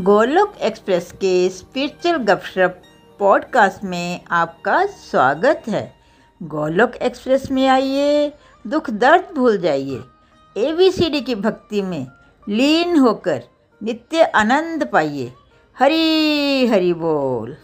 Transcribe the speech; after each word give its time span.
Golok 0.00 0.54
express 0.62 1.12
के 1.12 1.48
spiritual 1.48 2.16
गपशप 2.16 2.82
podcast 3.18 3.84
में 3.84 4.20
आपका 4.30 4.86
स्वागत 4.86 5.62
है। 5.68 5.92
गोलोक 6.42 6.96
एक्सप्रेस 6.96 7.50
में 7.50 7.68
आइए, 7.68 8.32
दुख 8.66 8.90
दर्द 8.90 9.34
भूल 9.34 9.58
जाइए। 9.58 10.00
एबीसीडी 10.56 11.20
की 11.20 11.34
भक्ति 11.34 11.82
में 11.82 12.06
लीन 12.48 12.98
होकर 12.98 13.42
नित्य 13.82 14.22
आनंद 14.22 14.88
पाइए। 14.92 15.32
हरी 15.78 16.66
हरी 16.66 16.92
बोल। 16.92 17.56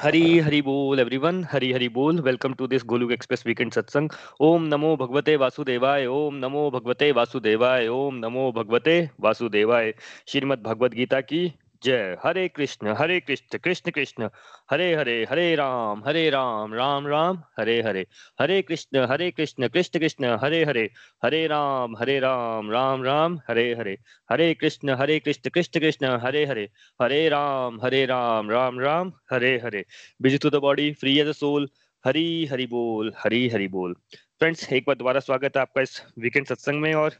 हरी 0.00 0.38
हरी 0.38 0.62
बोल 0.62 1.00
एवरीवन 1.00 1.46
हरी 1.52 1.72
हरी 1.72 1.88
बोल। 1.88 2.20
Welcome 2.20 2.52
to 2.52 2.66
this 2.66 2.82
Goluk 2.84 3.12
express 3.12 3.44
weekend 3.46 3.72
satsang 3.72 4.10
ओम 4.40 4.62
नमो 4.62 4.96
भगवते 4.96 5.36
वासुदेवाय, 5.36 6.06
ओम 6.06 6.34
नमो 6.34 6.70
भगवते 6.70 7.12
वासुदेवाय, 7.12 7.88
ओम 7.88 8.14
नमो 8.14 8.52
भगवते 8.52 9.10
वासुदेवाय। 9.20 9.94
श्रीमद् 10.26 10.62
भगवद 10.62 10.94
गीता 10.94 11.20
की 11.20 11.52
जय। 11.84 12.16
Hare 12.24 12.48
Krishna 12.48 12.94
Hare 12.98 13.20
Krishna 13.20 13.58
Krishna 13.58 13.90
Krishna. 13.90 14.28
Hare 14.70 14.94
Hare 14.94 15.26
Hare 15.30 15.54
Ram 15.54 16.02
Hare 16.06 16.30
Ram 16.30 16.74
Ram 16.74 17.06
Ram, 17.06 17.42
Hare 17.58 17.82
Hare. 17.82 18.06
Hare 18.40 18.62
Krishna 18.62 19.06
Hare 19.10 19.30
Krishna 19.30 19.68
Krishna 19.68 20.00
Krishna, 20.00 20.38
Hare 20.42 20.64
Hare. 20.64 20.90
Hare 21.24 21.46
Ram 21.46 21.96
Hare 21.96 22.18
Ram 22.20 22.70
Ram 22.70 23.02
Ram, 23.02 23.40
Hare 23.48 23.74
Hare. 23.74 23.98
Hare 24.30 24.54
Krishna 24.54 24.90
Hare 24.90 25.18
Krishna 25.18 25.50
Krishna 25.50 25.80
Krishna, 25.80 26.06
Hare 26.06 26.44
Hare. 26.46 26.68
Hare 27.02 27.28
Ram 27.28 27.80
Hare 27.84 28.06
Ram 28.06 28.50
Ram 28.50 28.80
Ram, 28.80 29.12
Hare 29.32 29.56
Hare. 29.64 29.84
Busy 30.22 30.38
to 30.38 30.50
the 30.50 30.54
body 30.54 30.92
free 30.92 31.18
as 31.18 31.26
a 31.26 31.32
soul 31.32 31.68
Hari, 32.04 32.46
Hari 32.46 32.66
बोल, 32.66 33.12
हरी, 33.18 33.48
हरि 33.48 33.68
बोल। 33.68 33.94
Friends 34.14 34.72
एक 34.72 34.84
बार 34.86 34.96
दोबारा 34.96 35.20
स्वागत 35.20 35.56
है 35.56 35.62
आपका 35.62 35.82
इस 35.82 36.02
weekend 36.18 36.46
सत्संग 36.46 36.80
में 36.80 36.94
और 36.94 37.14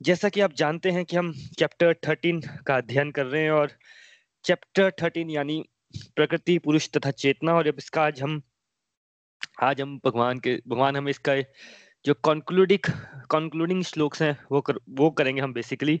जैसा 0.00 0.28
कि 0.28 0.40
आप 0.40 0.52
जानते 0.52 0.90
हैं 0.90 1.04
कि 1.04 1.16
हम 1.16 1.32
चैप्टर 1.58 1.94
थर्टीन 2.08 2.40
का 2.66 2.76
अध्ययन 2.76 3.10
कर 3.10 3.26
रहे 3.26 3.42
हैं 3.42 3.50
और 3.50 3.70
चैप्टर 4.44 4.90
थर्टीन 5.02 5.30
यानी 5.30 5.62
प्रकृति 6.16 6.58
पुरुष 6.58 6.88
तथा 6.90 7.10
चेतना 7.10 7.54
और 7.54 7.68
अब 7.68 7.74
इसका 7.78 8.02
आज 8.02 8.22
हम 8.22 8.40
आज 9.62 9.80
हम 9.80 9.96
भगवान 10.04 10.38
के 10.38 10.54
भगवान 10.68 10.96
हमें 10.96 11.10
इसका 11.10 11.34
जो 12.04 12.14
कंक्लूडिंग 12.24 13.82
श्लोक्स 13.84 14.22
हैं 14.22 14.36
वो 14.52 14.60
कर, 14.60 14.74
वो 14.90 15.10
करेंगे 15.10 15.40
हम 15.42 15.52
बेसिकली 15.52 16.00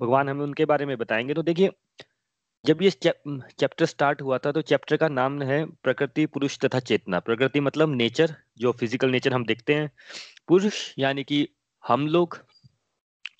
भगवान 0.00 0.28
हमें 0.28 0.42
उनके 0.44 0.64
बारे 0.64 0.86
में 0.86 0.96
बताएँगे। 0.98 1.34
तो 1.34 1.42
देखिए 1.42 1.70
जब 2.64 2.82
ये 2.82 2.90
चैप्टर 2.90 3.86
स्टार्ट 3.86 4.22
हुआ 4.22 4.38
था 4.38 4.52
तो 4.52 4.62
चैप्टर 4.62 4.96
का 4.96 5.08
नाम 5.08 5.40
है 5.42 5.64
प्रकृति 5.82 6.26
पुरुष 6.26 6.58
तथा 6.58 6.80
चेतना। 6.80 7.20
प्रकृति 7.20 7.60
मतलब 7.60 7.94
नेचर 7.96 8.34
जो 8.58 8.72
फ़िज़िकल 8.72 9.10
नेचर 9.10 9.32
हम 9.34 9.44
देखते 9.44 9.74
हैं। 9.74 9.90
पुरुष 10.48 10.82
यानी 10.98 11.24
कि 11.24 11.46
हम 11.84 12.06
लोग 12.08 12.38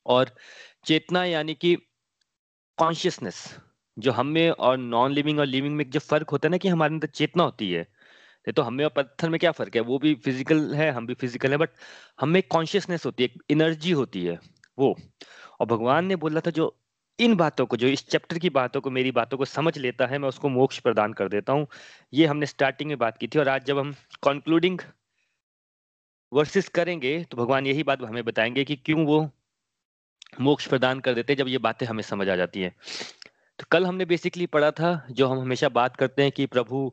और 0.06 0.30
चेतना 0.86 1.24
यानी 1.24 1.54
कि 1.54 1.76
कॉन्शियसनेस 2.78 3.44
जो 3.96 4.12
हम 4.12 4.26
में 4.28 4.50
और 4.50 4.76
नॉन 4.78 5.12
लिविंग 5.12 5.38
और 5.38 5.46
लिविंग 5.46 5.76
में 5.76 5.90
जो 5.90 6.00
फ़र्क 6.00 6.30
होता 6.30 6.48
है 6.48 6.50
ना 6.50 6.56
कि 6.58 6.68
हमारे 6.68 6.94
अंदर 6.94 7.08
चेतना 7.08 7.44
होती 7.44 7.70
है 7.72 7.86
तो 8.46 8.62
हमें 8.62 8.84
और 8.84 8.90
पत्थर 8.96 9.30
में 9.30 9.38
क्या 9.40 9.52
फ़र्क 9.52 9.76
है? 9.76 9.80
वो 9.82 9.98
भी 9.98 10.14
फ़िज़िकल 10.16 10.74
है, 10.74 10.90
हम 10.92 11.06
भी 11.06 11.14
फ़िज़िकल 11.14 11.50
है 11.52 11.56
बट 11.58 11.70
हमें 12.20 12.42
कॉन्शियसनेस 12.50 13.06
होती 13.06 13.24
है 13.24 13.30
एनर्जी 13.50 13.92
होती 13.92 14.24
है, 14.24 14.38
वो। 14.78 14.96
और 15.60 15.66
भगवान 15.66 16.06
ने 16.06 16.16
बोला 16.16 16.40
था 16.40 16.50
जो 16.50 16.76
इन 17.18 17.36
बातों 17.36 17.66
को, 17.66 17.76
जो 17.76 17.88
इस 17.88 18.06
चैप्टर 18.08 18.38
की 18.38 18.50
बातों 18.50 18.80
को, 18.80 18.90
मेरी 18.90 19.10
बातों 19.12 19.38
को 19.38 19.44
समझ 19.44 19.76
लेता 19.78 20.06
है, 20.06 20.18
मैं 20.18 20.28
उसको 20.28 20.48
मोक्ष 20.50 20.78
प्रदान 20.80 21.12
कर 21.12 21.28
देता 21.28 21.52
हूँ। 21.52 21.66
ये 22.12 22.26
हमने 22.26 22.46
स्टार्टिंग 22.46 22.88
में 22.90 22.98
बात 22.98 23.18
की 23.18 23.28
थी 23.28 23.38
और 23.38 23.48
आज 23.48 23.64
जब 23.66 23.78
हम 23.78 23.92
कंक्लूडिंग 24.24 24.80
वर्सेस 26.32 26.68
करेंगे 26.68 27.22
तो 27.24 27.36
भगवान 27.36 27.66
यही 27.66 27.82
बात 27.82 28.02
हमें 28.02 28.24
बताएँगे 28.24 28.64
कि 28.64 28.76
क्यों 28.76 29.04
वो 29.06 29.20
मोक्ष 30.40 30.66
प्रदान 30.66 31.00
कर 31.00 31.14
देते 31.14 31.32
हैं 31.32 31.38
जब 31.38 31.48
ये 31.48 31.58
बातें 31.58 31.86
हमें 31.86 32.02
समझ 32.02 32.28
आ 32.28 32.36
जाती 32.36 32.62
हैं। 32.62 32.74
तो 33.58 33.64
कल 33.70 33.86
हमने 33.86 34.04
बेसिकली 34.04 34.46
पढ़ा 34.46 34.70
था, 34.70 35.06
जो 35.10 35.26
हम 35.28 35.40
हमेशा 35.40 35.68
बात 35.70 35.96
करते 35.96 36.22
हैं 36.22 36.32
कि 36.32 36.46
प्रभु 36.46 36.90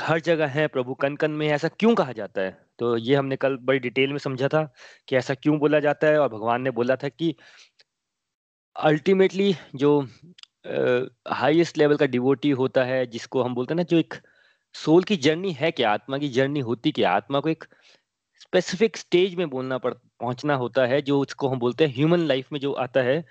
हर 0.00 0.20
जगह 0.20 0.46
है, 0.46 0.66
प्रभु 0.68 0.94
कन 0.94 1.16
कन 1.16 1.30
में 1.30 1.46
ऐसा 1.48 1.68
क्यों 1.70 1.94
कहा 1.94 2.12
जाता 2.12 2.42
है? 2.42 2.56
तो 2.78 2.96
ये 2.96 3.14
हमने 3.14 3.36
कल 3.36 3.56
बड़ी 3.62 3.78
डिटेल 3.78 4.10
में 4.10 4.18
समझा 4.18 4.48
था 4.48 4.62
कि 5.08 5.16
ऐसा 5.16 5.34
क्यों 5.34 5.58
बोला 5.58 5.80
जाता 5.80 6.06
है 6.06 6.18
और 6.20 6.28
भगवान 6.28 6.62
ने 6.62 6.70
बोला 6.70 6.96
था 6.96 7.08
कि 7.08 7.34
अल्टीमेटली 8.76 9.54
जो 9.74 10.00
हाईएस्ट 11.30 11.78
लेवल 11.78 11.96
का 11.96 12.06
डिवोटी 12.06 12.50
होता 12.50 12.84
है, 12.84 13.06
जिसको 13.06 13.42
हम 13.42 13.54
बोलते 13.54 13.74
हैं 13.74 13.76
ना, 13.76 13.82
जो 13.82 13.98
एक 13.98 14.14
सोल 14.74 15.02
की 15.02 15.16
जर्नी 15.16 15.52
है 15.52 15.70
क्या? 15.70 15.90
आत्मा 15.90 16.18
की 16.18 16.28
जर्नी 16.28 16.60
होती 16.60 16.92
क्या? 16.92 17.10
आत्मा 17.12 17.40
को 17.40 17.48
एक 17.48 17.64
स्पेसिफिक 18.40 18.96
स्टेज 18.96 19.34
में 19.34 19.48
बोलना 19.50 19.78
पड़, 19.78 19.92
पहुँचना 19.94 20.54
होता 20.54 20.86
है, 20.86 21.00
जो 21.02 21.20
उसको 21.20 21.48
हम 21.48 21.58
बोलते 21.58 21.84
हैं 21.86 21.94
ह्यूमन 21.94 22.26
लाइफ 22.26 22.52
में 22.52 22.60
जो 22.60 22.72
आता 22.84 23.00
है 23.02 23.24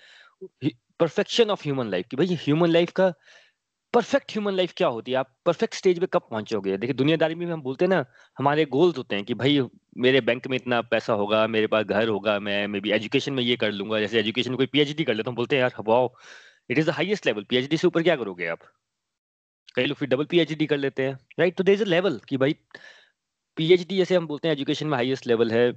परफेक्शन 1.00 1.50
ऑफ़ 1.52 1.64
ह्यूमन 1.64 1.90
लाइफ 1.90 2.08
कि। 2.12 2.18
भाई 2.18 2.36
ह्यूमन 2.44 2.70
लाइफ 2.70 2.92
का 2.92 3.14
परफेक्ट 3.94 4.32
ह्यूमन 4.32 4.54
लाइफ 4.54 4.74
क्या 4.78 4.88
होती 4.88 5.12
है? 5.12 5.18
आप 5.18 5.34
परफेक्ट 5.46 5.74
स्टेज 5.74 6.00
पे 6.00 6.08
कब 6.14 6.28
पहुंचोगे? 6.32 6.78
देखिए, 6.78 6.94
दुनियादारी 6.96 7.36
में 7.36 7.46
हम 7.46 7.62
बोलते 7.62 7.86
हैं 7.86 7.90
ना, 7.90 8.06
हमारे 8.38 8.66
गोल्स 8.66 8.98
होते 8.98 9.16
हैं 9.16 9.26
कि 9.26 9.34
भाई, 9.34 9.60
मेरे 9.98 10.22
बैंक 10.22 10.48
में 10.48 10.56
इतना 10.58 10.82
पैसा 10.92 11.14
होगा, 11.14 11.46
मेरे 11.48 11.68
पास 11.68 11.86
घर 11.86 12.08
होगा, 12.08 12.40
मैं 12.40 12.68
मे 12.68 12.80
बी 12.80 12.92
एजुकेशन 12.92 13.34
में 13.34 13.44
ये 13.44 13.56
कर 13.58 13.72
लूँगा, 13.72 14.00
जैसे 14.00 14.20
एजुकेशन 14.20 14.52
में 14.52 14.58
कोई 14.58 14.68
पीएचडी 14.68 15.04
कर 15.04 15.14
लेता 15.14 15.30
हूँ 15.32 15.36
बोलते 15.36 15.56
हैं, 15.56 15.62
यार 15.62 15.84
wow 15.88 16.14
it 16.70 16.78
is 16.80 16.88
the 16.88 16.94
highest 16.94 17.26
level 17.26 17.44
PhD 17.50 17.78
से 17.78 17.88
ऊपर 17.88 18.04
क्या 18.04 18.16
करोगे 18.16 18.48
आप? 18.48 18.60
कई 19.76 19.86
लोग 19.86 19.98
फिर 19.98 20.10
डबल 20.10 20.26
पीएचडी 20.26 20.66
कर 20.66 20.78
लेते 20.78 21.04
हैं 21.04 21.18
राइट 21.40 21.56
तो 21.58 21.64
देर 21.64 21.76
इज़ 21.76 21.84
अ 21.84 21.88
लेवल 21.88 22.20
कि 22.30 22.38
भाई 22.38 22.56
पीएचडी 23.58 23.98
जैसे 23.98 24.16
हम 24.16 24.28
बोलते 24.28 24.48
हैं 24.48 24.56
एजुकेशन 24.56 24.88
में 24.88 24.98
हाईएस्ट 24.98 25.28
लेवल 25.28 25.52
है, 25.52 25.72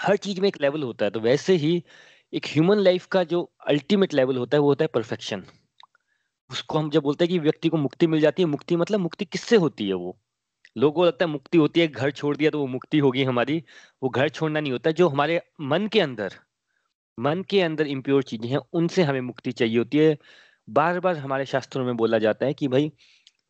हर 0.00 0.16
चीज़ 0.16 0.40
में 0.40 0.48
एक 0.48 0.60
लेवल 0.60 0.82
होता 0.82 1.04
है। 1.04 1.10
तो 1.10 1.20
वैसे 1.20 1.54
ही 1.56 1.82
एक 2.32 2.46
ह्यूमन 2.46 2.78
लाइफ 2.78 3.06
का 3.06 3.24
जो 3.24 3.42
अल्टीमेट 3.68 4.14
लेवल 4.14 4.36
होता 4.36 4.56
है, 4.56 4.60
वो 4.60 4.68
होता 4.68 4.84
है 4.84 4.88
परफेक्शन 4.94 5.44
उसको 6.50 6.78
हम 6.78 6.90
जब 6.90 7.02
बोलते 7.02 7.24
हैं 7.24 7.30
कि 7.30 7.38
व्यक्ति 7.38 7.68
को 7.68 7.76
मुक्ति 7.76 8.06
मिल 8.06 8.20
जाती 8.20 8.42
है, 8.42 8.48
मुक्ति 8.48 8.76
मतलब 8.76 9.00
मुक्ति 9.00 9.24
किससे 9.24 9.56
होती 9.56 9.88
है 9.88 9.94
वो? 9.94 10.18
लोगों 10.76 10.92
को 10.92 11.04
लगता 11.04 11.24
है 11.24 11.30
मुक्ति 11.30 11.58
होती 11.58 11.80
है, 11.80 11.88
घर 11.88 12.10
छोड़ 12.10 12.36
दिया 12.36 12.50
तो 12.50 12.60
वो 12.60 12.66
मुक्ति 12.66 12.98
होगी 12.98 13.24
हमारी। 13.24 13.62
वो 14.02 14.08
घर 14.08 14.28
छोड़ना 14.28 14.60
नहीं 14.60 14.72
होता, 14.72 14.90
जो 14.90 15.08
हमारे 15.08 15.40
मन 15.60 15.88
के 15.88 16.00
अंदर, 16.00 16.34
मन 17.18 17.42
के 17.42 17.60
अंदर 17.62 17.86
इम्प्योर 17.86 18.22
चीज़ें 18.22 18.48
हैं, 18.50 18.58
उनसे 18.72 19.02
हमें 19.02 19.20
मुक्ति 19.20 19.52
चाहिए 19.52 19.78
होती 19.78 19.98
है। 19.98 20.16
बार 20.68 21.00
बार 21.00 21.16
हमारे 21.16 21.46
शास्त्रों 21.46 21.84
में 21.84 21.96
बोला 21.96 22.18
जाता 22.18 22.46
है 22.46 22.54
कि 22.54 22.68
भाई 22.68 22.92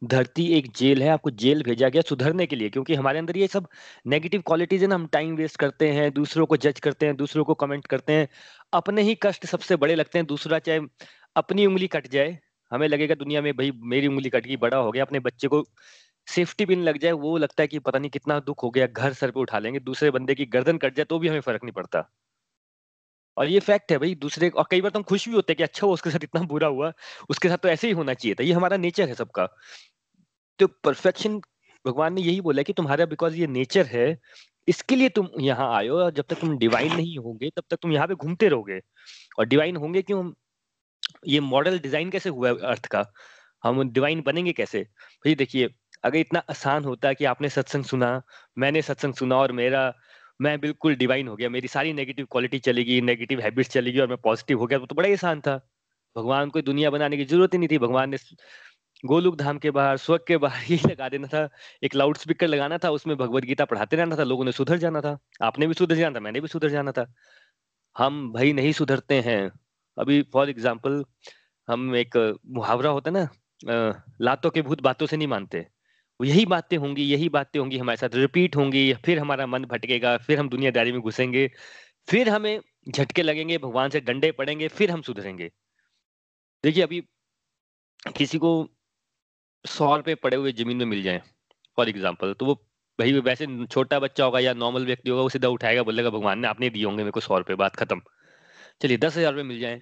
धरती 0.03 0.45
एक 0.55 0.67
जेल 0.77 1.03
है, 1.03 1.09
आपको 1.09 1.31
जेल 1.33 1.63
भेजा 1.63 1.89
गया 1.89 2.03
सुधरने 2.03 2.47
के 2.47 2.57
लिए, 2.57 2.71
क्योंकि 2.71 2.95
हमारे 2.95 3.19
अंदर 3.19 3.37
ये 3.37 3.47
सब 3.47 3.67
नेगेटिव 4.07 4.43
क्वालिटीज 4.47 4.83
है 4.83 4.89
ना, 4.89 4.95
हम 4.95 5.07
टाइम 5.09 5.35
वेस्ट 5.37 5.57
करते 5.59 5.89
हैं, 5.91 6.11
दूसरों 6.13 6.47
को 6.47 6.57
जज 6.57 6.81
करते 6.81 7.07
हैं, 7.07 7.17
दूसरों 7.17 7.45
को 7.45 7.55
कमेंट 7.55 7.87
करते 7.87 8.13
हैं, 8.13 8.29
अपने 8.73 9.03
ही 9.03 9.15
कष्ट 9.23 9.47
सबसे 9.47 9.77
बड़े 9.77 9.95
लगते 9.95 10.19
हैं, 10.19 10.27
दूसरा 10.27 10.59
चाहे 10.61 10.81
अपनी 11.37 11.67
उंगली 11.67 11.87
कट 11.89 12.07
जाए, 12.09 12.39
हमें 12.73 12.87
लगेगा 12.89 13.15
दुनिया 13.15 13.43
में 13.43 13.53
भाई 13.57 13.73
मेरी 13.87 14.07
उंगली 14.07 14.31
कट 14.31 14.47
गई, 14.47 14.57
बड़ा 14.59 14.77
हो 14.79 14.91
गया, 14.93 15.05
अपने 15.05 15.21
बच्चे 15.21 15.49
को 15.49 15.65
सेफ्टी 16.29 16.67
पिन 16.67 16.83
लग 16.83 16.99
जाए, 16.99 17.13
वो 17.13 17.37
लगता 17.39 17.63
है 17.63 17.67
कि 17.69 17.79
पता 17.81 17.99
नहीं 17.99 18.11
कितना 18.11 18.39
दुख 18.43 18.63
हो 18.63 18.71
गया, 18.71 18.87
घर 18.89 19.13
सर 19.15 19.31
पे 19.31 19.41
उठा 19.41 19.59
लेंगे, 19.59 19.81
दूसरे 19.83 20.11
बंदे 20.11 20.35
की 20.35 20.47
गर्दन 20.49 20.79
कट 20.79 20.95
जाए 20.95 21.05
तो 21.05 21.19
भी 21.19 21.29
हमें 21.29 21.41
फ़र्क 21.41 21.65
नहीं 21.65 21.73
पड़ता। 21.73 22.09
और 23.37 23.49
ये 23.49 23.61
फैक्ट 23.61 23.93
है 23.93 23.99
भाई, 23.99 24.15
दूसरे 24.15 24.49
और 24.51 24.67
कई 24.71 24.81
बार 24.81 24.91
तो 24.91 24.99
हम 24.99 25.03
खुश 25.05 25.29
भी 25.29 25.35
होते 25.35 25.53
हैं 25.53 25.57
कि 25.57 25.63
अच्छा 25.63 25.87
उसके 25.87 26.11
साथ 26.11 26.25
इतना 26.25 26.43
बुरा 26.45 26.69
हुआ, 26.69 26.93
उसके 27.31 27.49
साथ 27.49 27.59
तो 27.59 27.69
ऐसे 27.69 27.87
ही 27.87 27.93
होना 27.93 28.15
चाहिए 28.15 28.35
था, 28.35 28.45
ये 28.45 28.53
हमारा 28.53 28.77
नेचर 28.77 29.09
है 29.09 29.15
सबका। 29.15 29.47
तो 30.61 30.67
परफेक्शन 30.85 31.41
भगवान 31.85 32.15
ने 32.15 32.21
यही 32.23 32.41
बोला 32.41 32.63
कि 32.63 32.73
तुम्हारा 32.73 33.07
बिकॉज़ 33.07 33.37
ये 33.37 33.47
नेचर 33.47 33.87
है, 33.87 34.07
इसके 34.69 34.97
लिए 34.97 35.09
तुम 35.09 35.29
यहाँ 35.41 35.67
हो, 35.83 35.97
और 35.97 36.11
जब 36.11 36.25
तक 36.29 36.41
तुम 36.41 36.57
डिवाइन 36.59 36.95
नहीं 36.97 37.17
होंगे, 37.19 37.51
तब 37.51 37.63
तक 37.71 37.79
तुम 37.83 37.93
यहाँ 37.93 38.07
पे 38.09 38.15
घूमते 38.15 38.49
रहोगे। 38.49 38.81
और 39.39 39.47
डिवाइन 39.47 39.77
होंगे 39.77 40.03
क्यों? 40.03 40.33
ये 41.29 41.41
मॉडल 41.41 41.79
डिज़ाइन 41.79 42.11
कैसे 42.11 42.29
हुआ 42.29 42.49
है 42.49 42.55
अर्थ 42.65 42.87
का? 42.87 43.05
हम 43.65 43.89
डिवाइन 43.91 44.23
बनेंगे 44.23 44.53
कैसे? 44.53 44.83
भाई 44.83 45.35
देखिए, 45.35 45.69
अगर 46.05 46.19
इतना 46.19 46.43
आसान 46.51 46.85
होता 46.85 47.13
कि 47.13 47.25
आपने 47.25 47.49
सत्संग 47.49 47.85
सुना, 47.85 48.21
मैंने 48.59 48.83
सत्संग 48.83 49.15
सुना 49.15 49.37
और 49.37 49.53
मेरा 49.53 49.93
मैं 50.41 50.59
बिल्कुल 50.61 50.95
डिवाइन 50.97 51.29
हो 51.29 51.37
गया। 51.37 51.49
मेरी 51.51 51.69
सारी 51.69 51.93
नेगेटिव 51.93 52.27
क्वालिटी 52.31 52.59
चलेगी 52.61 53.01
नेगेटिव 53.03 53.41
हैबिट्स 53.41 53.71
चलेगी 53.71 54.01
और 54.01 54.09
मैं 54.09 54.17
पॉजिटिव 54.25 54.59
हो 54.59 54.67
गया। 54.67 54.79
तो, 54.79 54.87
तो 54.87 54.95
बड़ा 54.95 55.09
आसान 55.13 55.41
था। 55.41 55.57
भगवान 56.17 56.51
को 56.51 56.63
दुनिया 56.63 56.91
बनाने 56.91 57.17
की 57.17 57.25
ज़रूरत 57.25 57.55
ही 57.55 57.59
नहीं 57.59 57.69
थी। 57.69 57.79
भगवान 57.79 58.11
ने 58.11 58.17
गोलुक 59.05 59.37
धाम 59.37 59.59
के 59.59 59.71
बाहर 59.71 59.97
स्वर्ग 59.97 60.25
के 60.29 60.37
बाहर 60.37 60.63
ही 60.63 60.77
लगा 60.87 61.09
देना 61.09 61.27
था। 61.29 61.49
एक 61.85 61.95
लाउड 61.95 62.17
स्पीकर 62.17 62.47
लगाना 62.47 62.79
था 62.79 62.91
उसमें 62.91 63.17
भगवत 63.17 63.45
गीता 63.45 63.65
पढ़ाते 63.65 63.97
रहना 63.97 64.17
था 64.17 64.25
लोगों 64.25 64.45
ने 64.45 64.53
सुधर 64.53 64.79
जाना 64.79 65.01
था। 65.01 65.19
आपने 65.43 65.67
भी 65.67 65.75
सुधर 65.75 65.97
जाना 65.97 66.17
था 66.17 66.21
मैंने 66.21 66.41
भी 66.41 66.49
सुधर 66.49 66.69
जाना 66.71 66.93
था। 66.93 67.07
हम 67.97 68.33
भाई 68.33 68.53
नहीं 68.53 68.73
सुधरते 68.73 69.21
हैं। 69.21 69.51
अभी 69.97 70.23
फॉर 70.33 70.51
एग्ज़ाम्पल 70.51 71.05
हम 71.69 71.95
एक 71.97 72.17
मुहावरा 72.49 72.91
होता 72.91 73.11
है 73.11 73.17
ना 73.17 74.03
लातों 74.21 74.51
के 74.51 74.63
भूत 74.63 74.81
बातों 74.83 75.07
से 75.07 75.17
नहीं 75.17 75.29
मानते। 75.29 75.67
यही 76.21 76.45
बातें 76.47 76.77
होंगी, 76.77 77.03
यही 77.05 77.29
बातें 77.29 77.59
होंगी, 77.61 77.79
हमारे 77.79 77.97
साथ 77.97 78.15
रिपीट 78.15 78.57
होंगी, 78.57 78.93
फिर 79.05 79.19
हमारा 79.19 79.47
मन 79.47 79.65
भटकेगा, 79.65 80.17
फिर 80.19 80.39
हम 80.39 80.49
दुनियादारी 80.49 80.93
में 80.93 81.01
घुसेंगे, 81.01 81.51
फिर 82.09 82.29
हमें 82.29 82.61
झटके 82.89 83.23
लगेंगे, 83.23 83.59
भगवान 83.59 83.91
से 83.91 84.01
डंडे 84.03 84.31
पड़ेंगे, 84.33 84.69
फिर 84.69 84.91
हम 84.91 85.03
सुधरेंगे। 85.03 85.51
देखिए 86.65 86.83
अभी 86.83 87.01
किसी 88.17 88.39
को 88.39 88.51
सौ 89.65 89.95
रुपये 89.97 90.15
पड़े 90.17 90.37
हुए 90.37 90.53
ज़मीन 90.53 90.77
में 90.77 90.85
मिल 90.87 91.03
जाए 91.03 91.23
फॉर 91.79 91.89
एग्ज़ाम्पल 91.89 92.33
तो 92.35 92.47
वो 92.47 92.55
भाई 92.99 93.13
वैसे 93.21 93.47
छोटा 93.67 93.99
बच्चा 94.01 94.25
होगा 94.25 94.41
या 94.41 94.53
नॉर्मल 94.55 94.85
व्यक्ति 94.87 95.11
होगा, 95.11 95.23
वो 95.23 95.29
सीधा 95.29 95.49
उठाएगा, 95.49 95.83
बोलेगा, 95.83 96.11
भगवान 96.11 96.39
ने 96.39 96.49
आपने 96.49 96.71
दिए 96.71 96.85
होंगे 96.85 97.03
मेरे 97.03 97.11
को 97.11 97.21
सौ 97.21 97.39
रुपये 97.39 97.57
बात 97.57 97.77
खत्म। 97.77 98.01
चलिए, 98.81 98.97
दस 98.99 99.17
हज़ार 99.17 99.33
रुपये 99.33 99.45
मिल 99.45 99.61
जाए 99.61 99.81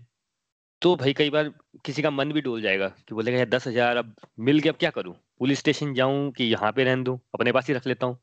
तो 0.82 0.94
भाई 0.96 1.12
कई 1.12 1.31
बार 1.31 1.50
किसी 1.85 2.02
का 2.02 2.11
मन 2.11 2.32
भी 2.32 2.40
डोल 2.40 2.62
जाएगा 2.62 2.88
कि 2.88 3.14
बोलेगा, 3.14 3.38
यार, 3.38 3.49
दस 3.49 3.67
हज़ार, 3.69 3.96
अब 3.96 4.14
मिल 4.40 4.58
गया, 4.58 4.73
अब 4.73 4.78
क्या 4.78 4.90
करूँ? 4.90 5.14
पुलिस 5.43 5.59
स्टेशन 5.59 5.94
जाऊँ 5.94 6.31
कि 6.33 6.44
यहाँ 6.44 6.71
पे 6.73 6.85
रहने 6.85 7.03
दूँ? 7.05 7.19
अपने 7.35 7.53
पास 7.53 7.69
ही 7.69 7.75
रख 7.75 7.87
लेता 7.87 8.06
हूँ। 8.06 8.19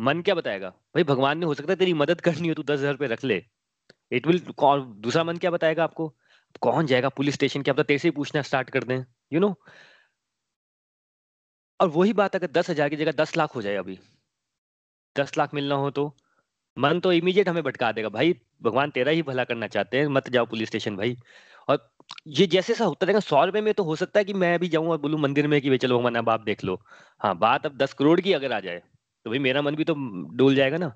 मन 0.00 0.20
क्या 0.22 0.34
बताएगा? 0.34 0.68
भाई, 0.68 1.04
भगवान 1.04 1.38
ने 1.38 1.46
हो 1.46 1.54
सकता 1.54 1.72
है 1.72 1.76
तेरी 1.76 1.92
मदद 1.94 2.20
करनी 2.20 2.48
हो 2.48 2.54
तो 2.54 2.62
दस 2.64 2.78
हज़ार 2.78 2.92
रुपये 2.92 3.08
रख 3.08 3.24
ले। 3.24 3.42
इट 4.12 4.26
विल 4.26 4.40
दूसरा 4.60 5.24
मन 5.24 5.36
क्या 5.36 5.50
बताएगा 5.50 5.84
आपको? 5.84 6.08
कौन 6.62 6.86
जाएगा 6.86 7.08
पुलिस 7.10 7.34
स्टेशन 7.34 7.62
क्या 7.62 7.74
पता 7.74 7.82
तेरे 7.82 7.98
से 7.98 8.10
पूछना 8.10 8.42
स्टार्ट 8.42 8.70
कर 8.70 8.84
दें 8.84 8.98
यू 9.32 9.40
नो 9.40 9.54
और 11.80 11.88
वही 11.90 12.12
बात, 12.12 12.36
अगर 12.36 12.50
दस 12.50 12.70
हज़ार 12.70 12.88
की 12.88 12.96
जगह 12.96 13.12
दस 13.14 13.36
लाख 13.36 13.54
हो 13.56 13.62
जाए 13.62 13.74
अभी, 13.76 13.98
दस 15.16 15.36
लाख 15.38 15.54
मिलना 15.54 15.74
हो 15.74 15.90
तो? 15.90 16.14
मन 16.76 17.00
तो 17.00 17.12
इमीडिएट 17.12 17.48
हमें 17.48 17.62
भटका 17.64 17.90
देगा। 17.92 18.08
भाई, 18.10 18.34
भगवान 18.62 18.90
तेरा 18.90 19.12
ही 19.12 19.22
भला 19.22 19.44
करना 19.44 19.66
चाहते 19.68 19.98
हैं। 19.98 20.06
मत 20.08 20.28
जाओ 20.30 20.46
पुलिस 20.46 20.68
स्टेशन, 20.68 20.96
भाई। 20.96 21.16
ये 22.28 22.46
जैसे 22.46 22.74
सा 22.74 22.84
होता 22.84 23.06
रहेगा, 23.06 23.20
सौ 23.20 23.44
रुपए 23.44 23.60
में 23.60 23.72
तो 23.74 23.82
हो 23.84 23.96
सकता 23.96 24.20
है 24.20 24.24
कि 24.24 24.32
मैं 24.34 24.58
भी 24.58 24.68
जाऊँ 24.68 24.88
और 24.88 24.98
बोलूँ 24.98 25.20
मंदिर 25.20 25.46
में 25.48 25.60
कि 25.60 25.68
भाई 25.68 25.78
चलो 25.78 25.98
अब 26.00 26.28
आप 26.30 26.40
देख 26.42 26.64
लो। 26.64 26.80
हाँ 27.20 27.36
बात 27.38 27.66
अब 27.66 27.76
दस 27.78 27.92
करोड़ 27.94 28.20
की 28.20 28.32
अगर 28.32 28.52
आ 28.52 28.60
जाए 28.60 28.82
तो 29.26 29.30
भाई 29.30 29.38
मेरा 29.40 29.62
मन 29.62 29.76
भी 29.76 29.84
तो 29.84 29.94
डोल 30.36 30.54
जाएगा 30.54 30.78
ना। 30.78 30.92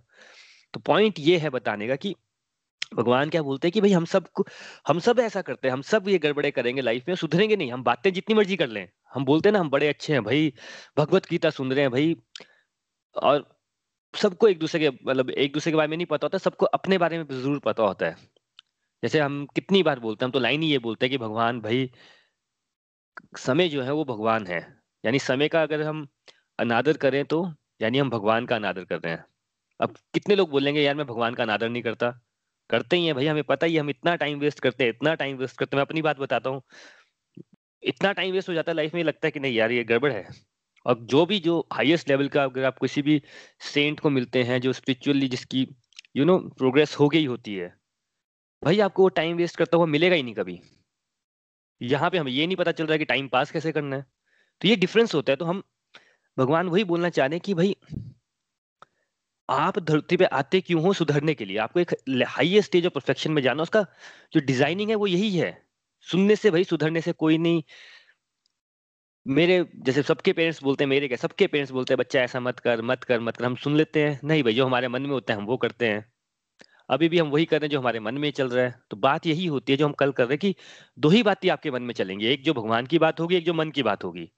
तो 0.74 0.80
पॉइंट 0.80 1.18
ये 1.20 1.36
है 1.38 1.50
बताने 1.50 1.88
का 1.88 1.96
कि 1.96 2.14
भगवान 2.94 3.30
क्या 3.30 3.42
बोलते 3.42 3.68
हैं 3.68 3.72
कि 3.72 3.80
भाई 3.80 3.92
हम 3.92 4.04
सब 4.04 4.28
हम 4.88 4.98
सब 5.00 5.18
ऐसा 5.20 5.42
करते 5.42 5.68
हैं, 5.68 5.72
हम 5.72 5.82
सब 5.82 6.08
ये 6.08 6.18
गड़बड़े 6.18 6.50
करेंगे 6.50 6.82
लाइफ 6.82 7.04
में, 7.08 7.14
सुधरेंगे 7.16 7.56
नहीं, 7.56 7.72
हम 7.72 7.82
बातें 7.82 8.12
जितनी 8.12 8.34
मर्ज़ी 8.34 8.56
कर 8.56 8.68
लें। 8.68 8.88
हम 9.12 9.24
बोलते 9.24 9.48
हैं 9.48 9.52
ना, 9.52 9.60
हम 9.60 9.70
बड़े 9.70 9.88
अच्छे 9.88 10.12
हैं 10.12 10.22
भाई, 10.24 10.52
भगवत 10.98 11.28
गीता 11.30 11.50
सुन 11.50 11.72
रहे 11.72 11.80
हैं 11.80 11.90
भाई, 11.90 12.16
और 13.16 13.44
सबको 14.14 14.48
एक 14.48 14.58
दूसरे 14.58 14.80
के 14.80 14.90
मतलब 15.06 15.30
एक 15.30 15.52
दूसरे 15.52 15.72
के 15.72 15.76
बारे 15.76 15.88
में 15.88 15.96
नहीं 15.96 16.06
पता 16.06 16.26
होता, 16.26 16.38
सबको 16.38 16.66
अपने 16.68 16.98
बारे 16.98 17.18
में 17.18 17.24
ज़रूर 17.32 17.58
पता 17.58 17.82
होता 17.82 18.06
है। 18.06 18.16
जैसे 19.02 19.20
हम 19.20 19.46
कितनी 19.46 19.82
बार 19.82 20.00
बोलते 20.00 20.24
हैं, 20.24 20.28
हम 20.28 20.32
तो 20.32 20.38
लाइन 20.38 20.62
ही 20.62 20.70
ये 20.70 20.78
बोलते 20.78 21.06
हैं 21.06 21.10
कि 21.10 21.18
भगवान 21.18 21.60
भाई, 21.60 21.90
समय 23.38 23.68
जो 23.68 23.82
है 23.82 23.92
वो 23.92 24.04
भगवान 24.04 24.46
है। 24.46 24.60
यानी 25.04 25.18
समय 25.18 25.48
का 25.48 25.62
अगर 25.62 25.82
हम 25.82 26.06
अनादर 26.58 26.96
करें 26.96 27.24
तो 27.24 27.54
यानी 27.82 27.98
हम 27.98 28.10
भगवान 28.10 28.46
का 28.46 28.56
अनादर 28.56 28.84
कर 28.84 29.00
रहे 29.00 29.12
हैं। 29.12 29.24
अब 29.80 29.94
कितने 30.14 30.36
लोग 30.36 30.50
बोलेंगे, 30.50 30.82
यार 30.82 30.94
मैं 30.94 31.06
भगवान 31.06 31.34
का 31.34 31.42
अनादर 31.42 31.68
नहीं 31.68 31.82
करता। 31.82 32.10
करते 32.70 32.96
ही 32.96 33.06
है 33.06 33.12
भाई, 33.14 33.26
हमें 33.26 33.44
पता 33.44 33.66
ही 33.66 33.76
हम 33.76 33.90
इतना 33.90 34.16
टाइम 34.16 34.38
वेस्ट 34.38 34.60
करते 34.60 34.84
हैं, 34.84 34.90
इतना 34.90 35.14
टाइम 35.14 35.36
वेस्ट 35.36 35.58
करते 35.58 35.76
हैं। 35.76 35.78
मैं 35.78 35.86
अपनी 35.86 36.02
बात 36.02 36.18
बताता 36.18 36.50
हूँ। 36.50 36.62
इतना 37.82 38.12
टाइम 38.12 38.32
वेस्ट 38.32 38.48
हो 38.48 38.54
जाता 38.54 38.72
है 38.72 38.76
लाइफ 38.76 38.94
में 38.94 39.04
लगता 39.04 39.26
है 39.26 39.30
कि 39.30 39.40
नहीं 39.40 39.54
यार, 39.54 39.72
ये 39.72 39.84
गड़बड़ 39.84 40.12
है। 40.12 40.28
और 40.86 40.98
जो 41.00 41.26
भी, 41.26 41.38
जो 41.40 41.68
हाईएस्ट 41.72 42.08
लेवल 42.08 42.28
का 42.28 42.44
अगर 42.44 42.64
आप 42.64 42.78
किसी 42.78 43.02
भी 43.02 43.22
सेंट 43.60 44.00
को 44.00 44.10
मिलते 44.10 44.42
हैं, 44.42 44.60
जो 44.60 44.72
स्पिरिचुअली 44.72 45.28
जिसकी 45.28 45.66
यू 46.16 46.24
नो 46.24 46.38
प्रोग्रेस 46.38 46.96
हो 46.96 47.08
गई 47.08 47.24
होती 47.26 47.54
है 47.54 47.79
भाई, 48.62 48.80
आपको 48.80 49.02
वो 49.02 49.08
टाइम 49.08 49.36
वेस्ट 49.36 49.56
करता 49.56 49.76
हुआ 49.76 49.86
मिलेगा 49.86 50.16
ही 50.16 50.22
नहीं 50.22 50.34
कभी। 50.34 50.60
यहाँ 51.80 52.10
पे 52.10 52.18
हमें 52.18 52.32
ये 52.32 52.46
नहीं 52.46 52.56
पता 52.56 52.72
चल 52.72 52.84
रहा 52.84 52.92
है 52.92 52.98
कि 52.98 53.04
टाइम 53.04 53.28
पास 53.28 53.50
कैसे 53.50 53.72
करना 53.72 53.96
है। 53.96 54.06
तो 54.60 54.68
ये 54.68 54.76
डिफरेंस 54.76 55.14
होता 55.14 55.32
है। 55.32 55.36
तो 55.36 55.44
हम, 55.44 55.62
भगवान 56.38 56.68
वही 56.68 56.84
बोलना 56.84 57.08
चाह 57.08 57.26
रहे 57.26 57.36
हैं 57.36 57.40
कि 57.40 57.54
भाई, 57.54 57.76
आप 59.48 59.78
धरती 59.78 60.16
पे 60.16 60.24
आते 60.24 60.60
क्यों 60.60 60.82
हो 60.82 60.92
सुधरने 60.92 61.34
के 61.34 61.44
लिए? 61.44 61.58
आपको 61.58 61.80
एक 61.80 61.94
हाईएस्ट 62.28 62.68
स्टेज 62.68 62.86
ऑफ़ 62.86 62.92
परफेक्शन 62.94 63.32
में 63.32 63.42
जाना 63.42 63.62
उसका 63.62 63.86
जो 64.32 64.40
डिज़ाइनिंग 64.40 64.90
है 64.90 64.96
वो 64.96 65.06
यही 65.06 65.36
है। 65.38 65.66
सुनने 66.06 66.36
से 66.36 66.50
भाई, 66.50 66.64
सुधरने 66.64 67.00
से 67.00 67.12
कोई 67.12 67.38
नहीं। 67.38 67.62
मेरे, 69.26 69.64
जैसे 69.76 70.02
सबके 70.02 70.32
पेरेंट्स 70.32 70.62
बोलते 70.62 70.84
हैं, 70.84 70.88
मेरे 70.88 71.08
क्या, 71.08 71.16
सबके 71.16 71.46
पेरेंट्स 71.46 71.72
बोलते 71.72 71.94
हैं, 71.94 71.98
बच्चा, 71.98 72.20
ऐसा 72.20 72.40
मत 72.40 72.58
कर 72.60 72.82
मत 72.82 73.04
कर 73.04 73.20
मत 73.20 73.36
कर, 73.36 73.44
हम 73.44 73.56
सुन 73.56 73.76
लेते 73.76 74.08
हैं। 74.08 74.20
नहीं 74.24 74.42
भाई, 74.42 74.54
जो 74.54 74.66
हमारे 74.66 74.88
मन 74.88 75.02
में 75.02 75.10
होता 75.10 75.34
है, 75.34 75.40
हम 75.40 75.46
वो 75.46 75.56
करते 75.56 75.88
हैं। 75.88 76.09
अभी 76.90 77.08
भी 77.08 77.18
हम 77.18 77.28
वही 77.28 77.44
कर 77.44 77.60
रहे 77.60 77.66
हैं 77.66 77.70
जो 77.70 77.80
हमारे 77.80 78.00
मन 78.00 78.14
में 78.14 78.30
चल 78.30 78.48
रहा 78.48 78.64
है। 78.64 78.74
तो 78.90 78.96
बात 78.96 79.26
यही 79.26 79.46
होती 79.46 79.72
है 79.72 79.76
जो 79.76 79.86
हम 79.86 79.92
कल 79.92 80.12
कर 80.12 80.24
रहे 80.24 80.32
हैं 80.32 80.38
कि 80.38 80.54
दो 80.98 81.08
ही 81.08 81.22
बातें 81.22 81.48
आपके 81.50 81.70
मन 81.70 81.82
में 81.82 81.94
चलेंगी। 81.94 82.26
एक 82.26 82.44
जो 82.44 82.54
भगवान 82.54 82.86
की 82.86 82.98
बात 82.98 83.20
होगी, 83.20 83.36
एक 83.36 83.44
जो 83.44 83.54
मन 83.54 83.70
की 83.70 83.82
बात 83.82 84.04
होगी। 84.04 84.30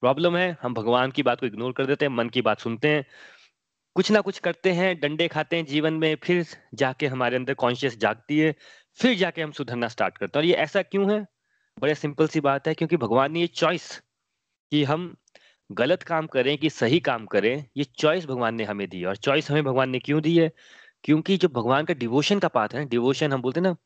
प्रॉब्लम 0.00 0.36
है, 0.36 0.56
हम 0.62 0.74
भगवान 0.74 1.10
की 1.10 1.22
बात 1.22 1.40
को 1.40 1.46
इग्नोर 1.46 1.72
कर 1.72 1.86
देते 1.86 2.04
हैं, 2.04 2.12
मन 2.12 2.28
की 2.28 2.42
बात 2.42 2.60
सुनते 2.60 2.88
हैं, 2.88 3.06
कुछ 3.94 4.10
ना 4.10 4.20
कुछ 4.20 4.38
करते 4.38 4.72
हैं, 4.72 5.00
डंडे 5.00 5.28
खाते 5.28 5.56
हैं 5.56 5.64
जीवन 5.66 5.94
में, 5.94 6.14
फिर 6.14 6.46
जाके 6.74 7.06
हमारे 7.06 7.36
अंदर 7.36 7.54
कॉन्शियस 7.54 7.98
जागती 7.98 8.38
है, 8.38 8.54
फिर 8.94 9.16
जाके 9.16 9.42
हम 9.42 9.52
सुधरना 9.52 9.88
स्टार्ट 9.88 10.18
करते 10.18 10.38
हैं। 10.38 10.44
और 10.44 10.48
ये 10.48 10.54
ऐसा 10.54 10.82
क्यों 10.82 11.12
है? 11.12 11.26
बड़े 11.80 11.94
सिंपल 11.94 12.28
सी 12.28 12.40
बात 12.40 12.68
है, 12.68 12.74
क्योंकि 12.74 12.96
भगवान 12.96 13.32
ने 13.32 13.40
ये 13.40 13.46
चॉइस 13.46 14.02
कि 14.70 14.84
हम 14.84 15.16
गलत 15.72 16.02
काम 16.02 16.26
करें 16.26 16.58
कि 16.58 16.70
सही 16.70 17.00
काम 17.00 17.26
करें, 17.26 17.64
ये 17.76 17.84
चॉइस 17.84 18.26
भगवान 18.26 18.54
ने 18.54 18.64
हमें 18.64 18.88
दी 18.88 19.04
और 19.04 19.16
चॉइस 19.16 19.50
हमें 19.50 19.64
भगवान 19.64 19.90
ने 19.90 19.98
क्यों 19.98 20.22
दी 20.22 20.38
है? 20.38 20.52
क्योंकि 21.04 21.36
जो 21.36 21.48
भगवान 21.50 21.84
का 21.84 21.94
डिवोशन 21.94 22.38
का 22.38 22.48
पाथ 22.48 22.74
है 22.74 22.84
डिवोशन 22.88 23.32
हम 23.32 23.42
बोलते 23.42 23.60
हैं 23.60 23.66
ना, 23.66 23.76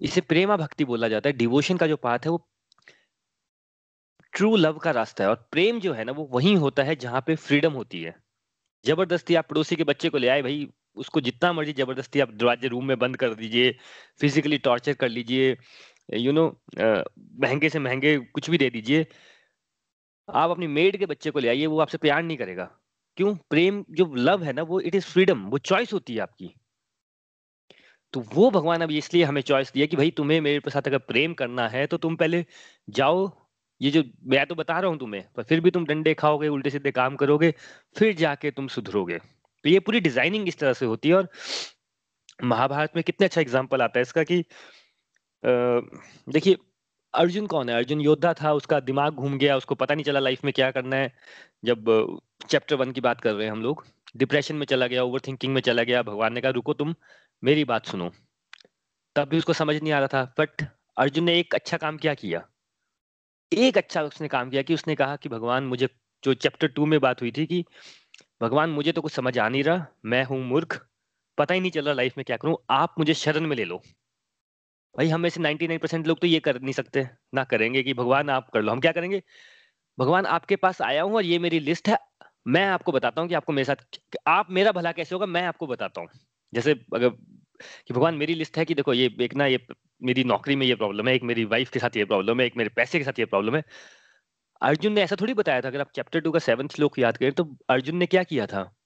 इसे 0.00 0.20
प्रेमा 0.22 0.56
भक्ति 0.56 0.84
बोला 0.84 1.08
जाता 1.08 1.28
है। 1.28 1.36
डिवोशन 1.36 1.76
का 1.76 1.86
जो 1.86 1.96
पाथ 1.98 2.18
है 2.24 2.30
वो 2.30 2.46
ट्रू 4.32 4.56
लव 4.56 4.78
का 4.78 4.90
रास्ता 4.90 5.24
है 5.24 5.30
और 5.30 5.36
प्रेम 5.52 5.80
जो 5.80 5.92
है 5.92 6.04
ना, 6.04 6.12
वो 6.12 6.28
वही 6.32 6.54
होता 6.56 6.82
है 6.82 6.96
जहाँ 6.96 7.20
पे 7.26 7.34
फ्रीडम 7.36 7.72
होती 7.72 8.02
है। 8.02 8.14
ज़बरदस्ती 8.84 9.34
आप 9.34 9.48
पड़ोसी 9.50 9.76
के 9.76 9.84
बच्चे 9.84 10.08
को 10.08 10.18
ले 10.18 10.28
आए, 10.28 10.42
भाई, 10.42 10.68
उसको 10.96 11.20
जितना 11.20 11.52
मर्ज़ी 11.52 11.72
ज़बरदस्ती 11.74 12.20
आप 12.20 12.30
दरवाजे 12.32 12.68
रूम 12.68 12.84
में 12.84 12.98
बंद 12.98 13.16
कर 13.16 13.34
दीजिए 13.34 13.74
फिजिकली 14.20 14.58
टॉर्चर 14.58 14.92
कर 14.94 15.08
लीजिए 15.08 15.56
यू 16.14 16.32
नो 16.32 16.46
महँगे 16.78 17.68
से 17.68 17.78
महँगे 17.78 18.16
कुछ 18.18 18.50
भी 18.50 18.58
दे 18.58 18.70
दीजिए। 18.70 19.06
आप 20.28 20.50
अपनी 20.50 20.66
मेड 20.68 20.96
के 20.98 21.06
बच्चे 21.06 21.30
को 21.30 21.38
ले 21.38 21.48
आइए, 21.48 21.66
वो 21.66 21.80
आपसे 21.80 21.98
प्यार 21.98 22.22
नहीं 22.22 22.36
करेगा। 22.36 22.70
क्यों? 23.18 23.34
प्रेम 23.50 23.84
जो 23.90 24.04
लव 24.16 24.42
है 24.44 24.52
ना, 24.52 24.62
वो 24.62 24.80
इट 24.80 24.94
इज़ 24.94 25.06
फ्रीडम 25.06 25.44
वो 25.50 25.58
चॉइस 25.60 25.92
होती 25.92 26.14
है 26.14 26.20
आपकी। 26.20 26.54
तो 28.14 28.20
वो 28.34 28.50
भगवान 28.50 28.80
अब 28.82 28.90
इसलिए 28.92 29.24
हमें 29.24 29.40
चॉइस 29.42 29.72
दिया 29.72 29.86
कि 29.86 29.96
भाई 29.96 30.10
तुम्हें 30.16 30.40
मेरे 30.40 30.70
साथ 30.70 30.86
अगर 30.86 30.98
प्रेम 31.08 31.34
करना 31.34 31.66
है 31.68 31.86
तो 31.86 31.96
तुम 31.98 32.16
पहले 32.16 32.44
जाओ, 32.90 33.30
ये 33.80 33.90
जो 33.90 34.02
मैं 34.26 34.46
तो 34.46 34.54
बता 34.54 34.78
रहा 34.80 34.90
हूँ 34.90 34.98
तुम्हें, 34.98 35.24
पर 35.36 35.42
फिर 35.44 35.60
भी 35.60 35.70
तुम 35.70 35.84
डंडे 35.86 36.14
खाओगे 36.14 36.48
उल्टे 36.48 36.70
सीधे 36.70 36.90
काम 36.92 37.16
करोगे, 37.16 37.52
फिर 37.96 38.14
जाके 38.16 38.50
तुम 38.52 38.68
सुधरोगे। 38.68 39.18
तो 39.18 39.68
ये 39.68 39.78
पूरी 39.80 40.00
डिज़ाइनिंग 40.00 40.48
इस 40.48 40.58
तरह 40.58 40.72
से 40.72 40.86
होती 40.86 41.08
है 41.08 41.14
और 41.14 41.28
महाभारत 42.44 42.92
में 42.96 43.02
कितने 43.04 43.26
अच्छा 43.26 43.40
एग्ज़ाम्पल 43.40 43.82
आता 43.82 43.98
है 43.98 44.02
इसका 44.02 44.22
कि 44.24 44.42
देखिए 45.42 46.56
अर्जुन 47.18 47.46
कौन 47.46 47.68
है? 47.68 47.76
अर्जुन 47.76 48.00
योद्धा 48.00 48.32
था, 48.34 48.52
उसका 48.52 48.78
दिमाग 48.80 49.14
घूम 49.14 49.38
गया, 49.38 49.56
उसको 49.56 49.74
पता 49.74 49.94
नहीं 49.94 50.04
चला 50.04 50.20
लाइफ 50.20 50.44
में 50.44 50.52
क्या 50.52 50.70
करना 50.70 50.96
है। 50.96 51.12
जब 51.64 51.84
चैप्टर 52.48 52.76
वन 52.76 52.92
की 52.92 53.00
बात 53.00 53.20
कर 53.20 53.34
रहे 53.34 53.44
हैं 53.44 53.52
हम 53.52 53.62
लोग 53.62 53.84
डिप्रेशन 54.16 54.56
में 54.56 54.66
चला 54.66 54.86
गया 54.86 55.02
ओवर 55.04 55.20
थिंकिंग 55.20 55.54
में 55.54 55.60
चला 55.60 55.82
गया, 55.82 56.02
भगवान 56.02 56.32
ने 56.32 56.40
कहा, 56.40 56.50
रुको 56.50 56.74
तुम, 56.74 56.94
मेरी 57.44 57.64
बात 57.64 57.86
सुनो। 57.86 58.10
तब 59.16 59.28
भी 59.28 59.38
उसको 59.38 59.52
समझ 59.52 59.76
नहीं 59.76 59.92
आ 59.92 59.98
रहा 59.98 60.08
था 60.08 60.34
बट 60.38 60.64
अर्जुन 60.98 61.24
ने 61.24 61.38
एक 61.40 61.54
अच्छा 61.54 61.76
काम 61.76 61.98
क्या 61.98 62.14
किया? 62.14 62.48
एक 63.52 63.78
अच्छा 63.78 64.02
उसने 64.02 64.28
काम 64.28 64.50
किया 64.50 64.62
कि 64.62 64.74
उसने 64.74 64.94
कहा 64.94 65.16
कि, 65.16 65.28
भगवान, 65.28 65.64
मुझे 65.64 65.88
जो 66.24 66.34
चैप्टर 66.34 66.68
टू 66.68 66.86
में 66.86 67.00
बात 67.00 67.20
हुई 67.20 67.32
थी 67.36 67.46
कि, 67.46 67.64
भगवान, 68.42 68.70
मुझे 68.70 68.92
तो 68.92 69.00
कुछ 69.00 69.12
समझ 69.12 69.38
आ 69.38 69.48
नहीं 69.48 69.64
रहा, 69.64 69.86
मैं 70.04 70.24
हूँ 70.24 70.44
मूर्ख, 70.44 70.86
पता 71.38 71.54
ही 71.54 71.60
नहीं 71.60 71.70
चल 71.70 71.84
रहा 71.84 71.94
लाइफ 71.94 72.18
में 72.18 72.24
क्या 72.24 72.36
करूँ, 72.36 72.56
आप 72.70 72.94
मुझे 72.98 73.14
शरण 73.14 73.46
में 73.46 73.56
ले 73.56 73.64
लो। 73.64 73.82
भाई, 74.98 75.08
हम 75.08 75.28
से 75.28 75.40
99 75.40 75.78
परसेंट 75.78 76.06
लोग 76.06 76.20
तो 76.20 76.26
ये 76.26 76.40
कर 76.40 76.60
नहीं 76.60 76.72
सकते, 76.72 77.08
ना 77.34 77.44
करेंगे 77.44 77.82
कि 77.82 77.94
भगवान 77.94 78.30
आप 78.30 78.50
कर 78.50 78.62
लो। 78.62 78.72
हम 78.72 78.80
क्या 78.80 78.92
करेंगे? 78.92 79.22
भगवान 79.98 80.26
आपके 80.26 80.56
पास 80.56 80.82
आया 80.82 81.02
हूँ 81.02 81.14
और 81.14 81.24
ये 81.24 81.38
मेरी 81.38 81.60
लिस्ट 81.60 81.88
है, 81.88 81.98
मैं 82.46 82.66
आपको 82.66 82.92
बताता 82.92 83.20
हूँ 83.20 83.28
कि 83.28 83.34
आपको 83.34 83.52
मेरे 83.52 83.64
साथ 83.64 83.98
आप 84.26 84.50
मेरा 84.50 84.72
भला 84.72 84.92
कैसे 84.92 85.14
होगा, 85.14 85.26
मैं 85.26 85.42
आपको 85.42 85.66
बताता 85.66 86.00
हूँ। 86.00 86.08
जैसे 86.54 86.72
अगर, 86.94 87.08
कि 87.86 87.94
भगवान 87.94 88.14
मेरी 88.14 88.34
लिस्ट 88.34 88.58
है 88.58 88.64
कि 88.64 88.74
देखो, 88.74 88.92
ये 88.92 89.16
एक 89.20 89.34
ना, 89.34 89.46
ये 89.46 89.66
मेरी 90.02 90.24
नौकरी 90.24 90.56
में 90.56 90.66
ये 90.66 90.74
प्रॉब्लम 90.74 91.08
है, 91.08 91.14
एक 91.14 91.22
मेरी 91.22 91.44
वाइफ 91.44 91.70
के 91.70 91.78
साथ 91.78 91.96
ये 91.96 92.04
प्रॉब्लम 92.04 92.40
है, 92.40 92.46
एक 92.46 92.56
मेरे 92.56 92.70
पैसे 92.70 92.98
के 92.98 93.04
साथ 93.04 93.18
ये 93.18 93.24
प्रॉब्लम 93.24 93.56
है। 93.56 93.62
अर्जुन 94.62 94.92
ने 94.92 95.02
ऐसा 95.02 95.16
थोड़ी 95.20 95.34
बताया 95.34 95.60
था, 95.60 95.68
अगर 95.68 95.80
आप 95.80 95.90
चैप्टर 95.94 96.20
टू 96.20 96.30
का 96.30 96.38
सेवन 96.38 96.68
श्लोक 96.68 96.98
याद 96.98 97.16
करें 97.16 97.32
तो 97.32 97.56
अर्जुन 97.68 97.96
ने 97.96 98.06
क्या 98.06 98.22
किया 98.22 98.46
था? 98.46 98.76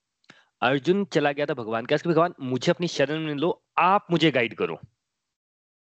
अर्जुन 0.62 1.04
चला 1.04 1.32
गया 1.32 1.46
था 1.46 1.54
भगवान 1.54 1.86
के 1.86 1.96
भगवान, 2.08 2.34
मुझे 2.40 2.72
अपनी 2.72 2.88
शरण 2.88 3.20
में 3.20 3.34
लो, 3.34 3.64
आप 3.78 4.06
मुझे 4.10 4.30
गाइड 4.30 4.54
करो। 4.54 4.80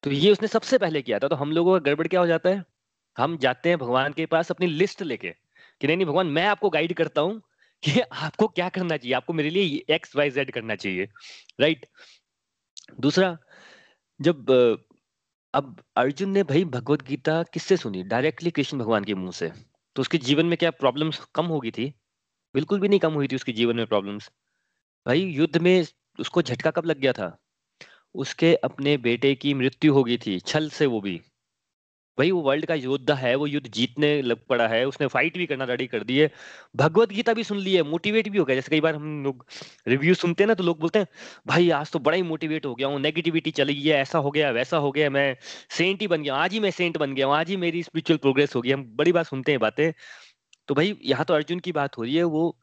तो 0.04 0.12
ये 0.12 0.32
उसने 0.32 0.48
सबसे 0.48 0.78
पहले 0.78 1.02
किया 1.02 1.20
था 1.20 1.28
तो 1.28 1.36
हम 1.36 1.52
लोगों 1.52 1.74
का 1.74 1.80
गड़बड़ 1.86 2.08
क्या 2.08 2.20
हो 2.20 2.28
जाता 2.28 2.50
है? 2.50 2.64
हम 3.18 3.38
जाते 3.38 3.70
हैं 3.70 3.78
भगवान 3.78 4.14
के 4.14 4.26
पास 4.26 4.52
अपनी 4.52 4.68
लिस्ट 4.68 5.02
लेके 5.04 5.30
कि 5.82 5.88
नहीं 5.88 5.98
नहीं 5.98 6.08
भगवान, 6.08 6.28
मैं 6.28 6.46
आपको 6.48 6.70
गाइड 6.70 6.94
करता 6.94 7.22
हूँ 7.22 7.42
कि 7.84 8.00
आपको 8.02 8.48
क्या 8.50 8.70
करना 8.70 8.98
चाहिए, 8.98 9.14
आपको 9.16 9.34
मेरे 9.34 9.50
लिए 9.50 9.84
एक्स 9.96 10.16
वाई 10.16 10.30
जेड 10.30 10.52
करना 10.52 10.76
चाहिए 10.76 11.08
राइट 11.62 11.86
दूसरा, 13.00 13.38
जब 14.20 14.52
अब 15.54 15.76
अर्जुन 15.98 16.30
ने 16.30 16.44
भाई 16.44 16.64
भगवत 16.68 17.02
गीता 17.04 17.42
किससे 17.54 17.78
सुनी? 17.78 18.04
डायरेक्टली 18.06 18.52
कृष्ण 18.52 18.78
भगवान 18.80 19.04
के 19.04 19.14
मुँह 19.16 19.32
से। 19.34 19.52
तो 19.96 20.02
उसके 20.02 20.18
जीवन 20.20 20.46
में 20.46 20.58
क्या 20.58 20.72
प्रॉब्लम्स 20.74 21.20
कम 21.36 21.46
हो 21.48 21.60
गई 21.60 21.72
थी? 21.72 21.94
बिल्कुल 22.56 22.80
भी 22.80 22.90
नहीं 22.90 23.00
कम 23.00 23.14
हुई 23.14 23.28
थी 23.28 23.36
उसके 23.36 23.52
जीवन 23.54 23.76
में 23.78 23.86
प्रॉब्लम्स 23.88 24.32
भाई 25.06 25.22
युद्ध 25.24 25.58
में 25.60 25.86
उसको 26.20 26.42
झटका 26.42 26.72
कब 26.72 26.86
लग 26.86 27.00
गया 27.00 27.14
था? 27.14 27.38
उसके 28.16 28.56
अपने 28.56 28.98
बेटे 28.98 29.36
की 29.36 29.54
मृत्यु 29.54 29.94
हो 29.94 30.04
गई 30.04 30.18
थी, 30.18 30.40
छल 30.40 30.70
से 30.70 30.86
वो 30.86 31.02
भी। 31.02 31.22
भाई, 32.18 32.32
वो 32.32 32.42
वर्ल्ड 32.42 32.66
का 32.66 32.74
योद्धा 32.76 33.14
है, 33.16 33.34
वो 33.36 33.48
युद्ध 33.48 33.68
जीतने 33.68 34.22
लग 34.22 34.40
पड़ा 34.48 34.68
है, 34.68 34.84
उसने 34.86 35.08
फाइट 35.08 35.38
भी 35.38 35.46
करना 35.46 35.66
रेडी 35.66 35.88
कर 35.88 36.04
दी 36.04 36.18
है। 36.18 36.30
भगवत 36.76 37.10
गीता 37.10 37.34
भी 37.34 37.44
सुन 37.44 37.58
ली 37.58 37.74
है 37.74 37.84
मोटिवेट 37.84 38.30
भी 38.30 38.38
हो 38.38 38.46
गया। 38.46 38.56
जैसे 38.56 38.70
कई 38.72 38.82
बार 38.82 38.96
हम 38.96 39.24
लोग 39.24 39.46
रिव्यू 39.88 40.14
सुनते 40.14 40.44
हैं 40.44 40.48
ना 40.48 40.54
तो 40.54 40.64
लोग 40.64 40.80
बोलते 40.80 41.00
हैं, 41.00 41.08
भाई, 41.48 41.70
आज 41.70 41.92
तो 41.92 42.00
बड़ा 42.00 42.16
ही 42.16 42.24
मोटिवेट 42.24 42.66
हो 42.66 42.74
गया 42.76 42.88
हूँ 42.88 43.00
नेगेटिविटी 43.00 43.52
चली 43.52 43.76
गई 43.76 43.90
है, 43.90 43.98
ऐसा 43.98 44.20
हो 44.20 44.32
गया, 44.32 44.50
वैसा 44.52 44.78
हो 44.78 44.92
गया, 44.92 45.10
मैं 45.10 45.36
सेंट 45.70 46.02
ही 46.02 46.08
बन 46.08 46.24
गया 46.24 46.36
आज 46.36 46.54
ही 46.54 46.60
मैं 46.60 46.72
सेंट 46.72 46.98
बन 46.98 47.14
गया 47.16 47.26
हूँ, 47.26 47.36
आज 47.36 47.50
ही 47.50 47.58
मेरी 47.58 47.84
स्पिरिचुअल 47.84 48.18
प्रोग्रेस 48.18 48.56
हो 48.56 48.62
गई 48.62 48.72
हम 48.72 48.84
बड़ी 48.96 49.12
बात 49.12 49.26
सुनते 49.26 49.52
हैं 49.52 49.60
बातें। 49.60 49.92
तो 50.68 50.76
भाई, 50.76 50.98
यहाँ 51.04 51.26
तो 51.26 51.34
अर्जुन 51.34 51.60
की 51.60 51.72
बात 51.72 51.98
हो 51.98 52.04
रही 52.04 52.16
है, 52.16 52.24
वो 52.24 52.58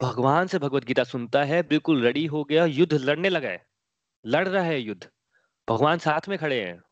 भगवान 0.00 0.46
से 0.46 0.58
भगवत 0.58 0.84
गीता 0.84 1.04
सुनता 1.04 1.44
है, 1.44 1.62
बिल्कुल 1.62 2.02
रेडी 2.02 2.26
हो 2.26 2.44
गया, 2.44 2.64
युद्ध 2.64 2.92
लड़ने 2.94 3.28
लगा 3.28 3.48
है। 3.48 3.73
लड़ 4.26 4.48
रहा 4.48 4.64
है 4.64 4.80
युद्ध। 4.80 5.08
भगवान 5.68 5.98
साथ 5.98 6.28
में 6.28 6.38
खड़े 6.38 6.60
हैं। 6.64 6.82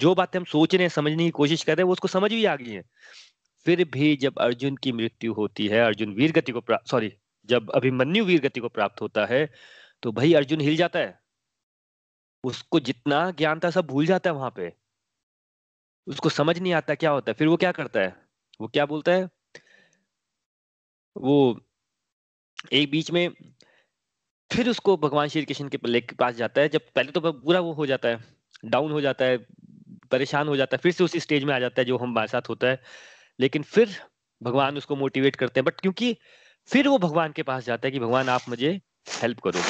जो 0.00 0.14
बातें 0.14 0.38
हम 0.38 0.44
सोच 0.44 0.74
रहे 0.74 0.82
हैं 0.82 0.88
समझने 0.88 1.24
की 1.24 1.30
कोशिश 1.30 1.64
कर 1.64 1.76
रहे 1.76 1.82
हैं, 1.82 1.86
वो 1.86 1.92
उसको 1.92 2.08
समझ 2.08 2.30
भी 2.30 2.44
आ 2.44 2.56
गई 2.56 2.70
है। 2.70 2.82
फिर 3.64 3.84
भी 3.84 4.16
जब 4.16 4.38
अर्जुन 4.38 4.76
की 4.76 4.92
मृत्यु 4.92 5.32
होती 5.32 5.66
है, 5.68 5.80
अर्जुन 5.80 6.12
वीर 6.14 6.32
गति 6.32 6.52
को 6.52 6.62
सॉरी 6.72 7.12
जब 7.46 7.70
अभिमन्यु 7.70 8.24
वीर 8.24 8.40
गति 8.40 8.60
को 8.60 8.68
प्राप्त 8.68 9.00
होता 9.00 9.26
है 9.26 9.52
तो 10.02 10.12
भाई 10.12 10.32
अर्जुन 10.34 10.60
हिल 10.60 10.76
जाता 10.76 10.98
है। 10.98 11.20
उसको 12.44 12.80
जितना 12.80 13.30
ज्ञान 13.30 13.60
था, 13.64 13.70
सब 13.70 13.86
भूल 13.86 14.06
जाता 14.06 14.30
है 14.30 14.36
वहाँ 14.36 14.52
पे। 14.56 14.72
उसको 16.06 16.28
समझ 16.28 16.58
नहीं 16.58 16.72
आता 16.72 16.94
क्या 16.94 17.10
होता 17.10 17.30
है। 17.30 17.34
फिर 17.34 17.48
वो 17.48 17.56
क्या 17.56 17.72
करता 17.72 18.00
है? 18.00 18.16
वो 18.60 18.68
क्या 18.68 18.86
बोलता 18.86 19.12
है? 19.12 19.28
वो 21.16 21.60
एक 22.72 22.90
बीच 22.90 23.10
में 23.10 23.28
फिर 24.50 24.68
उसको 24.68 24.96
भगवान 24.96 25.28
श्री 25.28 25.44
कृष्ण 25.44 25.68
के 25.68 26.00
पास 26.14 26.34
जाता 26.34 26.60
है। 26.60 26.68
जब 26.68 26.80
पहले 26.94 27.12
तो 27.12 27.20
पूरा 27.32 27.60
वो 27.60 27.72
हो 27.72 27.86
जाता 27.86 28.08
है 28.08 28.18
डाउन 28.64 28.92
हो 28.92 29.00
जाता 29.00 29.24
है, 29.24 29.36
परेशान 30.10 30.48
हो 30.48 30.56
जाता 30.56 30.76
है, 30.76 30.80
फिर 30.82 30.92
से 30.92 31.04
उसी 31.04 31.20
स्टेज 31.20 31.44
में 31.44 31.54
आ 31.54 31.58
जाता 31.58 31.80
है 31.80 31.84
जो 31.84 31.96
हमारे 31.96 32.28
साथ 32.28 32.48
होता 32.48 32.66
है। 32.66 32.80
लेकिन 33.40 33.62
फिर 33.62 33.96
भगवान 34.42 34.76
उसको 34.76 34.96
मोटिवेट 34.96 35.36
करते 35.36 35.60
हैं। 35.60 35.64
बट 35.64 35.80
क्योंकि 35.80 36.16
फिर 36.70 36.88
वो 36.88 36.98
भगवान 36.98 37.32
के 37.32 37.42
पास 37.42 37.64
जाता 37.64 37.86
है 37.88 37.92
कि 37.92 37.98
भगवान, 37.98 38.28
आप 38.28 38.48
मुझे 38.48 38.80
हेल्प 39.22 39.40
करो। 39.46 39.60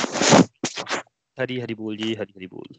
हरी 1.38 1.58
हरी 1.60 1.74
बोल 1.74 1.96
जी, 1.96 2.14
हरी 2.14 2.32
हरी 2.36 2.46
बोल। 2.46 2.74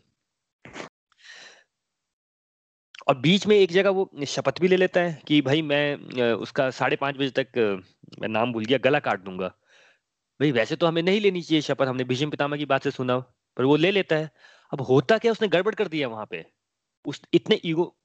और 3.08 3.18
बीच 3.18 3.48
में 3.48 3.56
एक 3.56 3.72
जगह 3.72 3.90
वो 3.90 4.10
शपथ 4.28 4.60
भी 4.62 4.68
ले 4.68 4.78
लेता 4.78 5.00
है 5.00 5.22
कि 5.28 5.42
भाई 5.42 5.62
मैं 5.62 6.32
उसका 6.34 6.70
साढ़े 6.72 6.96
पाँच 6.96 7.18
बजे 7.18 7.44
तक 7.44 7.58
मैं 8.20 8.28
नाम 8.28 8.54
भूल 8.54 8.66
गया, 8.66 8.78
गला 8.78 9.00
काट 9.00 9.20
दूँगा। 9.20 9.54
भाई, 10.42 10.52
वैसे 10.52 10.76
तो 10.76 10.88
हमें 10.88 11.02
नहीं 11.02 11.22
लेनी 11.22 11.42
चाहिए 11.42 11.62
शपथ, 11.62 11.86
हमने 11.86 12.04
भीष्म 12.04 12.30
पितामह 12.30 12.58
की 12.58 12.66
बात 12.66 12.84
से 12.84 12.92
सुना 12.92 13.20
पर 13.58 13.64
वो 13.64 13.76
ले 13.76 13.92
लेता 13.92 14.16
है। 14.16 14.32
अब 14.74 14.82
होता 14.82 15.18
क्या, 15.18 15.32
उसने 15.32 15.48
गड़बड़ 15.48 15.76
कर 15.76 15.88
दिया 15.88 16.08
वहाँ 16.08 16.26
पे? 16.26 16.46
उस, 17.06 17.22
इतने 17.34 17.60
ईगो, 17.66 17.98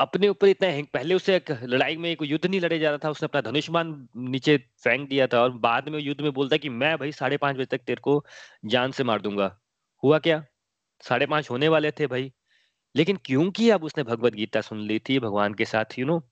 अपने 0.00 0.28
ऊपर 0.28 0.48
इतना 0.48 0.82
पहले 0.94 1.14
उसे 1.14 1.36
एक 1.36 1.50
लड़ाई 1.62 1.96
में 1.96 2.10
एक 2.10 2.18
युद्ध 2.22 2.46
नहीं 2.46 2.60
लड़े 2.60 2.78
जा 2.78 2.88
रहा 2.88 2.98
था, 2.98 3.10
उसने 3.10 3.26
अपना 3.26 3.40
धनुष्मान 3.40 4.08
नीचे 4.16 4.58
फेंक 4.58 5.08
दिया 5.08 5.26
था, 5.26 5.42
और 5.42 5.50
बाद 5.50 5.88
में 5.88 5.98
युद्ध 5.98 6.20
में 6.20 6.32
बोलता 6.32 6.56
कि 6.56 6.68
मैं 6.68 6.98
भाई 6.98 7.12
साढ़े 7.12 7.36
पाँच 7.36 7.56
बजे 7.56 7.64
तक 7.64 7.78
तेरे 7.78 8.00
को 8.00 8.24
जान 8.64 8.92
से 8.92 9.04
मार 9.04 9.20
दूँगा। 9.20 9.60
हुआ 10.04 10.18
क्या? 10.18 10.44
साढ़े 11.00 11.26
पाँच 11.26 11.50
होने 11.50 11.68
वाले 11.68 11.90
थे 11.90 12.06
भाई। 12.06 12.32
लेकिन 12.96 13.18
क्योंकि 13.24 13.70
अब 13.70 13.84
उसने? 13.84 14.04
भगवत 14.04 14.32
गीता 14.34 14.60
सुन 14.60 14.78
ली 14.80 14.98
थी, 14.98 15.18
भगवान 15.18 15.54
के 15.54 15.64
साथ 15.64 15.84
यू 15.98 16.06
नो 16.06 16.30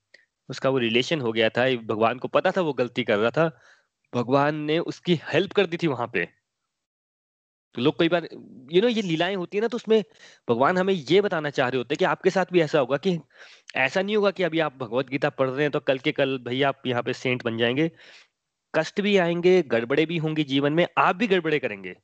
उसका 0.49 0.69
वो 0.69 0.77
रिलेशन 0.77 1.21
हो 1.21 1.31
गया 1.31 1.49
था। 1.49 1.75
भगवान 1.75 2.19
को 2.19 2.27
पता 2.27 2.51
था 2.51 2.61
वो 2.61 2.73
गलती 2.73 3.03
कर 3.03 3.17
रहा 3.17 3.31
था। 3.31 3.59
भगवान 4.13 4.55
ने 4.63 4.77
उसकी 4.79 5.19
हेल्प 5.23 5.51
कर 5.53 5.65
दी 5.65 5.77
थी 5.77 5.87
वहाँ 5.87 6.07
पे। 6.13 6.25
तो 7.75 7.81
लोग 7.81 7.97
कई 7.99 8.09
बार 8.09 8.27
यू 8.71 8.81
नो 8.81 8.87
ये 8.87 9.01
लीलाएँ 9.01 9.35
होती 9.35 9.57
है 9.57 9.61
ना 9.61 9.67
तो 9.67 9.77
उसमें 9.77 10.03
भगवान 10.47 10.77
हमें 10.77 10.93
ये 10.93 11.19
बताना 11.21 11.49
चाह 11.49 11.67
रहे 11.69 11.77
होते 11.77 11.93
हैं 11.93 11.97
कि 11.97 12.05
आपके 12.05 12.29
साथ 12.29 12.45
भी 12.53 12.61
ऐसा 12.61 12.79
होगा 12.79 12.97
कि 12.97 13.19
ऐसा 13.77 14.01
नहीं 14.01 14.15
होगा 14.15 14.31
कि 14.31 14.43
अभी 14.43 14.59
आप 14.59 14.77
भगवत 14.77 15.09
गीता 15.09 15.29
पढ़ 15.31 15.49
रहे 15.49 15.61
हैं 15.61 15.71
तो 15.71 15.79
कल 15.79 15.99
के 15.99 16.11
कल 16.11 16.37
भैया 16.47 16.69
आप 16.69 16.81
यहाँ 16.87 17.03
पे 17.03 17.13
सेंट 17.13 17.43
बन 17.43 17.57
जाएँगे। 17.57 17.89
कष्ट 18.73 19.01
भी 19.01 19.15
आएँगे, 19.17 19.61
गड़बड़े 19.63 20.05
भी 20.05 20.17
होंगी 20.17 20.43
जीवन 20.43 20.73
में, 20.73 20.85
आप 20.97 21.15
भी 21.15 21.27
गड़बड़े 21.27 21.59
करेंगे। 21.59 21.95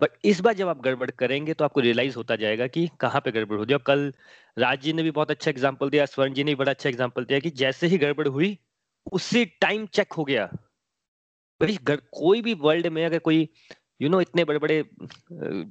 बट 0.00 0.10
इस 0.24 0.40
बार 0.40 0.54
जब 0.54 0.68
आप 0.68 0.80
गड़बड़ 0.82 1.10
करेंगे 1.12 1.54
तो 1.54 1.64
आपको 1.64 1.80
रियलाइज़ 1.80 2.16
होता 2.16 2.36
जाएगा 2.36 2.66
कि 2.68 2.88
कहाँ 3.00 3.20
पे 3.20 3.32
गड़बड़ 3.32 3.58
हो 3.58 3.64
जाए 3.64 3.78
कल 3.86 4.12
राज 4.56 4.80
जी 4.82 4.92
ने 4.92 5.02
भी 5.02 5.10
बहुत 5.10 5.30
अच्छा 5.30 5.50
एग्ज़ाम्पल 5.50 5.90
दिया, 5.90 6.06
स्वर्ण 6.06 6.34
जी 6.34 6.44
ने 6.44 6.50
भी 6.50 6.56
बड़ा 6.56 6.70
अच्छा 6.70 6.88
एग्ज़ाम्पल 6.88 7.24
दिया 7.24 7.38
कि 7.40 7.50
जैसे 7.52 7.86
ही 7.86 7.98
गड़बड़ 7.98 8.28
हुई 8.28 8.58
उससे 9.12 9.44
टाइम 9.60 9.86
चेक 9.88 10.12
हो 10.12 10.24
गया। 10.24 10.50
भाई 11.60 11.78
कोई 12.12 12.42
भी 12.42 12.54
वर्ल्ड 12.54 12.86
में 12.86 13.04
अगर 13.06 13.18
कोई 13.18 13.48
यू 14.02 14.08
you 14.08 14.10
नो 14.10 14.16
know, 14.16 14.28
इतने 14.28 14.44
बड़े 14.44 14.58
बड़े 14.58 14.84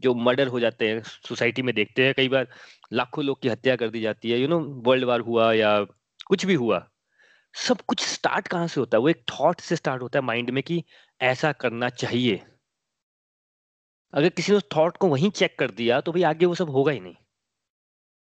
जो 0.03 0.13
मर्डर 0.13 0.47
हो 0.47 0.59
जाते 0.59 0.87
हैं 0.89 1.01
सोसाइटी 1.03 1.61
में 1.61 1.73
देखते 1.75 2.05
हैं 2.05 2.13
कई 2.17 2.29
बार 2.29 2.47
लाखों 2.93 3.23
लोग 3.25 3.41
की 3.41 3.49
हत्या 3.49 3.75
कर 3.75 3.89
दी 3.89 4.01
जाती 4.01 4.31
है 4.31 4.39
यू 4.39 4.47
नो 4.47 4.59
वर्ल्ड 4.59 5.05
वार 5.05 5.19
हुआ 5.19 5.51
या 5.53 5.79
कुछ 6.27 6.45
भी 6.45 6.53
हुआ 6.53 6.87
सब 7.55 7.81
कुछ 7.81 8.05
स्टार्ट 8.05 8.47
कहाँ 8.47 8.67
से 8.67 8.79
होता 8.79 8.97
है? 8.97 9.01
वो 9.01 9.09
एक 9.09 9.23
थॉट 9.31 9.61
से 9.61 9.75
स्टार्ट 9.75 10.01
होता 10.01 10.19
है 10.19 10.25
माइंड 10.25 10.49
में 10.49 10.63
कि 10.63 10.83
ऐसा 11.21 11.51
करना 11.51 11.89
चाहिए। 11.89 12.41
अगर 14.13 14.29
किसी 14.29 14.51
ने 14.51 14.57
उस 14.57 14.63
थॉट 14.75 14.97
को 14.97 15.07
वहीं 15.07 15.29
चेक 15.31 15.57
कर 15.59 15.71
दिया 15.71 15.99
तो 16.01 16.11
भाई 16.11 16.23
आगे 16.23 16.45
वो 16.45 16.55
सब 16.55 16.69
होगा 16.69 16.91
ही 16.91 16.99
नहीं। 16.99 17.15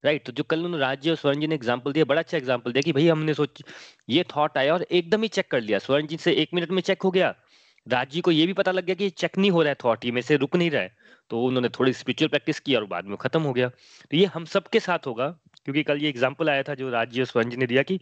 राइट 0.04 0.20
right, 0.20 0.26
तो 0.26 0.32
जो 0.32 0.44
कल 0.44 0.58
उन्होंने 0.58 0.78
राज्य 0.78 1.10
और 1.10 1.16
स्वर्ण 1.16 1.40
जी 1.40 1.46
ने 1.46 1.54
एग्ज़ाम्पल 1.54 1.92
दिया 1.92 2.04
बड़ा 2.04 2.20
अच्छा 2.20 2.36
एग्ज़ाम्पल 2.38 2.72
दिया 2.72 2.82
कि 2.82 2.92
भाई 2.92 3.08
हमने 3.08 3.34
सोच 3.34 3.62
ये 4.08 4.24
थॉट 4.36 4.58
आया 4.58 4.74
और 4.74 4.82
एकदम 4.82 5.22
ही 5.22 5.28
चेक 5.28 5.50
कर 5.50 5.60
लिया। 5.60 5.78
स्वर्ण 5.78 6.06
जी 6.06 6.16
से 6.16 6.32
एक 6.32 6.50
मिनट 6.54 6.70
में 6.70 6.82
चेक 6.82 7.02
हो 7.02 7.10
गया। 7.10 7.34
राज 7.88 8.20
को 8.20 8.30
ये 8.30 8.46
भी 8.46 8.52
पता 8.52 8.72
लग 8.72 8.84
गया 8.84 8.94
कि 8.94 9.10
चेक 9.10 9.38
नहीं 9.38 9.50
हो 9.50 9.62
रहा 9.62 9.68
है 9.68 9.76
थॉट 9.84 10.04
ये 10.04 10.10
में 10.10 10.20
से, 10.22 10.36
रुक 10.36 10.56
नहीं 10.56 10.70
रहा 10.70 10.82
है। 10.82 10.96
तो 11.30 11.42
उन्होंने 11.42 11.68
थोड़ी 11.68 11.92
स्पिरिचुअल 11.92 12.28
प्रैक्टिस 12.28 12.60
की 12.60 12.74
और 12.74 12.84
बाद 12.84 13.04
में 13.04 13.16
खत्म 13.16 13.42
हो 13.42 13.52
गया। 13.52 13.68
तो 13.68 14.16
ये 14.16 14.24
हम 14.24 14.44
सबके 14.44 14.80
साथ 14.80 15.06
होगा, 15.06 15.28
क्योंकि 15.64 15.82
कल 15.82 15.98
ये 15.98 16.08
एग्ज़ाम्पल 16.08 16.50
आया 16.50 16.62
था 16.62 16.74
जो 16.74 16.90
राज्य 16.90 17.20
और 17.20 17.26
स्वर्ण 17.26 17.50
जी 17.50 17.56
ने 17.56 17.66
दिया 17.66 17.82
कि, 17.82 17.96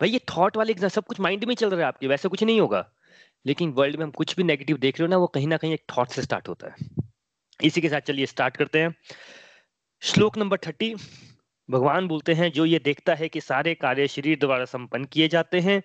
भाई, 0.00 0.10
ये 0.10 0.18
थॉट 0.18 0.56
वाले 0.56 0.88
सब 0.88 1.04
कुछ 1.04 1.20
माइंड 1.20 1.44
में 1.44 1.54
चल 1.54 1.70
रहा 1.70 1.80
है 1.80 1.86
आपके, 1.86 2.06
वैसे 2.06 2.28
कुछ 2.28 2.42
नहीं 2.42 2.60
होगा। 2.60 2.90
लेकिन 3.46 3.70
वर्ल्ड 3.70 3.96
में 3.96 4.04
हम 4.04 4.10
कुछ 4.10 4.36
भी 4.36 4.42
नेगेटिव 4.42 4.76
देख 4.76 5.00
रहे 5.00 5.06
हो 5.06 5.10
ना, 5.10 5.16
वो 5.16 5.26
कहीं 5.26 5.48
ना 5.48 5.56
कहीं 5.56 5.72
एक 5.72 5.82
थॉट 5.98 6.08
से 6.08 6.22
स्टार्ट 6.22 6.48
होता 6.48 6.70
है। 6.70 6.76
इसी 7.62 7.80
के 7.80 7.88
साथ 7.88 8.00
चलिए 8.00 8.26
स्टार्ट 8.26 8.56
करते 8.56 8.78
हैं। 8.78 8.94
श्लोक 10.02 10.38
नंबर 10.38 10.56
थर्टी, 10.56 10.94
भगवान 11.70 12.08
बोलते 12.08 12.34
हैं, 12.34 12.52
जो 12.52 12.64
ये 12.64 12.78
देखता 12.78 13.14
है 13.14 13.28
कि 13.28 13.40
सारे 13.40 13.74
कार्य 13.74 14.08
शरीर 14.08 14.38
द्वारा 14.38 14.64
संपन्न 14.64 15.04
किए 15.04 15.28
जाते 15.28 15.60
हैं 15.60 15.82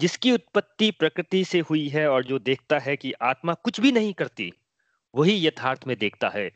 जिसकी 0.00 0.32
उत्पत्ति 0.32 0.90
प्रकृति 0.90 1.44
से 1.44 1.60
हुई 1.60 1.88
है 1.88 2.08
और 2.10 2.24
जो 2.24 2.38
देखता 2.38 2.78
है 2.78 2.96
कि 2.96 3.12
आत्मा 3.22 3.54
कुछ 3.54 3.80
भी 3.80 3.92
नहीं 3.92 4.12
करती, 4.14 4.52
वही 5.14 5.46
यथार्थ 5.46 5.86
में 5.86 5.96
देखता 5.98 6.28
है। 6.28 6.50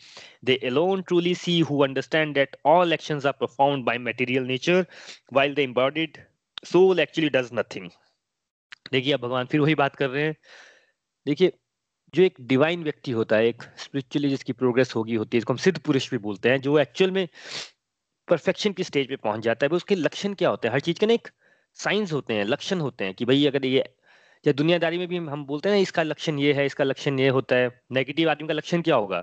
They 0.44 0.56
alone 0.56 1.02
truly 1.02 1.34
see 1.34 1.58
who 1.60 1.82
understand 1.84 2.34
that 2.34 2.56
all 2.66 2.92
actions 2.92 3.26
are 3.26 3.32
performed 3.32 3.84
by 3.84 3.98
material 3.98 4.42
nature 4.42 4.86
while 5.32 5.54
the 5.54 5.58
embodied 5.58 6.18
soul 6.64 7.00
actually 7.00 7.30
does 7.30 7.50
nothing 7.54 7.90
देखिए, 8.92 9.12
अब 9.12 9.20
भगवान 9.20 9.46
फिर 9.46 9.60
वही 9.60 9.74
बात 9.74 9.96
कर 9.96 10.08
रहे 10.10 10.22
हैं। 10.22 10.36
देखिए, 11.26 11.52
जो 12.14 12.22
एक 12.22 12.34
डिवाइन 12.40 12.82
व्यक्ति 12.84 13.10
होता 13.10 13.36
है, 13.36 13.46
एक 13.48 13.62
स्पिरिचुअली 13.76 14.28
जिसकी 14.28 14.52
प्रोग्रेस 14.52 14.94
होगी, 14.96 15.14
होती 15.14 15.36
है 15.36 15.38
इसको 15.38 15.52
हम 15.52 15.56
सिद्ध 15.58 15.78
पुरुष 15.78 16.10
भी 16.10 16.18
बोलते 16.18 16.50
हैं, 16.50 16.60
जो 16.60 16.78
एक्चुअल 16.78 17.10
में 17.10 17.28
परफेक्शन 18.28 18.72
की 18.72 18.84
स्टेज 18.84 19.08
पे 19.08 19.16
पहुँच 19.16 19.40
जाता 19.40 19.66
है, 19.66 19.70
उसके 19.70 19.94
लक्षण 19.94 20.34
क्या 20.34 20.48
होते 20.48 20.68
हैं? 20.68 20.72
हर 20.72 20.80
चीज़ 20.80 21.00
के 21.00 21.06
ना 21.06 21.12
एक 21.12 21.28
साइंस 21.76 22.12
होते 22.12 22.34
हैं, 22.34 22.44
लक्षण 22.44 22.80
होते 22.80 23.04
हैं 23.04 23.14
कि 23.14 23.24
भाई 23.24 23.46
अगर 23.46 23.66
ये, 23.66 23.84
या 24.44 24.52
दुनियादारी 24.52 24.98
में 24.98 25.06
भी 25.08 25.16
हम 25.16 25.44
बोलते 25.46 25.68
हैं 25.68 25.76
ना, 25.76 25.82
इसका 25.82 26.02
लक्षण 26.02 26.38
ये 26.38 26.52
है, 26.52 26.66
इसका 26.66 26.84
लक्षण 26.84 27.18
ये 27.20 27.28
होता 27.28 27.56
है 27.56 27.70
नेगेटिव 27.92 28.30
आदमी 28.30 28.48
का 28.48 28.54
लक्षण 28.54 28.82
क्या 28.82 28.96
होगा? 28.96 29.20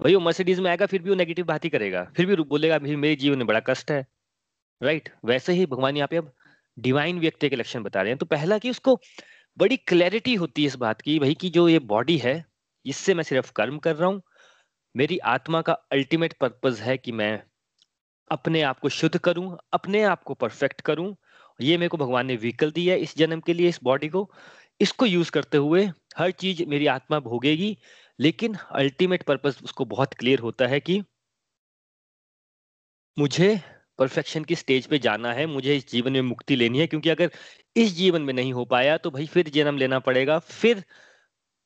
भाई 0.00 0.14
वो 0.14 0.20
मर्सिडीज 0.20 0.60
में 0.60 0.70
आएगा, 0.70 0.86
फिर 0.86 1.02
भी 1.02 1.10
वो 1.10 1.16
नेगेटिव 1.16 1.44
बात 1.46 1.64
ही 1.64 1.70
करेगा, 1.70 2.04
फिर 2.16 2.26
भी 2.26 2.36
बोलेगा 2.36 2.78
भाई 2.78 2.96
मेरे 2.96 3.16
जीवन 3.16 3.38
में 3.38 3.46
बड़ा 3.46 3.60
कष्ट 3.60 3.90
है। 3.90 4.06
राइट 4.80 5.08
वैसे 5.24 5.52
ही 5.52 5.66
भगवान 5.66 5.96
यहाँ 5.96 6.08
पे 6.08 6.16
अब 6.16 6.32
डिवाइन 6.76 7.18
व्यक्ति 7.20 7.48
के 7.48 7.56
लक्षण 7.56 7.82
बता 7.82 8.02
रहे 8.02 8.10
हैं। 8.10 8.18
तो 8.18 8.26
पहला 8.26 8.58
कि 8.58 8.70
उसको 8.70 8.98
बड़ी 9.58 9.76
क्लैरिटी 9.78 10.34
होती 10.34 10.62
है 10.62 10.66
इस 10.66 10.76
बात 10.76 11.00
की, 11.00 11.18
भाई 11.18 11.34
की 11.34 11.50
जो 11.50 11.68
ये 11.68 11.78
बॉडी 11.78 12.16
है, 12.18 12.44
इससे 12.86 13.14
मैं 13.14 13.22
सिर्फ़ 13.22 13.52
कर्म 13.52 13.78
कर 13.78 13.96
रहा 13.96 14.08
हूँ, 14.08 14.22
मेरी 14.94 15.18
आत्मा 15.18 15.60
का 15.62 15.72
अल्टीमेट 15.92 16.32
पर्पज 16.40 16.80
है 16.80 16.96
कि 16.98 17.12
मैं 17.12 17.42
अपने 18.30 18.62
आप 18.62 18.78
को 18.78 18.88
शुद्ध 18.88 19.18
करूँ, 19.18 19.56
अपने 19.72 20.02
आप 20.02 20.22
को 20.22 20.34
परफेक्ट 20.34 20.80
करूँ 20.80 21.14
ये 21.60 21.76
मेरे 21.78 21.88
को 21.88 21.96
भगवान 21.96 22.26
ने 22.26 22.36
व्हीकल 22.36 22.70
दिया 22.72 22.94
है 22.94 23.00
इस 23.00 23.16
जन्म 23.18 23.40
के 23.40 23.52
लिए, 23.54 23.68
इस 23.68 23.78
बॉडी 23.82 24.08
को। 24.08 24.28
इसको 24.80 25.06
यूज़ 25.06 25.30
करते 25.30 25.58
हुए 25.58 25.84
हर 26.18 26.30
चीज़ 26.32 26.64
मेरी 26.66 26.86
आत्मा 26.88 27.18
भोगेगी, 27.20 27.76
लेकिन 28.18 28.54
अल्टीमेट 28.72 29.22
पर्पज 29.22 29.58
उसको 29.64 29.84
बहुत 29.86 30.14
क्लियर 30.14 30.38
होता 30.40 30.66
है 30.66 30.80
कि 30.80 31.02
मुझे 33.16 33.60
परफेक्शन 33.98 34.44
की 34.44 34.54
स्टेज 34.54 34.86
पे 34.86 34.98
जाना 34.98 35.32
है, 35.32 35.46
मुझे 35.46 35.76
इस 35.76 35.88
जीवन 35.90 36.12
में 36.12 36.20
मुक्ति 36.22 36.56
लेनी 36.56 36.78
है, 36.78 36.86
क्योंकि 36.86 37.10
अगर 37.10 37.30
इस 37.76 37.94
जीवन 37.96 38.22
में 38.22 38.32
नहीं 38.34 38.52
हो 38.52 38.64
पाया 38.66 38.96
तो 38.98 39.10
भाई 39.10 39.26
फिर 39.26 39.48
जन्म 39.50 39.76
लेना 39.78 39.98
पड़ेगा। 40.00 40.38
फिर 40.40 40.82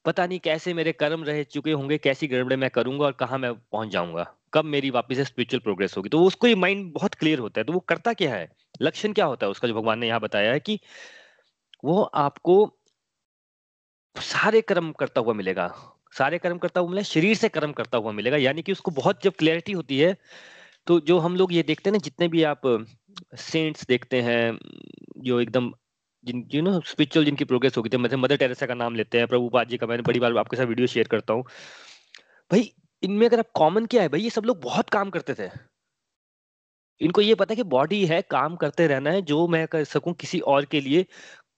पता 0.04 0.26
नहीं 0.26 0.38
कैसे 0.40 0.74
मेरे 0.74 0.92
कर्म 0.94 1.24
रह 1.24 1.42
चुके 1.44 1.72
होंगे, 1.72 1.98
कैसी 1.98 2.28
गड़बड़े 2.28 2.56
मैं 2.56 2.70
करूँगा 2.70 3.06
और 3.06 3.12
कहा 3.14 3.38
मैं 3.38 3.54
पहुँच 3.54 3.88
जाऊँगा, 3.90 4.24
कब 4.54 4.64
मेरी 4.66 4.90
वापस 4.92 5.16
से 5.16 5.24
स्पिरिचुअल 5.24 5.60
प्रोग्रेस 5.62 5.96
होगी। 5.96 6.08
तो 6.08 6.24
उसको 6.24 6.46
ये 6.48 6.54
माइंड 6.56 6.92
बहुत 6.94 7.14
क्लियर 7.14 7.38
होता 7.40 7.60
है 7.60 7.64
तो 7.64 7.72
वो 7.72 7.80
करता 7.88 8.12
क्या 8.14 8.34
है? 8.34 8.48
लक्षण 8.82 9.12
क्या 9.12 9.24
होता 9.26 9.46
है? 9.46 9.50
उसका 9.50 9.68
जो 9.68 9.74
भगवान 9.74 9.98
ने 9.98 10.08
यहाँ 10.08 10.20
बताया 10.20 10.52
है 10.52 10.60
कि 10.60 10.78
वो 11.84 12.02
आपको 12.02 12.54
सारे 14.16 14.60
कर्म 14.62 14.90
करता 14.94 15.20
हुआ 15.20 15.34
मिलेगा। 15.34 15.68
सारे 16.14 16.38
कर्म 16.38 16.58
करता 16.58 16.80
हुआ 16.80 16.90
मिलेगा, 16.90 17.04
शरीर 17.04 17.36
से 17.36 17.48
कर्म 17.50 17.72
करता 17.72 17.98
हुआ 17.98 18.12
मिलेगा। 18.12 18.36
यानी 18.38 18.62
कि 18.62 18.72
उसको 18.72 18.90
बहुत 18.92 19.22
जब 19.24 19.34
क्लैरिटी 19.38 19.72
होती 19.72 19.98
है 19.98 20.16
तो 20.86 20.98
जो 21.02 21.18
हम 21.18 21.36
लोग 21.36 21.52
ये 21.52 21.62
देखते 21.62 21.90
हैं 21.90 21.92
ना, 21.92 21.98
जितने 21.98 22.28
भी 22.28 22.42
आप 22.44 22.62
सेंट्स 23.40 23.86
देखते 23.86 24.20
हैं, 24.22 24.58
जो 25.18 25.40
एकदम 25.40 25.72
जिन 26.24 26.44
यू 26.54 26.62
नो 26.62 26.80
स्पिरिचुअल 26.82 27.24
जिनकी 27.24 27.44
प्रोग्रेस 27.44 27.76
होगी 27.76 27.88
थी 27.88 27.96
मतलब 27.96 28.18
मदर 28.18 28.36
टेरेसा 28.36 28.66
का 28.66 28.74
नाम 28.74 28.94
लेते 28.96 29.18
हैं 29.18 29.26
प्रभुपाद 29.28 29.68
जी 29.68 29.76
का, 29.76 29.86
मैंने 29.86 30.02
बड़ी 30.02 30.20
बार 30.20 30.36
आपके 30.38 30.56
साथ 30.56 30.66
वीडियो 30.66 30.86
शेयर 30.86 31.08
करता 31.08 31.34
हूँ। 31.34 31.44
भाई, 32.50 32.72
इनमें 33.02 33.26
अगर 33.26 33.38
आप 33.38 33.50
कॉमन 33.54 33.86
क्या 33.86 34.02
है, 34.02 34.08
भाई, 34.08 34.20
ये 34.20 34.30
सब 34.30 34.44
लोग 34.44 34.60
बहुत 34.62 34.90
काम 34.90 35.10
करते 35.10 35.34
थे। 35.34 35.48
इनको 37.00 37.20
ये 37.20 37.34
पता 37.34 37.52
है 37.52 37.56
कि 37.56 37.62
बॉडी 37.64 38.04
है, 38.06 38.20
काम 38.30 38.56
करते 38.56 38.86
रहना 38.86 39.10
है, 39.10 39.22
जो 39.22 39.46
मैं 39.48 39.66
कर 39.68 39.84
सकूँ 39.84 40.14
किसी 40.14 40.40
और 40.40 40.64
के 40.64 40.80
लिए 40.80 41.06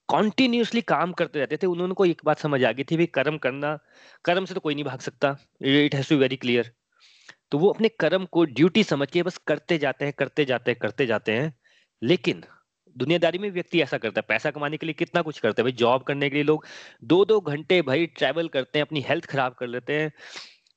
कॉन्टिन्यूसली 0.08 0.80
काम 0.82 1.12
करते 1.12 1.38
रहते 1.38 1.56
थे, 1.56 1.66
उन्होंने 1.66 1.94
को 1.94 2.04
एक 2.06 2.22
बात 2.24 2.38
समझ 2.38 2.62
आ 2.64 2.72
गई 2.72 2.84
थी 2.84 2.96
भाई 2.96 3.06
कर्म 3.14 3.38
करना, 3.38 3.76
कर्म 4.24 4.44
से 4.44 4.54
तो 4.54 4.60
कोई 4.60 4.74
नहीं 4.74 4.84
भाग 4.84 5.00
सकता 5.00 5.36
it 5.62 5.94
has 5.94 6.08
to 6.08 6.16
very 6.18 6.36
clear 6.36 6.72
तो 7.52 7.58
वो 7.58 7.70
अपने 7.70 7.88
कर्म 8.00 8.24
को 8.32 8.44
ड्यूटी 8.46 8.82
समझ 8.84 9.08
के 9.10 9.22
बस 9.22 9.38
करते 9.46 9.78
जाते 9.78 10.04
हैं, 10.04 10.14
करते 10.18 10.44
जाते 10.44 10.70
हैं, 10.70 10.78
करते 10.80 11.06
जाते 11.06 11.32
हैं, 11.32 11.52
लेकिन 12.02 12.42
दुनियादारी 12.96 13.38
में 13.38 13.50
व्यक्ति 13.50 13.80
ऐसा 13.82 13.98
करता 13.98 14.20
है, 14.20 14.24
पैसा 14.28 14.50
कमाने 14.50 14.76
के 14.76 14.86
लिए 14.86 14.94
कितना 14.94 15.22
कुछ 15.22 15.38
करते 15.40 15.62
हैं, 15.62 15.64
भाई 15.66 15.72
जॉब 15.78 16.02
करने 16.02 16.28
के 16.30 16.34
लिए 16.34 16.44
लोग 16.44 16.66
दो 17.04 17.24
दो 17.24 17.40
घंटे 17.42 17.80
भाई 17.82 18.06
ट्रैवल 18.18 18.48
करते 18.48 18.78
हैं, 18.78 18.86
अपनी 18.86 19.00
हेल्थ 19.08 19.26
खराब 19.26 19.54
कर 19.60 19.66
लेते 19.66 20.00
हैं 20.00 20.12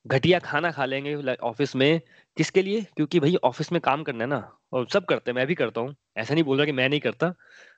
घटिया 0.08 0.38
खाना 0.38 0.70
खा 0.70 0.84
लेंगे 0.84 1.14
ऑफ़िस 1.34 1.76
में। 1.76 2.00
किसके 2.36 2.62
लिए? 2.62 2.82
क्योंकि 2.96 3.20
भाई 3.20 3.36
ऑफ़िस 3.44 3.72
में 3.72 3.80
काम 3.80 4.02
करना 4.02 4.24
है 4.24 4.30
ना। 4.30 4.58
और 4.72 4.86
सब 4.88 5.04
करते 5.04 5.30
हैं, 5.30 5.36
मैं 5.36 5.46
भी 5.46 5.54
करता 5.54 5.80
हूँ। 5.80 5.94
ऐसा 6.16 6.34
नहीं 6.34 6.44
बोल 6.44 6.56
रहा 6.58 6.66
कि 6.66 6.72
मैं 6.72 6.88
नहीं 6.88 7.00
करता। 7.00 7.34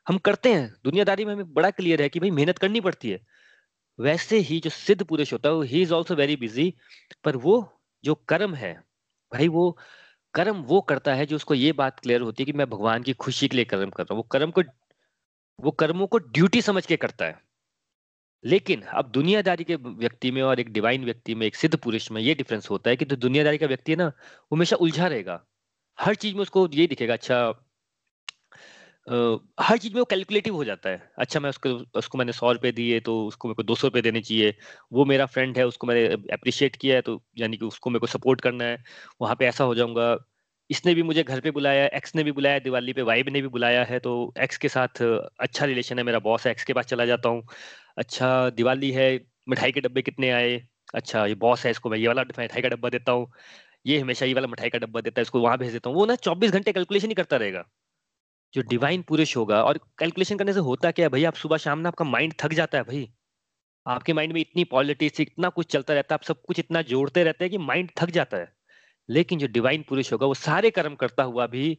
हम 0.09 0.19
करते 0.19 0.53
हैं। 0.55 0.75
दुनियादारी 0.85 1.25
में 1.25 1.33
हमें 1.35 1.55
बड़ा 1.55 1.71
क्लियर 1.71 2.03
है 2.03 2.09
कि 2.09 2.21
भाई, 2.21 2.31
मेहनत 2.31 2.59
करनी 2.59 2.81
पड़ती 2.81 3.11
है। 3.11 3.21
वैसे 4.01 4.39
ही 4.39 4.61
जो 4.61 4.71
सिद्ध 4.71 5.05
पुरुष 5.05 5.33
होता 5.33 5.49
है 5.49 5.65
he 5.65 5.83
is 5.83 5.93
also 5.95 6.15
very 6.15 6.37
busy 6.37 6.75
पर 7.25 7.37
वो, 7.37 7.81
जो 8.05 8.15
कर्म 8.15 8.55
है, 8.55 8.75
भाई, 9.33 9.49
वो 9.49 9.79
कर्म 10.35 10.57
वो 10.57 10.81
करता 10.81 11.15
है 11.15 11.27
जो 11.27 11.37
उसको 11.37 11.55
ये 11.55 11.73
बात 11.73 12.01
क्लियर 12.01 12.21
होती 12.21 12.43
है 12.43 12.47
कि 12.47 12.53
मैं 12.53 12.71
भगवान 12.71 13.03
की 13.03 13.13
खुशी 13.13 13.49
के 13.49 13.57
लिए 13.57 13.65
कर्म 13.65 13.91
कर 13.91 14.03
रहा 14.03 14.15
हूँ। 14.15 14.19
वो 14.19 14.23
कर्म 14.23 14.51
को, 14.51 14.63
वो 15.61 15.71
कर्मों 15.71 16.07
को 16.07 16.19
ड्यूटी 16.19 16.63
समझ 16.63 16.87
के 16.87 16.97
करता 16.97 17.25
है। 17.25 17.50
लेकिन 18.45 18.83
अब 18.95 19.11
दुनियादारी 19.11 19.65
के 19.65 19.77
व्यक्ति 19.77 20.31
में 20.31 20.43
और 20.43 20.61
एक 20.61 20.73
डिवाइन 20.73 21.05
व्यक्ति 21.05 21.35
में 21.35 21.47
एक 21.47 21.57
सिद्ध 21.57 21.77
पुरुष 21.79 22.11
में 22.11 22.21
ये 22.23 22.35
डिफरेंस 22.35 22.71
होता 22.71 22.91
है 22.91 22.97
कि 22.97 23.05
जो 23.05 23.17
तो 23.17 23.21
दुनियादारी 23.21 23.59
का 23.59 23.67
व्यक्ति 23.67 23.93
है 23.93 23.99
ना 23.99 24.07
वो 24.07 24.57
हमेशा 24.57 24.77
उलझा 24.77 25.07
रहेगा। 25.07 25.45
हर 25.99 26.15
चीज़ 26.17 26.35
में 26.35 26.43
उसको 26.43 26.69
ये 26.75 26.87
दिखेगा 26.87 27.15
अच्छा 27.15 27.43
Uh, 29.07 29.39
हर 29.61 29.79
चीज़ 29.79 29.93
में 29.95 29.99
वो 30.01 30.05
कैलकुलेटिव 30.05 30.55
हो 30.55 30.65
जाता 30.65 30.91
है। 30.91 31.11
अच्छा 31.19 31.41
मैं 31.41 31.51
उसको 31.51 31.69
उसको 31.99 32.19
मैंने 32.19 32.33
सौ 32.33 32.53
रुपए 32.53 32.73
दिए 32.73 32.99
तो 33.01 33.15
उसको 33.27 33.49
मेरे 33.49 33.55
को 33.57 33.63
दो 33.63 33.75
सौ 33.75 33.87
रुपए 33.87 34.03
देने 34.03 34.21
चाहिए। 34.21 34.55
वो 34.93 35.05
मेरा 35.05 35.27
फ्रेंड 35.27 35.59
है 35.59 35.67
उसको 35.67 35.87
मैंने 35.87 36.07
अप्रिशिएट 36.33 36.77
किया 36.77 36.97
है 36.97 37.03
तो 37.03 37.23
यानी 37.39 37.57
कि 37.57 37.65
उसको 37.65 37.91
मेरे 37.91 38.01
को 38.01 38.07
सपोर्ट 38.07 38.41
करना 38.41 38.65
है। 38.65 38.83
वहाँ 39.21 39.37
पे 39.37 39.47
ऐसा 39.47 39.65
हो 39.65 39.75
जाऊँगा। 39.75 40.17
इसने 40.71 40.95
भी 40.95 41.03
मुझे 41.03 41.23
घर 41.25 41.41
पे 41.41 41.51
बुलाया 41.51 41.87
एक्स 41.89 42.15
ने 42.17 42.23
भी 42.25 42.33
बुलाया, 42.33 42.59
दिवाली 42.59 42.93
पे 42.93 43.03
वाइब 43.03 43.29
ने 43.29 43.41
भी 43.43 43.49
बुलाया 43.49 43.85
है 43.85 43.99
तो 44.01 44.13
एक्स 44.41 44.57
के 44.57 44.69
साथ 44.69 45.03
अच्छा 45.41 45.67
रिलेशन 45.67 45.99
है 45.99 46.05
मेरा 46.05 46.19
बॉस 46.21 46.47
है 46.47 46.53
एक्स 46.53 46.65
के 46.65 46.73
पास 46.73 46.87
चला 46.87 47.07
जाता 47.07 47.29
हूँ। 47.29 47.43
अच्छा 47.99 48.51
दिवाली 48.51 48.91
है, 48.91 49.09
मिठाई 49.49 49.73
के 49.73 49.81
डब्बे 49.81 50.03
कितने 50.03 50.31
आए? 50.31 50.61
अच्छा 50.95 51.25
ये 51.27 51.35
बॉस 51.37 51.65
है, 51.67 51.71
इसको 51.71 51.91
मैं 51.91 51.99
ये 51.99 52.07
वाला 52.09 52.23
मिठाई 52.23 52.63
का 52.63 52.69
डब्बा 52.69 52.89
देता 52.89 53.13
हूँ। 53.13 53.27
ये 53.87 53.99
हमेशा 53.99 54.27
ये 54.27 54.35
वाला 54.35 54.47
मिठाई 54.49 54.71
का 54.71 54.79
डब्बा 54.79 55.01
देता 55.01 55.21
है, 55.21 55.23
इसको 55.23 55.41
वहाँ 55.41 55.59
भेज 55.59 55.73
देता 55.73 55.91
हूँ। 55.91 55.97
वो 55.97 56.07
ना 56.07 56.15
चौबीस 56.19 56.51
घंटे 56.53 56.73
कैलकुलेशन 56.73 57.09
ही 57.09 57.15
करता 57.15 57.37
रहेगा। 57.37 57.65
जो 58.55 58.63
डिवाइन 58.63 59.03
पुरुष 59.03 59.37
होगा, 59.37 59.63
और 59.65 59.79
कैलकुलेशन 59.99 60.37
करने 60.39 60.53
से 60.53 60.61
होता 60.61 60.91
क्या 60.91 61.07
है 61.07 61.11
भाई? 61.11 61.25
आप 61.25 61.35
सुबह 61.35 61.57
शाम 61.59 61.79
ना 61.79 61.89
आपका 61.89 62.05
माइंड 62.07 62.35
थक 62.41 62.53
जाता 62.55 62.79
है 62.79 62.85
भाई। 62.85 63.09
आपके 63.87 64.13
माइंड 64.13 64.33
में 64.33 64.41
इतनी 64.41 64.65
पॉलिटिक्स 64.67 65.21
इतना 65.21 65.49
कुछ 65.51 65.73
चलता 65.73 65.95
रहता 65.95 66.15
है, 66.15 66.19
आप 66.19 66.25
सब 66.25 66.43
कुछ 66.43 66.59
इतना 66.59 66.83
जोड़ते 66.85 67.25
रहते 67.25 67.45
हैं 67.45 67.51
कि 67.51 67.59
माइंड 67.59 67.91
थक 67.99 68.11
जाता 68.11 68.37
है। 68.37 68.53
लेकिन 69.11 69.39
जो 69.39 69.47
डिवाइन 69.47 69.83
पुरुष 69.83 70.13
होगा, 70.13 70.27
वो 70.27 70.35
सारे 70.35 70.71
कर्म 70.71 70.95
करता 70.95 71.23
हुआ 71.23 71.47
भी 71.47 71.79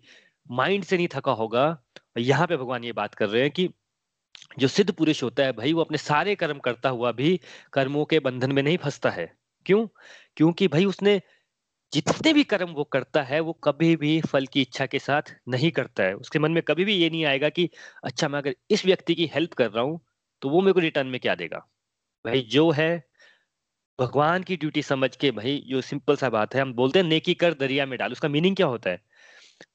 माइंड 0.51 0.83
से 0.83 0.97
नहीं 0.97 1.07
थका 1.13 1.31
होगा। 1.31 1.83
यहाँ 2.17 2.47
पे 2.47 2.57
भगवान 2.57 2.83
ये 2.83 2.91
बात 2.91 3.15
कर 3.15 3.29
रहे 3.29 3.41
हैं 3.41 3.51
कि 3.51 3.69
जो 4.59 4.67
सिद्ध 4.67 4.91
पुरुष 4.91 5.23
होता 5.23 5.43
है 5.43 5.51
भाई, 5.51 5.73
वो 5.73 5.81
अपने 5.81 5.97
सारे 5.97 6.35
कर्म 6.35 6.59
करता 6.59 6.89
हुआ 6.89 7.11
भी 7.11 7.39
कर्मों 7.73 8.05
के 8.05 8.19
बंधन 8.19 8.51
में 8.51 8.63
नहीं 8.63 8.77
फंसता 8.77 9.09
है। 9.09 9.33
क्यों? 9.65 9.87
क्योंकि 10.37 10.67
भाई 10.67 10.85
उसने 10.85 11.21
जितने 11.93 12.33
भी 12.33 12.43
कर्म 12.43 12.69
वो 12.69 12.83
करता 12.83 13.21
है, 13.23 13.39
वो 13.39 13.53
कभी 13.53 13.95
भी 13.95 14.21
फल 14.21 14.45
की 14.45 14.61
इच्छा 14.61 14.85
के 14.85 14.99
साथ 14.99 15.35
नहीं 15.47 15.71
करता 15.71 16.03
है। 16.03 16.13
उसके 16.13 16.39
मन 16.39 16.51
में 16.51 16.61
कभी 16.63 16.85
भी 16.85 16.93
ये 16.95 17.09
नहीं 17.09 17.25
आएगा 17.25 17.49
कि 17.49 17.69
अच्छा 18.03 18.27
मैं 18.27 18.39
अगर 18.39 18.55
इस 18.69 18.85
व्यक्ति 18.85 19.15
की 19.15 19.25
हेल्प 19.35 19.53
कर 19.53 19.71
रहा 19.71 19.83
हूँ 19.83 19.99
तो 20.41 20.49
वो 20.49 20.61
मेरे 20.61 20.73
को 20.73 20.79
रिटर्न 20.79 21.07
में 21.07 21.19
क्या 21.19 21.35
देगा? 21.35 21.57
भाई, 22.25 22.41
जो 22.41 22.69
है 22.71 23.10
भगवान 23.99 24.43
की 24.43 24.55
ड्यूटी 24.57 24.81
समझ 24.81 25.15
के 25.15 25.31
भाई, 25.31 25.63
जो 25.67 25.81
सिंपल 25.81 26.15
सा 26.15 26.29
बात 26.29 26.55
है, 26.55 26.61
हम 26.61 26.73
बोलते 26.73 26.99
हैं, 26.99 27.05
नेकी 27.05 27.33
कर 27.33 27.53
दरिया 27.53 27.85
में 27.85 27.97
डाल। 27.99 28.11
उसका 28.11 28.27
मीनिंग 28.27 28.55
क्या 28.55 28.67
होता 28.67 28.89
है? 28.89 29.01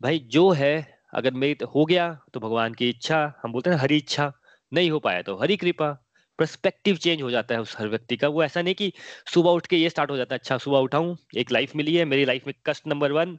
भाई, 0.03 0.19
जो 0.19 0.51
है, 0.51 0.99
अगर 1.15 1.35
मेरी 1.35 1.65
हो 1.75 1.85
गया 1.85 2.09
तो 2.35 2.41
भगवान 2.41 2.75
की 2.75 2.89
इच्छा, 2.89 3.41
हम 3.43 3.53
बोलते 3.53 3.71
हैं 3.71 3.77
हरी 3.77 3.97
इच्छा, 3.97 4.33
नहीं 4.73 4.91
हो 4.91 4.99
पाया 4.99 5.23
तो 5.23 5.37
हरी 5.37 5.57
कृपा। 5.57 5.91
परस्पेक्टिव 6.39 6.97
चेंज 6.97 7.23
हो 7.23 7.31
जाता 7.31 7.55
है 7.55 7.61
उस 7.61 7.77
हर 7.79 7.89
व्यक्ति 7.89 8.17
का। 8.17 8.29
वो 8.29 8.43
ऐसा 8.45 8.63
नहीं 8.63 8.75
कि 8.75 8.93
सुबह 9.35 9.51
उठ 9.51 9.67
के 9.67 9.77
ये 9.77 9.91
स्टार्ट 9.91 10.11
हो 10.11 10.17
जाता 10.17 10.35
है 10.35 10.39
अच्छा 10.39 10.59
सुबह 10.59 10.79
उठाऊं, 10.79 11.17
एक 11.37 11.53
लाइफ 11.53 11.77
मिली 11.77 11.95
है, 11.97 12.05
मेरी 12.05 12.25
लाइफ 12.25 12.47
में 12.47 12.55
कष्ट 12.67 12.87
नंबर 12.87 13.13
वन 13.13 13.39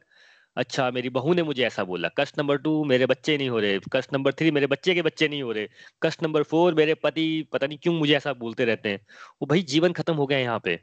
अच्छा 0.58 0.92
मेरी 0.92 1.10
बहू 1.10 1.34
ने 1.34 1.44
मुझे 1.44 1.64
ऐसा 1.64 1.84
बोला, 1.84 2.10
कष्ट 2.18 2.40
नंबर 2.40 2.58
टू, 2.58 2.84
मेरे 2.86 3.06
बच्चे 3.06 3.38
नहीं 3.38 3.50
हो 3.50 3.60
रहे। 3.60 3.80
कष्ट 3.94 4.14
नंबर 4.14 4.34
थ्री, 4.34 4.52
मेरे 4.52 4.68
बच्चे 4.68 4.94
के 4.94 5.02
बच्चे 5.02 5.28
नहीं 5.28 5.44
हो 5.44 5.52
रहे। 5.52 5.68
कष्ट 6.04 6.24
नंबर 6.24 6.44
फोर, 6.44 6.74
मेरे 6.74 6.94
पति, 6.94 7.48
पता 7.52 7.68
नहीं 7.68 7.78
क्यों 7.78 7.94
मुझे 7.94 8.16
ऐसा 8.18 8.34
बोलते 8.34 8.66
रहते 8.66 8.90
हैं। 8.90 9.06
वो 9.42 9.46
भाई 9.46 9.62
जीवन 9.62 9.94
खत्म 9.94 10.14
हो 10.14 10.28
गया 10.28 10.40
यहाँ 10.40 10.62
पे। 10.64 10.80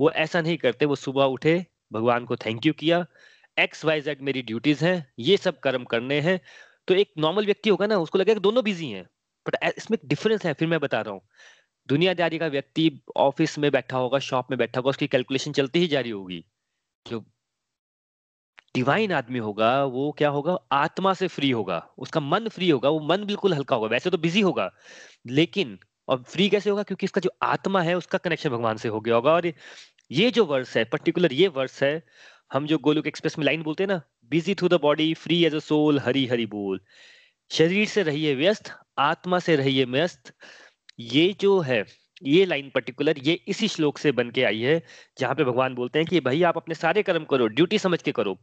वो 0.00 0.10
ऐसा 0.10 0.40
नहीं 0.40 0.56
करते, 0.56 0.84
वो 0.84 0.96
सुबह 0.96 1.24
उठे, 1.24 1.66
भगवान 1.92 2.24
को 2.24 2.36
थैंक 2.36 2.66
यू 2.66 2.72
किया। 2.72 3.06
एक्स 3.58 3.84
वाई 3.84 4.00
जेड 4.00 4.22
मेरी 4.22 4.42
ड्यूटीज़ 4.42 4.84
हैं, 4.84 5.12
ये 5.18 5.36
सब 5.36 5.60
कर्म 5.60 5.84
करने 5.84 6.20
हैं। 6.20 6.40
तो 6.88 6.94
एक 6.94 7.12
नॉर्मल 7.18 7.46
व्यक्ति 7.46 7.70
होगा 7.70 7.86
ना, 7.86 7.98
उसको 7.98 8.18
लगेगा 8.18 8.40
दोनों 8.40 8.64
बिज़ी 8.64 8.90
हैं। 8.90 9.04
बट 9.48 9.56
इसमें 9.78 9.98
डिफरेंस 10.04 10.46
है, 10.46 10.52
फिर 10.52 10.68
मैं 10.68 10.80
बता 10.80 11.00
रहा 11.00 11.14
हूँ। 11.14 11.20
दुनियादारी 11.88 12.38
का 12.38 12.46
व्यक्ति 12.46 13.00
ऑफ़िस 13.16 13.58
में 13.58 13.70
बैठा 13.72 13.98
होगा 13.98 14.18
शॉप 14.18 14.46
में 14.50 14.58
बैठा 14.58 14.80
होगा, 14.80 14.90
उसकी 14.90 15.06
कैलकुलेशन 15.06 15.52
चलती 15.52 15.78
ही 15.78 15.86
जारी 15.86 16.10
होगी। 16.10 16.44
जो 17.08 17.24
डिवाइन 18.74 19.12
आदमी 19.12 19.38
होगा, 19.38 19.84
वो 19.84 20.10
क्या 20.18 20.28
होगा? 20.28 20.56
आत्मा 20.72 21.12
से 21.14 21.26
फ्री 21.28 21.50
होगा। 21.50 21.78
उसका 21.98 22.20
मन 22.20 22.48
फ्री 22.48 22.68
होगा, 22.70 22.88
वो 22.88 23.00
मन 23.00 23.24
बिल्कुल 23.24 23.54
हल्का 23.54 23.76
होगा। 23.76 23.88
वैसे 23.88 24.10
तो 24.10 24.18
बिज़ी 24.18 24.40
होगा, 24.40 24.70
लेकिन 25.26 25.78
और 26.08 26.22
फ्री 26.24 26.48
कैसे 26.48 26.70
होगा? 26.70 26.82
क्योंकि 26.82 27.06
इसका 27.06 27.20
जो 27.20 27.30
आत्मा 27.42 27.82
है, 27.82 27.94
उसका 27.94 28.18
कनेक्शन 28.18 28.50
भगवान 28.50 28.76
से 28.76 28.88
हो 28.88 29.00
गया 29.00 29.14
होगा। 29.14 29.32
और 29.32 29.52
ये 30.10 30.30
जो 30.30 30.44
वर्ष 30.44 30.76
है 30.76 30.84
पर्टिकुलर 30.84 31.32
ये 31.32 31.48
वर्ष 31.48 31.82
है, 31.82 32.02
हम 32.52 32.66
जो 32.66 32.78
गोलुक 32.78 33.06
एक्सप्रेस 33.06 33.38
में 33.38 33.44
लाइन 33.44 33.62
बोलते 33.62 33.82
हैं 33.84 33.88
ना 33.88 34.00
busy 34.30 34.54
through 34.54 34.68
the 34.68 34.74
body 34.82 35.12
free 35.14 35.44
as 35.44 35.54
a 35.54 35.58
soul 35.60 35.98
Hari 35.98 36.26
Hari 36.26 36.46
बोल। 36.46 36.80
शरीर 37.50 37.86
से 37.88 38.02
रहिए 38.02 38.34
व्यस्त, 38.34 38.72
आत्मा 38.98 39.38
से 39.38 39.56
रहिए 39.56 39.84
व्यस्त। 39.86 40.32
ये 41.00 41.34
जो 41.40 41.58
है 41.60 41.84
ये 42.22 42.44
लाइन 42.44 42.70
पर्टिकुलर 42.70 43.18
ये 43.18 43.32
इसी 43.48 43.68
श्लोक 43.68 43.98
से 43.98 44.12
बन 44.12 44.30
के 44.30 44.44
आई 44.44 44.60
है, 44.60 44.82
जहाँ 45.18 45.34
पे 45.34 45.44
भगवान 45.44 45.74
बोलते 45.74 45.98
हैं 45.98 46.08
कि 46.08 46.20
भाई 46.20 46.42
आप 46.42 46.56
अपने 46.56 46.74
सारे 46.74 47.02
कर्म 47.02 47.24
करो 47.24 47.46
ड्यूटी 47.48 47.78
समझ 47.78 48.02
के 48.02 48.12
करो। 48.12 48.38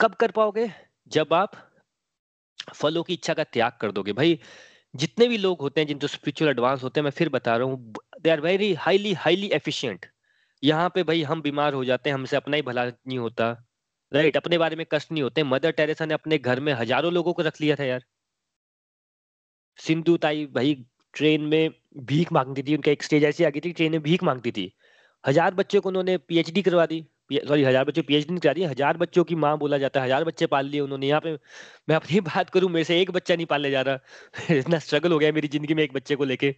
कब 0.00 0.14
कर 0.14 0.30
पाओगे? 0.30 0.70
जब 1.08 1.34
आप 1.34 1.52
फलों 2.74 3.02
की 3.02 3.12
इच्छा 3.12 3.34
का 3.34 3.44
त्याग 3.44 3.72
कर 3.80 3.92
दोगे। 3.92 4.12
भाई, 4.12 4.38
जितने 4.94 5.26
भी 5.28 5.38
लोग 5.38 5.60
होते 5.60 5.80
हैं 5.80 5.88
जिन 5.88 5.98
जो 5.98 6.08
स्पिरिचुअल 6.08 6.50
एडवांस 6.50 6.82
होते 6.82 7.00
हैं, 7.00 7.04
मैं 7.04 7.10
फिर 7.10 7.28
बता 7.28 7.56
रहा 7.56 7.66
हूँ 7.68 7.92
they 8.22 8.30
are 8.30 8.40
very 8.40 8.72
highly 8.76 9.12
highly 9.14 9.48
efficient 9.52 10.06
यहाँ 10.62 10.88
पे 10.94 11.02
भाई 11.02 11.22
हम 11.22 11.42
बीमार 11.42 11.74
हो 11.74 11.84
जाते 11.84 12.10
हैं, 12.10 12.14
हमसे 12.14 12.36
अपना 12.36 12.56
ही 12.56 12.62
भला 12.62 12.84
नहीं 12.86 13.18
होता। 13.18 13.50
राइट 14.12 14.36
अपने 14.36 14.58
बारे 14.58 14.76
में 14.76 14.84
कष्ट 14.92 15.12
नहीं 15.12 15.22
होते। 15.22 15.42
मदर 15.42 15.70
टेरेसा 15.72 16.06
ने 16.06 16.14
अपने 16.14 16.38
घर 16.38 16.60
में 16.60 16.72
हज़ारों 16.72 17.12
लोगों 17.12 17.32
को 17.32 17.42
रख 17.42 17.60
लिया 17.60 17.76
था 17.76 17.84
यार। 17.84 18.04
सिंधु 19.78 20.16
ताई 20.16 20.46
भाई 20.46 20.74
ट्रेन 21.14 21.42
में 21.46 21.70
भीख 22.04 22.32
मांगती 22.32 22.62
थी, 22.62 22.74
उनका 22.74 22.90
एक 22.92 23.02
स्टेज 23.02 23.24
ऐसी 23.24 23.44
आ 23.44 23.50
गई 23.50 23.60
थी 23.64 23.72
ट्रेन 23.72 23.92
में 23.92 24.02
भीख 24.02 24.22
मांगती 24.24 24.52
थी। 24.52 24.72
हज़ार 25.24 25.54
बच्चों 25.54 25.80
को 25.80 25.88
उन्होंने 25.88 26.16
पीएचडी 26.18 26.62
करवा 26.62 26.86
दी। 26.86 27.04
सॉरी 27.48 27.62
हज़ार 27.64 27.84
बच्चों 27.84 28.02
पी 28.02 28.06
पीएचडी 28.06 28.32
नहीं 28.32 28.40
करा 28.40 28.52
दी, 28.52 28.62
हज़ार 28.64 28.96
बच्चों 28.98 29.24
की 29.24 29.34
माँ 29.34 29.56
बोला 29.58 29.78
जाता 29.78 30.00
है, 30.00 30.06
हज़ार 30.06 30.24
बच्चे 30.24 30.46
पाल 30.46 30.66
लिए 30.66 30.80
उन्होंने। 30.80 31.08
यहाँ 31.08 31.20
पे 31.20 31.32
मैं 31.88 31.96
अपनी 31.96 32.20
बात 32.28 32.50
करूँ, 32.50 32.70
मेरे 32.70 32.84
से 32.84 33.00
एक 33.00 33.10
बच्चा 33.10 33.36
नहीं 33.36 33.46
पालने 33.46 33.70
जा 33.70 33.82
रहा। 33.82 34.54
इतना 34.58 34.78
स्ट्रगल 34.78 35.12
हो 35.12 35.18
गया 35.18 35.32
मेरी 35.32 35.48
ज़िंदगी 35.48 35.74
में 35.74 35.82
एक 35.84 35.92
बच्चे 35.92 36.16
को 36.16 36.24
लेके। 36.24 36.54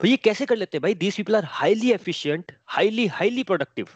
तो 0.00 0.06
ये 0.06 0.16
कैसे 0.18 0.46
कर 0.46 0.56
लेते 0.56 0.76
हैं 0.76 0.82
भाई? 0.82 0.94
These 0.94 1.16
people 1.16 1.36
are 1.36 1.44
highly 1.48 1.92
efficient 1.92 2.52
highly 2.68 3.06
highly 3.08 3.42
productive 3.42 3.88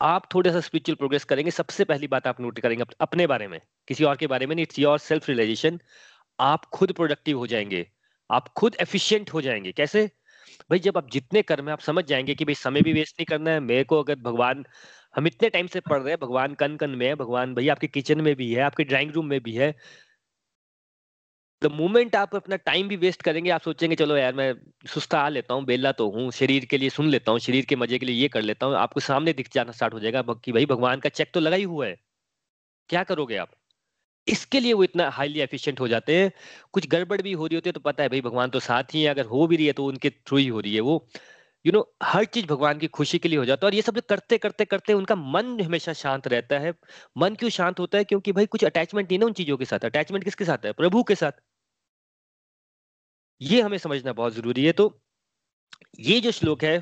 आप 0.00 0.28
थोड़ा 0.34 0.50
सा 0.52 0.60
स्पिरिचुअल 0.60 0.96
प्रोग्रेस 0.96 1.24
करेंगे, 1.24 1.50
सबसे 1.50 1.84
पहली 1.84 2.06
बात 2.08 2.26
आप 2.26 2.40
नोट 2.40 2.60
करेंगे 2.60 2.84
अपने 3.00 3.26
बारे 3.26 3.48
में, 3.48 3.60
किसी 3.88 4.04
और 4.04 4.16
के 4.16 4.26
बारे 4.26 4.46
में 4.46 4.56
इट्स 4.56 4.78
योर 4.78 4.98
सेल्फ 4.98 5.28
रियलाइजेशन 5.28 5.78
आप 6.38 6.64
खुद 6.74 6.92
प्रोडक्टिव 6.92 7.38
हो 7.38 7.46
जाएँगे। 7.46 7.86
आप 8.30 8.48
खुद 8.48 8.76
एफिशिएंट 8.80 9.30
हो 9.32 9.40
जाएँगे। 9.40 9.72
कैसे? 9.72 10.06
भाई, 10.70 10.78
जब 10.78 10.96
आप 10.98 11.10
जितने 11.10 11.42
कर्म 11.42 11.66
है, 11.66 11.72
आप 11.72 11.80
समझ 11.80 12.04
जाएँगे 12.04 12.34
कि 12.34 12.44
भाई, 12.44 12.54
समय 12.54 12.82
भी 12.82 12.92
वेस्ट 12.92 13.16
नहीं 13.20 13.26
करना 13.26 13.50
है। 13.50 13.60
मेरे 13.60 13.84
को 13.84 14.02
अगर 14.02 14.16
भगवान, 14.16 14.64
हम 15.16 15.26
इतने 15.26 15.48
टाइम 15.50 15.66
से 15.66 15.80
पढ़ 15.80 16.00
रहे 16.02 16.10
हैं, 16.10 16.18
भगवान 16.20 16.54
कन 16.54 16.76
कन 16.76 16.90
में 16.90 17.06
है, 17.06 17.14
भगवान 17.14 17.54
भाई 17.54 17.68
आपके 17.68 17.86
किचन 17.86 18.20
में 18.20 18.34
भी 18.36 18.52
है, 18.54 18.62
आपके 18.62 18.84
ड्राइंग 18.84 19.10
रूम 19.12 19.26
में 19.26 19.40
भी 19.42 19.52
है। 19.52 19.74
द 21.62 21.66
मोमेंट 21.66 22.16
आप 22.16 22.34
अपना 22.36 22.56
टाइम 22.56 22.88
भी 22.88 22.96
वेस्ट 22.96 23.22
करेंगे, 23.22 23.50
आप 23.50 23.60
सोचेंगे, 23.60 23.96
चलो 23.96 24.16
यार, 24.16 24.34
मैं 24.34 24.54
सुस्ता 24.86 25.20
आ 25.20 25.28
लेता 25.28 25.54
हूँ 25.54 25.64
बेला 25.64 25.92
तो 25.92 26.08
हूँ, 26.10 26.30
शरीर 26.32 26.64
के 26.64 26.78
लिए 26.78 26.90
सुन 26.90 27.08
लेता 27.08 27.32
हूँ, 27.32 27.38
शरीर 27.38 27.64
के 27.64 27.76
मज़े 27.76 27.98
के 27.98 28.06
लिए 28.06 28.14
ये 28.14 28.28
कर 28.28 28.42
लेता 28.42 28.66
हूँ, 28.66 28.74
आपको 28.76 29.00
सामने 29.00 29.32
दिख 29.32 29.48
जाना 29.54 29.72
स्टार्ट 29.72 29.94
हो 29.94 30.00
जाएगा। 30.00 30.22
कि 30.34 30.52
भाई, 30.52 30.66
भगवान 30.66 31.00
का 31.00 31.08
चेक 31.08 31.30
तो 31.34 31.40
लगा 31.40 31.56
ही 31.56 31.62
हुआ 31.62 31.86
है। 31.86 31.96
क्या 32.88 33.04
करोगे 33.04 33.36
आप? 33.36 33.50
इसके 34.26 34.60
लिए 34.60 34.72
वो 34.72 34.84
इतना 34.84 35.08
हाईली 35.10 35.40
एफिशिएंट 35.40 35.80
हो 35.80 35.88
जाते 35.88 36.16
हैं। 36.16 36.30
कुछ 36.72 36.86
गड़बड़ 36.88 37.20
भी 37.22 37.32
हो 37.32 37.46
रही 37.46 37.54
होती 37.54 37.68
है 37.68 37.72
तो 37.72 37.80
पता 37.80 38.02
है 38.02 38.08
भाई 38.08 38.20
भगवान 38.20 38.50
तो 38.50 38.60
साथ 38.60 38.94
ही 38.94 39.02
है 39.02 39.08
अगर 39.10 39.24
हो 39.26 39.46
भी 39.46 39.56
रही 39.56 39.66
है 39.66 39.72
तो 39.72 39.84
उनके 39.86 40.10
थ्रू 40.10 40.38
ही 40.38 40.46
हो 40.48 40.60
रही 40.60 40.74
है 40.74 40.80
वो। 40.82 41.06
यू 41.64 41.72
you 41.72 41.74
नो 41.74 41.80
know, 41.80 41.92
हर 42.04 42.24
चीज़ 42.26 42.46
भगवान 42.46 42.78
की 42.78 42.86
खुशी 42.88 43.18
के 43.18 43.28
लिए 43.28 43.38
हो 43.38 43.44
जाता 43.44 43.66
है 43.66 43.70
और 43.70 43.74
ये 43.74 43.82
सब 43.82 43.98
करते 44.10 44.38
करते 44.38 44.64
करते 44.64 44.92
उनका 44.92 45.14
मन 45.16 45.60
हमेशा 45.60 45.92
शांत 45.94 46.26
रहता 46.28 46.58
है। 46.58 46.74
मन 47.16 47.34
क्यों 47.34 47.50
शांत 47.50 47.80
होता 47.80 47.98
है? 47.98 48.04
क्योंकि 48.04 48.32
भाई 48.32 48.46
कुछ 48.46 48.64
अटैचमेंट 48.64 49.08
नहीं 49.10 49.18
ना 49.18 49.26
उन 49.26 49.32
चीज़ों 49.34 49.56
के 49.56 49.64
साथ। 49.64 49.84
अटैचमेंट 49.86 50.24
किसके 50.24 50.44
साथ 50.44 50.66
है? 50.66 50.72
प्रभु 50.74 51.02
के 51.04 51.14
साथ। 51.14 51.40
ये 53.40 53.60
हमें 53.62 53.76
समझना 53.78 54.12
बहुत 54.12 54.32
ज़रूरी 54.34 54.64
है। 54.64 54.72
तो 54.72 54.92
ये 56.00 56.20
जो 56.20 56.30
श्लोक 56.32 56.64
है 56.64 56.78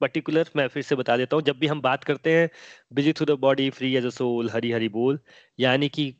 पर्टिकुलर 0.00 0.50
मैं 0.56 0.66
फिर 0.68 0.82
से 0.82 0.94
बता 0.96 1.16
देता 1.16 1.36
हूँ। 1.36 1.44
जब 1.44 1.58
भी 1.58 1.66
हम 1.66 1.80
बात 1.82 2.04
करते 2.04 2.32
हैं 2.32 2.48
busy 2.92 3.12
through 3.12 3.26
the 3.26 3.38
body 3.40 3.68
free 3.70 3.94
as 3.96 4.06
a 4.06 4.10
soul 4.10 4.50
Hari 4.50 4.72
Hari 4.72 4.88
बोल 4.90 5.18
यानी 5.58 5.88
कि 5.90 6.12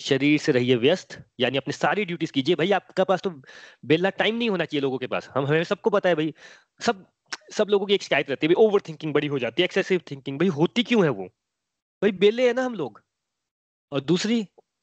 शरीर 0.00 0.38
से 0.40 0.52
रहिए 0.52 0.76
व्यस्त, 0.76 1.18
यानी 1.40 1.58
अपनी 1.58 1.72
सारी 1.72 2.04
ड्यूटीज़ 2.04 2.32
कीजिए। 2.32 2.54
भाई, 2.54 2.70
आपका 2.72 3.04
पास 3.04 3.22
तो 3.22 3.30
बेला 3.84 4.10
टाइम 4.10 4.36
नहीं 4.36 4.50
होना 4.50 4.64
चाहिए 4.64 4.82
लोगों 4.82 4.98
के 4.98 5.06
पास। 5.06 5.28
हम, 5.28 5.46
हमें 5.46 5.64
सबको 5.64 5.90
पता 5.90 6.08
है 6.08 6.14
भाई, 6.14 6.34
सब 6.80 7.06
सब 7.52 7.68
लोगों 7.70 7.86
की 7.86 7.94
एक 7.94 8.02
शिकायत 8.02 8.30
रहती 8.30 8.46
है 8.46 8.54
ओवर 8.54 8.80
थिंकिंग 8.80 9.14
बड़ी 9.14 9.26
हो 9.26 9.38
जाती 9.38 9.62
है 9.62 9.64
एक्सेसिव 9.64 10.00
थिंकिंग 10.10 10.38
भाई, 10.38 10.48
होती 10.48 10.82
क्यों 10.82 11.04
है 11.04 11.10
वो? 11.10 11.24
भाई 12.02 12.12
बेले 12.12 12.46
है 12.48 12.54
ना 12.54 12.64
हम 12.64 12.74
लोग। 12.74 13.02
और 13.92 14.00
दूसरी, 14.00 14.42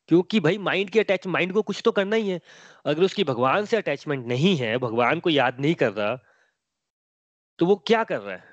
क्योंकि 0.09 0.39
भाई 0.39 0.57
माइंड 0.57 0.89
की 0.89 0.99
अटैच 0.99 1.27
माइंड 1.27 1.53
को 1.53 1.61
कुछ 1.61 1.81
तो 1.85 1.91
करना 1.91 2.15
ही 2.15 2.29
है। 2.29 2.39
अगर 2.85 3.03
उसकी 3.03 3.23
भगवान 3.23 3.65
से 3.65 3.77
अटैचमेंट 3.77 4.25
नहीं 4.27 4.55
है, 4.57 4.77
भगवान 4.77 5.19
को 5.19 5.29
याद 5.29 5.59
नहीं 5.59 5.75
कर 5.75 5.93
रहा 5.93 6.17
तो 7.59 7.65
वो 7.65 7.75
क्या 7.87 8.03
कर 8.03 8.19
रहा 8.21 8.35
है? 8.35 8.43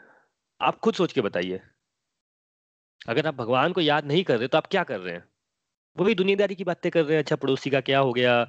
आप 0.61 0.79
खुद 0.81 0.94
सोच 0.94 1.12
के 1.12 1.20
बताइए। 1.20 1.61
अगर 3.09 3.27
आप 3.27 3.35
भगवान 3.35 3.72
को 3.72 3.81
याद 3.81 4.07
नहीं 4.07 4.24
कर 4.24 4.38
रहे 4.38 4.48
तो 4.48 4.59
आप 4.59 4.66
क्या 4.66 4.85
कर 4.85 5.00
रहे 5.00 5.14
हैं? 5.14 5.24
वो 5.96 6.04
भी 6.04 6.14
दुनियादारी 6.14 6.54
की 6.54 6.64
बातें 6.64 6.90
कर 6.92 7.04
रहे 7.04 7.16
हैं। 7.16 7.22
अच्छा 7.22 7.37
पड़ोसी 7.37 7.70
का 7.70 7.80
क्या 7.80 7.98
हो 8.00 8.12
गया? 8.12 8.42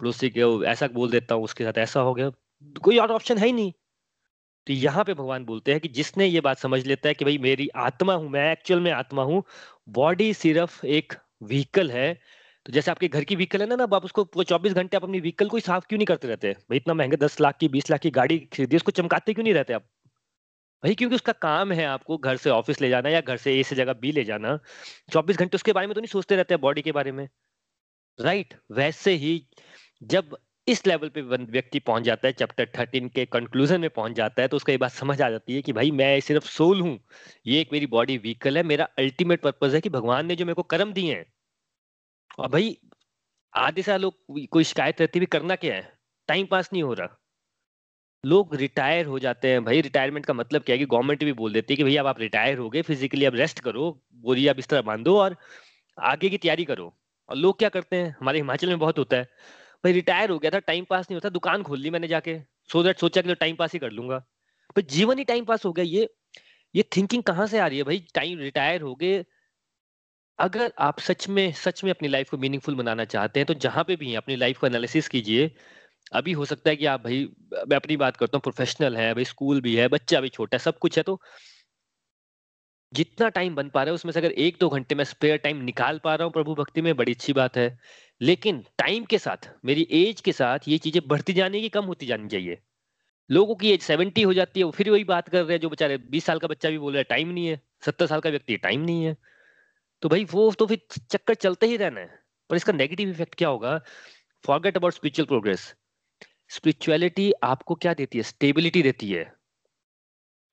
पड़ोसी 0.00 0.30
के 0.30 0.40
ऐसा 0.66 0.86
बोल 0.90 1.10
देता 1.10 1.34
हूँ, 1.34 1.44
उसके 1.44 1.64
साथ 1.64 1.78
ऐसा 1.78 2.00
हो 2.00 2.14
गया। 2.14 2.30
कोई 2.82 2.98
और 2.98 3.10
ऑप्शन 3.12 3.38
है 3.38 3.46
ही 3.46 3.52
नहीं। 3.52 3.72
तो 4.66 4.72
यहाँ 4.74 5.04
पे 5.04 5.14
भगवान 5.14 5.44
बोलते 5.44 5.72
हैं 5.72 5.80
कि 5.80 5.88
जिसने 5.90 6.26
ये 6.26 6.40
बात 6.40 6.58
समझ 6.58 6.84
लेता 6.86 7.08
है 7.08 7.14
कि 7.14 7.24
भाई 7.24 7.38
मेरी 7.40 7.68
आत्मा 7.78 8.14
हूँ, 8.14 8.28
मैं 8.30 8.50
एक्चुअल 8.52 8.80
में 8.80 8.90
आत्मा 8.92 9.22
हूँ 9.24 9.42
बॉडी 9.92 10.32
सिर्फ़ 10.34 10.84
एक 10.88 11.14
व्हीकल 11.44 11.90
है। 11.90 12.12
तो 12.66 12.72
जैसे 12.72 12.90
आपके 12.90 13.08
घर 13.08 13.24
की 13.24 13.36
व्हीकल 13.36 13.60
है 13.62 13.68
ना 13.68 13.76
ना 13.76 13.84
आप 13.96 14.04
उसको 14.04 14.44
चौबीस 14.44 14.72
घंटे 14.74 14.96
आप 14.96 15.04
अपनी 15.04 15.20
व्हीकल 15.20 15.48
को 15.48 15.56
ही 15.56 15.60
साफ़ 15.62 15.86
क्यों 15.88 15.98
नहीं 15.98 16.06
करते 16.06 16.28
रहते? 16.28 16.52
भाई 16.52 16.76
इतना 16.78 16.94
महँगा 16.94 17.16
दस 17.26 17.40
लाख 17.40 17.56
की, 17.60 17.68
बीस 17.68 17.90
लाख 17.90 18.00
की 18.00 18.10
गाड़ी 18.12 18.38
खरीदी, 18.40 18.76
उसको 18.76 18.92
चमकाते 18.92 19.34
क्यों 19.34 19.44
नहीं 19.44 19.54
रहते 19.54 19.72
आप? 19.72 19.86
भाई 20.82 20.94
क्योंकि 20.94 21.14
उसका 21.16 21.32
काम 21.34 21.72
है 21.72 21.84
आपको 21.86 22.16
घर 22.18 22.36
से 22.36 22.50
ऑफ़िस 22.50 22.80
ले 22.80 22.88
जाना 22.88 23.08
या 23.08 23.20
घर 23.20 23.36
से 23.36 23.58
ए 23.60 23.62
से 23.62 23.76
जगह 23.76 23.92
बी 23.94 24.10
ले 24.12 24.24
जाना। 24.24 24.58
चौबीस 25.12 25.36
घंटे 25.38 25.56
उसके 25.56 25.72
बारे 25.72 25.86
में 25.86 25.94
तो 25.94 26.00
नहीं 26.00 26.08
सोचते 26.08 26.36
रहते 26.36 26.54
हैं 26.54 26.60
बॉडी 26.60 26.82
के 26.82 26.92
बारे 26.92 27.12
में। 27.12 27.28
Right 28.18 28.48
right? 28.48 28.76
वैसे 28.78 29.12
ही 29.14 29.32
जब 30.04 30.36
इस 30.66 30.86
लेवल 30.86 31.08
पे 31.08 31.22
व्यक्ति 31.22 31.78
पहुँच 31.80 32.02
जाता 32.04 32.28
है 32.28 32.32
चैप्टर 32.34 32.68
थर्टीन 32.78 33.08
के 33.08 33.26
कंक्लूजन 33.26 33.80
में 33.80 33.90
पहुँच 33.90 34.12
जाता 34.12 34.42
है 34.42 34.48
तो 34.48 34.56
उसका 34.56 34.72
ये 34.72 34.78
बात 34.78 34.92
समझ 34.92 35.20
आ 35.22 35.30
जाती 35.30 35.54
है 35.54 35.62
कि 35.62 35.72
भाई 35.72 35.90
मैं 35.92 36.18
सिर्फ़ 36.20 36.46
सोल 36.48 36.80
हूँ। 36.80 36.98
ये 37.46 37.60
एक 37.60 37.70
मेरी 37.72 37.86
बॉडी 37.88 38.18
व्हीकल 38.18 38.56
है, 38.56 38.62
मेरा 38.64 38.88
अल्टीमेट 38.98 39.42
पर्पज 39.42 39.74
है 39.74 39.80
कि 39.80 39.88
भगवान 39.90 40.26
ने 40.26 40.36
जो 40.36 40.44
मेरे 40.46 40.54
को 40.54 40.62
कर्म 40.64 40.92
दिए 40.92 41.14
हैं। 41.14 41.26
और 42.38 42.48
भाई, 42.48 42.76
आधे 43.52 43.82
से 43.82 43.98
लोग 43.98 44.46
कोई 44.50 44.64
शिकायत 44.64 45.00
रहती 45.00 45.20
भी 45.20 45.26
करना 45.28 45.56
क्या 45.56 45.74
है? 45.76 45.92
टाइम 46.28 46.46
पास 46.46 46.70
नहीं 46.72 46.82
हो 46.82 46.94
रहा। 46.94 47.17
लोग 48.24 48.54
रिटायर 48.56 49.06
हो 49.06 49.18
जाते 49.18 49.48
हैं। 49.48 49.64
भाई 49.64 49.80
रिटायरमेंट 49.80 50.26
का 50.26 50.34
मतलब 50.34 50.62
क्या 50.62 50.74
है 50.74 50.78
कि 50.78 50.86
गवर्नमेंट 50.86 51.24
भी 51.24 51.32
बोल 51.32 51.52
देती 51.52 51.72
है 51.72 51.76
कि 51.76 51.84
भैया 51.84 52.02
अब 52.02 52.06
आप 52.06 52.20
रिटायर 52.20 52.58
हो 52.58 52.68
गए 52.70 52.82
फिजिकली 52.82 53.24
अब 53.24 53.34
रेस्ट 53.34 53.60
करो 53.60 53.90
बोरिया 54.16 54.52
बिस्तर 54.52 54.82
बांधो 54.82 55.18
और 55.18 55.36
आगे 55.98 56.28
की 56.28 56.38
तैयारी 56.38 56.64
करो। 56.64 56.92
और 57.28 57.36
लोग 57.36 57.58
क्या 57.58 57.68
करते 57.68 57.96
हैं? 57.96 58.16
हमारे 58.20 58.38
हिमाचल 58.38 58.68
में 58.68 58.78
बहुत 58.78 58.98
होता 58.98 59.16
है। 59.16 59.24
भाई 59.84 59.92
रिटायर 59.92 60.30
हो 60.30 60.38
गया 60.38 60.50
था 60.50 60.58
टाइम 60.58 60.84
पास 60.84 61.06
नहीं 61.10 61.16
होता, 61.16 61.28
दुकान 61.28 61.62
खोल 61.62 61.80
ली 61.80 61.90
मैंने 61.90 62.08
जाके। 62.08 62.38
सो 62.72 62.82
दैट, 62.82 62.98
सोचा 62.98 63.22
कि 63.22 63.28
तो 63.28 63.34
टाइम 63.34 63.56
पास 63.56 63.72
ही 63.72 63.78
कर 63.78 63.90
लूँगा। 63.90 64.18
पर 64.76 64.82
जीवन 64.82 65.18
ही 65.18 65.24
टाइम 65.24 65.44
पास 65.44 65.64
हो 65.64 65.72
गया। 65.72 65.84
ये 65.84 66.08
ये 66.74 66.82
थिंकिंग 66.96 67.22
कहाँ 67.22 67.46
से 67.46 67.58
आ 67.58 67.66
रही 67.66 67.78
है 67.78 67.84
भाई? 67.84 68.04
टाइम 68.14 68.38
रिटायर 68.38 68.80
हो 68.80 68.94
गए। 68.94 69.24
अगर 70.38 70.72
आप 70.78 71.00
सच 71.00 71.28
में 71.28 71.52
सच 71.52 71.82
में 71.84 71.90
अपनी 71.90 72.08
लाइफ 72.08 72.30
को 72.30 72.38
मीनिंगफुल 72.38 72.74
बनाना 72.74 73.04
चाहते 73.04 73.40
हैं 73.40 73.46
तो 73.46 73.54
जहाँ 73.54 73.84
पे 73.84 73.96
भी 73.96 74.10
हैं, 74.10 74.16
अपनी 74.16 74.36
लाइफ 74.36 74.58
को 74.58 74.66
एनालिसिस 74.66 75.08
कीजिए। 75.08 75.50
अभी 76.12 76.32
हो 76.32 76.44
सकता 76.44 76.70
है 76.70 76.76
कि 76.76 76.86
आप 76.86 77.00
भाई, 77.00 77.24
मैं 77.68 77.76
अपनी 77.76 77.96
बात 77.96 78.16
करता 78.16 78.36
हूँ 78.36 78.42
प्रोफेशनल 78.42 78.96
है, 78.96 79.12
भाई 79.14 79.24
स्कूल 79.24 79.60
भी 79.60 79.76
है, 79.76 79.88
बच्चा 79.88 80.20
भी 80.20 80.28
छोटा 80.28 80.56
है, 80.56 80.58
सब 80.58 80.78
कुछ 80.78 80.96
है 80.98 81.02
तो 81.02 81.20
जितना 82.92 83.28
टाइम 83.28 83.54
बन 83.54 83.68
पा 83.68 83.82
रहा 83.82 83.90
है, 83.90 83.94
उसमें 83.94 84.12
से 84.12 84.20
अगर 84.20 84.32
एक 84.32 84.56
दो 84.60 84.68
घंटे 84.68 84.94
में 84.94 85.04
स्पेयर 85.04 85.36
टाइम 85.36 85.56
निकाल 85.56 85.98
पा 85.98 86.14
रहा 86.14 86.24
हूँ 86.24 86.32
प्रभु 86.32 86.54
भक्ति 86.54 86.82
में, 86.82 86.96
बड़ी 86.96 87.12
अच्छी 87.12 87.32
बात 87.32 87.56
है। 87.56 87.78
लेकिन 88.20 88.64
टाइम 88.78 89.04
के 89.04 89.18
साथ, 89.18 89.50
मेरी 89.64 89.86
एज 89.92 90.20
के 90.20 90.32
साथ 90.32 90.68
ये 90.68 90.78
चीज़ें 90.78 91.02
बढ़ती 91.08 91.32
जाने 91.32 91.60
की 91.60 91.68
कम 91.68 91.84
होती 91.84 92.06
जानी 92.06 92.28
चाहिए? 92.28 92.58
लोगों 93.30 93.54
की 93.54 93.70
एज 93.70 93.82
सेवेंटी 93.82 94.22
हो 94.22 94.32
जाती 94.34 94.60
है, 94.60 94.64
वो 94.64 94.70
फिर 94.70 94.90
वही 94.90 95.04
बात 95.04 95.28
कर 95.28 95.42
रहे 95.42 95.52
हैं 95.52 95.60
जो 95.60 95.68
बेचारे 95.68 95.96
बीस 96.10 96.24
साल 96.24 96.38
का 96.38 96.48
बच्चा 96.48 96.70
भी 96.70 96.78
बोल 96.78 96.92
रहा 96.92 96.98
है 96.98 97.04
टाइम 97.04 97.28
नहीं 97.28 97.46
है। 97.46 97.60
सत्तर 97.86 98.06
साल 98.06 98.20
का 98.20 98.30
व्यक्ति 98.30 98.56
टाइम 98.56 98.80
नहीं 98.80 99.04
है। 99.04 99.16
तो 100.02 100.08
भाई 100.08 100.24
वो 100.24 100.50
तो 100.52 100.66
फिर 100.66 100.80
चक्कर 101.10 101.34
चलते 101.34 101.66
ही 101.66 101.76
रहना 101.76 102.00
है। 102.00 102.18
पर 102.50 102.56
इसका 102.56 102.72
नेगेटिव 102.72 103.10
इफ़ेक्ट 103.10 103.34
क्या 103.34 103.48
होगा? 103.48 103.80
Forget 104.44 104.76
about 104.76 104.94
spiritual 104.94 105.26
progress 105.26 105.74
spirituality 106.48 107.32
आपको 107.42 107.74
क्या 107.74 107.94
देती 107.94 108.18
है? 108.18 108.24
स्टेबिलिटी 108.24 108.82
देती 108.82 109.10
है। 109.12 109.32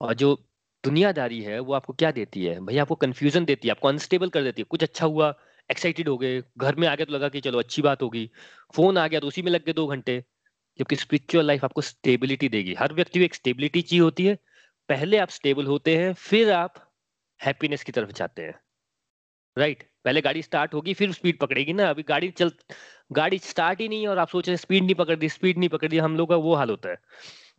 और 0.01 0.13
जो 0.13 0.47
दुनियादारी 0.83 1.41
है, 1.41 1.59
वो 1.59 1.73
आपको 1.73 1.93
क्या 1.93 2.11
देती 2.11 2.45
है? 2.45 2.59
भैया, 2.65 2.81
आपको 2.81 2.95
कंफ्यूजन 2.95 3.45
देती 3.45 3.67
है, 3.67 3.71
आपको 3.71 3.87
अनस्टेबल 3.87 4.29
कर 4.29 4.43
देती 4.43 4.61
है। 4.61 4.65
कुछ 4.69 4.83
अच्छा 4.83 5.05
हुआ 5.05 5.39
एक्साइटेड 5.71 6.09
हो 6.09 6.17
गए, 6.17 6.43
घर 6.57 6.75
में 6.75 6.87
आ 6.87 6.95
गया 6.95 7.05
तो 7.05 7.13
लगा 7.13 7.29
कि 7.29 7.41
चलो 7.41 7.59
अच्छी 7.59 7.81
बात 7.81 8.01
होगी। 8.01 8.31
फ़ोन 8.75 8.97
आ 8.97 9.07
गया 9.07 9.19
तो 9.19 9.27
उसी 9.27 9.41
में 9.41 9.51
लग 9.51 9.65
गए 9.65 9.73
दो 9.73 9.87
घंटे। 9.87 10.25
जबकि 10.79 10.95
स्पिरिचुअल 10.95 11.45
लाइफ 11.45 11.65
आपको 11.65 11.81
स्टेबिलिटी 11.81 12.49
देगी। 12.49 12.73
हर 12.73 12.93
व्यक्ति 12.93 13.19
को 13.19 13.25
एक 13.25 13.35
स्टेबिलिटी 13.35 13.81
चाहिए 13.81 14.01
होती 14.01 14.25
है। 14.25 14.35
पहले 14.89 15.17
आप 15.17 15.29
स्टेबल 15.29 15.65
होते 15.65 15.97
हैं, 15.97 16.13
फिर 16.13 16.51
आप 16.51 16.93
हैप्पीनेस 17.43 17.83
की 17.83 17.91
तरफ़ 17.91 18.11
जाते 18.11 18.41
हैं। 18.41 18.59
Right 19.57 19.79
right. 19.79 19.94
पहले 20.05 20.21
गाड़ी 20.21 20.41
स्टार्ट 20.41 20.73
होगी, 20.73 20.93
फिर 20.93 21.11
स्पीड 21.11 21.39
पकड़ेगी 21.39 21.73
ना। 21.73 21.89
अभी 21.89 22.03
गाड़ी 22.03 22.29
चल, 22.31 22.51
गाड़ी 23.11 23.37
स्टार्ट 23.39 23.81
ही 23.81 23.87
नहीं 23.87 24.01
है 24.01 24.07
और 24.07 24.17
आप 24.17 24.29
सोच 24.29 24.47
रहे 24.47 24.57
स्पीड 24.57 24.83
नहीं 24.83 24.95
पकड़ 24.95 25.15
दी 25.15 25.29
स्पीड 25.29 25.57
नहीं 25.57 25.69
पकड़ 25.69 25.89
दी, 25.89 25.97
हम 25.97 26.17
लोग 26.17 26.29
का 26.29 26.35
वो 26.37 26.55
हाल 26.55 26.69
होता 26.69 26.89
है। 26.89 26.97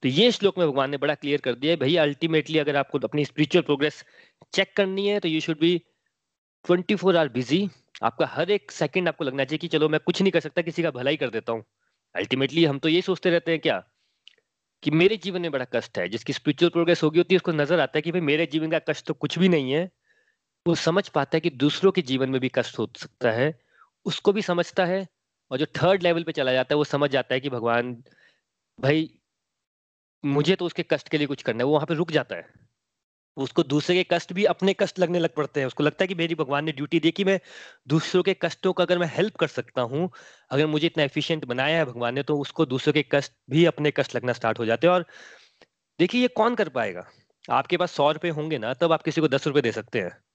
तो 0.03 0.09
ये 0.09 0.31
श्लोक 0.33 0.59
में 0.59 0.67
भगवान 0.69 0.91
ने 0.91 0.97
बड़ा 0.97 1.15
क्लियर 1.15 1.41
कर 1.41 1.55
दिया 1.55 1.73
है 1.73 1.77
भैया 1.77 2.03
अल्टीमेटली 2.03 2.59
अगर 2.59 2.77
आपको 2.77 2.99
अपनी 2.99 3.25
स्पिरिचुअल 3.25 3.63
प्रोग्रेस 3.63 4.05
चेक 4.53 4.73
करनी 4.77 5.07
है 5.09 5.21
तो 5.21 5.29
you 5.29 5.41
should 5.41 5.59
be 5.61 5.77
twenty 6.65 6.95
four 6.95 7.17
hour 7.17 7.29
busy 7.29 7.69
आपका 8.03 8.27
हर 8.27 8.51
एक 8.51 8.71
सेकंड 8.71 9.09
आपको 9.09 9.25
लगना 9.25 9.45
चाहिए 9.45 9.59
कि 9.59 9.69
चलो 9.69 9.89
मैं 9.89 10.01
कुछ 10.01 10.21
नहीं 10.23 10.33
कर 10.33 10.41
सकता, 10.41 10.63
किसी 10.63 10.83
का 10.83 10.91
भलाई 10.91 11.17
कर 11.17 11.31
देता 11.31 11.53
हूँ। 11.53 11.65
अल्टीमेटली 12.15 12.65
हम 12.65 12.79
तो 12.79 12.89
ये 12.89 13.01
सोचते 13.03 13.31
रहते 13.31 13.51
हैं 13.51 13.61
क्या? 13.61 13.83
कि 14.83 14.91
मेरे 14.91 15.17
जीवन 15.17 15.43
में 15.43 15.51
बड़ा 15.51 15.65
कष्ट 15.65 15.99
है। 15.99 16.09
जिसकी 16.09 16.33
स्पिरिचुअल 16.33 16.71
प्रोग्रेस 16.71 17.03
होगी, 17.03 17.19
होती 17.19 17.35
है, 17.35 17.37
उसको 17.37 17.53
नज़र 17.53 17.81
आता 17.81 17.99
है 17.99 18.03
कि 18.03 18.13
भाई 18.13 18.21
मेरे 18.21 18.47
जीवन 18.47 18.71
का 18.71 18.79
कष्ट 18.79 19.07
तो 19.07 19.15
कुछ 19.15 19.39
भी 19.39 19.49
नहीं 19.49 19.73
है। 19.73 19.91
वो 20.67 20.75
समझ 20.75 21.09
पाता 21.09 21.37
है 21.37 21.41
कि 21.41 21.51
दूसरों 21.51 21.93
के 21.93 22.03
जीवन 22.03 22.31
में 22.31 22.41
भी 22.41 22.49
कष्ट 22.55 22.79
हो 22.79 22.89
सकता 22.97 23.31
है, 23.31 23.61
उसको 24.05 24.33
भी 24.33 24.43
समझता 24.43 24.85
है 24.85 25.09
और 25.51 25.59
जो 25.59 25.67
थर्ड 25.67 26.03
लेवल 26.03 26.23
पे 26.23 26.33
चला 26.33 26.53
जाता 26.53 26.75
है, 26.75 26.77
वो 26.77 26.85
समझ 26.85 27.11
जाता 27.11 27.35
है 27.35 27.41
कि 27.41 27.51
भगवान, 27.51 28.05
भाई, 28.81 29.21
मुझे 30.25 30.57
तो 30.57 30.67
उसके 30.67 30.83
कष्ट 30.83 31.09
के 31.09 31.19
लिए 31.19 31.27
कुछ 31.27 31.43
करना 31.43 31.59
है, 31.59 31.65
वो 31.65 31.73
वहाँ 31.73 31.87
पे 31.87 31.95
रुक 31.95 32.11
जाता 32.11 32.37
है। 32.37 32.67
उसको 33.37 33.63
दूसरे 33.63 33.97
के 33.97 34.07
कष्ट 34.13 34.33
भी 34.33 34.45
अपने 34.45 34.75
कष्ट 34.81 34.99
लगने 34.99 35.19
लग 35.19 35.35
पड़ते 35.35 35.61
हैं। 35.61 35.67
उसको 35.67 35.85
लगता 35.85 36.05
है 36.05 36.09
कि 36.09 36.15
मेरी 36.15 36.35
भगवान 36.35 36.65
ने 36.65 36.73
ड्यूटी 36.73 37.01
दी 37.01 37.11
कि 37.11 37.25
मैं 37.25 37.41
दूसरों 37.89 38.23
के 38.23 38.35
कष्टों 38.35 38.73
का 38.73 38.85
अगर 38.85 38.99
मैं 38.99 39.07
हेल्प 39.07 39.37
कर 39.37 39.47
सकता 39.47 39.83
हूँ, 39.83 40.11
अगर 40.51 40.67
मुझे 40.67 40.87
इतना 40.87 41.05
एफिशिएंट 41.05 41.45
बनाया 41.45 41.79
है 41.79 41.85
भगवान 41.85 42.15
ने 42.15 42.23
तो 42.23 42.39
उसको 42.39 42.67
दूसरों 42.67 42.95
के 42.95 43.05
कष्ट 43.13 43.33
भी 43.51 43.65
अपने 43.65 43.91
कष्ट 43.91 44.17
लगना 44.17 44.33
स्टार्ट 44.33 44.59
हो 44.59 44.67
जाते 44.67 44.87
हैं। 44.87 44.95
और 44.95 45.07
देखिए, 45.99 46.23
ये 46.23 46.29
कौन 46.29 46.55
कर 46.55 46.69
पाएगा? 46.69 47.07
आपके 47.51 47.77
पास 47.77 47.93
सौ 47.93 48.13
रुपए 48.13 48.29
होंगे 48.29 48.59
ना, 48.59 48.75
तब 48.75 48.93
आप 48.93 49.03
किसी 49.03 49.21
को 49.21 49.29
दस 49.29 49.47
रुपए 49.47 49.61
दे 49.61 49.73
सकते 49.73 50.01
हैं। 50.01 50.26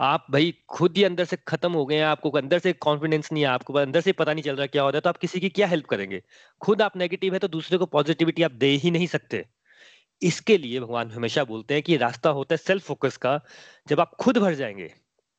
आप 0.00 0.26
भाई 0.30 0.52
खुद 0.68 0.96
ही 0.96 1.02
अंदर 1.04 1.24
से 1.24 1.36
खत्म 1.48 1.72
हो 1.72 1.84
गए 1.86 1.96
हैं, 1.96 2.04
आपको 2.04 2.30
अंदर 2.30 2.58
से 2.58 2.72
कॉन्फिडेंस 2.74 3.30
नहीं 3.32 3.42
है, 3.42 3.48
आपको 3.48 3.72
अंदर 3.74 4.00
से 4.00 4.12
पता 4.12 4.32
नहीं 4.32 4.42
चल 4.44 4.56
रहा 4.56 4.66
क्या 4.66 4.82
हो 4.82 4.90
रहा 4.90 4.96
है 4.96 5.00
तो 5.00 5.08
आप 5.08 5.16
किसी 5.16 5.40
की 5.40 5.48
क्या 5.48 5.66
हेल्प 5.66 5.86
करेंगे? 5.86 6.22
खुद 6.60 6.82
आप 6.82 6.96
नेगेटिव 6.96 7.32
है 7.32 7.38
तो 7.38 7.48
दूसरे 7.48 7.78
को 7.78 7.86
पॉजिटिविटी 7.86 8.42
आप 8.42 8.52
दे 8.54 8.66
ही 8.76 8.90
नहीं 8.90 9.06
सकते। 9.06 9.44
इसके 10.22 10.56
लिए 10.58 10.80
भगवान 10.80 11.10
हमेशा 11.10 11.44
बोलते 11.44 11.74
हैं 11.74 11.82
कि 11.82 11.96
रास्ता 11.96 12.30
होता 12.30 12.54
है 12.54 12.58
सेल्फ 12.58 12.84
फोकस 12.86 13.16
का, 13.16 13.40
जब 13.88 14.00
आप 14.00 14.14
खुद 14.20 14.38
भर 14.38 14.54
जाएँगे, 14.54 14.90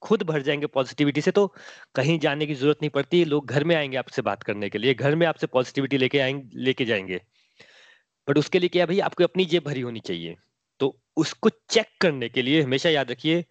खुद 0.01 0.23
भर 0.23 0.41
जाएँगे 0.41 0.67
पॉजिटिविटी 0.67 1.21
से 1.21 1.31
तो 1.31 1.47
कहीं 1.95 2.19
जाने 2.19 2.45
की 2.45 2.55
ज़रूरत 2.55 2.77
नहीं 2.81 2.89
पड़ती, 2.91 3.23
लोग 3.25 3.47
घर 3.47 3.63
में 3.63 3.75
आएँगे 3.75 3.97
आपसे 3.97 4.21
बात 4.21 4.43
करने 4.43 4.69
के 4.69 4.77
लिए, 4.77 4.93
घर 4.93 5.15
में 5.15 5.27
आपसे 5.27 5.47
पॉजिटिविटी 5.47 5.97
लेके 5.97 6.19
आएँगे 6.19 6.63
लेके 6.63 6.85
जाएँगे। 6.85 7.21
बट 8.27 8.37
उसके 8.37 8.59
लिए 8.59 8.69
क्या 8.69 8.85
भाई, 8.85 8.99
आपको 8.99 9.23
अपनी 9.23 9.45
जेब 9.45 9.63
भरी 9.65 9.81
होनी 9.81 9.99
चाहिए। 10.01 10.35
तो 10.79 10.97
उसको 11.17 11.49
चेक 11.69 11.87
करने 12.01 12.29
के 12.29 12.41
लिए 12.41 12.61
हमेशा 12.61 12.89
याद 12.89 13.11
रखिए 13.11 13.43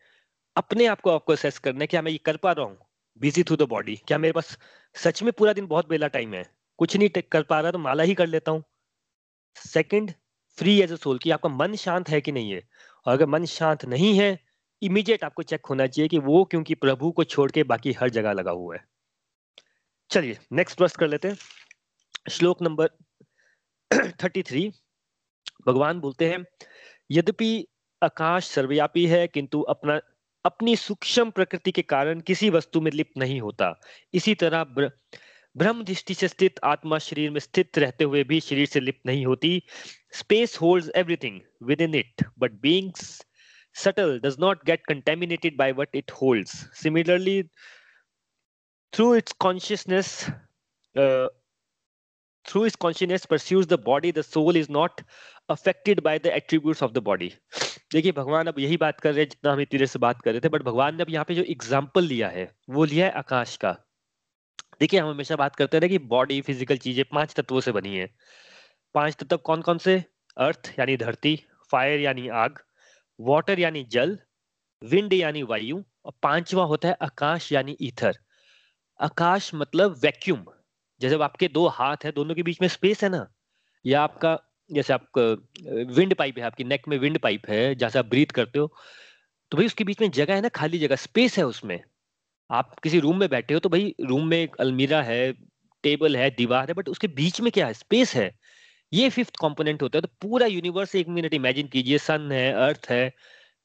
अपने 0.56 0.86
आप 0.86 1.00
को 1.00 1.10
आपको 1.10 1.32
असेस 1.32 1.58
करना 1.58 1.80
है 1.80 1.86
क्या 1.86 2.02
मैं 2.02 2.10
ये 2.12 2.18
कर 2.18 2.36
पा 2.36 2.52
रहा 2.52 2.64
हूँ। 2.66 2.78
बिज़ी 3.20 3.42
थ्रू 3.42 3.56
द 3.56 3.62
बॉडी 3.68 3.96
क्या 4.08 4.18
मेरे 4.18 4.32
पास 4.32 4.56
सच 4.96 5.22
में 5.22 5.32
पूरा 5.32 5.52
दिन 5.52 5.66
बहुत 5.66 5.88
बेला 5.88 6.08
टाइम 6.08 6.34
है? 6.34 6.44
कुछ 6.78 6.96
नहीं 6.96 7.08
कर 7.22 7.42
पा 7.42 7.60
रहा 7.60 7.70
तो 7.72 7.78
माला 7.78 8.02
ही 8.02 8.14
कर 8.14 8.26
लेता 8.26 8.52
हूँ। 8.52 8.62
Second 9.56 10.12
free 10.58 10.80
as 10.82 10.92
a 10.92 10.96
soul 10.96 11.18
कि 11.18 11.30
आपका 11.30 11.48
मन 11.48 11.74
शांत 11.76 12.08
है 12.08 12.20
कि 12.20 12.32
नहीं 12.32 12.50
है? 12.52 12.62
और 13.06 13.12
अगर 13.12 13.26
मन 13.26 13.44
शांत 13.46 13.84
नहीं 13.84 14.18
है 14.18 14.38
इमीडिएट 14.82 15.24
आपको 15.24 15.42
चेक 15.42 15.66
होना 15.66 15.86
चाहिए 15.86 16.08
कि 16.08 16.18
वो 16.18 16.44
क्योंकि 16.44 16.74
प्रभु 16.74 17.10
को 17.10 17.24
छोड़ 17.24 17.50
के 17.50 17.62
बाकी 17.64 17.92
हर 17.92 18.10
जगह 18.10 18.32
लगा 18.32 18.50
हुआ 18.50 18.76
है। 18.76 18.84
चलिए 20.10 20.38
नेक्स्ट 20.52 20.80
वर्स 20.80 20.96
कर 20.96 21.08
लेते 21.08 21.28
हैं। 21.28 21.36
श्लोक 22.30 22.62
नंबर 22.62 22.90
थर्टी 24.22 24.42
थ्री 24.42 24.70
भगवान 25.66 26.00
बोलते 26.00 26.28
हैं, 26.28 26.44
यद्यपि 27.10 27.66
आकाश 28.02 28.46
सर्वव्यापी 28.46 29.06
है, 29.06 29.26
किंतु 29.28 29.60
अपना 29.62 30.00
अपनी 30.44 30.74
सूक्ष्म 30.76 31.30
प्रकृति 31.30 31.72
के 31.72 31.82
कारण 31.82 32.20
किसी 32.20 32.50
वस्तु 32.50 32.80
में 32.80 32.90
लिप्त 32.92 33.18
नहीं 33.18 33.40
होता। 33.40 33.74
इसी 34.14 34.34
तरह 34.34 34.64
ब्र... 34.64 34.90
ब्रह्म 35.56 35.84
दृष्टि 35.84 36.14
से 36.14 36.28
स्थित 36.28 36.60
आत्मा 36.64 36.98
शरीर 36.98 37.30
में 37.30 37.40
स्थित 37.40 37.78
रहते 37.78 38.04
हुए 38.04 38.22
भी 38.24 38.40
शरीर 38.40 38.66
से 38.66 38.80
लिप्त 38.80 39.00
नहीं 39.06 39.24
होती। 39.26 39.62
Space 40.18 40.56
hold 40.60 40.90
everything 40.96 41.40
within 41.80 41.94
it 41.94 42.24
but 42.38 42.52
beings 42.62 43.10
subtle 43.76 44.18
does 44.24 44.36
not 44.40 44.64
get 44.66 44.86
contaminated 44.86 45.56
by 45.56 45.72
what 45.72 45.96
it 45.96 46.10
hold 46.22 46.46
similarly 46.82 47.42
through 48.92 49.14
its 49.14 49.32
consciousness 49.40 50.08
through 52.44 52.64
its 52.66 52.76
consciousness 52.76 53.24
pursues 53.26 53.66
the 53.66 53.78
body 53.84 54.12
the 54.12 54.22
soul 54.22 54.56
is 54.56 54.70
not 54.72 55.00
affected 55.50 56.00
by 56.00 56.18
the 56.18 56.26
attribute 56.40 56.82
of 56.82 56.92
the 56.92 56.98
body 57.04 57.32
देखिए, 57.92 58.12
भगवान 58.12 58.46
अब 58.46 58.58
यही 58.58 58.76
बात 58.76 59.00
कर 59.00 59.10
रहे 59.12 59.20
हैं 59.20 59.28
जितना 59.30 59.52
हम 59.52 59.60
इतनी 59.60 59.86
से 59.86 59.98
बात 59.98 60.20
कर 60.22 60.30
रहे 60.32 60.40
थे 60.40 60.48
बट 60.48 60.62
भगवान 60.62 60.96
ने 60.96 61.02
अब 61.02 61.10
यहाँ 61.10 61.24
पे 61.24 61.34
जो 61.34 61.42
एग्ज़ाम्पल 61.44 62.04
लिया 62.04 62.28
है, 62.28 62.50
वो 62.70 62.84
लिया 62.84 63.06
है 63.06 63.12
आकाश 63.12 63.56
का। 63.56 63.72
देखिए, 64.80 65.00
हम 65.00 65.08
हमेशा 65.10 65.36
बात 65.36 65.56
करते 65.56 65.76
हैं 65.76 65.88
कि 65.90 65.98
बॉडी 66.06 66.40
फ़िज़िकल 66.40 66.76
चीज़ें 66.76 67.04
पाँच 67.12 67.34
तत्वों 67.34 67.60
से 67.60 67.72
बनी 67.72 67.96
है। 67.96 68.08
पाँच 68.94 69.16
तत्व 69.16 69.36
कौन 69.38 69.62
कौन 69.62 69.78
से? 69.78 70.02
अर्थ 70.36 70.72
यानी 70.78 70.96
धरती 70.96 71.34
फायर 71.70 72.00
यानी 72.00 72.28
आग 72.28 72.58
वाटर 73.18 73.58
यानी 73.60 73.84
जल 73.90 74.18
विंड 74.82 75.12
यानी 75.12 75.42
वायु, 75.42 75.82
और 76.04 76.12
पांचवा 76.22 76.64
होता 76.64 76.88
है 76.88 76.96
आकाश, 77.02 77.52
यानी 77.52 77.76
ईथर 77.80 78.18
आकाश 79.00 79.50
मतलब 79.54 79.98
वैक्यूम 80.02 80.44
जैसे 81.00 81.22
आपके 81.22 81.48
दो 81.48 81.66
हाथ 81.68 82.04
है, 82.04 82.12
दोनों 82.12 82.34
के 82.34 82.42
बीच 82.42 82.60
में 82.60 82.68
स्पेस 82.68 83.02
है 83.04 83.08
ना? 83.10 83.26
या 83.84 84.02
आपका 84.02 84.38
जैसे 84.70 84.92
आप 84.92 85.18
विंड 85.90 86.14
पाइप 86.14 86.38
है, 86.38 86.44
आपकी 86.44 86.64
नेक 86.64 86.88
में 86.88 86.98
विंड 86.98 87.18
पाइप 87.18 87.48
है, 87.48 87.74
जहाँ 87.74 87.90
से 87.90 87.98
आप 87.98 88.06
ब्रीथ 88.06 88.32
करते 88.34 88.58
हो 88.58 88.66
तो 89.52 89.56
भाई 89.56 89.66
उसके 89.66 89.84
बीच 89.84 90.00
में 90.00 90.10
जगह 90.10 90.34
है 90.34 90.40
ना, 90.40 90.48
खाली 90.50 90.78
जगह, 90.78 90.96
स्पेस 90.96 91.36
है 91.38 91.44
उसमें। 91.46 91.80
आप 92.50 92.78
किसी 92.82 93.00
रूम 93.00 93.18
में 93.18 93.28
बैठे 93.28 93.54
हो 93.54 93.60
तो 93.60 93.68
भाई 93.68 93.94
रूम 94.00 94.26
में 94.28 94.36
एक 94.38 94.56
अलमीरा 94.60 95.02
है, 95.02 95.32
टेबल 95.84 96.16
है, 96.16 96.30
दीवार 96.30 96.68
है, 96.68 96.74
बट 96.74 96.88
उसके 96.88 97.08
बीच 97.10 97.40
में 97.40 97.50
क्या 97.52 97.66
है, 97.66 97.74
स्पेस 97.74 98.14
है। 98.16 98.30
ये 98.92 99.08
फिफ्थ 99.10 99.36
कंपोनेंट 99.40 99.82
होता 99.82 99.98
है 99.98 100.02
तो 100.02 100.08
पूरा 100.22 100.46
यूनिवर्स 100.46 100.94
एक 100.94 101.08
मिनट 101.10 101.34
इमेजिन 101.34 101.66
कीजिए, 101.68 101.98
सन 101.98 102.32
है, 102.32 102.52
अर्थ 102.66 102.86
है, 102.90 103.08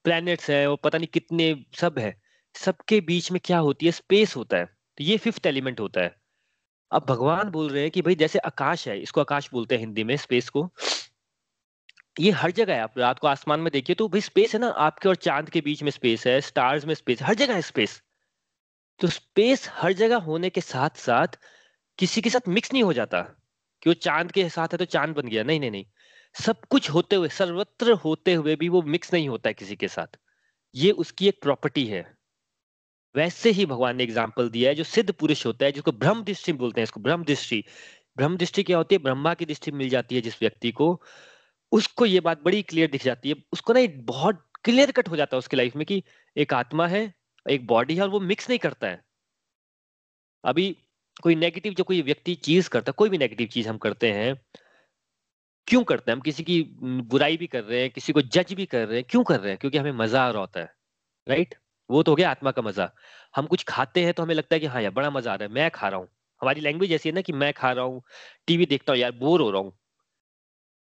प्लैनेट्स 0.06 0.50
है 0.50 0.68
और 0.70 0.78
पता 0.84 0.98
नहीं 0.98 1.08
कितने 1.14 1.54
सब 1.76 2.00
है। 2.00 2.16
सबके 2.56 3.00
बीच 3.02 3.32
में 3.32 3.40
क्या 3.46 3.58
होती 3.60 3.86
है, 3.86 3.92
स्पेस 3.94 4.36
होता 4.36 4.58
है। 4.58 4.66
तो 4.66 5.04
ये 5.04 5.18
फिफ्थ 5.18 5.46
एलिमेंट 5.48 5.80
होता 5.80 6.02
है। 6.02 6.16
अब 6.92 7.06
भगवान 7.10 7.50
बोल 7.50 7.70
रहे 7.70 7.82
हैं 7.82 7.92
कि 7.92 8.02
भाई 8.02 8.16
जैसे 8.16 8.40
आकाश 8.40 8.88
है, 8.88 9.00
इसको 9.02 9.22
आकाश 9.22 9.50
बोलते 9.54 9.76
हैं 9.76 9.80
हिंदी 9.80 10.04
में 10.04 10.16
स्पेस 10.18 10.50
को। 10.50 10.70
ये 12.20 12.32
हर 12.32 12.52
जगह 12.52 12.76
है, 12.76 12.82
आप 12.82 12.98
रात 12.98 13.20
को 13.20 13.28
आसमान 13.28 13.60
में 13.60 13.72
देखिए 13.74 13.96
तो 13.96 14.08
भाई 14.10 14.22
स्पेस 14.22 14.54
है 14.54 14.60
ना, 14.60 14.68
आपके 14.68 15.10
और 15.10 15.16
चाँद 15.16 15.50
के 15.50 15.62
बीच 15.62 15.84
में 15.84 15.92
स्पेस 15.92 16.28
है 16.28 16.42
स्टार्स 16.42 16.86
में 16.86 16.94
स्पेस 16.94 17.22
हर 17.24 17.34
जगह 17.34 17.56
है 17.56 17.62
स्पेस 17.62 18.02
तो 19.00 19.08
स्पेस 19.08 19.70
हर 19.72 19.94
जगह 19.94 20.18
होने 20.18 20.50
के 20.50 20.62
साथ 20.62 20.90
साथ 20.90 21.38
किसी 22.00 22.22
के 22.22 22.30
साथ 22.30 22.48
मिक्स 22.48 22.74
नहीं 22.74 22.84
हो 22.84 22.94
जाता 22.94 23.22
कि 23.82 23.90
वो 23.90 23.94
चाँद 23.94 24.32
के 24.32 24.50
साथ 24.50 24.68
है 24.68 24.78
तो 24.78 24.86
चाँद 24.86 25.10
बन 25.10 25.28
गया, 25.28 25.44
नहीं 25.44 25.60
नहीं 25.60 25.72
नहीं। 25.72 25.86
सब 26.36 26.66
कुछ 26.70 26.90
होते 26.90 27.16
हुए, 27.16 27.28
सर्वत्र 27.30 27.92
होते 27.92 28.34
हुए 28.34 28.56
भी 28.56 28.70
वो 28.70 28.82
मिक्स 28.82 29.14
नहीं 29.14 29.30
होता 29.30 29.50
है 29.50 29.54
किसी 29.54 29.76
के 29.76 29.88
साथ। 29.88 30.18
ये 30.76 30.92
उसकी 30.92 31.28
एक 31.28 31.42
प्रॉपर्टी 31.42 31.86
है। 31.86 32.17
वैसे 33.16 33.52
ही 33.52 33.66
भगवान 33.66 33.96
ने 33.96 34.04
एग्ज़ाम्पल 34.04 34.50
दिया 34.50 34.70
है, 34.70 34.76
जो 34.76 34.84
सिद्ध 34.84 35.12
पुरुष 35.12 35.46
होता 35.46 35.66
है, 35.66 35.72
जिसको 35.72 35.92
ब्रह्म 35.92 36.24
दृष्टि 36.24 36.54
बोलते 36.54 36.82
हैं, 36.82 36.84
इसको 36.84 37.00
ब्रह्म 37.00 37.24
दृष्टि। 37.24 37.64
ब्रह्म 38.18 38.38
दृष्टि 38.38 38.64
क्या 38.64 38.78
होती 38.78 38.96
है? 38.96 39.00
ब्रह्मा 39.02 39.34
की 39.34 39.46
दृष्टि 39.46 39.72
मिल 39.72 39.90
जाती 39.90 40.16
है 40.16 40.22
जिस 40.22 40.42
व्यक्ति 40.42 40.72
को। 40.72 41.02
उसको 41.72 42.06
ये 42.06 42.20
बात 42.20 42.42
बड़ी 42.44 42.62
क्लियर 42.62 42.90
दिख 42.92 43.04
जाती 43.04 43.30
है। 43.30 43.36
उसको 43.54 43.74
ना 43.74 43.86
बहुत 44.06 44.44
क्लियर 44.64 44.92
कट 44.92 45.10
हो 45.10 45.16
जाता 45.16 45.36
है 45.36 45.40
उसकी 45.40 45.58
लाइफ 45.58 45.76
में 45.76 45.86
कि 45.86 46.04
एक 46.36 46.54
आत्मा 46.54 46.88
है, 46.88 47.14
एक 47.46 47.68
बॉडी 47.68 47.96
है 47.96 48.02
और 48.02 48.10
वो 48.10 48.20
मिक्स 48.20 48.50
नहीं 48.50 48.60
करता 48.60 48.88
है। 48.88 49.04
अभी 50.44 50.76
कोई 51.24 51.36
नेगेटिव 51.36 51.74
जो 51.74 51.84
कोई 51.84 52.02
व्यक्ति 52.02 52.36
चीज़ 52.36 52.70
करता 52.70 52.90
है, 52.92 52.94
कोई 52.98 53.10
भी 53.10 53.18
नेगेटिव 53.18 53.48
चीज़ 53.48 53.70
हम 53.70 53.78
करते 53.78 54.12
हैं, 54.12 54.36
क्यों 55.68 55.84
करते 55.84 56.12
हैं? 56.12 56.16
हम 56.16 56.22
किसी 56.22 56.44
की 56.44 56.62
बुराई 56.82 57.38
भी 57.38 57.48
कर 57.48 57.64
रहे 57.64 57.82
हैं, 57.82 57.90
किसी 57.90 58.14
को 58.14 58.22
जज 58.22 58.54
भी 58.54 58.66
कर 58.66 58.88
रहे 58.88 58.98
हैं, 58.98 59.08
क्यों 59.10 59.24
कर 59.24 59.40
रहे 59.40 59.52
हैं? 59.52 59.58
क्योंकि 59.60 59.78
हमें 59.78 59.92
मज़ा 59.92 60.24
आ 60.26 60.30
रहा 60.30 60.40
होता 60.40 60.60
है 60.60 60.74
राइट 61.28 61.56
वो 61.90 62.04
तो 62.04 62.12
हो 62.12 62.16
गया 62.16 62.30
आत्मा 62.32 62.52
का 62.52 62.62
मज़ा। 62.62 62.90
हम 63.36 63.46
कुछ 63.48 63.64
खाते 63.64 64.04
हैं 64.06 64.14
तो 64.14 64.24
हमें 64.24 64.36
लगता 64.36 64.56
है 64.56 64.60
कि 64.60 64.66
हाँ 64.66 64.82
यार, 64.82 64.92
बड़ा 64.92 65.10
मज़ा 65.10 65.32
आ 65.34 65.36
रहा 65.36 65.48
है, 65.48 65.54
मैं 65.54 65.70
खा 65.72 65.90
रहा 65.90 66.00
हूँ। 66.00 66.08
हमारी 66.42 66.62
लैंग्वेज 66.62 66.92
ऐसी 66.92 67.10
है 67.10 67.16
ना 67.16 67.22
कि 67.22 67.34
मैं 67.34 67.54
खा 67.54 67.72
रहा 67.72 67.86
हूँ 67.86 68.02
टीवी 68.48 68.66
देखता 68.66 68.94
हूँ, 68.94 69.00
यार 69.00 69.12
बोर 69.12 69.42
हो 69.42 69.52
रहा 69.52 69.62
हूँ। 69.62 69.74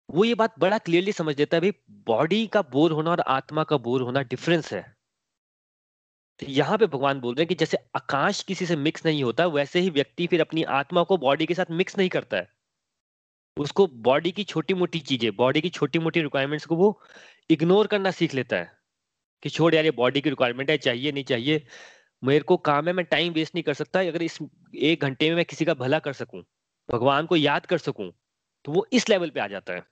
वो 0.10 0.24
ये 0.26 0.36
बात 0.36 0.54
बड़ा 0.60 0.78
क्लियरली 0.78 1.12
समझ 1.12 1.36
देता 1.36 1.58
है, 1.58 1.62
भाई 1.62 1.72
बॉडी 2.08 2.46
का 2.48 2.62
बोर 2.62 2.92
होना 2.92 3.12
और 3.12 3.20
आत्मा 3.20 3.64
का 3.64 3.78
बोर 3.78 4.02
होना 4.02 4.22
डिफरेंस 4.22 4.74
है। 4.74 4.82
तो 6.40 6.46
यहाँ 6.46 6.78
पे 6.78 6.86
भगवान 6.86 7.20
बोल 7.20 7.36
रहे 7.36 7.44
हैं 7.44 7.48
कि 7.48 7.56
जैसे 7.56 7.78
आकाश 7.96 8.42
किसी 8.44 8.66
से 8.66 8.76
मिक्स 8.76 9.06
नहीं 9.06 9.24
होता, 9.24 9.46
वैसे 9.48 9.80
ही 9.80 9.90
व्यक्ति 9.90 10.28
फिर 10.28 10.42
अपनी 10.42 10.64
आत्मा 10.74 11.04
को 11.04 11.18
बॉडी 11.18 11.46
के 11.46 11.54
साथ 11.54 11.72
मिक्स 11.72 11.98
नहीं 11.98 12.10
करता 12.10 12.38
है। 12.38 12.48
उसको 13.58 13.88
बॉडी 13.88 14.32
की 14.32 14.44
छोटी 14.44 14.74
मोटी 14.74 15.00
चीज़ें 15.00 15.36
बॉडी 15.36 15.62
की 15.62 15.70
छोटी 15.70 16.00
मोटी 16.00 16.22
रिक्वायरमेंट्स 16.22 16.66
को 16.66 16.76
वो 16.76 17.00
इग्नोर 17.50 17.88
करना 17.88 18.12
सीख 18.12 18.34
लेता 18.34 18.56
है। 18.56 18.79
कि 19.44 19.50
छोड़ 19.50 19.74
यार 19.76 19.86
ये 19.86 19.92
बॉडी 19.94 20.22
की 20.22 20.30
रिक्वायरमेंट 20.30 20.70
है 20.70 20.78
चाहिए 20.80 21.12
नहीं 21.12 21.24
चाहिए। 21.24 21.66
मेरे 22.24 22.44
को 22.44 22.58
काम 22.60 22.88
है 22.88 22.94
मैं 22.94 23.06
टाइम 23.06 23.34
वेस्ट 23.34 23.56
नहीं 23.56 23.64
कर 23.64 23.74
सकता। 23.74 24.00
अगर 24.02 24.22
इस 24.22 24.38
एक 24.76 25.02
घंटे 25.02 25.30
में 25.30 25.36
मैं 25.36 25.46
किसी 25.46 25.66
का 25.66 25.74
भला 25.76 26.00
कर 26.00 26.14
सकूँ 26.16 26.44
भगवान 26.90 27.26
को 27.26 27.36
याद 27.36 27.66
कर 27.66 27.78
सकूँ 27.80 28.12
तो 28.66 28.72
वो 28.72 28.86
इस 28.94 29.10
लेवल 29.10 29.30
पे 29.30 29.40
आ 29.40 29.48
जाता 29.48 29.74
है। 29.74 29.84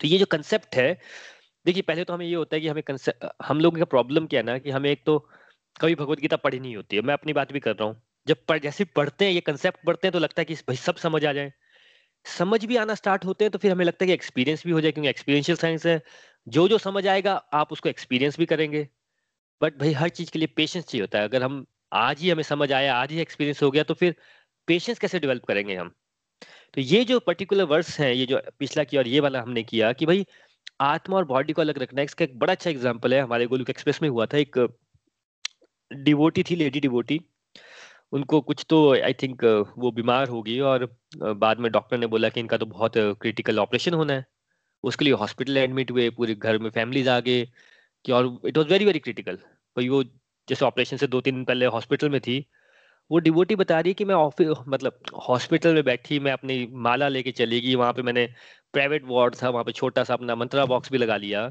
तो 0.00 0.08
ये 0.08 0.18
जो 0.18 0.26
कंसेप्ट 0.26 0.76
है 0.76 0.92
देखिए 1.66 1.82
पहले 1.82 2.04
तो 2.04 2.14
हमें 2.14 2.26
ये 2.26 2.34
होता 2.34 2.56
है 2.56 2.60
कि 2.60 2.68
हमें 2.68 2.82
हम 3.44 3.60
लोगों 3.60 3.78
का 3.78 3.84
प्रॉब्लम 3.86 4.26
क्या 4.26 4.40
है 4.40 4.46
ना 4.46 4.58
कि 4.58 4.70
हमें 4.70 4.90
एक 4.90 5.02
तो 5.06 5.18
कभी 5.80 5.94
भगवत 5.94 6.18
गीता 6.18 6.36
पढ़ी 6.38 6.58
नहीं 6.60 6.76
होती 6.76 6.96
है। 6.96 7.02
मैं 7.02 7.14
अपनी 7.14 7.32
बात 7.32 7.52
भी 7.52 7.60
कर 7.60 7.72
रहा 7.72 7.88
हूँ। 7.88 8.00
जब 8.26 8.44
पढ़, 8.48 8.58
जैसे 8.58 8.84
पढ़ते 8.86 9.24
हैं 9.24 9.32
ये 9.32 9.40
कंसेप्ट 9.40 9.84
पढ़ते 9.86 10.06
हैं 10.06 10.12
तो 10.12 10.18
लगता 10.18 10.40
है 10.40 10.44
कि 10.44 10.54
भाई 10.54 10.76
सब 10.76 10.96
समझ 10.96 11.24
आ 11.24 11.32
जाए। 11.32 11.52
समझ 12.26 12.64
भी 12.64 12.76
आना 12.76 12.94
स्टार्ट 12.94 13.24
होते 13.24 13.44
हैं 13.44 13.50
तो 13.50 13.58
फिर 13.58 13.72
हमें 13.72 13.84
लगता 13.84 14.04
है 14.04 14.06
कि 14.06 14.12
एक्सपीरियंस 14.12 14.64
भी 14.66 14.72
हो 14.72 14.80
जाए, 14.80 14.92
क्योंकि 14.92 15.08
एक्सपीरियंशियल 15.08 15.56
साइंस 15.58 15.86
है। 15.86 16.00
जो 16.46 16.66
जो 16.68 16.78
समझ 16.78 17.06
आएगा, 17.06 17.32
आप 17.52 17.72
उसको 17.72 17.88
एक्सपीरियंस 17.88 18.38
भी 18.38 18.46
करेंगे। 18.46 18.86
बट 19.60 19.78
भाई, 19.78 19.92
हर 19.92 20.08
चीज़ 20.10 20.30
के 20.30 20.38
लिए 20.38 20.48
पेशेंस 20.56 20.84
चाहिए 20.84 21.02
होता 21.02 21.18
है। 21.18 21.24
अगर 21.24 21.42
हम, 21.42 21.64
आज 21.92 22.20
ही 22.20 22.30
हमें 22.30 22.42
समझ 22.44 22.72
आया, 22.72 22.94
आज 22.96 23.12
ही 23.12 23.20
एक्सपीरियंस 23.20 23.62
हो 23.62 23.70
गया 23.70 23.82
तो 23.82 23.94
फिर 23.94 24.14
पेशेंस 24.68 24.98
कैसे 24.98 25.18
डेवलप 25.20 25.44
करेंगे 25.44 25.74
हम? 25.76 25.92
तो 26.74 26.80
ये 26.80 27.04
जो 27.04 27.18
पर्टिकुलर 27.20 27.64
वर्ड्स 27.64 27.98
है, 28.00 28.16
ये 28.16 28.26
जो 28.26 28.40
पिछला 28.58 28.84
किया 28.84 29.00
और 29.00 29.08
ये 29.08 29.20
वाला 29.20 29.40
हमने 29.42 29.62
किया 29.64 29.92
कि 29.92 30.06
भाई, 30.06 30.26
आत्मा 30.80 31.16
और 31.16 31.24
बॉडी 31.24 31.52
को 31.52 31.62
अलग 31.62 31.78
रखना 31.78 32.02
इसका 32.02 32.24
एक 32.24 32.38
बड़ा 32.38 32.52
अच्छा 32.52 32.70
एग्ज़ाम्पल 32.70 33.14
है। 33.14 33.20
हमारे 33.20 33.46
गोलुक 33.46 33.70
एक्सप्रेस 33.70 34.02
में 34.02 34.08
हुआ 34.08 34.26
था, 34.26 34.38
एक 34.38 34.58
डिवोटी 35.90 36.42
थी 36.42 36.56
लेडी 36.56 36.80
डिवोटी 36.80 37.20
उनको 38.12 38.40
कुछ 38.42 38.64
तो 38.70 38.78
आई 38.94 39.12
थिंक 39.22 39.44
वो 39.78 39.90
बीमार 39.92 40.28
होगी 40.28 40.58
और 40.62 40.86
बाद 41.16 41.58
में 41.60 41.70
डॉक्टर 41.72 41.98
ने 41.98 42.06
बोला 42.08 42.28
कि 42.28 42.40
इनका 42.40 42.56
तो 42.56 42.66
बहुत 42.66 42.92
क्रिटिकल 42.96 43.58
ऑपरेशन 43.58 43.94
होना 43.94 44.12
है। 44.12 44.24
उसके 44.84 45.04
लिए 45.04 45.14
हॉस्पिटल 45.14 45.56
एडमिट 45.58 45.90
हुए, 45.90 46.08
पूरे 46.10 46.34
घर 46.34 46.58
में 46.58 46.70
फैमिलीज़ 46.70 47.08
आ 47.10 47.18
गए 47.20 47.44
कि 48.04 48.12
और 48.12 48.40
it 48.46 48.58
was 48.58 48.68
very 48.68 48.84
very 48.84 48.98
critical 49.00 49.36
भाई 49.76 49.88
वो 49.88 50.02
जैसे 50.48 50.64
ऑपरेशन 50.64 50.96
से 50.96 51.06
दो 51.06 51.20
तीन 51.20 51.34
दिन 51.34 51.44
पहले 51.44 51.66
हॉस्पिटल 51.68 52.10
में 52.10 52.20
थी, 52.20 52.44
वो 53.10 53.18
डिवोटी 53.20 53.56
बता 53.56 53.80
रही 53.80 53.90
है 53.90 53.94
कि 53.94 54.04
मैं 54.04 54.14
ऑफ़िस 54.14 54.48
मतलब 54.68 54.98
हॉस्पिटल 55.28 55.74
में 55.74 55.84
बैठी, 55.84 56.18
मैं 56.20 56.32
अपनी 56.32 56.66
माला 56.72 57.08
लेके 57.08 57.32
चली 57.32 57.60
गई, 57.60 57.74
वहाँ 57.74 57.92
पे 57.92 58.02
मैंने 58.02 58.26
प्राइवेट 58.72 59.04
वार्ड 59.06 59.34
था, 59.42 59.48
वहाँ 59.50 59.64
पे 59.64 59.72
छोटा 59.72 60.04
सा 60.04 60.14
अपना 60.14 60.34
मंत्रा 60.36 60.64
बॉक्स 60.66 60.92
भी 60.92 60.98
लगा 60.98 61.16
लिया। 61.18 61.50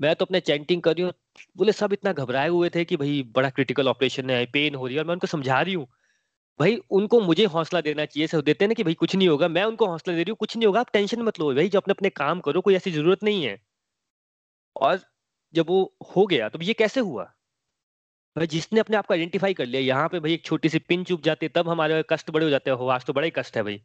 मैं 0.00 0.14
तो 0.16 0.24
अपने 0.24 0.40
चैंटिंग 0.40 0.82
कर 0.82 0.94
रही 0.94 1.02
हूँ, 1.02 1.12
बोले 1.56 1.72
सब 1.72 1.92
इतना 1.92 2.12
घबराए 2.12 2.48
हुए 2.48 2.70
थे 2.70 2.84
कि 2.84 2.96
भाई 2.96 3.22
बड़ा 3.36 3.50
क्रिटिकल 3.50 3.88
ऑपरेशन 3.88 4.30
है 4.30 4.44
पेन 4.52 4.74
हो 4.74 4.86
रही 4.86 4.96
है 4.96 5.00
और 5.00 5.06
मैं 5.06 5.14
उनको 5.14 5.26
समझा 5.26 5.60
रही 5.60 5.74
हूँ। 5.74 5.86
भाई 6.60 6.76
उनको 6.92 7.20
मुझे 7.20 7.44
हौसला 7.46 7.80
देना 7.80 8.04
चाहिए 8.06 8.26
सब 8.26 8.40
देते 8.42 8.64
हैं 8.64 8.68
ना 8.68 8.74
कि 8.74 8.84
भाई 8.84 8.94
कुछ 8.94 9.14
नहीं 9.16 9.28
होगा, 9.28 9.48
मैं 9.48 9.64
उनको 9.64 9.86
हौसला 9.86 10.14
दे 10.14 10.22
रही 10.22 10.30
हूँ, 10.30 10.36
कुछ 10.36 10.56
नहीं 10.56 10.66
होगा, 10.66 10.80
आप 10.80 10.90
टेंशन 10.92 11.22
मत 11.22 11.40
लो, 11.40 11.54
भाई 11.54 11.68
जो 11.68 11.80
अपने 11.80 11.92
अपने 11.92 12.10
काम 12.12 12.40
करो, 12.40 12.60
कोई 12.60 12.74
ऐसी 12.74 12.90
ज़रूरत 12.92 13.22
नहीं 13.24 13.44
है। 13.44 13.58
और 14.76 15.00
जब 15.54 15.66
वो 15.68 15.94
हो 16.16 16.26
गया 16.26 16.48
तो 16.48 16.58
ये 16.62 16.72
कैसे 16.74 17.00
हुआ? 17.00 17.24
भाई 18.36 18.46
जिसने 18.46 18.80
अपने 18.80 18.96
आप 18.96 19.06
को 19.06 19.14
आइडेंटिफाई 19.14 19.54
कर 19.54 19.66
लिया, 19.66 19.80
यहाँ 19.82 20.08
पे 20.08 20.20
भाई 20.20 20.32
एक 20.34 20.44
छोटी 20.44 20.68
सी 20.68 20.78
पिन 20.80 21.04
चुप 21.04 21.22
जाती 21.22 21.46
है, 21.46 21.50
तब 21.54 21.68
हमारे 21.68 22.02
कष्ट 22.10 22.30
बड़े 22.30 22.44
हो 22.44 22.50
जाते 22.50 22.70
हैं 22.70 22.76
हो 22.78 22.88
आज 22.88 23.04
तो 23.04 23.12
बड़ा 23.12 23.24
ही 23.24 23.30
कष्ट 23.36 23.56
है 23.56 23.62
भाई। 23.62 23.76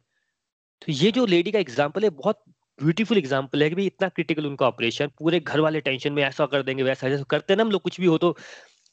तो 0.82 0.92
ये 0.92 1.10
जो 1.12 1.26
लेडी 1.26 1.52
का 1.52 1.58
एग्ज़ाम्पल 1.58 2.04
है, 2.04 2.10
बहुत 2.10 2.42
ब्यूटीफुल 2.80 3.18
एग्ज़ाम्पल 3.18 3.62
है 3.62 3.68
कि 3.68 3.74
भाई 3.74 3.86
इतना 3.86 4.08
क्रिटिकल 4.08 4.46
उनका 4.46 4.66
ऑपरेशन, 4.66 5.10
पूरे 5.18 5.40
घर 5.40 5.60
वाले 5.60 5.80
टेंशन 5.80 6.12
में 6.12 6.22
ऐसा 6.24 6.46
कर 6.46 6.62
देंगे, 6.62 6.82
वैसा, 6.82 7.08
जैसा 7.08 7.24
करते 7.30 7.56
ना 7.56 7.62
हम 7.62 7.70
लोग, 7.70 7.82
कुछ 7.82 8.00
भी 8.00 8.06
हो 8.06 8.18
तो 8.18 8.32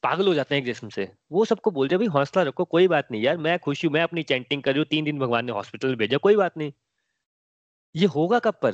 पागल 0.04 0.28
हो 0.28 0.34
जाते 0.34 0.56
हैं 0.56 0.62
एक 0.62 0.66
जिसम 0.66 0.90
से। 0.90 1.10
वो 1.32 1.46
सबको 1.46 1.72
बोल 1.72 1.88
रहे 1.88 1.98
भाई 1.98 2.08
हौसला 2.10 2.44
रखो, 2.44 2.66
कोई 2.66 2.88
बात 2.88 3.08
नहीं 3.12 3.22
यार, 3.24 3.38
मैं 3.38 3.58
खुश 3.60 3.86
हूँ, 3.86 3.92
मैं 3.94 4.02
अपनी 4.02 4.24
चैंटिंग 4.24 4.64
कर 4.64 4.72
रही 4.72 4.80
हूँ, 4.80 4.88
तीन 4.88 5.06
दिन 5.06 5.20
भगवान 5.20 5.46
ने 5.46 5.52
हॉस्पिटल 5.52 5.88
में 5.88 5.98
भेजा, 5.98 6.18
कोई 6.18 6.36
बात 6.36 6.58
नहीं। 6.58 6.72
ये 7.96 8.06
होगा 8.08 8.40
कब 8.40 8.54
पर? 8.62 8.74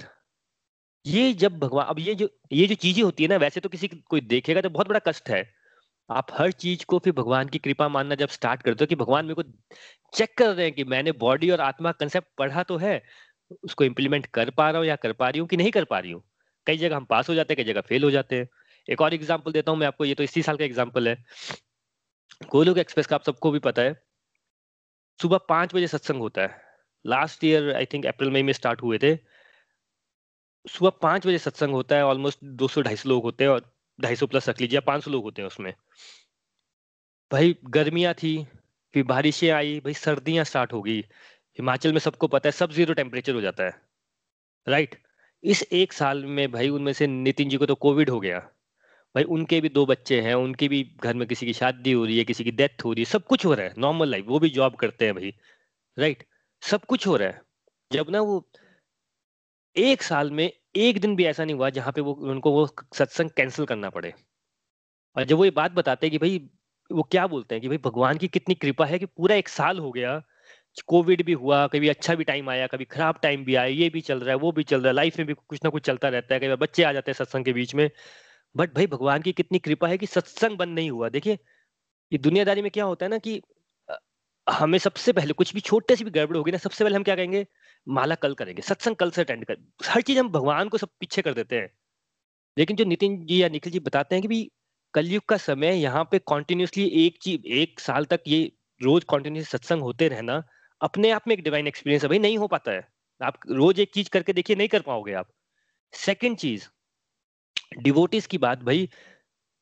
ये 1.06 1.34
जब 1.34 1.58
भगवान, 1.60 1.86
अब 1.86 1.99
ये 1.99 2.15
जो 2.15 2.30
ये 2.52 2.67
जो 2.67 2.76
चीज़ें 2.76 3.04
होती 3.04 3.23
है 3.23 3.30
ना, 3.30 3.38
वैसे 3.38 3.60
तो 3.60 3.69
किसी 3.69 3.88
कोई 3.88 4.21
देखेगा 4.21 4.62
तो 4.62 4.69
बहुत 4.69 4.88
बड़ा 4.88 4.99
कष्ट 5.08 5.30
है। 5.30 5.43
आप 6.10 6.28
हर 6.34 6.52
चीज़ 6.54 6.86
को 6.86 6.99
फिर 6.99 7.13
भगवान 7.13 7.49
की 7.49 7.60
कृपा 7.60 7.88
मानना 7.88 8.15
जब 8.15 8.30
स्टार्ट 8.30 8.62
करते 8.62 8.84
हो 8.84 8.88
कि 8.88 8.95
भगवान 8.95 9.26
मेरे 9.26 9.36
को 9.36 9.43
चेक 10.13 10.38
कर 10.38 10.49
रहे 10.49 10.65
हैं 10.65 10.73
कि 10.76 10.84
मैंने 10.84 11.12
बॉडी 11.19 11.49
और 11.49 11.62
आत्मा 11.62 11.91
कंसेप्ट 11.91 12.28
पढ़ा 12.38 12.63
तो 12.63 12.78
है 12.78 13.02
उसको 13.64 13.84
इम्प्लीमेंट 13.84 14.26
कर 14.26 14.50
पा 14.50 14.70
रहा 14.70 14.80
हूँ 14.80 14.88
या 14.88 14.96
कर 14.96 15.14
पा 15.14 15.30
रही 15.30 15.40
हूँ 15.40 15.48
कि 15.48 15.58
नहीं 15.58 15.72
कर 15.72 15.84
पा 15.84 16.00
रही 16.00 16.12
हूँ? 16.12 16.24
कई 16.68 16.78
जगह 16.78 16.96
हम 16.96 17.06
पास 17.06 17.30
हो 17.30 17.36
जाते 17.36 17.54
हैं, 17.54 17.58
कई 17.58 17.72
जगह 17.72 17.82
फेल 17.82 18.04
हो 18.04 18.12
जाते 18.12 18.36
हैं। 18.36 18.48
एक 18.88 19.02
और 19.02 19.14
एग्ज़ाम्पल 19.14 19.52
देता 19.52 19.72
हूँ 19.72 19.80
मैं 19.80 19.88
आपको, 19.88 20.06
ये 20.06 20.16
तो 20.16 20.24
इसी 20.24 20.42
साल 20.42 20.58
का 20.58 20.66
एग्ज़ाम्पल 20.66 21.08
है। 21.08 21.16
गोलोक 22.52 22.78
एक्सप्रेस 22.78 23.08
का 23.08 23.16
आप 23.16 23.24
सबको 23.24 23.52
भी 23.52 23.60
पता 23.60 23.82
है। 23.82 23.94
सुबह 25.20 25.38
पाँच 25.50 25.76
बजे 25.76 25.88
सत्संग 25.88 26.20
होता 26.20 26.42
है। 26.42 26.62
Last 27.06 27.44
year 27.44 27.74
I 27.76 27.86
think 27.86 28.06
April 28.06 28.32
मई 28.32 28.44
में 28.44 28.54
स्टार्ट 28.54 28.82
हुए 28.82 28.98
थे। 28.98 29.16
सुबह 30.66 30.90
पाँच 31.02 31.28
बजे 31.28 31.38
सत्संग 31.38 31.74
होता 31.74 31.96
है 31.96 32.06
ऑलमोस्ट 32.06 32.40
दो 32.44 32.68
सौ 32.68 32.82
ढाई 32.82 32.96
सौ 32.96 33.10
लोग 33.10 33.24
होते 33.24 33.44
हैं 33.44 33.52
और 33.52 33.72
ढाई 34.00 34.16
सौ 34.16 34.28
प्लस 34.28 34.50
रख 34.50 34.62
लीजिए 34.62 34.80
पाँच 34.80 35.04
सौ 35.04 35.12
लोग 35.12 35.24
होते 35.24 35.42
हैं 35.42 35.48
उसमें। 35.48 35.74
भाई 37.32 37.56
गर्मियाँ 37.66 38.14
थी, 38.14 38.48
फिर 38.94 39.04
बारिशें 39.04 39.50
आई, 39.52 39.80
भाई 39.80 39.94
सर्दियाँ 39.94 40.44
स्टार्ट 40.46 40.74
हो 40.74 40.82
गई। 40.82 41.02
हिमाचल 41.58 41.94
में 41.94 42.00
सबको 42.00 42.28
पता 42.28 42.48
है, 42.48 42.52
सब 42.52 42.72
ज़ीरो 42.72 42.94
टेम्परेचर 42.94 43.34
हो 43.34 43.42
जाता 43.42 43.63
है। 43.63 43.82
राइट 44.68 45.04
इस 45.44 45.63
एक 45.72 45.94
साल 45.94 46.26
में 46.26 46.52
भाई, 46.52 46.70
उनमें 46.70 46.94
से 46.94 47.08
नितिन 47.08 47.50
जी 47.50 47.58
को 47.58 47.66
तो 47.66 47.76
कोविड 47.76 48.10
हो 48.10 48.20
गया। 48.20 48.39
भाई, 49.16 49.24
उनके 49.24 49.62
भी 49.62 49.70
दो 49.70 49.86
बच्चे 49.86 50.22
हैं, 50.22 50.34
उनकी 50.34 50.68
भी 50.68 50.98
घर 51.04 51.13
में 51.13 51.28
किसी 51.28 51.46
की 51.46 51.54
शादी 51.54 51.92
हो 51.92 52.06
रही 52.06 52.18
है, 52.18 52.24
किसी 52.24 52.44
की 52.44 52.52
डेथ 52.52 52.86
हो 52.86 52.94
रही 52.94 53.02
है, 53.02 53.06
सब 53.06 53.26
कुछ 53.26 53.46
हो 53.46 53.54
रहा 53.54 53.66
है 53.66 53.74
नॉर्मल 53.78 54.10
लाइफ 54.10 54.26
वो 54.28 54.39
भी 54.39 54.50
जॉब 54.50 54.76
करते 54.76 55.06
हैं 55.06 55.13
भाई। 55.16 55.34
राइट 56.00 56.24
सब 56.62 56.86
कुछ 56.86 57.08
हो 57.08 57.16
रहा 57.16 57.30
है। 57.30 57.42
जब 57.92 58.10
ना 58.10 58.22
वो 58.22 58.50
एक 59.78 60.04
साल 60.04 60.32
में 60.32 60.54
एक 60.76 61.00
दिन 61.00 61.16
भी 61.16 61.26
ऐसा 61.26 61.46
नहीं 61.46 61.56
हुआ 61.56 61.70
जहाँ 61.70 61.92
पे 61.94 62.02
वो, 62.02 62.13
उनको 62.13 62.52
वो 62.52 62.68
सत्संग 62.96 63.30
कैंसिल 63.30 63.66
करना 63.66 63.89
पड़े। 63.89 64.13
और 65.18 65.24
जब 65.24 65.38
वो 65.38 65.46
ये 65.46 65.52
बात 65.52 65.72
बताते 65.72 66.08
हैं 66.08 66.12
कि 66.12 66.18
भाई, 66.18 66.50
वो 66.92 67.04
क्या 67.04 67.28
बोलते 67.28 67.56
हैं 67.56 67.62
कि 67.62 67.68
भाई, 67.68 67.78
भगवान 67.78 68.18
की 68.18 68.28
कितनी 68.28 68.56
कृपा 68.56 68.86
है 68.86 69.00
कि 69.00 69.06
पूरा 69.06 69.36
एक 69.36 69.50
साल 69.50 69.80
हो 69.80 69.92
गया 69.92 70.24
कोविड 70.82 71.24
भी 71.26 71.34
हुआ, 71.34 71.66
कभी 71.68 71.90
अच्छा 71.90 72.16
भी 72.16 72.24
टाइम 72.24 72.50
आया, 72.50 72.68
कभी 72.68 72.86
खराब 72.86 73.20
टाइम 73.24 73.44
भी 73.46 73.56
आया, 73.56 73.68
ये 73.68 73.90
भी 73.90 74.02
चल 74.02 74.20
रहा 74.20 74.30
है, 74.30 74.36
वो 74.36 74.52
भी 74.52 74.64
चल 74.64 74.82
रहा 74.82 74.88
है 74.88 74.94
लाइफ 74.94 75.18
में 75.20 75.28
भी 75.28 75.34
कुछ 75.34 75.60
ना 75.64 75.70
कुछ 75.70 75.86
चलता 75.86 76.10
रहता 76.10 76.36
है 76.36 76.48
बार 76.48 76.56
बच्चे 76.58 76.84
आ 76.84 76.92
जाते 76.94 77.12
हैं 77.12 77.16
सत्संग 77.16 77.46
के 77.46 77.54
बीच 77.54 77.76
में। 77.76 77.90
बट 78.56 78.76
भाई, 78.76 78.88
भगवान 78.88 79.22
की 79.22 79.32
कितनी 79.34 79.60
कृपा 79.60 79.88
है 79.88 79.98
कि 79.98 80.06
सत्संग 80.06 80.58
बंद 80.58 80.76
नहीं 80.76 80.92
हुआ। 80.92 81.10
देखिए, 81.10 81.38
ये 82.12 82.18
दुनियादारी 82.20 82.62
में 82.62 82.72
क्या 82.72 82.86
होता 82.86 83.06
है 83.06 83.10
ना 83.12 83.18
कि 83.18 83.42
हमें 84.48 84.78
सबसे 84.80 85.14
पहले 85.14 85.34
कुछ 85.34 85.54
भी 85.54 85.60
छोटे 85.62 85.96
से 85.96 86.04
भी 86.06 86.12
गड़बड़ 86.12 86.38
होगी 86.38 86.52
ना, 86.52 86.58
सबसे 86.58 86.84
पहले 86.84 86.96
हम 86.96 87.04
क्या 87.04 87.16
कहेंगे 87.16 87.46
माला 87.88 88.16
कल 88.16 88.34
करेंगे, 88.34 88.62
सत्संग 88.62 88.96
कल 88.96 89.12
से 89.12 89.22
अटेंड 89.22 89.46
कर, 89.46 89.58
हर 89.88 90.02
चीज़ 90.02 90.20
हम 90.20 90.30
भगवान 90.30 90.70
को 90.70 90.78
सब 90.78 90.90
पीछे 91.00 91.22
कर 91.22 91.34
देते 91.34 91.56
हैं। 91.56 91.70
लेकिन 92.58 92.78
जो 92.78 92.86
नितिन 92.86 93.26
जी 93.26 93.42
या 93.44 93.50
निखिल 93.50 93.74
जी 93.74 93.80
बताते 93.80 94.16
हैं 94.16 94.22
कि 94.22 94.28
भी 94.28 94.52
कलयुग 94.94 95.26
का 95.30 95.38
समय 95.38 95.76
यहाँ 95.76 96.04
पे 96.12 96.20
कॉन्टिन्यूसली 96.20 96.86
एक 97.06 97.18
चीज़, 97.22 97.46
एक 97.48 97.80
साल 97.80 98.06
तक 98.06 98.22
ये 98.28 98.52
रोज 98.82 99.04
कॉन्टिन्यूस 99.04 99.50
सत्संग 99.50 99.82
होते 99.82 100.08
रहना 100.08 100.44
अपने 100.84 101.12
आप 101.12 101.28
में 101.28 101.34
एक 101.36 101.43
डिवाइन 101.43 101.67
एक्सपीरियंस 101.67 102.04
है 102.04 102.10
भाई 102.10 102.19
नहीं 102.19 102.38
हो 102.38 102.48
पाता 102.48 102.72
है। 102.72 102.88
आप 103.22 103.39
रोज 103.52 103.80
एक 103.80 103.93
चीज़ 103.93 104.10
करके 104.10 104.34
देखिए 104.34 104.56
नहीं 104.56 104.67
कर 104.67 104.82
पाओगे 104.84 105.13
आप। 105.15 105.30
सेकेंड 105.93 106.38
चीज़ 106.38 106.67
डिवोटिस 107.80 108.28
की 108.28 108.38
बात 108.38 108.63
भाई 108.63 108.88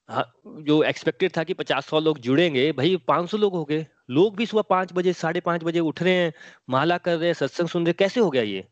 हाँ, 0.10 0.25
जो 0.62 0.81
एक्सपेक्टेड 0.84 1.31
था 1.38 1.43
कि 1.43 1.53
पचास 1.53 1.88
सौ 1.88 1.99
लोग 1.99 2.19
जुड़ेंगे 2.19 2.71
भाई 2.73 2.95
पाँच 3.07 3.29
सौ 3.31 3.38
लोग 3.38 3.53
हो 3.53 3.63
गए। 3.65 3.86
लोग 4.12 4.36
भी 4.38 4.45
सुबह 4.45 4.63
पाँच 4.69 4.93
बजे 4.93 5.13
साढ़े 5.15 5.39
पाँच 5.41 5.63
बजे 5.63 5.79
उठ 5.81 6.01
रहे 6.03 6.13
हैं 6.15 6.34
माला 6.69 6.97
कर 6.99 7.17
रहे 7.17 7.27
हैं 7.27 7.34
सत्संग 7.36 7.69
सुन 7.69 7.86
रहे 7.86 7.93
कैसे 7.95 8.19
हो 8.19 8.29
गया 8.31 8.43
ये? 8.43 8.67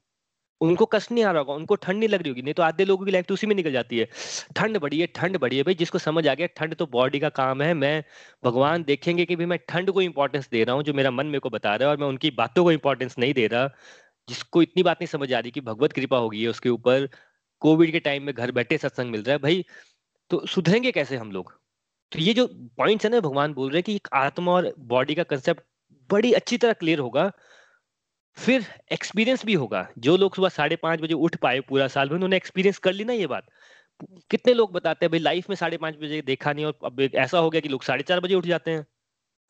उनको 0.61 0.85
कष्ट 0.85 1.11
नहीं 1.11 1.23
आ 1.23 1.31
रहा 1.31 1.39
होगा, 1.39 1.53
उनको 1.53 1.75
ठंड 1.75 1.99
नहीं 1.99 2.09
लग 2.09 2.21
रही 2.21 2.29
होगी, 2.29 2.41
नहीं 2.41 2.53
तो 2.53 2.63
आधे 2.63 2.85
लोगों 2.85 3.05
की 3.05 3.11
लाइफ 3.11 3.25
तो 3.25 3.33
उसी 3.33 3.47
में 3.47 3.55
निकल 3.55 3.71
जाती 3.71 3.99
है। 3.99 4.07
ठंड 4.55 4.77
बढ़ी 4.77 4.99
है, 4.99 5.07
ठंड 5.15 5.37
बढ़ी 5.37 5.57
है 5.57 5.63
भाई, 5.63 5.75
जिसको 5.75 5.97
समझ 5.99 6.27
आ 6.27 6.33
गया 6.33 6.47
ठंड 6.57 6.75
तो 6.75 6.85
बॉडी 6.87 7.19
का 7.19 7.29
काम 7.31 7.61
है। 7.61 7.73
मैं, 7.75 8.03
भगवान 8.43 8.83
देखेंगे 8.83 9.25
कि 9.25 9.35
भाई 9.35 9.45
मैं 9.45 9.59
ठंड 9.69 9.91
को 9.91 10.01
इंपॉर्टेंस 10.01 10.49
दे 10.51 10.63
रहा 10.63 10.75
हूँ, 10.75 10.83
जो 10.83 10.93
मेरा 10.93 11.11
मन 11.11 11.25
मेरे 11.27 11.39
को 11.39 11.49
बता 11.49 11.75
रहा 11.75 11.89
है, 11.89 11.91
और 11.91 11.97
मैं 11.97 12.07
उनकी 12.07 12.31
बातों 12.33 12.63
को 12.63 12.71
इंपॉर्टेंस 12.71 13.15
नहीं 13.19 13.33
दे 13.33 13.47
रहा, 13.47 13.69
जिसको 14.27 14.61
इतनी 14.61 14.83
बात 14.83 14.97
नहीं 15.01 15.07
समझ 15.07 15.31
आ 15.33 15.39
रही 15.39 15.51
कि 15.51 15.61
भगवत 15.61 15.93
कृपा 15.93 16.17
होगी 16.17 16.45
उसके 16.47 16.69
ऊपर। 16.69 17.07
कोविड 17.61 17.91
के 17.91 17.99
टाइम 17.99 18.23
में 18.23 18.33
घर 18.35 18.51
बैठे 18.51 18.77
सत्संग 18.77 19.11
मिल 19.11 19.23
रहा 19.23 19.33
है 19.33 19.39
भाई 19.39 19.63
तो 20.31 20.45
सुधरेंगे 20.47 20.91
कैसे 20.91 21.17
हम 21.17 21.31
लोग? 21.31 21.51
तो 22.11 22.19
ये 22.19 22.33
जो 22.33 22.45
पॉइंट्स 22.77 23.05
है 23.05 23.11
ना, 23.11 23.19
भगवान 23.19 23.53
बोल 23.53 23.69
रहे 23.69 23.77
हैं 23.77 23.83
कि 23.83 23.99
आत्मा 24.13 24.51
और 24.51 24.73
बॉडी 24.87 25.15
का 25.15 25.23
कंसेप्ट 25.25 25.63
बड़ी 26.09 26.31
अच्छी 26.33 26.57
तरह 26.57 26.73
क्लियर 26.73 26.99
होगा। 26.99 27.31
फिर 28.39 28.65
एक्सपीरियंस 28.91 29.45
भी 29.45 29.53
होगा। 29.53 29.87
जो 29.97 30.17
लोग 30.17 30.35
सुबह 30.35 30.49
साढ़े 30.49 30.75
पाँच 30.75 30.99
बजे 30.99 31.13
उठ 31.13 31.35
पाए 31.35 31.59
पूरा 31.59 31.87
साल 31.87 32.07
में 32.07 32.15
उन्होंने 32.15 32.35
एक्सपीरियंस 32.35 32.77
कर 32.77 32.93
ली 32.93 33.03
ना 33.03 33.13
ये 33.13 33.27
बात। 33.27 33.47
कितने 34.31 34.53
लोग 34.53 34.71
बताते 34.71 35.05
हैं, 35.05 35.11
भाई 35.11 35.19
लाइफ 35.19 35.49
में 35.49 35.55
साढ़े 35.55 35.77
पाँच 35.77 35.95
बजे 35.95 36.21
देखा 36.21 36.53
नहीं 36.53 36.65
और 36.65 36.79
अब 36.85 37.01
ऐसा 37.01 37.37
हो 37.37 37.49
गया 37.49 37.61
कि 37.61 37.69
लोग 37.69 37.83
साढ़े 37.83 38.03
चार 38.03 38.19
बजे 38.19 38.35
उठ 38.35 38.45
जाते 38.45 38.71
हैं। 38.71 38.87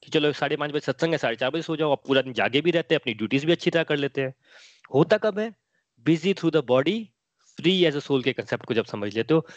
कि 0.03 0.11
चलो, 0.11 0.33
साढ़े 0.33 0.55
पाँच 0.55 0.71
बजे 0.71 0.79
सत्संग 0.79 1.11
है, 1.11 1.17
साढ़े 1.17 1.35
चार 1.35 1.49
बजे 1.49 1.61
सो 1.61 1.75
जाओ 1.75 1.91
आप 1.91 2.03
पूरा 2.07 2.21
दिन 2.21 2.33
जागे 2.33 2.61
भी 2.61 2.71
रहते 2.71 2.95
हैं, 2.95 2.99
अपनी 2.99 3.13
ड्यूटीज़ 3.13 3.45
भी 3.45 3.51
अच्छी 3.51 3.71
तरह 3.71 3.83
कर 3.83 3.97
लेते 3.97 4.21
हैं। 4.21 4.33
होता 4.93 5.17
कब 5.17 5.39
है? 5.39 5.53
Busy 6.05 6.33
through 6.33 6.51
the 6.51 6.57
body 6.57 7.11
free 7.57 7.85
as 7.85 7.95
a 7.95 7.99
soul 7.99 8.23
के 8.23 8.33
कंसेप्ट 8.33 8.65
को 8.65 8.73
जब 8.73 8.85
समझ 8.85 9.15
लेते 9.15 9.33
हो, 9.33 9.47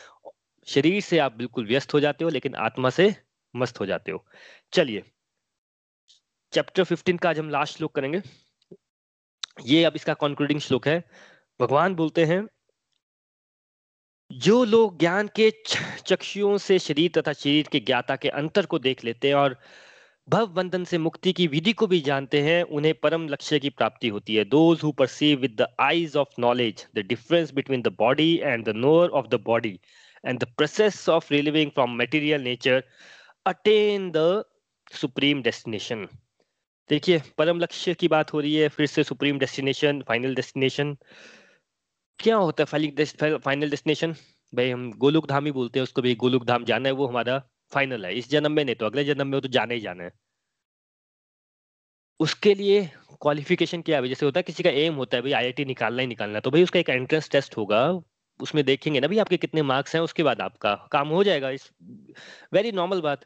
शरीर 0.67 1.01
से 1.01 1.19
आप 1.19 1.33
बिल्कुल 1.33 1.67
व्यस्त 1.67 1.95
हो 1.95 2.01
जाते 2.01 2.25
हो, 2.25 2.31
लेकिन 2.31 2.55
आत्मा 2.55 2.91
से 2.91 3.15
मस्त 3.57 3.81
हो 3.81 3.87
जाते 3.87 4.13
हो। 4.13 4.27
चलिए 4.73 5.03
चैप्टर 6.53 6.85
15 6.85 7.21
का 7.21 7.31
आज 7.31 7.39
हम 7.39 7.51
लास्ट 7.51 7.77
श्लोक 7.77 7.95
करेंगे। 7.95 8.23
ये 9.57 9.85
अब 9.85 9.93
इसका 9.97 10.15
कंक्लूडिंग 10.15 10.61
श्लोक 10.61 10.89
है। 10.89 11.03
भगवान 11.61 11.95
बोलते 11.95 12.25
हैं, 12.25 12.47
जो 14.31 14.65
लोग 14.65 14.99
ज्ञान 14.99 15.29
के 15.37 15.51
चक्षुओं 16.07 16.57
से 16.59 16.79
शरीर 16.79 17.11
तथा 17.17 17.33
शरीर 17.33 17.69
के 17.73 17.81
ज्ञाता 17.81 18.17
के 18.17 18.29
अंतर 18.29 18.67
को 18.67 18.79
देख 18.79 19.05
लेते 19.05 19.29
हैं 19.29 19.35
और 19.35 19.57
भव 20.29 20.47
बंधन 20.47 20.85
से 20.85 20.99
मुक्ति 20.99 21.33
की 21.33 21.47
विधि 21.47 21.73
को 21.73 21.87
भी 21.87 22.01
जानते 22.01 22.41
हैं, 22.43 22.63
उन्हें 22.63 22.95
परम 22.95 23.29
लक्ष्य 23.29 23.59
की 23.59 23.71
प्राप्ति 23.71 24.09
होती 24.09 24.35
है। 24.35 24.45
Those 24.45 24.83
who 24.83 24.93
perceive 24.93 25.41
with 25.41 25.57
the 25.61 25.67
eyes 25.81 26.17
of 26.17 26.29
knowledge 26.39 26.87
the 26.95 26.99
difference 26.99 27.53
between 27.53 27.83
the 27.83 27.95
body 27.99 28.37
and 28.43 28.65
the 28.65 28.77
knower 28.77 29.09
of 29.11 29.27
the 29.27 29.41
body 29.45 29.79
and 30.25 30.41
the 30.41 30.45
process 30.57 31.09
of 31.09 31.33
reliving 31.35 31.75
from 31.75 32.03
material 32.03 32.41
nature 32.41 32.83
attain 33.47 34.11
the 34.11 34.45
supreme 34.93 35.43
destination. 35.43 36.07
देखिए, 36.93 37.21
परम 37.39 37.61
लक्ष्य 37.61 37.95
की 37.95 38.09
बात 38.09 38.33
हो 38.33 38.41
रही 38.41 38.55
है, 38.55 38.69
फिर 38.69 38.87
से 38.87 39.03
सुप्रीम 39.05 39.39
डेस्टिनेशन, 39.39 40.03
फाइनल 40.09 40.35
डेस्टिनेशन। 40.35 40.97
क्या 42.19 42.37
होता 42.37 42.65
है, 42.65 43.37
फाइनल 43.39 43.71
डेस्टिनेशन? 43.71 44.13
भाई, 44.55 44.71
हम 44.71 44.93
गोलुक 44.93 45.29
धाम 45.29 45.47
ही 45.47 45.53
बोलते 45.53 45.79
हैं 45.79 45.83
उसको 45.83 46.03
भी 46.03 46.15
गोलुक 46.15 46.45
धाम 46.45 46.65
जाना 46.65 46.89
है, 46.89 46.93
वो 46.93 47.07
हमारा 47.07 47.39
फाइनल 47.73 48.05
है। 48.07 48.15
इस 48.15 48.31
जन्म 48.31 48.53
में 48.53 48.65
नहीं 48.65 48.75
तो 48.75 48.87
अगले 48.87 49.05
जन्म 49.05 49.27
में 49.27 49.41
तो 49.41 49.49
जाना 49.49 49.75
ही 49.75 49.81
जाना 49.81 50.05
है। 50.05 50.13
उसके 52.21 52.55
लिए 52.55 52.85
क्वालिफिकेशन 53.21 53.83
क्या 53.83 54.01
है? 54.01 54.09
जैसे 54.09 54.27
होता 54.27 54.39
है, 54.39 54.43
किसी 54.43 54.63
का 54.63 54.71
एम 54.71 54.95
होता 54.95 55.17
है, 55.17 55.23
भाई 55.23 55.33
आईआईटी 55.33 55.65
निकालना 55.65 56.01
ही 56.01 56.07
निकालना 56.07 56.41
तो 56.41 56.51
भाई, 56.51 56.63
उसका 56.63 56.79
एक 56.79 56.89
एंट्रेंस 56.89 57.31
टेस्ट 57.31 57.57
होगा। 57.57 58.01
उसमें 58.41 58.65
देखेंगे 58.65 59.01
ना, 59.01 59.09
भाई, 59.09 59.19
आपके 59.19 59.37
कितने 59.37 59.63
मार्क्स 59.63 59.95
हैं, 59.95 60.03
उसके 60.03 60.23
बाद 60.23 60.41
आपका 60.41 60.75
काम 60.93 61.09
हो 61.09 61.25
जाएगा। 61.25 61.51
इस 61.51 61.71
वेरी 62.53 62.73
नॉर्मल 62.73 63.01
बात। 63.01 63.25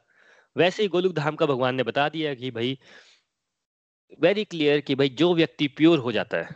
वैसे 0.56 0.82
ही 0.82 0.88
गोलुक 0.88 1.14
धाम 1.14 1.36
का 1.36 1.46
भगवान 1.46 1.74
ने 1.74 1.82
बता 1.82 2.08
दिया 2.08 2.34
कि 2.34 2.50
भाई 2.50 2.78
वेरी 4.20 4.44
क्लियर 4.44 4.80
कि 4.80 4.94
भाई 4.94 5.08
जो 5.10 5.34
व्यक्ति 5.34 5.66
प्योर 5.68 5.98
हो 5.98 6.12
जाता 6.12 6.38
है 6.38 6.54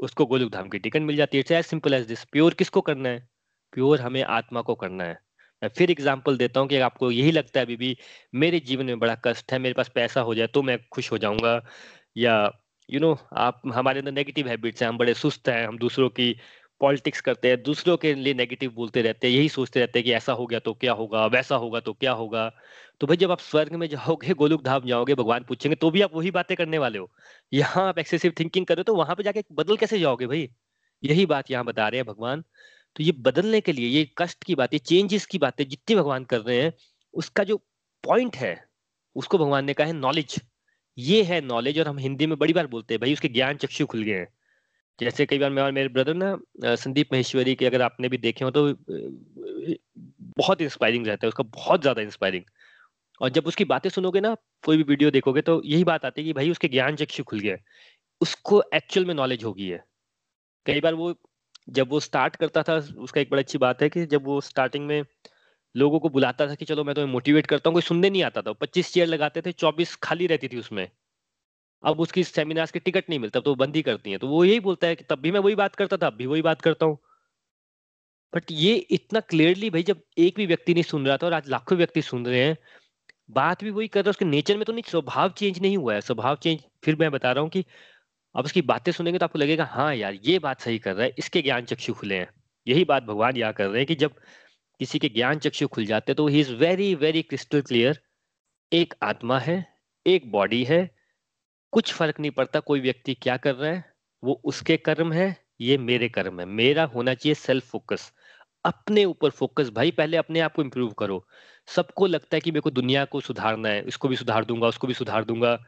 उसको 0.00 0.26
गोलुक 0.26 0.50
धाम 0.52 0.68
की 0.68 0.78
टिकट 0.78 1.00
मिल 1.02 1.16
जाती 1.16 1.36
है। 1.36 1.40
It's 1.40 1.52
as 1.52 1.64
simple 1.66 1.94
as 1.94 2.06
this 2.06 2.24
pure 2.24 2.54
किसको 2.54 2.80
करना 2.80 3.08
है? 3.08 3.28
प्योर 3.72 4.00
हमें 4.00 4.22
आत्मा 4.22 4.60
को 4.62 4.74
करना 4.74 5.04
है। 5.04 5.18
मैं 5.62 5.68
फिर 5.68 5.90
एग्ज़ाम्पल 5.90 6.36
देता 6.36 6.60
हूँ 6.60 6.68
कि 6.68 6.78
आपको 6.80 7.10
यही 7.10 7.32
लगता 7.32 7.60
है 7.60 7.66
अभी 7.66 7.76
भी 7.76 7.96
मेरे 8.34 8.60
जीवन 8.60 8.86
में 8.86 8.98
बड़ा 8.98 9.14
कष्ट 9.24 9.52
है 9.52 9.58
मेरे 9.58 9.74
पास 9.74 9.90
पैसा 9.94 10.20
हो 10.20 10.34
जाए 10.34 10.46
तो 10.46 10.62
मैं 10.62 10.78
खुश 10.92 11.12
हो 11.12 11.18
जाऊँगा। 11.18 11.60
या 12.16 12.34
यू 12.88 12.98
you 12.98 13.06
नो 13.06 13.12
know, 13.14 13.26
आप 13.32 13.60
हमारे 13.74 13.98
अंदर 13.98 14.12
नेगेटिव 14.12 14.48
हैबिट्स 14.48 14.82
हैं 14.82 14.88
हम 14.88 14.98
बड़े 14.98 15.14
सुस्त 15.14 15.48
हैं 15.48 15.66
हम 15.66 15.78
दूसरों 15.78 16.08
की 16.10 16.34
पॉलिटिक्स 16.80 17.20
करते 17.20 17.48
हैं, 17.48 17.62
दूसरों 17.62 17.96
के 17.96 18.14
लिए 18.14 18.34
नेगेटिव 18.34 18.70
बोलते 18.72 19.02
रहते 19.02 19.26
हैं, 19.26 19.34
यही 19.34 19.48
सोचते 19.48 19.80
रहते 19.80 19.98
हैं 19.98 20.04
कि 20.04 20.12
ऐसा 20.12 20.32
हो 20.32 20.46
गया 20.46 20.58
तो 20.58 20.74
क्या 20.74 20.92
होगा, 20.92 21.24
वैसा 21.26 21.56
होगा 21.56 21.80
तो 21.80 21.92
क्या 21.94 22.12
होगा। 22.12 22.48
तो 23.00 23.06
भाई 23.06 23.16
जब 23.16 23.30
आप 23.30 23.40
स्वर्ग 23.40 23.74
में 23.74 23.86
जाओगे 23.88 24.34
गोलुक 24.34 24.62
धाम 24.64 24.86
जाओगे, 24.86 25.14
भगवान 25.14 25.44
पूछेंगे 25.44 25.76
तो 25.76 25.90
भी 25.90 26.00
आप 26.02 26.14
वही 26.14 26.30
बातें 26.30 26.56
करने 26.56 26.78
वाले 26.78 26.98
हो। 26.98 27.10
यहाँ 27.52 27.86
आप 27.88 27.98
एक्सेसिव 27.98 28.32
थिंकिंग 28.40 28.66
करो 28.66 28.82
तो 28.82 28.94
वहाँ 28.94 29.16
पे 29.16 29.22
जाके 29.22 29.44
बदल 29.52 29.76
कैसे 29.76 29.98
जाओगे 29.98 30.26
भाई? 30.26 30.48
यही 31.02 31.26
बात 31.26 31.50
यहाँ 31.50 31.64
बता 31.64 31.88
रहे 31.88 32.00
हैं 32.00 32.06
भगवान। 32.06 32.44
तो 32.96 33.02
ये 33.04 33.12
बदलने 33.20 33.60
के 33.60 33.72
लिए, 33.72 33.88
ये 33.88 34.10
कष्ट 34.18 34.44
की 34.44 34.54
बातें 34.54 34.78
चेंजेस 34.78 35.26
की 35.26 35.38
बातें 35.38 35.68
जितनी 35.68 35.96
भगवान 35.96 36.24
कर 36.24 36.40
रहे 36.40 36.62
हैं, 36.62 36.72
उसका 37.14 37.44
जो 37.44 37.56
पॉइंट 38.04 38.36
है, 38.36 38.56
उसको 39.16 39.38
भगवान 39.38 39.64
ने 39.64 39.74
कहा 39.74 39.86
है 39.86 39.92
नॉलेज 39.92 40.40
ये 40.98 41.22
है 41.22 41.40
नॉलेज 41.40 41.78
और 41.78 41.88
हम 41.88 41.98
हिंदी 41.98 42.26
में 42.26 42.38
बड़ी 42.38 42.52
बार 42.52 42.66
बोलते 42.66 42.94
हैं, 42.94 43.00
भाई 43.00 43.12
उसके 43.12 43.28
ज्ञान 43.28 43.56
चक्षु 43.56 43.86
खुल 43.86 44.02
गए 44.02 44.12
हैं। 44.12 44.28
जैसे 44.98 45.26
कई 45.26 45.38
बार 45.38 45.50
मैं 45.50 45.62
और 45.62 45.72
मेरे 45.72 45.88
ब्रदर 45.88 46.14
ना 46.14 46.74
संदीप 46.76 47.12
महेश्वरी 47.12 47.54
के 47.54 47.66
अगर 47.66 47.82
आपने 47.82 48.08
भी 48.08 48.18
देखे 48.18 48.44
हो 48.44 48.50
तो 48.50 48.66
बहुत 50.38 50.60
इंस्पायरिंग 50.62 51.06
रहता 51.06 51.26
है, 51.26 51.28
उसका 51.28 51.44
बहुत 51.44 51.80
ज़्यादा 51.80 52.02
इंस्पायरिंग 52.02 52.44
और 53.20 53.28
जब 53.30 53.46
उसकी 53.46 53.64
बातें 53.66 53.90
सुनोगे 53.90 54.20
ना, 54.20 54.34
कोई 54.64 54.76
भी 54.76 54.82
वीडियो 54.82 55.10
देखोगे 55.10 55.42
तो 55.42 55.60
यही 55.64 55.84
बात 55.84 56.04
आती 56.04 56.20
है 56.20 56.26
कि 56.26 56.32
भाई 56.32 56.50
उसके 56.50 56.68
ज्ञान 56.68 56.96
चक्षु 56.96 57.22
खुल 57.24 57.40
गया 57.40 57.56
उसको 58.20 58.62
एक्चुअल 58.74 59.06
में 59.06 59.14
नॉलेज 59.14 59.44
होगी 59.44 59.68
है। 59.68 59.84
कई 60.66 60.80
बार 60.80 60.94
वो, 60.94 61.14
जब 61.68 61.90
वो 61.90 62.00
स्टार्ट 62.00 62.36
करता 62.36 62.62
था, 62.62 62.76
उसका 62.76 63.20
एक 63.20 63.30
बड़ी 63.30 63.42
अच्छी 63.42 63.58
बात 63.58 63.82
है 63.82 63.88
कि 63.88 64.06
जब 64.06 64.24
वो 64.26 64.40
स्टार्टिंग 64.42 64.86
में 64.86 65.04
लोगों 65.74 66.00
को 66.00 66.08
बुलाता 66.08 66.46
था 66.48 66.54
कि 66.54 66.64
चलो 66.64 66.84
मैं 66.84 66.94
तुम्हें 66.94 67.12
मोटिवेट 67.12 67.46
करता 67.46 67.70
हूँ, 67.70 67.74
कोई 67.74 67.82
सुनने 67.82 68.10
नहीं 68.10 68.22
आता 68.24 68.42
था। 68.42 68.52
पच्चीस 68.54 68.92
चेयर 68.92 69.08
लगाते 69.08 69.42
थे, 69.42 69.52
चौबीस 69.54 69.94
खाली 70.02 70.26
रहती 70.26 70.48
थी 70.48 70.58
उसमें। 70.58 70.88
अब 71.84 72.00
उसकी 72.00 72.24
सेमिनार्स 72.24 72.70
के 72.70 72.78
टिकट 72.78 73.08
नहीं 73.08 73.18
मिलता 73.18 73.40
तो 73.40 73.54
बंद 73.56 73.80
करती 73.82 74.10
है। 74.10 74.18
तो 74.18 74.28
वो 74.28 74.44
यही 74.44 74.60
बोलता 74.60 74.86
है 74.86 74.96
कि 74.96 75.04
तब 75.04 75.20
भी 75.20 75.30
मैं 75.30 75.40
वही 75.40 75.54
बात 75.56 75.74
करता 75.76 75.96
था, 75.96 76.06
अब 76.06 76.14
भी 76.14 76.26
वही 76.26 76.42
बात 76.42 76.60
करता 76.62 76.86
हूँ। 76.86 76.98
बट 78.32 78.50
ये 78.52 78.74
इतना 78.90 79.20
क्लियरली 79.22 79.70
भाई, 79.70 79.82
जब 79.82 80.02
एक 80.18 80.36
भी 80.36 80.46
व्यक्ति 80.46 80.74
नहीं 80.74 80.82
सुन 80.84 81.06
रहा 81.06 81.16
था 81.16 81.26
और 81.26 81.32
आज 81.32 81.48
लाखों 81.48 81.76
व्यक्ति 81.78 82.02
सुन 82.02 82.26
रहे 82.26 82.40
हैं, 82.40 82.56
बात 83.30 83.64
भी 83.64 83.70
वही 83.70 83.88
कर 83.88 84.00
रहा 84.00 84.08
है, 84.08 84.10
उसके 84.10 84.24
नेचर 84.24 84.56
में 84.56 84.64
तो 84.64 84.72
नहीं, 84.72 84.82
स्वभाव 84.88 85.30
चेंज 85.38 85.60
नहीं 85.62 85.76
हुआ 85.76 85.94
है। 85.94 86.00
स्वभाव 86.00 86.36
चेंज 86.42 86.60
फिर 86.84 86.96
मैं 86.96 87.10
बता 87.10 87.32
रहा 87.32 87.42
हूँ 87.42 87.50
कि 87.50 87.64
अब 88.34 88.44
उसकी 88.44 88.62
बातें 88.62 88.92
सुनेंगे 88.92 89.18
तो 89.18 89.24
आपको 89.24 89.38
लगेगा 89.38 89.64
हाँ 89.66 89.94
यार, 89.94 90.14
ये 90.14 90.38
बात 90.38 90.60
सही 90.60 90.78
कर 90.78 90.94
रहा 90.94 91.04
है, 91.04 91.14
इसके 91.18 91.42
ज्ञान 91.42 91.64
चक्षु 91.64 91.92
खुले 91.94 92.14
हैं। 92.14 92.28
यही 92.66 92.84
बात 92.84 93.02
भगवान 93.04 93.36
यहाँ 93.36 93.52
कर 93.52 93.66
रहे 93.66 93.78
हैं 93.78 93.86
कि 93.86 93.94
जब 93.96 94.14
किसी 94.80 94.98
के 94.98 95.08
ज्ञान 95.08 95.38
चक्षु 95.38 95.66
खुल 95.68 95.84
जाते 95.86 96.12
हैं 96.12 96.16
तो 96.16 96.26
he 96.28 96.40
is 96.40 96.52
very 96.54 96.94
very 96.96 97.22
crystal 97.22 97.60
clear 97.62 98.00
एक 98.72 98.94
आत्मा 99.02 99.38
है, 99.38 99.66
एक 100.06 100.30
बॉडी 100.32 100.62
है 100.64 100.80
कुछ 101.72 101.92
फ़र्क 101.94 102.20
नहीं 102.20 102.30
पड़ता 102.30 102.60
कोई 102.60 102.80
व्यक्ति 102.80 103.14
क्या 103.14 103.36
कर 103.36 103.54
रहा 103.54 103.70
है, 103.72 103.84
वो 104.22 104.40
उसके 104.44 104.76
कर्म 104.76 105.12
है, 105.12 105.36
ये 105.60 105.78
मेरे 105.78 106.08
कर्म 106.08 106.40
है। 106.40 106.46
मेरा 106.46 106.84
होना 106.84 107.14
चाहिए 107.14 107.34
सेल्फ 107.34 107.64
फोकस 107.64 108.12
अपने 108.64 109.04
ऊपर 109.04 109.30
फोकस 109.30 109.70
भाई, 109.70 109.90
पहले 109.90 110.16
अपने 110.16 110.40
आप 110.40 110.54
को 110.54 110.62
इम्प्रूव 110.62 110.92
करो। 110.92 111.24
सबको 111.68 112.06
लगता 112.06 112.36
है 112.36 112.40
कि 112.40 112.50
मेरे 112.50 112.60
को 112.60 112.70
दुनिया 112.70 113.04
को 113.04 113.20
सुधारना 113.20 113.68
है, 113.68 113.84
इसको 113.86 114.08
भी 114.08 114.16
सुधार 114.16 114.44
दूँगा, 114.44 114.68
उसको 114.68 114.86
भी 114.86 114.94
सुधार 114.94 115.24
दूँगा। 115.24 115.58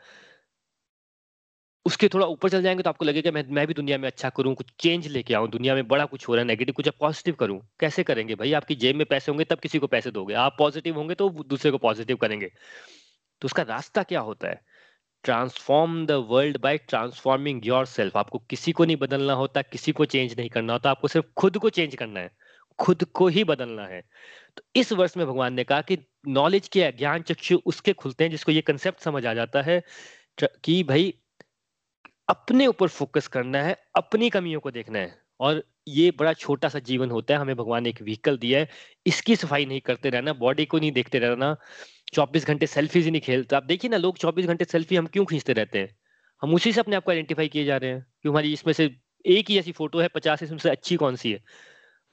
उसके 1.86 2.08
थोड़ा 2.08 2.26
ऊपर 2.26 2.48
चल 2.48 2.62
जाएँगे 2.62 2.82
तो 2.82 2.90
आपको 2.90 3.04
लगेगा 3.04 3.30
मैं 3.30 3.44
मैं 3.50 3.66
भी 3.66 3.74
दुनिया 3.74 3.98
में 3.98 4.06
अच्छा 4.08 4.28
करूँ, 4.30 4.54
कुछ 4.54 4.66
चेंज 4.80 5.06
लेके 5.06 5.34
आऊँ, 5.34 5.48
दुनिया 5.50 5.74
में 5.74 5.88
बड़ा 5.88 6.04
कुछ 6.04 6.28
हो 6.28 6.34
रहा 6.34 6.42
है 6.42 6.46
नेगेटिव 6.46 6.74
कुछ 6.74 6.88
पॉजिटिव 6.88 7.34
करूँ। 7.34 7.60
कैसे 7.80 8.02
करेंगे 8.02 8.34
भाई? 8.34 8.52
आपकी 8.52 8.74
जेब 8.74 8.96
में 8.96 9.06
पैसे 9.06 9.32
होंगे, 9.32 9.44
तब 9.44 9.60
किसी 9.60 9.78
को 9.78 9.86
पैसे 9.86 10.10
दोगे। 10.10 10.34
आप 10.34 10.56
पॉजिटिव 10.58 10.96
होंगे 10.96 11.14
तो 11.14 11.28
दूसरे 11.48 11.70
को 11.70 11.78
पॉजिटिव 11.78 12.16
करेंगे। 12.16 12.50
तो 13.42 13.46
उसका 13.46 13.62
रास्ता 13.62 14.02
क्या 14.02 14.20
होता 14.20 14.48
है? 14.48 14.60
Transform 15.24 16.06
the 16.06 16.10
world 16.28 16.58
by 16.58 16.78
transforming 16.78 17.66
yourself 17.86 18.16
आपको 18.16 18.38
किसी 18.38 18.72
को 18.72 18.84
नहीं 18.84 18.96
बदलना 18.96 19.32
होता, 19.32 19.62
किसी 19.62 19.92
को 19.92 20.04
चेंज 20.04 20.34
नहीं 20.38 20.48
करना 20.48 20.72
होता, 20.72 20.90
आपको 20.90 21.08
सिर्फ़ 21.08 21.26
खुद 21.36 21.58
को 21.58 21.70
चेंज 21.70 21.94
करना 21.94 22.20
है, 22.20 22.30
खुद 22.78 23.04
को 23.04 23.28
ही 23.28 23.44
बदलना 23.44 23.86
है। 23.86 24.02
तो 24.56 24.62
इस 24.76 24.92
वर्ष 24.92 25.16
में 25.16 25.26
भगवान 25.26 25.54
ने 25.54 25.64
कहा 25.64 25.80
कि 25.80 25.98
नॉलेज 26.28 26.68
के 26.68 26.92
ज्ञान 26.92 27.22
चक्षु 27.22 27.60
उसके 27.66 27.92
खुलते 27.92 28.24
हैं, 28.24 28.30
जिसको 28.30 28.52
ये 28.52 28.60
कंसेप्ट 28.60 29.00
समझ 29.00 29.26
आ 29.26 29.34
जाता 29.34 29.62
है, 29.62 29.82
कि 30.38 30.82
भाई 30.84 31.14
अपने 32.28 32.66
ऊपर 32.66 32.88
फोकस 32.88 33.26
करना 33.28 33.62
है, 33.62 33.76
अपनी 33.96 34.30
कमियों 34.30 34.60
को 34.60 34.70
देखना 34.70 34.98
है। 34.98 35.21
और 35.42 35.62
ये 35.88 36.10
बड़ा 36.18 36.32
छोटा 36.34 36.68
सा 36.68 36.78
जीवन 36.80 37.10
होता 37.10 37.34
है। 37.34 37.40
हमें 37.40 37.54
भगवान 37.56 37.82
ने 37.82 37.88
एक 37.90 38.02
व्हीकल 38.02 38.38
दिया 38.38 38.58
है। 38.60 38.68
इसकी 39.06 39.36
सफ़ाई 39.36 39.66
नहीं 39.66 39.80
करते 39.80 40.10
रहना 40.10 40.32
बॉडी 40.34 40.64
को 40.66 40.78
नहीं 40.78 40.92
देखते 40.92 41.18
रहना, 41.18 41.56
चौबीस 42.14 42.46
घंटे 42.46 42.66
सेल्फीज 42.66 43.04
ही 43.04 43.10
नहीं 43.10 43.20
खेलते 43.20 43.56
आप 43.56 43.64
देखिए 43.64 43.90
ना 43.90 43.96
लोग 43.96 44.18
चौबीस 44.18 44.46
घंटे 44.46 44.64
सेल्फी 44.64 44.96
हम 44.96 45.06
क्यों 45.06 45.24
खींचते 45.24 45.52
रहते 45.52 45.78
हैं? 45.78 45.96
हम 46.42 46.54
उसी 46.54 46.72
से 46.72 46.80
अपने 46.80 46.96
आप 46.96 47.04
को 47.04 47.10
आइडेंटिफाई 47.10 47.48
किए 47.48 47.64
जा 47.64 47.76
रहे 47.76 47.90
हैं 47.90 48.06
कि 48.22 48.28
हमारी 48.28 48.52
इसमें 48.52 48.72
से 48.72 48.90
एक 49.24 49.50
ही 49.50 49.58
ऐसी 49.58 49.72
फ़ोटो 49.72 50.00
है, 50.00 50.08
पचास 50.08 50.42
इसमें 50.42 50.58
से 50.58 50.70
अच्छी 50.70 50.96
कौन 50.96 51.16
सी 51.16 51.32
है? 51.32 51.38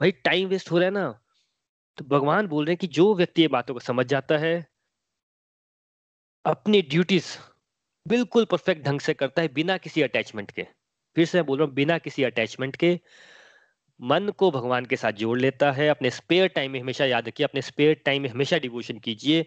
भाई 0.00 0.10
टाइम 0.24 0.48
वेस्ट 0.48 0.70
हो 0.70 0.78
रहा 0.78 0.86
है 0.86 0.92
ना। 0.92 1.08
तो 1.98 2.04
भगवान 2.04 2.46
बोल 2.46 2.64
रहे 2.64 2.72
हैं 2.72 2.78
कि 2.78 2.86
जो 2.86 3.14
व्यक्ति 3.14 3.42
ये 3.42 3.48
बातों 3.48 3.74
को 3.74 3.80
समझ 3.80 4.06
जाता 4.06 4.38
है, 4.38 4.54
अपनी 6.44 6.80
ड्यूटीज़ 6.82 7.26
बिल्कुल 8.06 8.44
परफेक्ट 8.44 8.84
ढंग 8.84 9.00
से 9.00 9.14
करता 9.14 9.42
है 9.42 9.48
बिना 9.48 9.76
किसी 9.78 10.02
अटैचमेंट 10.02 10.50
के। 10.50 10.66
फिर 11.16 11.26
से 11.26 11.38
मैं 11.38 11.46
बोल 11.46 11.58
रहा 11.58 11.66
हूँ, 11.66 11.74
बिना 11.74 11.98
किसी 11.98 12.24
अटैचमेंट 12.24 12.76
के, 12.76 12.98
मन 14.00 14.28
को 14.38 14.50
भगवान 14.50 14.84
के 14.86 14.96
साथ 14.96 15.12
जोड़ 15.12 15.38
लेता 15.38 15.70
है, 15.72 15.88
अपने 15.88 16.10
स्पेयर 16.10 16.46
टाइम 16.48 16.70
में 16.72 16.80
हमेशा 16.80 17.04
याद 17.04 17.26
रखिए, 17.28 17.44
अपने 17.44 17.62
स्पेयर 17.62 17.94
टाइम 18.04 18.22
में 18.22 18.28
हमेशा 18.28 18.58
डिवोशन 18.58 18.98
कीजिए। 18.98 19.44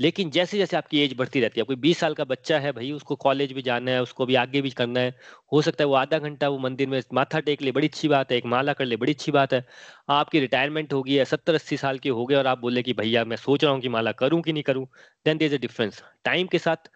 लेकिन 0.00 0.30
जैसे 0.30 0.58
जैसे 0.58 0.76
आपकी 0.76 1.00
एज 1.00 1.14
बढ़ती 1.16 1.40
रहती 1.40 1.60
है 1.60 1.64
कोई 1.64 1.76
बीस 1.76 1.98
साल 1.98 2.14
का 2.14 2.24
बच्चा 2.24 2.58
है 2.58 2.72
भाई, 2.72 2.90
उसको 2.92 3.16
कॉलेज 3.16 3.52
भी 3.52 3.62
जाना 3.62 3.90
है, 3.90 4.02
उसको 4.02 4.26
भी 4.26 4.34
आगे 4.34 4.60
भी 4.62 4.70
करना 4.72 5.00
है, 5.00 5.14
हो 5.52 5.62
सकता 5.62 5.84
है 5.84 5.88
वो 5.88 5.94
आधा 5.94 6.18
घंटा 6.18 6.48
वो 6.48 6.58
मंदिर 6.58 6.88
में 6.88 7.00
माथा 7.12 7.40
टेक 7.40 7.62
ले, 7.62 7.72
बड़ी 7.72 7.88
अच्छी 7.88 8.08
बात 8.08 8.32
है, 8.32 8.38
एक 8.38 8.46
माला 8.46 8.72
कर 8.72 8.84
ले, 8.84 8.96
बड़ी 8.96 9.12
अच्छी 9.12 9.32
बात 9.32 9.54
है। 9.54 9.64
आपकी 10.10 10.40
रिटायरमेंट 10.40 10.92
होगी 10.92 11.24
सत्तर 11.24 11.54
अस्सी 11.54 11.76
साल 11.76 11.98
के 11.98 12.08
हो 12.10 12.26
गए 12.26 12.34
और 12.34 12.46
आप 12.46 12.58
बोले 12.58 12.82
कि 12.82 12.92
भैया 12.92 13.24
मैं 13.24 13.36
सोच 13.36 13.64
रहा 13.64 13.72
हूँ 13.72 13.80
कि 13.80 13.88
माला 13.88 14.12
करूँ 14.14 14.40
कि 14.42 14.52
नहीं 14.52 14.62
करूँ 14.62 14.86
then 15.26 15.38
there 15.38 15.46
is 15.46 15.54
a 15.54 15.60
difference 15.60 16.02
time 16.24 16.46
के 16.46 16.58
साथ 16.58 16.90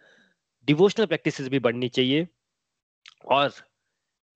डिवोशनल 0.69 1.07
प्रैक्टिस 1.07 1.41
भी 1.49 1.59
बढ़नी 1.59 1.89
चाहिए। 1.89 2.27
और 3.27 3.53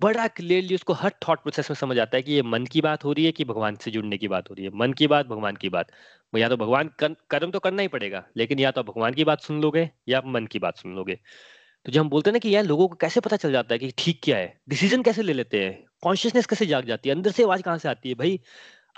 बड़ा 0.00 0.26
क्लियरली 0.28 0.74
उसको 0.74 0.92
हर 0.92 1.12
थॉट 1.22 1.42
प्रोसेस 1.42 1.70
में 1.70 1.74
समझ 1.76 1.98
आता 1.98 2.16
है 2.16 2.22
कि 2.22 2.32
ये 2.32 2.42
मन 2.44 2.64
की 2.66 2.80
बात 2.80 3.04
हो 3.04 3.12
रही 3.12 3.24
है 3.24 3.32
कि 3.32 3.44
भगवान 3.44 3.76
से 3.76 3.90
जुड़ने 3.90 4.16
की 4.18 4.28
बात 4.28 4.50
हो 4.50 4.54
रही 4.54 4.64
है। 4.64 4.70
मन 4.74 4.92
की 4.92 5.06
बात, 5.06 5.26
भगवान 5.26 5.56
की 5.56 5.68
बात। 5.68 5.90
या 6.32 6.48
तो 6.48 6.56
भगवान 6.56 6.90
कर्म 7.00 7.50
तो 7.50 7.58
करना 7.58 7.82
ही 7.82 7.88
पड़ेगा, 7.88 8.24
लेकिन 8.36 8.58
या 8.60 8.70
तो 8.70 8.82
भगवान 8.82 9.14
की 9.14 9.24
बात 9.24 9.40
सुन 9.42 9.60
लोगे 9.62 9.88
या 10.08 10.20
मन 10.26 10.46
की 10.46 10.58
बात 10.58 10.78
सुन 10.78 10.94
लोगे। 10.94 11.14
तो 11.86 11.92
जब 11.92 12.00
हम 12.00 12.08
बोलते 12.10 12.30
हैं 12.30 12.32
ना 12.34 12.38
कि 12.40 12.54
यार 12.54 12.64
लोगों 12.64 12.88
को 12.88 12.96
कैसे 12.96 13.20
पता 13.20 13.36
चल 13.38 13.52
जाता 13.52 13.74
है 13.74 13.78
कि 13.78 13.92
ठीक 13.98 14.20
क्या 14.24 14.38
है 14.38 14.54
डिसीज़न 14.68 15.02
कैसे 15.02 15.22
ले 15.22 15.32
लेते 15.32 15.64
हैं 15.64 15.84
कॉन्शियसनेस 16.02 16.46
कैसे 16.46 16.66
जाग 16.66 16.86
जाती 16.86 17.08
है, 17.08 17.14
अंदर 17.14 17.30
से 17.32 17.44
आवाज़ 17.44 17.62
कहाँ 17.62 17.78
से 17.78 17.88
आती 17.88 18.08
है? 18.08 18.14
भाई, 18.16 18.40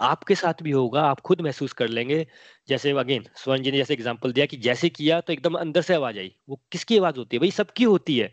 आपके 0.03 0.35
साथ 0.37 0.63
भी 0.63 0.71
होगा, 0.73 1.03
आप 1.05 1.21
खुद 1.23 1.41
महसूस 1.43 1.73
कर 1.75 1.89
लेंगे। 1.91 2.27
जैसे 2.69 2.91
अगेन 2.99 3.25
स्वर्ण 3.37 3.63
जी 3.63 3.71
ने 3.71 3.77
जैसे 3.79 3.95
एग्ज़ाम्पल 3.95 4.33
दिया 4.33 4.47
कि 4.47 4.57
जैसे 4.59 4.89
किया 4.91 5.21
तो 5.23 5.33
एकदम 5.33 5.55
अंदर 5.57 5.83
से 5.83 5.95
आवाज़ 5.95 6.19
आई, 6.19 6.33
वो 6.49 6.63
किसकी 6.73 6.99
आवाज़ 6.99 7.17
होती 7.19 7.37
है? 7.37 7.41
भाई, 7.41 7.51
सबकी 7.53 7.85
होती 7.87 8.19
है। 8.19 8.33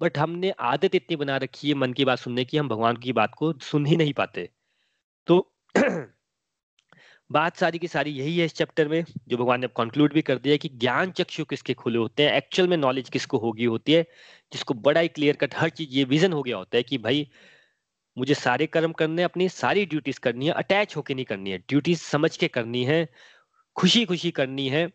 बट 0.00 0.18
हमने 0.18 0.50
आदत 0.60 0.94
इतनी 0.94 1.16
बना 1.16 1.36
रखी 1.36 1.68
है 1.68 1.74
मन 1.74 1.92
की 1.92 2.04
बात 2.04 2.18
सुनने 2.18 2.44
की, 2.44 2.56
हम 2.56 2.68
भगवान 2.68 2.96
की 2.96 3.12
बात 3.12 3.34
को 3.38 3.52
सुन 3.62 3.86
ही 3.86 3.96
नहीं 3.96 4.12
पाते। 4.12 4.48
तो 5.26 5.52
बात 7.30 7.56
सारी 7.56 7.78
की 7.78 7.88
सारी 7.88 8.10
यही 8.10 8.38
है 8.38 8.44
इस 8.44 8.54
चैप्टर 8.54 8.88
में, 8.88 9.04
जो 9.28 9.36
भगवान 9.36 9.60
ने 9.60 9.66
कंक्लूड 9.76 10.12
भी 10.14 10.22
कर 10.22 10.38
दिया 10.38 10.56
कि 10.56 10.68
ज्ञान 10.68 11.10
चक्षु 11.10 11.44
किसके 11.44 11.74
खुले 11.74 11.98
होते 11.98 12.22
हैं 12.22 12.32
एक्चुअल 12.32 12.68
में 12.68 12.76
नॉलेज 12.76 13.08
किसको 13.08 13.38
होगी 13.38 13.64
होती 13.64 13.92
है, 13.92 14.02
जिसको 14.52 14.74
बड़ा 14.74 15.00
ही 15.00 15.08
क्लियर 15.08 15.36
कट 15.36 15.54
हर 15.56 15.68
चीज़, 15.70 15.90
ये 15.90 16.04
विजन 16.04 16.32
हो 16.32 16.42
गया 16.42 16.56
होता 16.56 16.76
है 16.76 16.82
कि 16.82 16.98
भाई, 16.98 17.28
मुझे 18.16 18.34
सारे 18.34 18.66
कर्म 18.66 18.92
करने 18.92 19.22
अपनी 19.22 19.48
सारी 19.48 19.86
ड्यूटीज़ 19.86 20.20
करनी 20.20 20.46
है 20.46 20.52
अटैच 20.54 20.96
होके 20.96 21.14
नहीं 21.14 21.24
करनी 21.24 21.50
है 21.50 21.58
ड्यूटीज़ 21.58 22.00
समझ 22.02 22.36
के 22.36 22.48
करनी 22.48 22.84
है 22.84 23.08
खुशी 23.76 24.04
खुशी 24.06 24.30
करनी 24.32 24.68
है। 24.68 24.86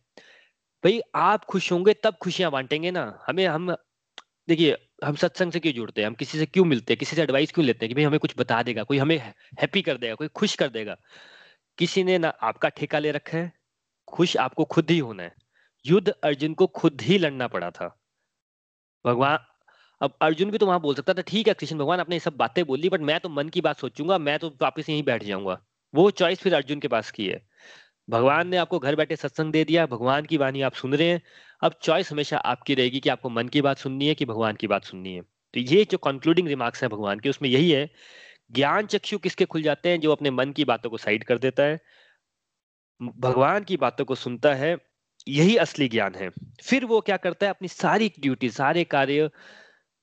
भाई, 0.84 1.02
आप 1.16 1.46
खुश 1.46 1.72
होंगे 1.72 1.94
तब 2.04 2.18
खुशियाँ 2.22 2.52
बांटेंगे 2.52 2.92
ना। 2.92 3.06
हमें, 3.28 3.48
हम, 3.48 3.72
देखिए 4.50 4.78
हम 5.06 5.16
सत्संग 5.16 5.52
से 5.52 5.60
क्यों 5.60 5.74
जुड़ते 5.74 6.02
हैं? 6.02 6.08
हम 6.08 6.14
किसी 6.14 6.40
से 6.40 6.46
क्यों 6.46 6.66
मिलते 6.66 6.94
हैं? 6.94 6.98
किसी 7.00 7.16
से 7.16 7.22
एडवाइस 7.22 7.52
क्यों 7.52 7.66
लेते 7.66 7.86
हैं 7.86 7.90
कि 7.90 7.96
भाई 7.96 8.04
हमें 8.04 8.20
कुछ 8.20 8.34
बता 8.38 8.64
देगा, 8.64 8.84
कोई 8.84 8.98
हमें 8.98 9.18
हैप्पी 9.62 9.82
कर 9.82 9.98
देगा, 9.98 10.16
कोई 10.16 10.28
खुश 10.28 10.56
कर 10.56 10.70
देगा। 10.70 10.98
किसी 11.78 12.04
ने 12.04 12.18
ना 12.18 12.28
आपका 12.28 12.70
ठेका 12.70 13.00
ले 13.00 13.12
रखा 13.12 13.38
है, 13.38 13.54
खुश 14.08 14.38
आपको 14.38 14.66
खुद 14.66 14.92
ही 14.92 15.00
होना 15.00 15.24
है। 15.24 15.36
युद्ध 15.86 16.10
अर्जुन 16.10 16.54
को 16.54 16.68
खुद 16.68 17.02
ही 17.02 17.18
लड़ना 17.18 17.48
पड़ा 17.48 17.72
था। 17.72 18.02
भगवान, 19.06 19.40
अब 20.02 20.18
अर्जुन 20.22 20.52
भी 20.52 20.58
तो 20.58 20.66
वहाँ 20.66 20.80
बोल 20.82 20.96
सकता 20.96 21.14
था, 21.14 21.22
ठीक 21.22 21.48
है 21.48 21.54
कृष्ण 21.54 21.78
भगवान, 21.78 22.00
आपने 22.00 22.16
ये 22.16 22.20
सब 22.20 22.36
बातें 22.36 22.66
बोली 22.66 22.90
बट 22.90 23.02
मैं 23.02 23.20
तो 23.20 23.30
मन 23.30 23.50
की 23.50 23.62
बात 23.62 23.80
सोचूँगा, 23.80 24.18
मैं 24.18 24.40
तो 24.40 24.58
वापिस 24.62 24.90
यहीं 24.90 25.04
बैठ 25.04 25.24
जाऊँगा। 25.24 25.62
वो 25.96 26.12
चॉइस 26.12 26.40
फिर 26.40 26.56
अर्जुन 26.56 26.80
के 26.80 26.88
पास 26.88 27.12
की 27.12 27.28
है। 27.28 27.49
भगवान 28.10 28.48
ने 28.48 28.58
आपको 28.58 28.80
घर 28.80 28.96
बैठे 28.96 29.16
सत्संग 29.16 29.52
दे 29.52 29.64
दिया, 29.64 29.86
भगवान 29.86 30.26
की 30.26 30.38
वाणी 30.38 30.62
आप 30.62 30.74
सुन 30.74 30.96
रहे 30.96 31.08
हैं। 31.08 31.22
अब 31.64 31.74
चॉइस 31.82 32.12
हमेशा 32.12 32.38
आपकी 32.38 32.76
रहेगी 32.76 33.00
कि 33.00 33.10
आपको 33.10 33.30
मन 33.30 33.48
की 33.48 33.62
बात 33.62 33.78
सुननी 33.78 34.08
है 34.08 34.16
कि 34.16 34.26
भगवान 34.26 34.56
की 34.56 34.68
बात 34.68 34.84
सुननी 34.84 35.14
है। 35.14 35.22
तो 35.22 35.60
ये 35.60 35.86
जो 35.92 35.98
कंक्लूडिंग 35.98 36.48
रिमार्क्स 36.48 36.84
है 36.84 36.90
भगवान 36.90 37.20
के, 37.20 37.30
उसमें 37.30 37.50
यही 37.50 37.72
है, 37.72 37.90
ज्ञान 38.52 38.86
चक्षु 38.86 39.18
किसके 39.18 39.46
खुल 39.46 39.62
जाते 39.62 39.90
हैं? 39.90 40.00
जो 40.00 40.12
अपने 40.12 40.32
मन 40.32 40.52
की 40.52 40.66
बातों 40.66 40.90
को 40.90 40.98
साइड 40.98 41.24
कर 41.24 41.38
देता 41.38 41.64
है। 41.64 41.80
भगवान 43.02 43.64
की 43.64 43.78
बातों 43.78 44.06
को 44.06 44.16
सुनता 44.16 44.54
है, 44.54 44.78
यही 45.28 45.56
असली 45.56 45.88
ज्ञान 45.88 46.16
है। 46.16 46.30
फिर 46.64 46.86
वो 46.86 47.02
क्या 47.02 47.18
करता 47.18 47.46
है? 47.46 47.50
अपनी 47.50 47.68
सारी 47.68 48.12
ड्यूटी 48.20 48.50
सारे 48.50 48.84
कार्य 48.84 49.30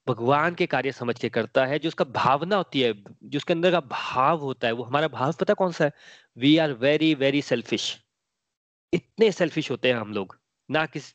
भगवान 0.09 0.55
के 0.55 0.67
कार्य 0.67 0.93
समझ 0.93 1.19
के 1.19 1.29
करता 1.29 1.67
है, 1.67 1.79
जो 1.79 1.89
उसका 1.89 2.05
भावना 2.05 2.57
होती 2.57 2.81
है, 2.81 2.93
जो 3.23 3.37
उसके 3.37 3.53
अंदर 3.53 3.71
का 3.71 3.81
भाव 3.81 4.39
होता 4.39 4.67
है, 4.67 4.73
वो 4.73 4.83
हमारा 4.83 5.09
भाव 5.09 5.33
पता 5.33 5.55
कौन 5.55 5.73
सा 5.73 5.85
है? 5.85 5.93
We 6.37 6.57
are 6.59 6.73
very 6.81 7.15
very 7.17 7.43
selfish 7.43 7.97
इतने 8.93 9.31
सेल्फिश 9.33 9.71
होते 9.71 9.89
हैं 9.89 9.97
हम 9.97 10.13
लोग। 10.13 10.39
ना 10.69 10.85
किस, 10.87 11.15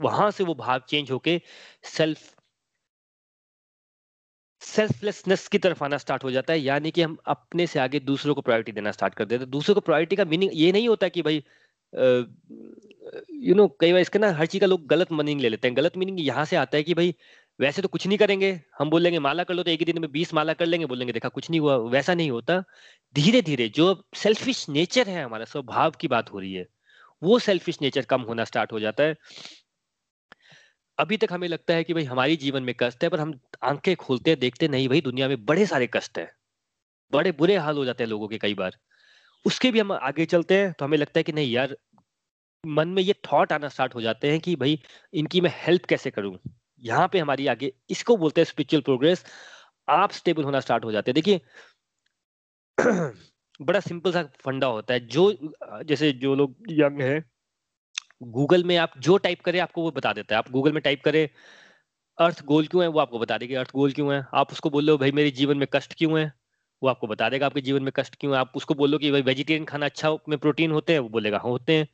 वहाँ 0.00 0.30
से 0.30 0.44
वो 0.44 0.54
भाव 0.54 0.80
चेंज 0.88 1.10
होके 1.10 1.40
सेल्फ 1.86 2.34
सेल्फलेसनेस 4.62 5.46
की 5.48 5.58
तरफ़ 5.58 5.82
आना 5.84 5.96
स्टार्ट 5.98 6.24
हो 6.24 6.30
जाता 6.30 6.52
है। 6.52 6.60
यानी 6.60 6.90
कि 6.90 7.02
हम 7.02 7.16
अपने 7.26 7.66
से 7.66 7.78
आगे 7.80 8.00
दूसरों 8.00 8.34
को 8.34 8.40
प्रायोरिटी 8.40 8.72
देना 8.72 8.90
स्टार्ट 8.92 9.14
कर 9.14 9.24
देते 9.24 9.44
हैं। 9.44 9.50
दूसरों 9.50 9.74
को 9.74 9.80
प्रायोरिटी 9.80 10.16
का 10.16 10.24
मीनिंग 10.24 10.50
ये 10.54 10.70
नहीं 10.72 10.88
होता 10.88 11.08
कि 11.08 11.22
भाई 11.22 11.42
यू 13.42 13.54
नो 13.54 13.66
कई 13.80 13.92
बार 13.92 14.00
इसके 14.00 14.18
ना 14.18 14.30
हर 14.32 14.46
चीज़ 14.46 14.60
का 14.60 14.66
लोग 14.66 14.86
गलत 14.88 15.12
मीनिंग 15.12 15.40
ले 15.40 15.48
लेते 15.48 15.68
हैं। 15.68 15.76
गलत 15.76 15.96
मीनिंग 15.96 16.20
यहाँ 16.20 16.44
से 16.44 16.56
आता 16.56 16.76
है 16.76 16.82
कि 16.82 16.94
भाई 16.94 17.14
वैसे 17.60 17.82
तो 17.82 17.88
कुछ 17.88 18.06
नहीं 18.06 18.18
करेंगे। 18.18 18.50
हम 18.78 18.90
बोलेंगे 18.90 19.18
माला 19.18 19.44
कर 19.44 19.54
लो 19.54 19.62
तो 19.62 19.70
एक 19.70 19.78
ही 19.78 19.84
दिन 19.84 19.98
में 19.98 20.10
बीस 20.12 20.32
माला 20.34 20.52
कर 20.52 20.66
लेंगे। 20.66 20.86
बोलेंगे, 20.86 21.12
देखा, 21.12 21.28
कुछ 21.28 21.50
नहीं 21.50 21.60
हुआ, 21.60 21.76
वैसा 21.76 22.14
नहीं 22.14 22.30
होता। 22.30 22.62
धीरे 23.14 23.42
धीरे 23.42 23.68
जो 23.68 24.04
सेल्फिश 24.14 24.68
नेचर 24.68 25.08
है 25.08 25.24
हमारा, 25.24 25.44
स्वभाव 25.44 25.90
की 25.90 26.08
बात 26.08 26.32
हो 26.32 26.38
रही 26.38 26.52
है, 26.54 26.66
वो 27.22 27.38
सेल्फिश 27.38 27.78
नेचर 27.82 28.04
कम 28.04 28.22
होना 28.22 28.44
स्टार्ट 28.44 28.72
हो 28.72 28.80
जाता 28.80 29.04
है। 29.04 29.16
अभी 30.98 31.16
तक 31.16 31.32
हमें 31.32 31.48
लगता 31.48 31.74
है 31.74 31.84
कि 31.84 31.94
भाई 31.94 32.04
हमारी 32.04 32.36
जीवन 32.36 32.62
में 32.62 32.74
कष्ट 32.80 33.04
है, 33.04 33.08
पर 33.10 33.20
हम 33.20 33.38
आँखें 33.62 33.94
खोलते 33.96 34.30
हैं, 34.30 34.38
देखते 34.40 34.68
नहीं, 34.68 34.88
भाई 34.88 35.00
दुनिया 35.00 35.28
में 35.28 35.44
बड़े 35.44 35.66
सारे 35.66 35.88
कष्ट 35.94 36.18
है। 36.18 36.30
बड़े 37.12 37.32
बुरे 37.32 37.56
हाल 37.56 37.76
हो 37.76 37.84
जाते 37.84 38.04
हैं 38.04 38.10
लोगों 38.10 38.28
के 38.28 38.38
कई 38.38 38.54
बार। 38.54 38.76
उसके 39.44 39.70
भी 39.70 39.80
हम 39.80 39.92
आगे 39.92 40.26
चलते 40.26 40.58
हैं 40.58 40.72
तो 40.72 40.84
हमें 40.84 40.98
लगता 40.98 41.18
है 41.20 41.24
कि 41.24 41.32
नहीं 41.32 41.52
यार, 41.52 41.76
मन 42.64 42.88
में 42.88 43.02
ये 43.02 43.14
थॉट 43.26 43.52
आना 43.52 43.68
स्टार्ट 43.68 43.94
हो 43.94 44.00
जाते 44.00 44.30
हैं 44.30 44.40
कि 44.40 44.56
भाई 44.56 44.78
इनकी 45.14 45.40
मैं 45.40 45.52
हेल्प 45.56 45.84
कैसे 45.84 46.10
करूँ? 46.10 46.36
यहाँ 46.82 47.08
पे 47.08 47.18
हमारी 47.18 47.46
आगे, 47.46 47.72
इसको 47.90 48.16
बोलते 48.16 48.40
हैं 48.40 48.46
स्पिरिचुअल 48.46 48.82
प्रोग्रेस 48.82 49.24
आप 49.88 50.12
स्टेबल 50.12 50.44
होना 50.44 50.60
स्टार्ट 50.60 50.84
हो 50.84 50.92
जाते 50.92 51.10
हैं। 51.10 51.14
देखिए, 51.14 51.40
बड़ा 53.62 53.80
सिंपल 53.80 54.12
सा 54.12 54.22
फंडा 54.40 54.66
होता 54.68 54.94
है। 54.94 55.00
जो, 55.08 55.32
जैसे 55.84 56.12
जो 56.14 56.34
लोग 56.34 56.56
यंग 56.70 57.00
है 57.02 57.24
गूगल 58.32 58.64
में 58.64 58.76
आप 58.78 58.92
जो 58.98 59.16
टाइप 59.18 59.40
करें, 59.42 59.60
आपको 59.60 59.82
वो 59.82 59.90
बता 59.90 60.12
देता 60.12 60.34
है। 60.34 60.38
आप 60.38 60.50
गूगल 60.50 60.72
में 60.72 60.82
टाइप 60.82 61.02
करें 61.04 61.28
अर्थ 62.18 62.44
गोल 62.44 62.66
क्यों 62.66 62.82
है, 62.82 62.88
वो 62.88 63.00
आपको 63.00 63.18
बता 63.18 63.38
देगा। 63.38 63.60
अर्थ 63.60 63.72
गोल 63.72 63.92
क्यों 63.92 64.14
है? 64.14 64.26
आप 64.34 64.52
उसको 64.52 64.70
बोल 64.70 64.84
लो, 64.84 64.98
भाई, 64.98 65.12
मेरे 65.12 65.30
जीवन 65.32 65.58
में 65.58 65.68
कष्ट 65.74 65.94
क्यों 65.98 66.20
है? 66.20 66.32
वो 66.82 66.88
आपको 66.88 67.06
बता 67.06 67.28
देगा, 67.30 67.46
आपके 67.46 67.60
जीवन 67.60 67.82
में 67.82 67.92
कष्ट 67.96 68.16
क्यों 68.16 68.34
है? 68.34 68.40
आप 68.40 68.52
उसको 68.56 68.74
बोलो 68.74 68.98
कि, 68.98 69.10
भाई 69.12 69.22
वेजिटेरियन 69.22 69.64
खाना 69.64 69.86
अच्छा 69.86 70.12
में 70.28 70.38
प्रोटीन 70.38 70.72
होते 70.72 70.92
हैं? 70.92 71.00
वो 71.00 71.08
बोलेगा 71.08 71.38
हाँ 71.38 71.50
होते 71.50 71.78
हैं। 71.78 71.88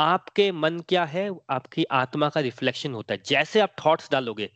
आपके 0.00 0.52
मन 0.52 0.80
क्या 0.80 1.04
है? 1.04 1.30
आपकी 1.50 1.84
आत्मा 1.84 2.28
का 2.28 2.40
रिफ्लेक्शन 2.40 2.94
होता 2.94 3.14
है। 3.14 3.22
जैसे 3.26 3.60
आप 3.60 3.74
थॉट्स 3.86 4.10
डालोगे, 4.10 4.50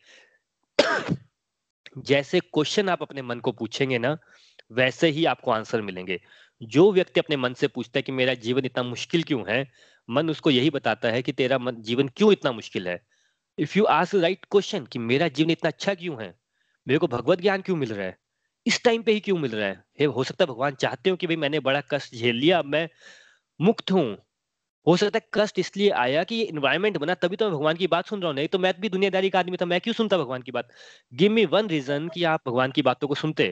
जैसे 1.99 2.40
क्वेश्चन 2.40 2.88
आप 2.88 3.03
अपने 3.03 3.22
मन 3.22 3.40
को 3.40 3.53
पूछेंगे 3.53 3.99
ना, 3.99 4.18
वैसे 4.72 5.09
ही 5.09 5.24
आपको 5.24 5.51
आंसर 5.51 5.82
मिलेंगे। 5.82 6.20
जो 6.62 6.92
व्यक्ति 6.92 7.20
अपने 7.20 7.36
मन 7.36 7.55
से 7.55 7.68
पूछता 7.68 7.99
है 7.99 8.03
कि 8.03 8.12
मेरा 8.12 8.34
जीवन 8.34 8.64
इतना 8.64 8.82
मुश्किल 8.82 9.22
क्यों 9.22 9.45
है, 9.49 9.72
मन 10.11 10.30
उसको 10.30 10.51
यही 10.51 10.70
बताता 10.70 11.09
है 11.09 11.22
कि 11.22 11.32
तेरा 11.32 11.59
मन, 11.59 11.76
जीवन 11.82 12.09
क्यों 12.09 12.32
इतना 12.32 12.53
मुश्किल 12.53 12.88
है? 12.88 13.07
If 13.59 13.78
you 13.78 13.84
ask 13.84 14.14
right 14.14 14.45
question 14.45 14.86
कि 14.86 14.99
मेरा 14.99 15.28
जीवन 15.28 15.51
इतना 15.51 15.70
अच्छा 15.70 15.95
क्यों 15.95 16.22
है? 16.22 16.34
मेरे 16.88 16.99
को 16.99 17.07
भगवत 17.07 17.40
ज्ञान 17.40 17.62
क्यों 17.62 17.76
मिल 17.76 17.95
रहा 17.95 18.07
है? 18.07 18.18
इस 18.66 18.84
टाइम 18.84 19.03
पे 19.03 19.12
ही 19.12 19.20
क्यों 19.20 19.38
मिल 19.38 19.55
रहा 19.55 19.68
है, 19.68 20.05
हो 20.05 20.24
सकता 20.24 20.45
है 20.45 20.49
भगवान 20.49 20.74
चाहते 20.74 21.11
हो 21.11 21.16
कि 21.16 21.26
भाई 21.26 21.36
मैंने 21.36 21.61
बड़ा 21.61 21.80
कष्ट 21.80 22.14
झेल 22.14 22.36
लिया, 22.36 22.59
अब 22.59 22.64
मैं 22.64 22.88
मुक्त 23.61 23.92
हूँ। 23.92 24.18
हो 24.87 24.97
सकता 24.97 25.18
है 25.18 25.28
कष्ट 25.35 25.59
इसलिए 25.59 25.91
आया 25.91 26.24
कि 26.24 26.41
इन्वायरमेंट 26.43 26.97
बना, 26.99 27.14
तभी 27.14 27.37
तो 27.37 27.45
मैं 27.45 27.55
भगवान 27.55 27.76
की 27.76 27.87
बात 27.87 28.07
सुन 28.07 28.20
रहा 28.20 28.28
हूँ। 28.28 28.37
नहीं 28.37 28.49
तो 28.49 28.59
मैं 28.59 28.72
भी 28.80 28.89
दुनियादारी 28.89 29.30
का 29.30 29.39
आदमी 29.39 29.57
था, 29.57 29.64
मैं 29.64 29.80
क्यों 29.80 29.95
सुनता 29.95 30.18
भगवान 30.18 30.43
की 30.43 30.53
बात? 30.53 30.68
गिव 31.14 31.32
मी 31.32 31.45
वन 31.45 31.68
रीजन 31.68 32.09
कि 32.09 32.24
आप 32.24 32.49
भगवान 32.49 32.72
की 32.72 32.82
बातों 32.82 33.09
को 33.09 33.14
सुनते। 33.14 33.49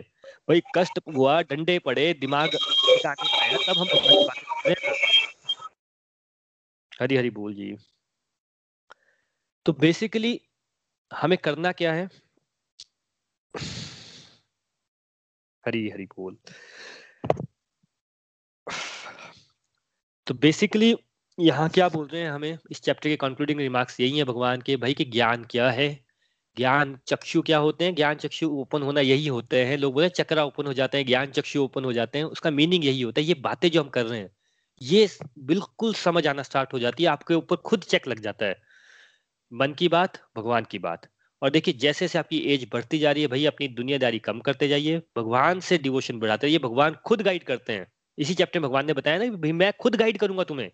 भाई, 0.49 0.61
कष्ट 0.77 1.01
हुआ, 1.17 1.41
डंडे 1.43 1.79
पड़े, 1.79 2.13
दिमाग 2.15 2.49
तब 2.49 3.79
हम 3.79 3.87
भगवान 3.87 4.29
की 4.29 4.43
बातें 4.43 4.75
हरी 7.01 7.17
हरी 7.17 7.31
बोल 7.31 7.55
जी। 7.55 7.77
तो 9.67 9.73
बेसिकली 9.73 10.41
हमें 11.11 11.39
करना 11.39 11.73
क्या 11.73 11.93
है? 11.93 12.09
हरी 15.65 15.89
हरी 15.91 16.05
बोल। 16.05 16.37
तो 20.27 20.35
बेसिकली 20.35 20.95
यहाँ 21.41 21.69
क्या 21.69 21.89
बोल 21.89 22.07
रहे 22.07 22.23
हैं 22.23 22.31
हमें? 22.31 22.59
इस 22.71 22.83
चैप्टर 22.83 23.09
के 23.09 23.17
कंक्लूडिंग 23.17 23.61
रिमार्क्स 23.61 24.01
यही 24.01 24.19
है 24.19 24.25
भगवान 24.25 24.61
के, 24.61 24.77
भाई, 24.77 24.95
कि 24.95 25.05
ज्ञान 25.05 25.45
क्या 25.45 25.71
है? 25.71 26.05
ज्ञान 26.57 26.99
चक्षु 27.07 27.43
क्या 27.43 27.59
होते 27.59 27.85
हैं? 27.85 27.95
ज्ञान 27.95 28.15
चक्षु 28.15 28.49
ओपन 28.49 28.83
होना 28.83 29.01
यही 29.01 29.27
होते 29.27 29.65
हैं। 29.65 29.77
लोग 29.79 29.95
बोले 29.95 30.09
चक्रा 30.09 30.45
ओपन 30.45 30.67
हो 30.67 30.73
जाते 30.73 30.99
हैं, 30.99 31.07
ज्ञान 31.07 31.27
चक्षु 31.27 31.65
ओपन 31.65 31.85
हो 31.85 31.93
जाते 31.93 32.19
हैं। 32.19 32.25
उसका 32.25 32.51
मीनिंग 32.51 32.85
यही 32.85 33.03
होता 33.03 33.21
है। 33.21 33.27
ये 33.27 33.35
बातें 33.35 33.71
जो 33.71 33.83
हम 33.83 33.89
कर 33.89 34.07
रहे 34.07 34.19
हैं, 34.21 34.31
ये 34.83 35.09
बिल्कुल 35.39 35.95
समझ 35.95 36.27
आना 36.27 36.43
स्टार्ट 36.43 36.73
हो 36.73 36.79
जाती 36.79 37.03
है। 37.03 37.09
आपके 37.11 37.35
ऊपर 37.35 37.57
खुद 37.57 37.81
चेक 37.81 38.09
लग 38.09 38.21
जाता 38.21 38.47
है। 38.47 38.61
मन 39.53 39.73
की 39.73 39.89
बात, 39.89 40.23
भगवान 40.37 40.65
की 40.65 40.79
बात। 40.79 41.09
और 41.43 41.51
देखिए, 41.51 41.75
जैसे 41.75 42.05
जैसे 42.05 42.19
आपकी 42.19 42.39
एज 42.39 42.69
बढ़ती 42.73 42.99
जा 42.99 43.13
रही 43.13 43.23
है, 43.23 43.29
भाई, 43.29 43.47
अपनी 43.47 43.69
दुनियादारी 43.69 44.19
कम 44.19 44.41
करते 44.41 44.69
जाइए। 44.69 45.03
भगवान 45.17 45.61
से 45.61 45.79
डिवोशन 45.79 46.19
बढ़ाते 46.19 46.47
रहिए। 46.47 46.59
भगवान 46.59 46.97
खुद 47.07 47.23
गाइड 47.23 47.45
करते 47.45 47.73
हैं। 47.73 47.87
इसी 48.19 48.35
चैप्टर 48.35 48.61
में 48.61 48.69
भगवान 48.69 48.87
ने 48.87 48.93
बताया 48.93 49.19
ना 49.19 49.53
मैं 49.53 49.73
खुद 49.81 49.97
गाइड 49.97 50.19
करूँगा 50.19 50.45
तुम्हें। 50.45 50.71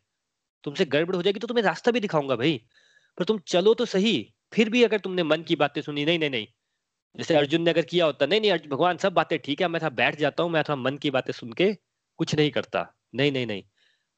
तुमसे 0.65 0.85
गड़बड़ 0.85 1.17
हो 1.17 1.23
जाएगी 1.23 1.41
तो 1.41 1.47
तुम्हें 1.47 1.65
रास्ता 1.65 1.91
भी 1.91 2.01
दिखाऊँगा 2.01 2.37
भाई। 2.37 2.61
पर 3.19 3.25
तुम 3.25 3.39
चलो 3.47 3.75
तो 3.75 3.85
सही, 3.85 4.35
फिर 4.53 4.71
भी 4.71 4.83
अगर 4.85 4.99
तुमने 4.99 5.23
मन 5.23 5.43
की 5.43 5.57
बातें 5.57 5.81
सुनी, 5.83 6.05
नहीं 6.05 6.19
नहीं 6.19 6.31
नहीं। 6.31 6.47
जैसे 7.15 7.37
अर्जुन 7.37 7.63
ने 7.63 7.71
अगर 7.71 7.83
किया 7.83 8.07
होता, 8.07 8.27
नहीं 8.27 8.41
नहीं 8.41 8.69
भगवान, 8.69 8.97
सब 8.97 9.13
बातें 9.13 9.39
ठीक 9.39 9.61
है, 9.61 9.69
मैं 9.69 9.81
था, 9.83 9.89
बैठ 9.91 10.17
जाता 10.17 10.43
हूँ, 10.43 10.51
मैं 10.51 10.63
थोड़ा 10.63 10.77
मन 10.77 10.97
की 10.97 11.11
बातें 11.11 11.33
सुन 11.33 11.53
के 11.53 11.73
कुछ 12.19 12.35
नहीं 12.35 12.51
करता। 12.51 12.87
नहीं 13.15 13.33
नहीं 13.33 13.47
नहीं। 13.47 13.63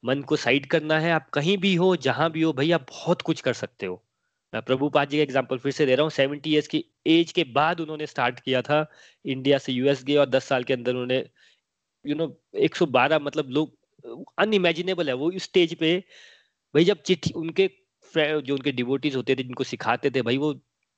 मन 0.05 0.23
को 0.23 0.37
साइड 0.37 0.67
करना 0.67 0.99
है, 0.99 1.13
आप 1.13 1.31
कहीं 1.31 1.59
भी 1.59 1.75
हो, 1.75 1.97
जहाँ 1.97 2.31
भी 2.31 2.43
हो, 2.43 2.53
भाई, 2.53 2.71
आप 2.71 2.87
बहुत 2.91 3.23
कुछ 3.23 3.41
कर 3.41 3.53
सकते 3.53 3.87
हो। 3.87 4.05
मैं 4.53 4.63
प्रभुपाद 4.63 5.09
जी 5.09 5.17
का 5.17 5.23
एग्ज़ाम्पल 5.23 5.59
फिर 5.59 5.73
से 5.73 5.87
दे 5.87 5.95
रहा 5.95 6.03
हूँ। 6.03 6.11
सेवेंटी 6.11 6.51
ईयर्स 6.51 6.69
की 6.69 6.85
एज 7.07 7.33
के 7.33 7.45
बाद 7.45 7.81
उन्होंने 7.81 8.07
स्टार्ट 8.07 8.41
किया 8.41 8.63
था। 8.63 8.87
इंडिया 9.25 9.59
से 9.59 9.73
यूएस 9.73 10.05
गए 10.05 10.17
और 10.17 10.27
दस 10.27 10.45
साल 10.45 10.65
के 10.65 10.75
अंदर 10.75 10.91
उन्होंने 10.91 11.19
यू 12.05 12.15
नो 12.15 12.27
112 12.55 13.19
मतलब 13.19 13.51
लोग 13.51 13.77
अनइमेजिनेबल 14.39 15.09
है, 15.09 15.15
वो 15.15 15.31
इस 15.33 15.45
स्टेज 15.45 15.75
पे, 15.75 15.99
भाई 16.75 16.85
जब 16.85 17.03
चिट्ठी, 17.03 17.33
उनके 17.33 17.71
जो 18.15 18.55
उनके 18.55 18.73
डिवोटीज 18.73 19.17
होते 19.17 19.35
थे, 19.37 19.43
जिनको 19.43 19.65
सिखाते 19.65 20.11
थे, 20.11 20.23
भाई 20.23 20.37
वो 20.39 20.53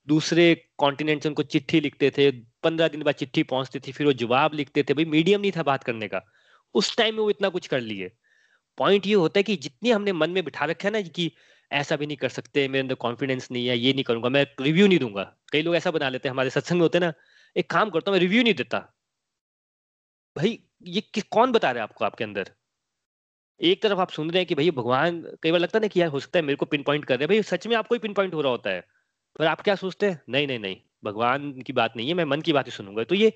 दूसरे 0.09 0.45
कॉन्टिनेंट 0.79 1.23
से 1.23 1.29
उनको 1.29 1.43
चिट्ठी 1.45 1.81
लिखते 1.81 2.11
थे, 2.11 2.31
पंद्रह 2.63 2.89
दिन 2.89 3.03
बाद 3.03 3.15
चिट्ठी 3.15 3.43
पहुँचती 3.43 3.81
थी, 3.81 3.93
फिर 3.93 4.07
वो 4.07 4.13
जवाब 4.13 4.55
लिखते 4.55 4.83
थे, 4.83 4.95
भाई 4.95 5.05
मीडियम 5.05 5.41
नहीं 5.41 5.53
था 5.53 5.63
बात 5.63 5.85
करने 5.85 6.09
का। 6.09 6.23
उस 6.75 6.97
टाइम 6.97 7.15
में 7.15 7.23
वो 7.23 7.31
इतना 7.31 7.49
कुछ 7.49 7.67
कर 7.67 7.81
लिए। 7.81 8.11
पॉइंट 8.79 9.07
ये 9.07 9.15
होता 9.15 9.39
है 9.39 9.43
कि 9.43 9.57
जितनी 9.57 9.91
हमने 9.91 10.13
मन 10.13 10.31
में 10.31 10.45
बिठा 10.45 10.65
रखा 10.65 10.89
है 10.89 10.93
ना 10.93 11.01
कि 11.11 11.31
ऐसा 11.71 11.97
भी 11.97 12.07
नहीं 12.07 12.17
कर 12.17 12.29
सकते, 12.29 12.67
मेरे 12.69 12.81
अंदर 12.81 12.95
कॉन्फिडेंस 12.95 13.49
नहीं 13.53 13.67
है, 13.67 13.79
ये 13.79 13.93
नहीं 13.93 14.05
करूँगा, 14.05 14.29
मैं 14.29 14.47
रिव्यू 14.61 14.87
नहीं 14.87 14.99
दूँगा। 14.99 15.23
कई 15.53 15.63
लोग 15.63 15.77
ऐसा 15.77 15.91
बना 15.91 16.09
लेते 16.09 16.29
हैं, 16.29 16.33
हमारे 16.35 16.51
सत्संग 16.51 16.79
में 16.79 16.83
होते 16.83 16.99
ना, 16.99 17.13
एक 17.57 17.71
काम 17.71 17.91
करता 17.91 18.11
हूँ, 18.11 18.19
मैं 18.19 18.21
रिव्यू 18.21 18.43
नहीं 18.43 18.55
देता। 18.55 18.79
भाई 20.37 20.59
ये 20.87 21.03
कौन 21.21 21.53
बता 21.53 21.71
रहा 21.71 21.83
है 21.83 21.89
आपको, 21.89 22.05
आपके 22.05 22.25
अंदर? 22.25 22.51
एक 23.63 23.83
तरफ़ 23.83 23.99
आप 23.99 24.11
सुन 24.11 24.31
रहे 24.31 24.39
हैं 24.39 24.47
कि 24.47 24.55
भाई 24.55 24.71
भगवान, 24.71 25.21
कई 25.43 25.51
बार 25.51 25.61
लगता 25.61 25.79
है 25.79 25.83
ना 25.83 25.89
कि 25.89 26.01
यार 26.01 26.09
हो 26.09 26.21
सकता 26.21 26.39
है 26.39 26.45
मेरे 26.45 26.57
को 26.57 26.67
पिन 26.67 26.83
पॉइंट 26.83 27.05
कर 27.05 27.15
रहे 27.15 27.25
हैं 27.25 27.29
भाई 27.29 27.43
सच 27.43 27.67
में 27.67 27.77
आपको 27.77 27.95
ही 27.95 27.99
पिन 27.99 28.15
पॉइंट 28.15 28.35
हो 28.35 28.41
रहा 28.41 28.53
होता 28.53 28.71
है। 28.71 28.81
पर 29.39 29.47
आप 29.47 29.61
क्या 29.61 29.75
सोचते 29.75 30.11
हैं? 30.11 30.23
नहीं 30.29 30.47
नहीं 30.47 30.59
नहीं। 30.59 30.77
भगवान 31.05 31.53
की 31.63 31.73
बात 31.73 31.93
नहीं 31.97 32.09
है, 32.09 32.15
मैं 32.15 32.25
मन 32.25 32.41
की 32.41 32.53
बात 32.53 32.67
ही 32.67 32.73
सुनूँगा। 32.73 33.05
तो 33.05 33.15
ये 33.15 33.33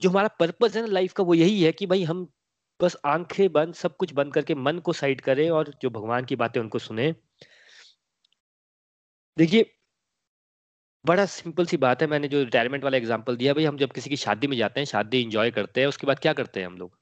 जो 0.00 0.10
हमारा 0.10 0.28
पर्पज 0.28 0.76
है 0.76 0.82
ना 0.82 0.88
लाइफ 0.88 1.12
का, 1.12 1.24
वो 1.24 1.34
यही 1.34 1.62
है 1.62 1.72
कि 1.72 1.86
भाई 1.86 2.04
हम 2.04 2.28
बस 2.82 2.96
आँखें 3.04 3.52
बंद, 3.52 3.74
सब 3.74 3.96
कुछ 3.96 4.12
बंद 4.12 4.34
करके 4.34 4.54
मन 4.54 4.78
को 4.78 4.92
साइड 4.92 5.20
करें 5.20 5.50
और 5.50 5.74
जो 5.82 5.90
भगवान 5.90 6.24
की 6.24 6.36
बातें 6.36 6.60
उनको 6.60 6.78
सुने। 6.78 7.14
देखिए, 9.38 9.64
बड़ा 11.04 11.26
सिंपल 11.26 11.66
सी 11.66 11.76
बात 11.76 12.02
है। 12.02 12.08
मैंने 12.08 12.28
जो 12.28 12.44
रिटायरमेंट 12.44 12.84
वाला 12.84 12.96
एग्जांपल 12.96 13.36
दिया, 13.36 13.54
भाई 13.54 13.64
हम 13.64 13.76
जब 13.76 13.92
किसी 13.92 14.10
की 14.10 14.16
शादी 14.16 14.46
में 14.46 14.56
जाते 14.56 14.80
हैं, 14.80 14.84
शादी 14.86 15.22
एंजॉय 15.22 15.50
करते 15.50 15.80
हैं, 15.80 15.88
उसके 15.88 16.06
बाद 16.06 16.18
क्या 16.18 16.32
करते 16.32 16.60
हैं 16.60 16.66
हम 16.66 16.78
लोग? 16.78 16.98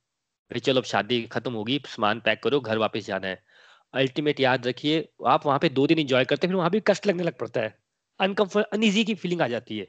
भाई 0.53 0.61
चलो 0.61 0.80
अब 0.80 0.84
शादी 0.84 1.22
खत्म 1.22 1.53
होगी, 1.53 1.82
सामान 1.86 2.20
पैक 2.20 2.42
करो, 2.42 2.61
घर 2.61 2.78
वापस 2.78 3.07
जाना 3.07 3.26
है। 3.26 3.42
अल्टीमेट 3.94 4.40
याद 4.40 4.66
रखिए, 4.66 5.09
आप 5.26 5.46
वहाँ 5.46 5.59
पे 5.59 5.68
दो 5.68 5.86
दिन 5.86 5.98
इंजॉय 5.98 6.24
करते 6.24 6.46
फिर 6.46 6.57
वहाँ 6.57 6.70
भी 6.70 6.80
कष्ट 6.80 7.07
लगने 7.07 7.22
लग 7.22 7.38
पड़ता 7.38 7.61
है। 7.61 7.78
अनकम्फर्ट 8.20 8.66
अनईजी 8.66 9.05
की 9.05 9.14
फीलिंग 9.14 9.42
आ 9.42 9.48
जाती 9.48 9.78
है। 9.78 9.88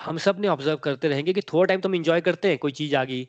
हम 0.00 0.18
सबने 0.18 0.48
ऑब्ज़र्व 0.48 0.76
करते 0.76 1.08
रहेंगे 1.08 1.32
कि 1.32 1.40
थोड़ा 1.40 1.66
टाइम 1.66 1.80
तो 1.80 1.88
हम 1.88 1.94
इंजॉय 1.94 2.20
करते 2.20 2.48
हैं, 2.48 2.58
कोई 2.58 2.72
चीज़ 2.72 2.96
आ 2.96 3.04
गई। 3.04 3.28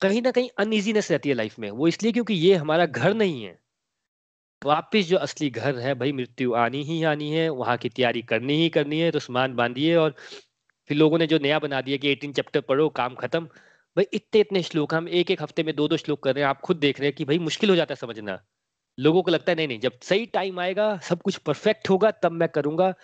कहीं 0.00 0.22
ना 0.22 0.30
कहीं 0.30 0.50
अनईजीनेस 0.58 1.10
रहती 1.10 1.28
है 1.28 1.34
लाइफ 1.34 1.58
में। 1.58 1.70
वो 1.70 1.88
इसलिए 1.88 2.12
क्योंकि 2.12 2.34
ये 2.34 2.54
हमारा 2.54 2.86
घर 2.86 3.14
नहीं 3.14 3.44
है। 3.44 3.58
वापिस 4.64 5.08
जो 5.08 5.16
असली 5.16 5.50
घर 5.50 5.78
है, 5.78 5.94
भाई, 5.94 6.12
मृत्यु 6.12 6.54
आनी 6.54 6.82
ही 6.82 7.02
आनी 7.02 7.30
है, 7.30 7.48
वहाँ 7.48 7.76
की 7.76 7.88
तैयारी 7.88 8.22
करनी 8.22 8.54
ही 8.54 8.68
करनी 8.68 9.00
है 9.00 9.10
तो 9.10 9.18
सामान 9.18 9.54
बांधिए 9.54 9.96
और 9.96 10.14
फिर 10.88 10.98
लोगों 10.98 11.18
ने 11.18 11.26
जो 11.26 11.38
नया 11.38 11.58
बना 11.58 11.80
दिया 11.80 11.96
कि 11.96 12.08
एटीन 12.08 12.32
चैप्टर 12.32 12.60
पढ़ो, 12.60 12.88
काम 12.88 13.14
खत्म। 13.14 13.48
भाई, 14.00 14.06
इतने 14.12 14.40
इतने 14.40 14.62
श्लोक, 14.62 14.94
हम 14.94 15.08
एक 15.08 15.30
एक 15.30 15.42
हफ़्ते 15.42 15.62
में 15.62 15.76
दो 15.76 15.88
दो 15.88 15.96
श्लोक 15.96 16.22
कर 16.22 16.34
रहे 16.34 16.44
हैं, 16.44 16.50
आप 16.50 16.60
खुद 16.60 16.76
देख 16.76 17.00
रहे 17.00 17.08
हैं 17.08 17.14
कि 17.16 17.24
भाई 17.24 17.38
मुश्किल 17.38 17.70
हो 17.70 17.76
जाता 17.76 17.92
है 17.92 17.96
समझना। 17.96 18.44
लोगों 18.98 19.22
को 19.22 19.30
लगता 19.30 19.52
है, 19.52 19.56
नहीं 19.56 19.68
नहीं, 19.68 19.80
जब 19.80 20.00
सही 20.00 20.26
टाइम 20.26 20.60
आएगा, 20.60 20.98
सब 20.98 21.22
कुछ 21.22 21.36
परफेक्ट 21.36 21.90
होगा, 21.90 22.10
तब 22.10 22.32
मैं 22.32 22.48
करूँगा। 22.48 22.94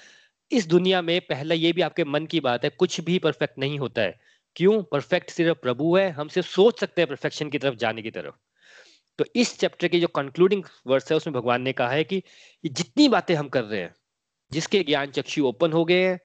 इस 0.53 0.67
दुनिया 0.67 1.03
में 1.03 1.21
पहला 1.21 1.55
ये 1.55 1.73
भी 1.73 1.81
आपके 1.81 2.05
मन 2.05 2.27
की 2.27 2.41
बात 2.41 2.65
है, 2.65 2.71
कुछ 2.71 3.01
भी 3.01 3.19
परफेक्ट 3.19 3.59
नहीं 3.59 3.79
होता 3.79 4.03
है। 4.03 4.21
क्यों? 4.57 4.83
परफेक्ट 4.83 5.31
सिर्फ़ 5.31 5.59
प्रभु 5.59 5.97
है, 5.97 6.11
हम 6.11 6.29
सिर्फ़ 6.29 6.49
सोच 6.49 6.81
सकते 6.81 7.03
हैं 7.03 7.09
परफेक्शन 7.09 7.51
की 7.51 7.59
तरफ़, 7.59 7.75
जाने 7.75 8.03
की 8.03 8.11
तरफ़। 8.11 8.35
तो 9.19 9.25
इस 9.37 9.59
चैप्टर 9.59 9.89
की 9.89 10.01
जो 10.01 10.07
कंक्लूडिंग 10.07 10.65
वर्स 10.87 11.11
है, 11.11 11.17
उसमें 11.17 11.35
भगवान 11.35 11.63
ने 11.63 11.73
कहा 11.73 11.91
है 11.91 12.05
कि 12.05 12.23
जितनी 12.65 13.09
बातें 13.09 13.35
हम 13.35 13.49
कर 13.49 13.65
रहे 13.65 13.81
हैं, 13.81 13.95
जिसके 14.53 14.83
ज्ञान 14.83 15.07
चक्षु 15.07 15.47
ओपन 15.47 15.73
हो 15.73 15.85
गए 15.85 16.09
हैं, 16.09 16.21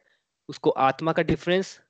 उसको 0.50 0.70
आत्मा 0.70 1.12
का 1.12 1.24
डिफरेंस 1.24 1.81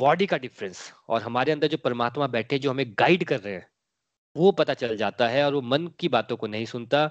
बॉडी 0.00 0.26
का 0.26 0.38
डिफरेंस 0.38 0.92
और 1.08 1.22
हमारे 1.22 1.52
अंदर 1.52 1.68
जो 1.68 1.76
परमात्मा 1.76 2.26
बैठे, 2.26 2.58
जो 2.58 2.70
हमें 2.70 2.94
गाइड 2.98 3.24
कर 3.24 3.40
रहे 3.40 3.54
हैं, 3.54 3.66
वो 4.36 4.52
पता 4.52 4.74
चल 4.74 4.96
जाता 4.96 5.28
है 5.28 5.44
और 5.44 5.54
वो 5.54 5.60
मन 5.60 5.86
की 5.98 6.08
बातों 6.08 6.36
को 6.36 6.46
नहीं 6.46 6.66
सुनता। 6.66 7.10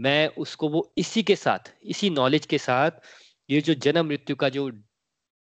मैं 0.00 0.28
उसको 0.28 0.68
वो 0.68 0.92
इसी 0.98 1.22
के 1.22 1.36
साथ, 1.36 1.72
इसी 1.82 2.10
नॉलेज 2.10 2.46
के 2.46 2.58
साथ, 2.58 2.90
ये 3.50 3.60
जो 3.60 3.74
जन्म 3.74 4.06
मृत्यु 4.06 4.36
का 4.36 4.48
जो 4.48 4.70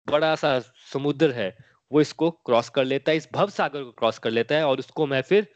बड़ा 0.08 0.36
सा 0.36 0.60
समुद्र 0.94 1.32
है, 1.32 1.58
वो 1.92 2.02
इसको 2.02 2.32
क्रॉस 2.32 2.70
कर 2.70 2.86
लेता 2.86 3.12
है, 3.12 3.18
इस 3.18 3.28
भव 3.34 3.50
सागर 3.50 3.84
को 3.84 3.92
क्रॉस 3.92 4.20
कर 4.20 4.32
लेता 4.32 4.56
है 4.56 4.64
और 4.64 4.80
उसको 4.80 5.08
मैं 5.08 5.22
फिर 5.22 5.48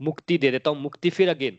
मुक्ति 0.00 0.38
दे 0.38 0.50
देता 0.50 0.70
हूँ। 0.70 0.80
मुक्ति 0.80 1.10
फिर 1.10 1.28
अगेन 1.28 1.58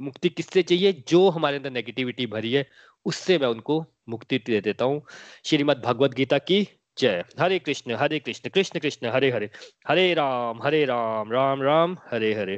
मुक्ति 0.00 0.28
किससे 0.28 0.62
चाहिए? 0.62 0.92
जो 1.08 1.28
हमारे 1.30 1.56
अंदर 1.56 1.70
नेगेटिविटी 1.70 2.26
भरी 2.26 2.52
है, 2.52 2.66
उससे 3.04 3.38
मैं 3.38 3.48
उनको 3.48 3.86
मुक्ति 4.08 4.38
दे 4.38 4.60
देता 4.60 4.84
हूँ। 4.84 5.02
श्रीमद 5.44 5.82
भगवत 5.84 6.14
गीता 6.14 6.38
की 6.38 6.68
जय। 6.98 7.24
Hare 7.40 7.58
Krishna 7.58 7.94
Hare 7.94 8.18
Krishna 8.18 8.50
Krishna 8.50 8.78
Krishna, 8.78 9.06
Hare 9.06 9.30
Hare. 9.30 9.50
Hare 9.88 10.12
Ram 10.14 10.62
Hare 10.62 10.84
Ram 10.84 11.32
Ram 11.32 11.62
Ram, 11.62 11.96
Hare 12.10 12.34
Hare. 12.34 12.56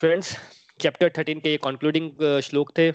Friends 0.00 0.36
chapter 0.80 1.12
thirteen 1.18 1.40
के 1.40 1.50
ये 1.50 1.56
कंक्लूडिंग 1.56 2.40
श्लोक 2.40 2.72
थे। 2.78 2.90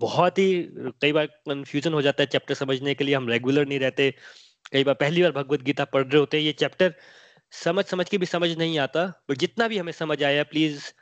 बहुत 0.00 0.38
ही, 0.38 0.62
कई 1.02 1.12
बार 1.12 1.26
कंफ्यूजन 1.26 1.92
हो 1.92 2.02
जाता 2.02 2.22
है 2.22 2.26
चैप्टर 2.26 2.54
समझने 2.54 2.94
के 2.94 3.04
लिए, 3.04 3.14
हम 3.14 3.28
रेगुलर 3.28 3.66
नहीं 3.66 3.78
रहते। 3.78 4.10
कई 4.72 4.84
बार 4.84 4.94
पहली 4.94 5.22
बार 5.22 5.32
भगवत 5.32 5.62
गीता 5.62 5.84
पढ़ 5.84 6.02
रहे 6.02 6.18
होते 6.18 6.36
हैं 6.36 6.44
ये 6.44 6.52
चैप्टर 6.52 6.94
समझ 7.52 7.84
समझ 7.84 8.08
के 8.08 8.18
भी 8.18 8.26
समझ 8.26 8.50
नहीं 8.58 8.78
आता 8.78 9.04
पर 9.28 9.36
जितना 9.36 9.68
भी 9.68 9.78
हमें 9.78 9.92
समझ 9.92 10.22
आया 10.22 10.42
प्लीज़ 10.44 10.92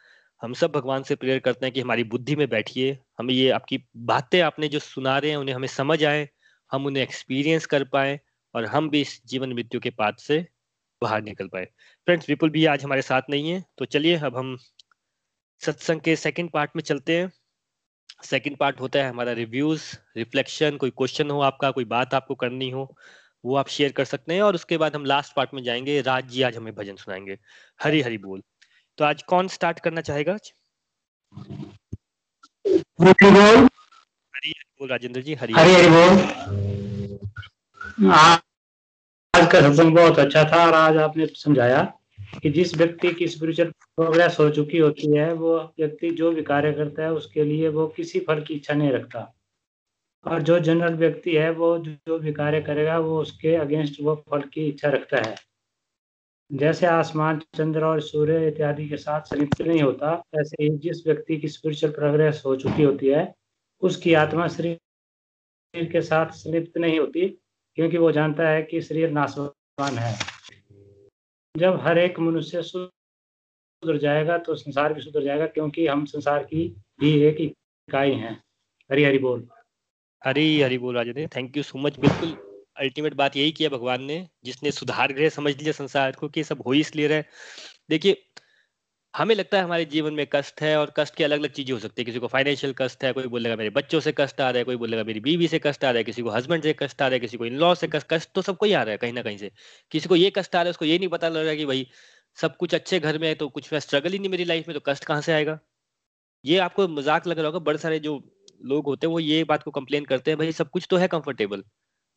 हम 0.43 0.53
सब 0.55 0.73
भगवान 0.73 1.03
से 1.03 1.15
प्रेयर 1.15 1.39
करते 1.39 1.67
हैं 1.67 1.73
कि 1.73 1.81
हमारी 1.81 2.05
बुद्धि 2.05 2.37
में 2.37 2.49
बैठिए। 2.49 2.99
हमें 3.19 3.35
ये 3.35 3.49
आपकी 3.51 3.79
बातें 3.97 4.41
आपने 4.41 4.69
जो 4.69 4.79
सुना 4.79 5.19
रहे 5.19 5.31
हैं, 5.31 5.37
उन्हें 5.37 5.55
हमें 5.55 5.69
समझ 5.69 6.05
आए। 6.05 6.29
हम 6.75 6.87
उन्हें 6.87 7.03
एक्सपीरियंस 7.03 7.67
कर 7.67 7.85
पाए 7.85 8.21
और 8.55 8.65
हम 8.65 8.91
भी 8.91 9.01
इस 9.01 9.21
जीवन 9.27 9.53
मृत्यु 9.53 9.81
के 9.81 9.91
पात 9.91 10.21
से 10.21 10.47
बाहर 11.03 11.23
निकल 11.23 11.49
पाए। 11.49 11.65
फ्रेंड्स 12.07 12.29
विपुल 12.29 12.51
भी 12.51 12.67
आज 12.67 12.85
हमारे 12.85 13.03
साथ 13.03 13.23
नहीं 13.31 13.51
है 13.51 13.65
तो 13.79 13.85
चलिए 13.85 14.17
अब 14.19 14.37
हम 14.37 14.57
सत्संग 15.63 16.01
के 16.01 16.17
सेकंड 16.17 16.51
पार्ट 16.51 16.71
में 16.77 16.83
चलते 16.83 17.19
हैं। 17.19 17.33
सेकंड 18.25 18.57
पार्ट 18.57 18.81
होता 18.81 18.99
है 18.99 19.09
हमारा 19.09 19.33
रिव्यूज़ 19.33 19.83
रिफ्लेक्शन 20.17 20.77
कोई 20.77 20.91
क्वेश्चन 20.91 21.31
हो 21.31 21.41
आपका, 21.41 21.71
कोई 21.71 21.85
बात 21.85 22.15
आपको 22.15 22.35
करनी 22.35 22.71
हो, 22.71 22.97
वो 23.45 23.57
आप 23.57 23.69
शेयर 23.69 23.93
कर 23.93 24.05
सकते 24.05 24.35
हैं 24.35 24.43
और 24.43 24.55
उसके 24.55 24.79
बाद 24.79 24.97
हम 24.97 25.05
लास्ट 25.05 25.35
पार्ट 25.35 25.55
में 25.55 25.63
जाएँगे, 25.63 26.01
राज 26.01 26.29
जी 26.29 26.43
आज 26.43 26.57
हमें 26.57 26.75
भजन 26.75 26.97
सुनाएँगे। 26.97 27.39
हरी 27.83 28.01
हरी 28.03 28.19
बोल। 28.19 28.43
तो 28.99 29.05
आज 29.05 29.23
कौन 29.23 29.49
स्टार्ट 29.49 29.81
करना 29.81 30.01
चाहेगा? 30.01 30.33
आज 30.33 30.53
हरी 34.45 34.53
बोल 34.81 34.89
राजेंद्र 34.89 35.21
जी 35.21 35.35
हरी 35.35 35.53
हरी 35.53 35.73
हरी 35.73 35.89
बोल। 35.89 36.11
आज 38.11 38.39
का 39.35 39.61
सत्संग 39.61 39.95
बहुत 39.97 40.19
अच्छा 40.19 40.43
था 40.45 40.65
और 40.67 40.75
आज 40.75 40.97
आपने 40.97 41.27
समझाया 41.27 41.83
कि 42.43 42.51
जिस 42.51 42.75
व्यक्ति 42.77 43.13
की 43.13 43.29
स्पिरिचुअल 43.29 43.71
प्रोग्रेस 43.97 44.37
हो 44.41 44.49
चुकी 44.51 44.79
होती 44.79 45.11
है 45.17 45.33
वो 45.35 45.57
व्यक्ति 45.79 46.11
जो 46.11 46.31
भी 46.33 46.43
कार्य 46.43 46.73
करता 46.73 47.03
है 47.03 47.13
उसके 47.13 47.45
लिए 47.45 47.69
वो 47.69 47.87
किसी 47.87 48.21
फल 48.21 48.43
की 48.43 48.55
इच्छा 48.55 48.75
नहीं 48.75 48.91
रखता। 48.93 49.21
और 50.27 50.43
जो 50.43 50.59
जनरल 50.59 50.95
व्यक्ति 50.95 51.37
है 51.37 51.51
वो 51.53 51.77
जो 51.79 52.19
भी 52.19 52.33
कार्य 52.33 52.61
करेगा 52.63 52.99
वो 52.99 53.21
उसके 53.21 53.55
अगेंस्ट 53.57 54.01
वो 54.03 54.15
फल 54.31 54.43
की 54.55 54.67
इच्छा 54.69 54.89
रखता 54.89 55.21
है। 55.21 55.35
जैसे 56.51 56.87
आसमान 56.87 57.41
चंद्र 57.57 57.85
और 57.85 58.01
सूर्य 58.01 58.47
इत्यादि 58.49 58.89
के 58.89 58.97
साथ 58.97 59.21
संयुक्त 59.27 59.63
नहीं 59.63 59.83
होता 59.83 60.13
ऐसे 60.39 60.63
ही 60.63 60.69
जिस 60.79 61.07
व्यक्ति 61.07 61.37
की 61.37 61.49
स्पिरिचुअल 61.49 61.93
प्रोग्रेस 61.93 62.43
हो 62.47 62.55
चुकी 62.57 62.83
होती 62.83 63.09
है 63.09 63.25
उसकी 63.85 64.15
आत्मा 64.15 64.47
शरीर 64.49 65.85
के 65.93 66.01
साथ 66.03 66.31
संलिप्त 66.33 66.79
नहीं 66.79 66.99
होती, 66.99 67.27
क्योंकि 67.79 67.99
वो 67.99 68.11
जानता 68.13 68.49
है 68.49 68.63
कि 68.63 68.81
शरीर 68.83 69.11
नाशवान 69.11 69.99
है। 69.99 70.15
जब 71.55 71.81
हर 71.83 71.99
एक 71.99 72.19
मनुष्य 72.21 72.63
सुधर 72.63 73.99
जाएगा 73.99 74.39
तो 74.39 74.55
संसार 74.55 74.95
भी 74.95 75.01
सुधर 75.01 75.25
जाएगा, 75.25 75.47
क्योंकि 75.47 75.87
हम 75.87 76.05
संसार 76.05 76.45
की 76.45 76.69
भी 77.01 77.13
एक 77.23 77.41
इकाई 77.41 78.13
हैं। 78.13 78.35
हरी 78.91 79.05
हरी 79.05 79.19
बोल। 79.19 79.47
हरी 80.23 80.61
हरी 80.61 80.79
बोल 80.79 80.95
Rajendra 80.95 81.27
thank 81.37 81.57
you 81.57 81.63
so 81.63 81.79
much 81.79 81.99
बिल्कुल 82.01 82.37
अल्टीमेट 82.77 83.15
बात 83.15 83.37
यही 83.37 83.53
किया 83.53 83.69
भगवान 83.69 84.03
ने, 84.03 84.27
जिसने 84.45 84.71
सुधार 84.73 85.13
गृह 85.13 85.29
समझ 85.29 85.57
लिया 85.57 85.73
संसार 85.73 86.13
को, 86.13 86.29
कि 86.29 86.45
सब 86.45 86.63
हो 86.67 86.73
ही 86.73 86.81
इसलिए 86.81 87.07
रहे 87.09 87.23
देखिए 87.91 88.25
हमें 89.15 89.35
लगता 89.35 89.57
है 89.57 89.65
हमारे 89.65 89.85
जीवन 89.85 90.15
में 90.15 90.27
कष्ट 90.33 90.61
है 90.63 90.77
और 90.79 90.93
कष्ट 90.97 91.15
की 91.15 91.25
अलग 91.25 91.39
अलग 91.39 91.51
चीज़ें 91.51 91.73
हो 91.73 91.79
सकती 91.81 92.03
है। 92.03 92.05
किसी 92.05 92.19
को 92.19 92.27
फाइनेंशियल 92.27 92.73
कष्ट 92.79 93.05
है, 93.05 93.13
कोई 93.13 93.27
बोलेगा 93.27 93.57
मेरे 93.57 93.71
बच्चों 93.71 94.01
से 94.01 94.13
कष्ट 94.19 94.41
आ 94.41 94.49
रहा 94.51 94.59
है, 94.59 94.65
कोई 94.65 94.77
बोलेगा 94.77 95.05
मेरी 95.05 95.21
बीवी 95.21 95.49
से 95.49 95.59
कष्ट 95.59 95.85
आ 95.85 95.91
रहा 95.91 95.99
है, 95.99 96.05
किसी 96.05 96.23
को 96.23 96.31
हस्बैंड 96.31 96.63
से 96.63 96.73
कष्ट 96.79 97.03
आ 97.03 97.07
रहा 97.07 97.15
है, 97.15 97.21
किसी 97.21 97.37
को 97.37 97.47
इन 97.47 97.57
लॉ 97.57 97.75
से 97.75 97.89
कष्ट 97.89 98.07
कष्ट 98.11 98.31
तो 98.35 98.43
सबको 98.43 98.67
ही 98.67 98.73
आ 98.73 98.83
रहा 98.83 98.93
है 98.93 98.99
कहीं 98.99 99.13
ना 99.13 99.23
कहीं 99.23 99.39
से। 99.39 99.51
किसी 99.93 100.09
को 100.09 100.17
ये 100.17 100.31
कष्ट 100.37 100.57
आ 100.57 100.59
रहा 100.59 100.65
है, 100.65 100.71
उसको 100.71 100.85
ये 100.85 100.99
नहीं 100.99 101.09
पता 101.09 101.29
लग 101.29 101.37
रहा 101.37 101.51
है 101.51 101.57
कि 101.57 101.67
भाई 101.67 101.87
सब 102.39 102.57
कुछ 102.57 102.75
अच्छे 102.75 103.01
घर 103.01 103.19
में 103.19 103.29
है 103.29 103.35
तो 103.35 103.49
कुछ 103.49 103.75
स्ट्रगल 103.75 104.13
ही 104.13 104.19
नहीं 104.19 104.31
मेरी 104.31 104.45
लाइफ 104.45 104.69
में 104.69 104.75
तो 104.75 104.81
कष्ट 104.87 105.05
कहाँ 105.05 105.21
से 105.21 105.33
आएगा? 105.33 105.59
ये 106.45 106.59
आपको 106.59 106.89
मज़ाक 106.91 107.27
लग 107.27 107.39
रहा 107.39 107.47
होगा, 107.47 107.59
बड़े 107.61 107.79
सारे 107.79 107.99
जो 107.99 108.23
लोग 108.65 108.87
होते 108.87 109.07
हैं 109.07 109.13
वो 109.13 109.21
ये 109.21 109.43
बात 109.45 109.63
को 109.63 109.71
कंप्लेन 109.71 110.05
करते 110.05 110.31
हैं, 110.31 110.39
भाई 110.39 110.53
सब 110.53 110.71
कुछ 110.71 110.87
तो 110.91 110.97
है 110.97 111.09
कंफर्टेबल 111.09 111.61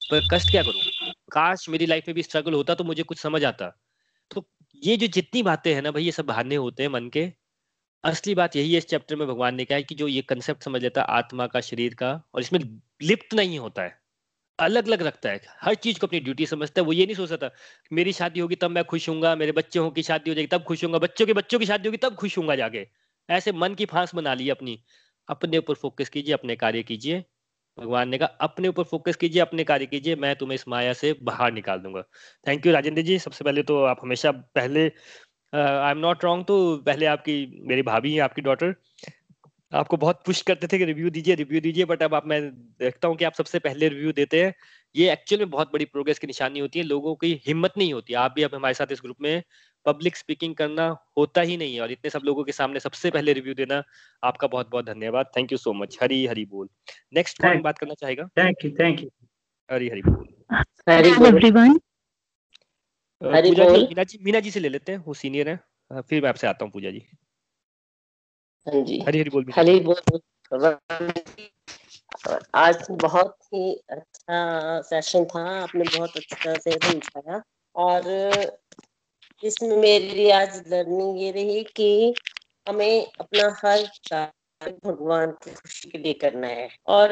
पर 0.01 0.27
कष्ट 0.31 0.51
क्या 0.51 0.63
करूँ? 0.63 1.11
काश 1.31 1.69
मेरी 1.69 1.85
लाइफ 1.85 2.07
में 2.07 2.15
भी 2.15 2.23
स्ट्रगल 2.23 2.53
होता 2.53 2.75
तो 2.75 2.83
मुझे 2.83 3.03
कुछ 3.03 3.19
समझ 3.19 3.43
आता। 3.43 3.75
ये 4.83 4.97
जो 4.97 5.07
जितनी 5.07 5.41
बातें 5.43 5.73
हैं 5.73 5.81
ना 5.81 5.91
भाई, 5.91 6.03
ये 6.03 6.11
सब 6.11 6.25
बहाने 6.25 6.55
होते 6.55 6.83
हैं 6.83 6.89
मन 6.89 7.09
के। 7.09 7.31
असली 8.03 8.35
बात 8.35 8.55
यही 8.55 8.71
है 8.71 8.77
इस 8.77 8.87
चैप्टर 8.87 9.15
में 9.15 9.27
भगवान 9.27 9.55
ने 9.55 9.65
कहा 9.65 9.75
है 9.77 9.83
कि 9.83 9.95
जो 9.95 10.07
ये 10.07 10.21
कंसेप्ट 10.21 10.63
समझ 10.63 10.81
लेता 10.81 11.01
है, 11.01 11.07
आत्मा 11.09 11.47
का, 11.47 11.61
शरीर 11.61 11.93
का, 11.93 12.11
और 12.33 12.41
इसमें 12.41 12.59
लिप्त 13.01 13.33
नहीं 13.33 13.59
होता 13.59 13.83
है। 13.83 13.99
अलग 14.59 14.87
अलग 14.87 15.01
रखता 15.01 15.29
है। 15.29 15.41
हर 15.61 15.75
चीज़ 15.75 15.99
को 15.99 16.07
अपनी 16.07 16.19
ड्यूटी 16.19 16.45
समझता 16.45 16.81
है। 16.81 16.85
वो 16.85 16.93
ये 16.93 17.05
नहीं 17.05 17.15
सोच 17.15 17.29
सकता 17.29 17.49
मेरी 17.93 18.13
शादी 18.13 18.39
होगी 18.39 18.55
तब 18.55 18.71
मैं 18.71 18.83
खुश 18.83 19.09
हूँ 19.09 19.35
मेरे 19.35 19.51
बच्चों 19.51 19.89
की 19.91 20.03
शादी 20.03 20.29
हो 20.29 20.35
जाएगी 20.35 20.47
तब 20.47 20.63
खुश 20.63 20.83
हूँ 20.83 20.91
बच्चों 20.99 21.25
के 21.25 21.33
बच्चों 21.33 21.59
की 21.59 21.65
शादी 21.65 21.89
होगी 21.89 21.97
तब 21.97 22.15
खुश 22.15 22.37
हूँ 22.37 22.55
जाके। 22.55 22.87
ऐसे 23.29 23.51
मन 23.51 23.75
की 23.75 23.85
फांस 23.85 24.15
बना 24.15 24.33
ली 24.33 24.49
अपनी। 24.49 24.79
अपने 25.27 25.57
ऊपर 25.57 25.73
फोकस 25.73 26.09
कीजिए, 26.09 26.33
अपने 26.33 26.55
कार्य 26.55 26.83
कीजिए। 26.83 27.23
भगवान 27.77 28.09
ने 28.09 28.17
कहा, 28.17 28.27
अपने 28.41 28.67
ऊपर 28.67 28.83
फोकस 28.83 29.15
कीजिए, 29.15 29.41
अपने 29.41 29.63
कार्य 29.63 29.85
कीजिए, 29.85 30.15
मैं 30.15 30.35
तुम्हें 30.35 30.55
इस 30.55 30.67
माया 30.67 30.93
से 30.93 31.15
बाहर 31.23 31.51
निकाल 31.53 31.79
दूँगा. 31.79 32.01
Thank 32.45 32.65
you 32.65 32.73
Rajendra 32.73 33.01
ji. 33.01 33.17
सबसे 33.19 33.43
पहले 33.45 33.63
तो 33.63 33.83
आप 33.85 33.99
हमेशा 34.03 34.31
पहले 34.31 34.85
आई 35.53 35.91
एम 35.91 35.97
नॉट 35.97 36.23
रॉन्ग 36.23 36.45
तो 36.45 36.77
पहले 36.85 37.05
आपकी, 37.05 37.63
मेरी 37.67 37.81
भाभी 37.83 38.13
है, 38.13 38.19
आपकी 38.21 38.41
डॉटर 38.41 38.75
आपको 39.71 39.97
बहुत 39.97 40.21
पुश 40.25 40.41
करते 40.41 40.67
थे 40.67 40.77
कि 40.77 40.85
रिव्यू 40.85 41.09
दीजिए 41.09 41.35
रिव्यू 41.35 41.59
दीजिए 41.61 41.85
बट 41.85 42.03
अब 42.03 42.13
आप, 42.15 42.27
मैं 42.27 42.41
देखता 42.79 43.07
हूँ 43.07 43.15
कि 43.17 43.25
आप 43.25 43.33
सबसे 43.33 43.59
पहले 43.59 43.87
रिव्यू 43.89 44.11
देते 44.11 44.43
हैं। 44.43 44.53
ये 44.95 45.11
एक्चुअल 45.11 45.39
में 45.39 45.49
बहुत 45.49 45.71
बड़ी 45.73 45.85
प्रोग्रेस 45.85 46.19
की 46.19 46.27
निशानी 46.27 46.59
होती 46.59 46.79
है, 46.79 46.85
लोगों 46.85 47.15
की 47.15 47.33
हिम्मत 47.47 47.73
नहीं 47.77 47.93
होती। 47.93 48.13
आप 48.15 48.33
भी 48.35 48.43
अब 48.43 48.55
हमारे 48.55 48.73
साथ 48.73 48.91
इस 48.91 49.01
ग्रुप 49.03 49.17
में 49.21 49.43
पब्लिक 49.87 50.15
स्पीकिंग 50.15 50.55
करना 50.55 50.87
होता 51.17 51.41
ही 51.41 51.57
नहीं 51.57 51.75
है 51.75 51.81
और 51.81 51.91
इतने 51.91 52.09
सब 52.09 52.21
लोगों 52.25 52.43
के 52.43 52.51
सामने 52.51 52.79
सबसे 52.79 53.11
पहले 53.11 53.33
रिव्यू 53.33 53.53
देना 53.53 53.83
आपका 54.23 54.47
बहुत 54.47 54.69
बहुत 54.69 54.85
धन्यवाद। 54.85 55.31
Thank 55.37 55.51
you 55.51 55.57
so 55.57 55.73
much 55.73 55.97
Hari 56.01 56.25
Hari 56.27 56.45
बोल। 56.45 56.69
नेक्स्ट 57.13 57.41
कौन 57.41 57.61
बात 57.61 57.77
करना 57.77 57.93
चाहेगा? 57.93 58.23
Thank 58.37 58.65
you 58.65 58.71
thank 58.71 59.01
you 59.01 59.09
Hari 59.71 59.89
Hari 59.89 60.01
बोल। 60.01 60.27
हरी 60.91 61.11
मीना 63.87 64.03
जी 64.03 64.17
मीना 64.21 64.39
जी 64.39 64.51
से 64.51 64.59
ले 64.59 64.69
लेते 64.69 64.91
हैं 64.91 64.99
वो 64.99 65.13
सीनियर 65.13 65.49
है। 65.49 66.01
फिर 66.01 66.21
मैं 66.21 66.29
आपसे 66.29 66.47
आता 66.47 66.65
हूँ 66.65 66.71
पूजा 66.71 66.91
जी। 66.91 67.01
हाँ 68.67 68.81
जी। 68.83 68.99
हरी 69.07 69.19
हरी 69.19 69.29
बोल 69.29 69.45
हरी 69.55 69.79
बोल 69.79 70.75
आज 72.55 72.87
बहुत 72.91 73.37
ही 73.53 73.73
अच्छा 73.89 74.81
सेशन 74.81 75.25
था। 75.25 75.43
आपने 75.63 75.83
बहुत 75.97 76.17
अच्छा 76.17 76.53
से 76.53 76.71
समझाया। 76.71 77.41
और 77.75 78.01
इसमें 79.43 79.75
मेरी 79.77 80.29
आज 80.29 80.63
लर्निंग 80.67 81.21
ये 81.21 81.31
रही 81.31 81.63
कि 81.63 82.13
हमें 82.67 83.11
अपना 83.19 83.43
हर 83.63 83.83
कार्य 83.83 84.71
भगवान 84.85 85.31
की 85.31 85.53
खुशी 85.53 85.89
के 85.89 85.97
लिए 85.97 86.13
करना 86.13 86.47
है 86.47 86.69
और 86.87 87.11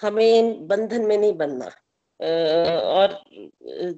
हमें 0.00 0.66
बंधन 0.68 1.06
में 1.06 1.16
नहीं 1.18 1.32
बनना। 1.32 1.70
और 2.70 3.24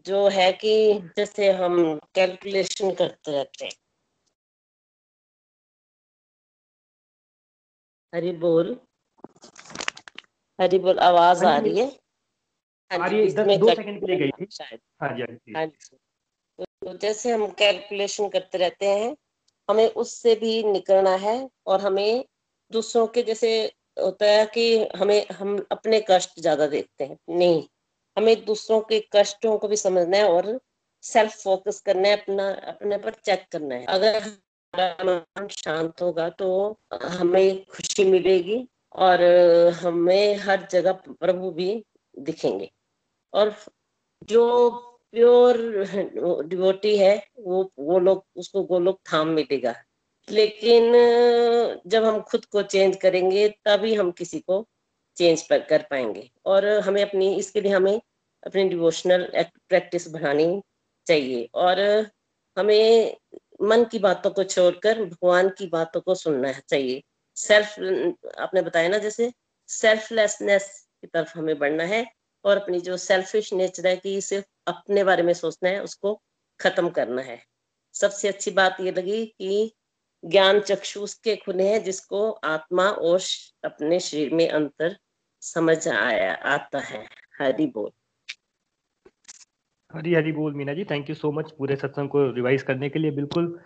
जो 0.06 0.28
है 0.28 0.52
कि 0.52 0.74
जैसे 1.16 1.50
हम 1.52 2.00
कैलकुलेशन 2.14 2.94
करते 2.94 3.32
रहते 3.32 3.64
हैं। 3.64 3.72
हरी 8.14 8.32
बोल। 8.32 8.76
हरी 10.58 10.78
बोल 10.78 10.98
आवाज़ 10.98 11.44
आ 11.44 11.56
रही 11.58 11.78
है। 11.78 11.86
हाँ 12.90 13.08
जी 13.08 13.22
दो 13.58 13.68
सेकंड 13.70 14.00
के 14.00 14.06
लिए 14.06 14.16
गई 14.16 14.30
थी। 14.30 14.46
शायद। 14.50 14.80
हाँ 15.02 15.16
जी 15.16 15.22
हाँ 15.22 15.66
जी। 15.66 15.96
तो 16.84 16.96
जैसे 16.98 17.30
हम 17.32 17.46
कैलकुलेशन 17.58 18.28
करते 18.28 18.58
रहते 18.58 18.86
हैं, 18.86 19.16
हमें 19.68 19.88
उससे 19.88 20.34
भी 20.34 20.62
निकलना 20.62 21.14
है 21.16 21.36
और 21.66 21.80
हमें 21.80 22.24
दूसरों 22.70 23.06
के 23.06 23.22
जैसे 23.22 23.50
होता 23.96 24.26
है 24.26 24.44
कि 24.46 24.64
हमें, 24.96 25.26
हम 25.28 25.66
अपने 25.72 26.04
कष्ट 26.10 26.40
ज़्यादा 26.40 26.66
देखते 26.66 27.04
हैं। 27.04 27.16
नहीं, 27.30 27.62
हमें 28.16 28.44
दूसरों 28.44 28.80
के 28.80 29.00
कष्टों 29.12 29.56
को 29.58 29.68
भी 29.68 29.76
समझना 29.76 30.16
है 30.16 30.28
और 30.28 30.58
सेल्फ 31.04 31.42
फोकस 31.42 31.80
करना 31.80 32.08
है, 32.08 32.16
अपना, 32.16 32.50
अपने 32.68 32.98
पर 32.98 33.14
चेक 33.24 33.46
करना 33.52 33.74
है। 33.74 33.84
अगर 33.86 34.22
हमारा 34.22 35.14
मन 35.38 35.48
शांत 35.48 36.02
होगा 36.02 36.28
तो 36.30 36.78
हमें 36.94 37.64
खुशी 37.66 38.04
मिलेगी 38.04 38.66
और 38.94 39.22
हमें 39.74 40.36
हर 40.38 40.66
जगह 40.70 40.92
प्रभु 41.10 41.50
भी 41.50 41.84
दिखेंगे। 42.14 42.70
और 43.32 43.54
जो 44.22 44.93
प्योर 45.14 45.56
डिवोटी 46.48 46.96
है, 46.98 47.16
वो 47.38 47.70
वो 47.78 47.98
लोग, 47.98 48.24
उसको 48.36 48.62
गोलोक 48.64 49.00
थाम 49.12 49.28
मिलेगा 49.28 49.74
लेकिन, 50.28 50.92
जब 51.86 52.04
हम 52.04 52.20
खुद 52.22 52.44
को 52.44 52.62
चेंज 52.62 52.96
करेंगे, 52.96 53.48
तभी 53.66 53.94
हम 53.94 54.10
किसी 54.12 54.40
को 54.40 54.64
चेंज 55.16 55.42
कर 55.50 55.82
पाएँगे। 55.90 56.28
और 56.46 56.66
हमें 56.80 57.02
अपनी, 57.02 57.34
इसके 57.36 57.60
लिए 57.60 57.72
हमें 57.72 58.00
अपनी 58.46 58.64
डिवोशनल 58.68 59.28
प्रैक्टिस 59.68 60.08
बढ़ानी 60.12 60.62
चाहिए। 61.06 61.48
और 61.54 61.80
हमें 62.56 63.16
मन 63.62 63.84
की 63.84 63.98
बातों 63.98 64.30
को 64.30 64.44
छोड़कर, 64.44 65.04
भगवान 65.04 65.48
की 65.58 65.66
बातों 65.66 66.00
को 66.00 66.14
सुनना 66.14 66.52
चाहिए। 66.52 67.02
सेल्फ, 67.36 67.74
आपने 68.38 68.62
बताया 68.62 68.88
ना, 68.88 68.98
जैसे 68.98 69.32
सेल्फलेसनेस 69.68 70.68
की 71.02 71.06
तरफ़ 71.06 71.38
हमें 71.38 71.58
बढ़ना 71.58 71.84
है। 71.84 72.04
और 72.44 72.56
अपनी 72.58 72.80
जो 72.80 72.96
सेल्फिश 72.98 73.52
नेचर 73.52 73.86
है 73.86 73.96
कि 73.96 74.20
सिर्फ़ 74.20 74.46
अपने 74.66 75.04
बारे 75.04 75.22
में 75.22 75.32
सोचना 75.32 75.68
है, 75.68 75.82
उसको 75.82 76.20
खत्म 76.60 76.90
करना 76.90 77.22
है। 77.22 77.38
सबसे 77.94 78.28
अच्छी 78.28 78.50
बात 78.50 78.76
ये 78.80 78.90
लगी 78.90 79.24
कि 79.26 79.72
ज्ञान 80.24 80.60
चक्षु 80.60 81.00
उसके 81.00 81.36
खुले 81.36 81.68
हैं, 81.68 81.82
जिसको 81.84 82.30
आत्मा 82.30 82.88
और 82.88 83.20
अपने 83.64 84.00
शरीर 84.00 84.34
में 84.34 84.48
अंतर 84.48 84.96
समझ 85.42 85.88
आया, 85.88 86.32
आता 86.34 86.78
है। 86.78 87.04
हरि 87.40 87.66
बोल। 87.66 87.90
हरी 89.94 90.14
हरी 90.14 90.32
बोल 90.32 90.54
Meena 90.54 90.74
ji 90.74 90.84
thank 90.84 91.08
you 91.10 91.14
so 91.14 91.30
much 91.32 91.50
पूरे 91.58 91.76
सत्संग 91.76 92.08
को 92.08 92.30
रिवाइज 92.32 92.62
करने 92.62 92.88
के 92.88 92.98
लिए। 92.98 93.10
बिल्कुल 93.10 93.58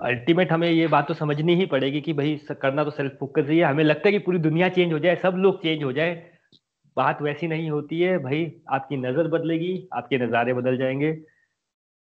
अल्टीमेट 0.00 0.52
हमें 0.52 0.70
ये 0.70 0.86
बात 0.86 1.08
तो 1.08 1.14
समझनी 1.14 1.54
ही 1.54 1.66
पड़ेगी 1.66 2.00
कि 2.00 2.12
भाई 2.12 2.36
करना 2.50 2.84
तो 2.84 2.90
सेल्फ 2.90 3.16
फोकस 3.20 3.48
ही 3.48 3.58
है। 3.58 3.64
हमें 3.64 3.84
लगता 3.84 4.08
है 4.08 4.12
कि 4.12 4.18
पूरी 4.18 4.38
दुनिया 4.38 4.68
चेंज 4.68 4.92
हो 4.92 4.98
जाए, 4.98 5.16
सब 5.16 5.34
लोग 5.36 5.62
चेंज 5.62 5.82
हो 5.84 5.92
जाए। 5.92 6.33
बात 6.96 7.22
वैसी 7.22 7.46
नहीं 7.48 7.70
होती 7.70 8.00
है, 8.00 8.18
भाई, 8.18 8.52
आपकी 8.68 8.96
नज़र 8.96 9.28
बदलेगी, 9.28 9.88
आपके 9.92 10.18
नज़ारे 10.18 10.52
बदल 10.54 10.76
जाएँगे। 10.76 11.12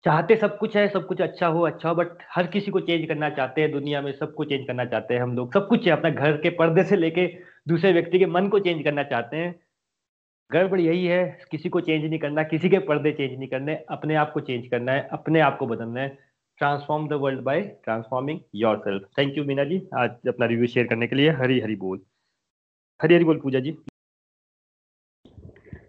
चाहते 0.05 0.37
सब 0.37 0.57
कुछ 0.59 0.77
है, 0.77 0.89
सब 0.89 1.07
कुछ 1.07 1.21
अच्छा 1.21 1.47
हो 1.47 1.61
अच्छा 1.63 1.89
हो 1.89 1.95
बट 1.95 2.23
हर 2.31 2.47
किसी 2.47 2.71
को 2.71 2.81
चेंज 2.81 3.07
करना 3.09 3.31
चाहते 3.31 3.61
हैं, 3.61 3.71
दुनिया 3.73 4.01
में 4.03 4.13
सबको 4.13 4.45
चेंज 4.45 4.67
करना 4.67 4.85
चाहते 4.85 5.15
हैं 5.15 5.21
हम 5.23 5.37
लोग। 5.37 5.53
सब 5.55 5.69
कुछ 5.69 5.87
है 5.87 5.93
अपना 5.93 6.11
घर 6.11 6.37
के 6.37 6.51
पर्दे 6.51 6.85
से 6.85 6.97
लेके 6.97 7.27
दूसरे 7.69 7.93
व्यक्ति 7.93 8.19
के 8.19 8.27
मन 8.27 8.49
को 8.49 8.59
चेंज 8.59 8.83
करना 8.85 9.03
चाहते 9.03 9.37
हैं। 9.37 9.55
गड़बड़ 10.51 10.81
यही 10.81 11.07
है, 11.07 11.39
किसी 11.51 11.69
को 11.69 11.81
चेंज 11.81 12.05
नहीं 12.05 12.19
करना, 12.19 12.43
किसी 12.43 12.69
के 12.69 12.79
पर्दे 12.79 13.13
चेंज 13.13 13.39
नहीं 13.39 13.49
करने, 13.49 13.75
अपने 13.91 14.15
आप 14.15 14.33
को 14.33 14.41
चेंज 14.41 14.67
करना 14.67 14.93
है, 14.93 15.09
अपने 15.13 15.41
आप 15.41 15.57
को 15.59 15.67
बदलना 15.67 16.01
है। 16.01 16.09
Transform 16.59 17.09
the 17.09 17.13
world 17.13 17.41
by 17.41 17.61
transforming 17.85 18.41
yourself 18.79 19.09
thank 19.19 19.39
you 19.39 19.45
Meena 19.45 19.65
ji 19.65 19.83
आज 19.95 20.29
अपना 20.29 20.47
रिव्यू 20.47 20.67
शेयर 20.67 20.87
करने 20.87 21.07
के 21.07 21.17
लिए। 21.17 21.31
हरी 21.31 21.61
हरी 21.61 21.77
बोल। 21.77 22.01
हरी 23.01 23.15
हरी 23.15 23.25
बोल, 23.25 23.41
पूजा 23.41 23.61
जी। 23.61 23.77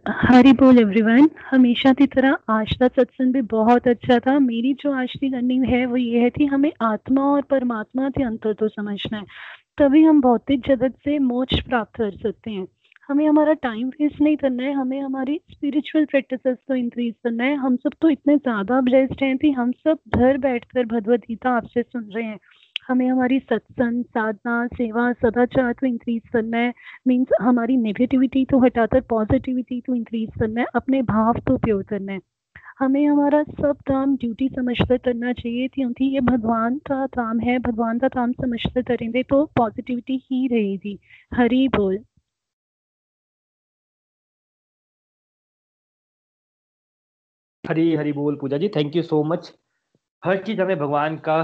हरी 0.05 0.51
बोल 0.53 0.79
एवरीवन 0.79 1.29
हमेशा 1.51 1.93
की 1.93 2.05
तरह 2.07 2.37
आज 2.49 2.75
का 2.79 2.87
सत्संग 2.87 3.33
भी 3.33 3.41
बहुत 3.41 3.87
अच्छा 3.87 4.17
था। 4.19 4.37
मेरी 4.39 4.73
जो 4.73 4.91
आज 4.93 5.13
की 5.19 5.29
लर्निंग 5.29 5.63
है, 5.65 5.85
वो 5.85 5.97
ये 5.97 6.19
है 6.19 6.29
कि 6.29 6.45
हमें 6.45 6.71
आत्मा 6.81 7.21
और 7.21 7.41
परमात्मा 7.41 8.09
के 8.09 8.23
अंतर 8.23 8.53
तो 8.53 8.67
समझना 8.67 9.17
है। 9.17 9.23
तभी 9.77 10.03
हम 10.03 10.21
भौतिक 10.21 10.61
जगत 10.67 10.95
से 11.05 11.17
मोक्ष 11.19 11.59
प्राप्त 11.59 11.95
कर 11.95 12.11
सकते 12.11 12.51
हैं। 12.51 12.67
हमें 13.09 13.27
हमारा 13.27 13.53
टाइम 13.53 13.87
वेस्ट 13.89 14.21
नहीं 14.21 14.37
करना 14.37 14.63
है। 14.63 14.73
हमें 14.73 14.99
हमारी 15.01 15.39
स्पिरिचुअल 15.51 16.05
प्रैक्टिसेस 16.05 16.57
को 16.67 16.75
इंक्रीज 16.75 17.13
करना 17.23 17.43
है। 17.43 17.55
हम 17.55 17.75
सब 17.75 17.93
तो 18.01 18.09
इतने 18.09 18.37
ज़्यादा 18.37 18.81
ब्लेस्ड 18.81 19.23
हैं 19.23 19.37
कि 19.37 19.51
हम 19.51 19.71
सब 19.71 19.97
घर 20.15 20.37
बैठकर 20.37 20.85
भगवद 20.85 21.19
गीता 21.19 21.49
आपसे 21.49 21.81
सुन 21.81 22.03
रहे 22.03 22.23
हैं। 22.23 22.39
हमें 22.85 23.07
हमारी 23.07 23.39
सत्संग, 23.39 24.03
साधना, 24.03 24.65
सेवा 24.67 25.11
सदाचार 25.13 25.73
को 25.73 25.85
इंक्रीज 25.85 26.21
करना 26.33 26.57
है। 26.57 26.73
मीन्स 27.07 27.29
हमारी 27.41 27.77
नेगेटिविटी 27.77 28.45
तो 28.45 28.59
हटाकर 28.59 29.01
पॉजिटिविटी 29.09 29.79
को 29.81 29.95
इंक्रीज 29.95 30.29
करना 30.39 30.61
है, 30.61 30.67
अपने 30.75 31.01
भाव 31.03 31.39
तो 31.47 31.57
प्योर 31.57 31.83
करना 31.83 32.13
है। 32.13 32.19
हमें 32.79 33.05
हमारा 33.07 33.41
सब 33.43 33.77
काम 33.87 34.15
ड्यूटी 34.17 34.47
समझकर 34.49 34.97
करना 34.97 35.33
चाहिए, 35.33 35.67
क्योंकि 35.67 36.05
ये 36.05 36.19
भगवान 36.21 36.77
का 36.87 37.05
काम 37.07 37.39
है, 37.39 37.57
भगवान 37.59 37.99
का 37.99 38.07
काम 38.07 38.31
समझकर 38.33 38.81
करेंगे 38.81 39.23
तो 39.23 39.43
पॉजिटिविटी 39.57 40.21
ही 40.25 40.47
रहेगी। 40.47 40.99
हरी 41.33 41.67
बोल। 41.67 41.99
हरी 47.63 47.95
हरी 47.95 48.11
बोल 48.13 48.35
Puja 48.41 48.57
ji 48.57 48.67
thank 48.69 48.95
you 48.95 49.01
so 49.03 49.23
much 49.23 49.51
हर 50.23 50.37
चीज़ 50.43 50.61
हमें 50.61 50.77
भगवान 50.79 51.15
का 51.27 51.37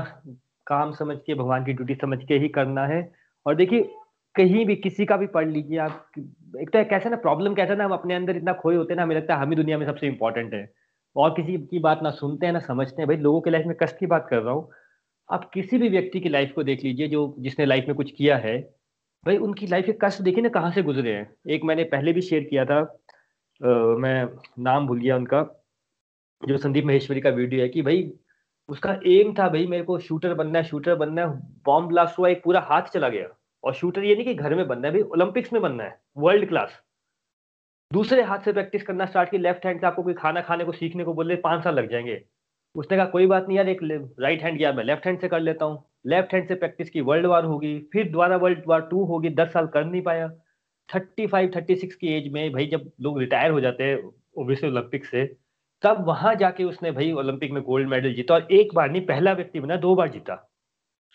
काम 0.72 0.92
समझ 0.94 1.18
के 1.26 1.34
भगवान 1.36 1.66
की 1.66 1.74
ड्यूटी 1.74 1.96
समझ 2.02 2.24
के 2.24 2.38
ही 2.38 2.48
करना 2.50 2.86
है। 2.88 3.02
और 3.46 3.56
देखिए 3.56 3.90
कहीं 4.36 4.66
भी 4.66 4.76
किसी 4.78 5.06
का 5.06 5.18
भी 5.18 5.28
पढ़ 5.30 5.48
लीजिए 5.48 5.78
आप 5.80 6.12
एक 6.60 6.70
तो 6.70 6.84
कैसे 6.90 7.10
ना 7.10 7.16
प्रॉब्लम 7.20 7.54
कैसा 7.56 7.76
ना 7.76 7.86
हम 7.86 7.94
अपने 7.94 8.16
अंदर 8.16 8.38
इतना 8.38 8.54
खोए 8.56 8.76
होते 8.76 8.94
हैं 8.94 8.98
ना 8.98 9.04
हमें 9.04 9.16
लगता 9.16 9.36
है 9.36 9.42
हम 9.42 9.50
ही 9.50 9.56
दुनिया 9.56 9.78
में 9.78 9.86
सबसे 9.86 10.08
इंपॉर्टेंट 10.08 10.54
है। 10.54 10.70
और 11.16 11.30
किसी 11.32 11.58
की 11.60 11.80
बात 11.80 12.00
ना 12.04 12.10
सुनते 12.12 12.46
हैं 12.46 12.54
ना 12.54 12.60
समझते 12.62 13.02
हैं। 13.02 13.08
भाई 13.08 13.18
लोगों 13.18 13.42
के 13.42 13.50
लाइफ 13.50 13.66
में 13.66 13.76
कष्ट 13.82 13.98
की 14.00 14.06
बात 14.08 14.28
कर 14.30 14.38
रहा 14.38 14.54
हूँ। 14.54 14.70
आप 15.30 15.50
किसी 15.54 15.78
भी 15.78 15.90
व्यक्ति 15.90 16.20
की 16.20 16.30
लाइफ 16.30 16.52
को 16.56 16.64
देख 16.64 16.84
लीजिए 16.84 17.08
जो 17.08 17.24
जिसने 17.40 17.66
लाइफ 17.66 17.86
में 17.88 17.96
कुछ 17.96 18.12
किया 18.12 18.38
है। 18.38 18.58
भाई 19.24 19.38
उनकी 19.40 19.68
लाइफ 19.68 19.86
के 19.86 19.94
कष्ट 20.02 20.22
देखिए 20.22 20.44
ना 20.44 20.50
कहाँ 20.50 20.72
से 20.72 20.84
गुजरे 20.84 21.14
हैं। 21.14 21.30
एक 21.50 21.64
मैंने 21.64 21.84
पहले 21.92 22.14
भी 22.14 22.22
शेयर 22.22 22.44
किया 22.44 22.66
था 22.66 22.80
आ, 22.80 23.70
मैं 23.96 24.28
नाम 24.60 24.88
भूल 24.88 25.00
गया 25.00 25.16
उनका 25.16 25.42
जो 26.42 26.58
संदीप 26.58 26.86
महेश्वरी 26.86 27.22
का 27.22 27.30
वीडियो 27.32 27.62
है 27.62 27.70
कि 27.70 27.82
भाई 27.82 28.02
उसका 28.72 29.00
एम 29.08 29.34
था 29.34 29.48
भाई 29.50 29.66
मेरे 29.68 29.84
को 29.84 29.98
शूटर 30.00 30.34
बनना 30.34 30.60
है 30.60 30.66
शूटर 30.66 30.96
बनना 30.96 31.22
है 31.22 31.40
बॉम्ब 31.66 31.90
ब्लास्ट 31.90 32.20
हुआ, 32.20 32.30
एक 32.30 32.44
पूरा 32.44 32.60
हाथ 32.60 32.82
चला 32.94 33.10
गया। 33.10 33.28
और 33.64 33.74
शूटर 33.74 34.04
ये 34.04 34.16
नहीं 34.16 34.26
कि 34.26 34.34
घर 34.34 34.56
में 34.56 34.68
बनना 34.68 34.88
है 34.88 34.94
भाई 34.94 35.02
ओलंपिक्स 35.02 35.54
में 35.54 35.62
बनना 35.62 35.84
है 35.84 36.00
वर्ल्ड 36.18 36.48
क्लास 36.48 36.80
दूसरे 37.92 38.22
हाथ 38.22 38.40
से 38.40 38.54
प्रैक्टिस 38.54 38.84
करना 38.84 39.06
स्टार्ट 39.06 39.30
की 39.30 39.38
लेफ़्ट 39.38 39.66
हैंड 39.66 39.80
से 39.82 39.88
आपको 39.88 40.04
कोई 40.04 40.14
खाना 40.14 40.42
खाने 40.42 40.66
को, 40.66 40.72
सीखने 40.72 41.04
को 41.04 41.14
बोले, 41.14 41.36
पाँच 41.36 41.64
साल 41.64 41.76
लग 41.76 41.90
जाएँगे। 41.90 42.22
उसने 42.76 42.98
कहा, 42.98 43.06
कोई 43.06 43.26
बात 43.28 43.48
नहीं 43.48 43.58
यार, 43.58 43.70
एक 43.70 43.80
राइट 44.20 44.44
हैंड 44.44 44.58
किया 44.58 44.72
मैं 44.74 44.84
लेफ़्ट 44.84 45.06
हैंड 45.06 45.20
से 45.20 45.28
कर 45.28 45.40
लेता 45.40 45.66
हूँ। 45.66 45.84
लेफ़्ट 46.08 46.34
हैंड 46.34 46.48
से 46.48 46.56
प्रैक्टिस 46.56 46.90
की 46.90 47.02
वर्ल्ड 47.02 47.26
वार 47.26 47.46
होगी। 47.46 47.78
फिर 47.94 48.10
दोबारा 48.12 48.38
वर्ल्ड 48.38 48.64
वार 48.68 48.82
टू 48.82 49.04
होगी, 49.06 49.30
दस 49.30 49.54
साल 49.54 49.68
कर 49.68 49.86
नहीं 49.86 50.02
पाया। 50.02 50.30
थर्टी 50.90 51.28
फाइव 51.28 51.52
थर्टी 51.56 51.76
सिक्स 51.76 51.96
की 51.96 52.08
एज 52.08 52.32
में 52.34 52.52
भाई 52.52 52.68
जब 52.68 52.90
लोग 53.02 53.20
रिटायर 53.20 53.52
हो 53.52 53.60
जाते 53.60 53.84
हैं 53.84 54.00
ओबियसली 54.38 54.70
ओलंपिक 54.70 55.06
से 55.06 55.26
तब 55.84 56.04
वहाँ 56.08 56.34
जाके 56.36 56.64
उसने 56.64 56.92
भाई 56.92 57.12
ओलंपिक 57.14 57.52
में 57.52 57.62
गोल्ड 57.64 57.90
मेडल 57.90 58.14
जीता 58.14 58.34
और 58.34 58.48
एक 58.52 58.74
बार 58.76 58.90
नहीं, 58.92 59.06
पहला 59.06 59.34
व्यक्ति 59.34 59.60
बना, 59.60 59.76
दो 59.78 59.96
बार 59.96 60.10
जीता। 60.10 60.36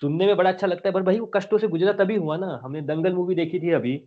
सुनने 0.03 0.27
में 0.27 0.37
बड़ा 0.37 0.51
अच्छा 0.51 0.67
लगता 0.67 0.89
है, 0.89 0.93
पर 0.93 1.03
भाई 1.03 1.19
वो 1.19 1.27
कष्टों 1.37 1.59
से 1.59 1.69
गुजरा 1.69 1.93
तभी 1.95 2.17
हुआ 2.17 2.37
ना। 2.37 2.61
हमने 2.64 2.81
दंगल 2.83 3.12
मूवी 3.14 3.35
देखी 3.35 3.61
थी 3.61 3.71
अभी। 3.73 4.01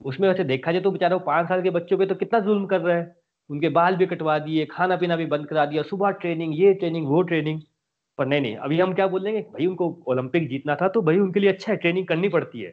उसमें 0.00 0.28
वैसे 0.28 0.44
देखा 0.44 0.72
जाए 0.72 0.80
तो 0.82 0.90
बेचारा 0.90 1.18
पाँच 1.26 1.48
साल 1.48 1.62
के 1.62 1.70
बच्चों 1.70 1.98
पे 1.98 2.06
तो 2.06 2.14
कितना 2.14 2.40
जुल्म 2.40 2.66
कर 2.66 2.80
रहा 2.80 2.96
है। 2.96 3.14
उनके 3.50 3.68
बाल 3.70 3.96
भी 3.96 4.06
कटवा 4.06 4.38
दिए 4.38 4.64
खाना 4.66 4.96
पीना 4.96 5.16
भी 5.16 5.26
बंद 5.26 5.46
करा 5.48 5.64
दिया, 5.66 5.82
सुबह 5.84 6.10
ट्रेनिंग 6.12 6.54
ये 6.60 6.72
ट्रेनिंग 6.74 7.06
वो 7.08 7.22
ट्रेनिंग 7.22 7.60
पर 8.18 8.26
नहीं 8.26 8.40
नहीं, 8.40 8.56
अभी 8.56 8.80
हम 8.80 8.94
क्या 8.94 9.06
बोलेंगे? 9.06 9.40
भाई 9.42 9.66
उनको 9.66 9.88
ओलंपिक 10.08 10.48
जीतना 10.48 10.74
था 10.76 10.88
तो 10.88 11.02
भाई 11.02 11.18
उनके 11.18 11.40
लिए 11.40 11.52
अच्छा 11.52 11.72
है 11.72 11.76
ट्रेनिंग 11.78 12.06
करनी 12.06 12.28
पड़ती 12.28 12.60
है। 12.60 12.72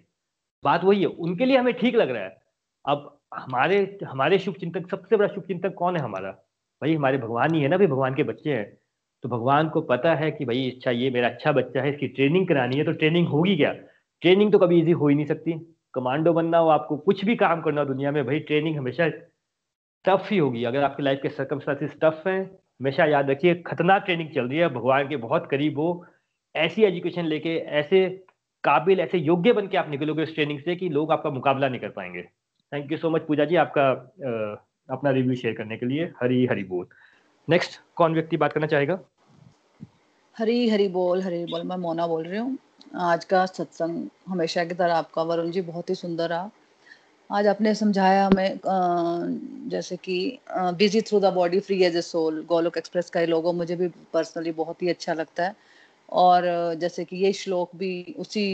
बात 0.64 0.84
वही 0.84 1.02
है, 1.02 1.08
उनके 1.08 1.46
लिए 1.46 1.58
हमें 1.58 1.74
ठीक 1.74 1.96
लग 1.96 2.10
रहा 2.10 2.24
है। 2.24 2.38
अब 2.86 3.20
हमारे 3.36 4.00
हमारे 4.06 4.40
शुभ 4.40 4.56
चिंतक 4.56 4.90
सबसे 4.92 5.18
बड़ा 5.18 5.28
शुभ 5.28 5.44
चिंतक 5.44 5.74
कौन 5.76 5.98
है 5.98 6.04
हमारा? 6.04 6.36
भाई, 6.84 6.96
हमारे 6.96 7.18
भगवान 7.18 7.54
ही 7.56 7.62
है 7.62 7.68
ना, 7.68 7.78
भाई, 7.78 7.88
भगवान 7.88 8.16
के 8.16 8.24
बच्चे 8.24 8.54
हैं। 8.54 8.78
तो 9.24 9.30
भगवान 9.30 9.70
को 9.70 9.82
पता 9.82 10.16
है 10.16 10.32
कि 10.32 10.46
भाई 10.46 10.70
अच्छा 10.72 10.92
ये 10.92 11.10
मेरा 11.10 11.28
अच्छा 11.28 11.52
बच्चा 11.52 11.82
है, 11.82 11.90
इसकी 11.90 12.08
ट्रेनिंग 12.08 12.48
करानी 12.48 12.78
है 12.78 12.84
तो 12.84 12.92
ट्रेनिंग 12.92 13.28
होगी 13.28 13.56
क्या? 13.56 13.74
ट्रेनिंग 14.22 14.52
तो 14.52 14.60
कभी 14.60 14.80
इजी 14.80 14.92
हो 14.92 15.08
ही 15.08 15.16
नहीं 15.16 15.26
सकती। 15.26 15.54
कमांडो 15.94 16.34
बनना 16.34 16.58
हो 16.58 16.70
आपको, 16.70 16.98
कुछ 16.98 17.26
भी 17.26 17.36
काम 17.36 17.62
करना 17.62 17.82
हो 17.82 17.88
दुनिया 17.88 18.12
में, 18.12 18.26
भाई 18.26 18.40
ट्रेनिंग 18.40 18.78
हमेशा 18.78 19.08
टफ 20.06 20.28
ही 20.32 20.38
होगी। 20.38 20.64
अगर 20.64 20.84
आपकी 20.84 21.04
लाइफ 21.04 21.20
के 21.24 21.30
सर्कमस्टांसिस 21.30 21.92
टफ 22.02 22.24
हैं, 22.28 22.44
हमेशा 22.46 23.06
याद 23.06 23.30
रखिए, 23.30 23.56
खतरनाक 23.56 24.06
ट्रेनिंग 24.06 24.30
चल 24.30 24.48
रही 24.48 24.60
है। 24.60 24.70
भगवान 24.70 25.08
के 25.08 25.18
बहुत 25.18 25.48
करीब 25.52 25.80
हो। 25.80 26.06
ऐसी 26.56 26.84
एजुकेशन 26.84 27.26
लेके, 27.26 27.58
ऐसे 27.58 28.08
काबिल, 28.64 29.00
ऐसे 29.00 29.18
योग्य 29.18 29.54
बन 29.54 29.68
के 29.68 29.78
आप 29.78 29.90
निकलोगे 29.90 30.24
उस 30.24 30.36
ट्रेनिंग 30.36 30.60
से 30.60 30.76
कि 30.76 30.90
लोग 30.90 31.12
आपका 31.12 31.30
मुकाबला 31.30 31.70
नहीं 31.70 31.80
कर 31.80 31.90
पाएँगे। 31.90 32.22
Thank 32.72 32.92
you 32.92 32.98
so 32.98 33.10
much 33.10 33.22
Puja 33.22 33.46
ji, 33.46 33.56
आपका 33.56 33.92
अपना 34.90 35.12
रिव्यू 35.12 35.36
शेयर 35.36 35.54
करने 35.56 35.78
के 35.78 35.86
लिए, 35.86 36.12
हरी 36.22 36.46
हरी 36.46 36.64
बोल। 36.64 36.86
नेक्स्ट 37.48 37.80
कौन 37.96 38.14
व्यक्ति 38.14 38.38
बात 38.38 38.54
करना 38.54 38.68
चाहेगा? 38.68 39.00
हरी 40.36 40.70
हरी 40.70 40.88
बोल 40.88 41.22
हरी 41.22 41.46
बोल, 41.46 41.64
मैं 41.64 41.78
मोना 41.78 42.08
बोल 42.08 42.24
रही 42.24 42.40
हूँ। 42.40 42.58
आज 43.02 43.26
का 43.26 43.46
सत्संग 43.46 44.08
हमेशा 44.28 44.64
की 44.66 44.74
तरह 44.74 44.96
आपका, 44.96 45.22
वरुण 45.24 45.52
जी, 45.52 45.62
बहुत 45.62 45.90
ही 45.90 45.96
सुंदर 45.96 46.30
रहा। 46.30 46.50
आज 47.30 47.48
आपने 47.48 47.74
समझाया 47.76 48.26
हमें 48.26 48.60
जैसे 49.70 49.96
कि 49.98 50.40
busy 50.52 51.02
through 51.02 51.20
the 51.20 51.34
body 51.34 51.60
free 51.60 51.82
as 51.84 51.96
a 51.98 52.02
soul 52.02 52.44
Golok 52.50 52.78
express 52.78 53.10
का 53.10 53.20
ये 53.20 53.26
लोगो, 53.26 53.54
मुझे 53.54 53.76
भी 53.76 53.88
पर्सनली 54.14 54.52
बहुत 54.54 54.82
ही 54.82 54.90
अच्छा 54.90 55.14
लगता 55.14 55.44
है। 55.44 55.56
और 56.10 56.44
जैसे 56.80 57.04
कि 57.06 57.18
ये 57.18 57.32
श्लोक 57.34 57.76
भी 57.76 58.16
उसी 58.20 58.46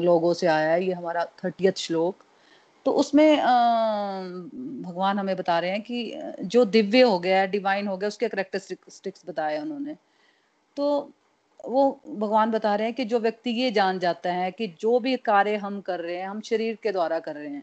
लोगों 0.00 0.32
से 0.34 0.46
आया 0.46 0.72
है, 0.72 0.84
ये 0.84 0.92
हमारा 0.92 1.24
थर्टियथ 1.44 1.78
श्लोक। 1.78 2.16
तो 2.86 2.92
उसमें 2.94 3.36
भगवान 4.82 5.18
हमें 5.18 5.36
बता 5.36 5.58
रहे 5.58 5.70
हैं 5.70 5.82
कि 5.82 6.36
जो 6.44 6.64
दिव्य 6.66 7.00
हो 7.02 7.18
गया 7.20 7.44
डिवाइन 7.48 7.88
हो 7.88 7.96
गया, 7.96 8.08
उसके 8.08 8.28
करेक्टरिस्टिक्स 8.28 9.22
बताए 9.28 9.58
उन्होंने। 9.58 9.96
तो 10.76 11.10
वो 11.64 12.00
भगवान 12.08 12.50
बता 12.50 12.74
रहे 12.74 12.86
हैं 12.86 12.94
कि 12.94 13.04
जो 13.04 13.18
व्यक्ति 13.20 13.50
ये 13.52 13.70
जान 13.72 13.98
जाता 13.98 14.32
है 14.32 14.50
कि 14.52 14.66
जो 14.80 14.98
भी 15.00 15.16
कार्य 15.18 15.56
हम 15.58 15.80
कर 15.82 16.00
रहे 16.00 16.16
हैं, 16.16 16.28
हम 16.28 16.40
शरीर 16.42 16.78
के 16.82 16.92
द्वारा 16.92 17.18
कर 17.20 17.34
रहे 17.36 17.48
हैं, 17.48 17.62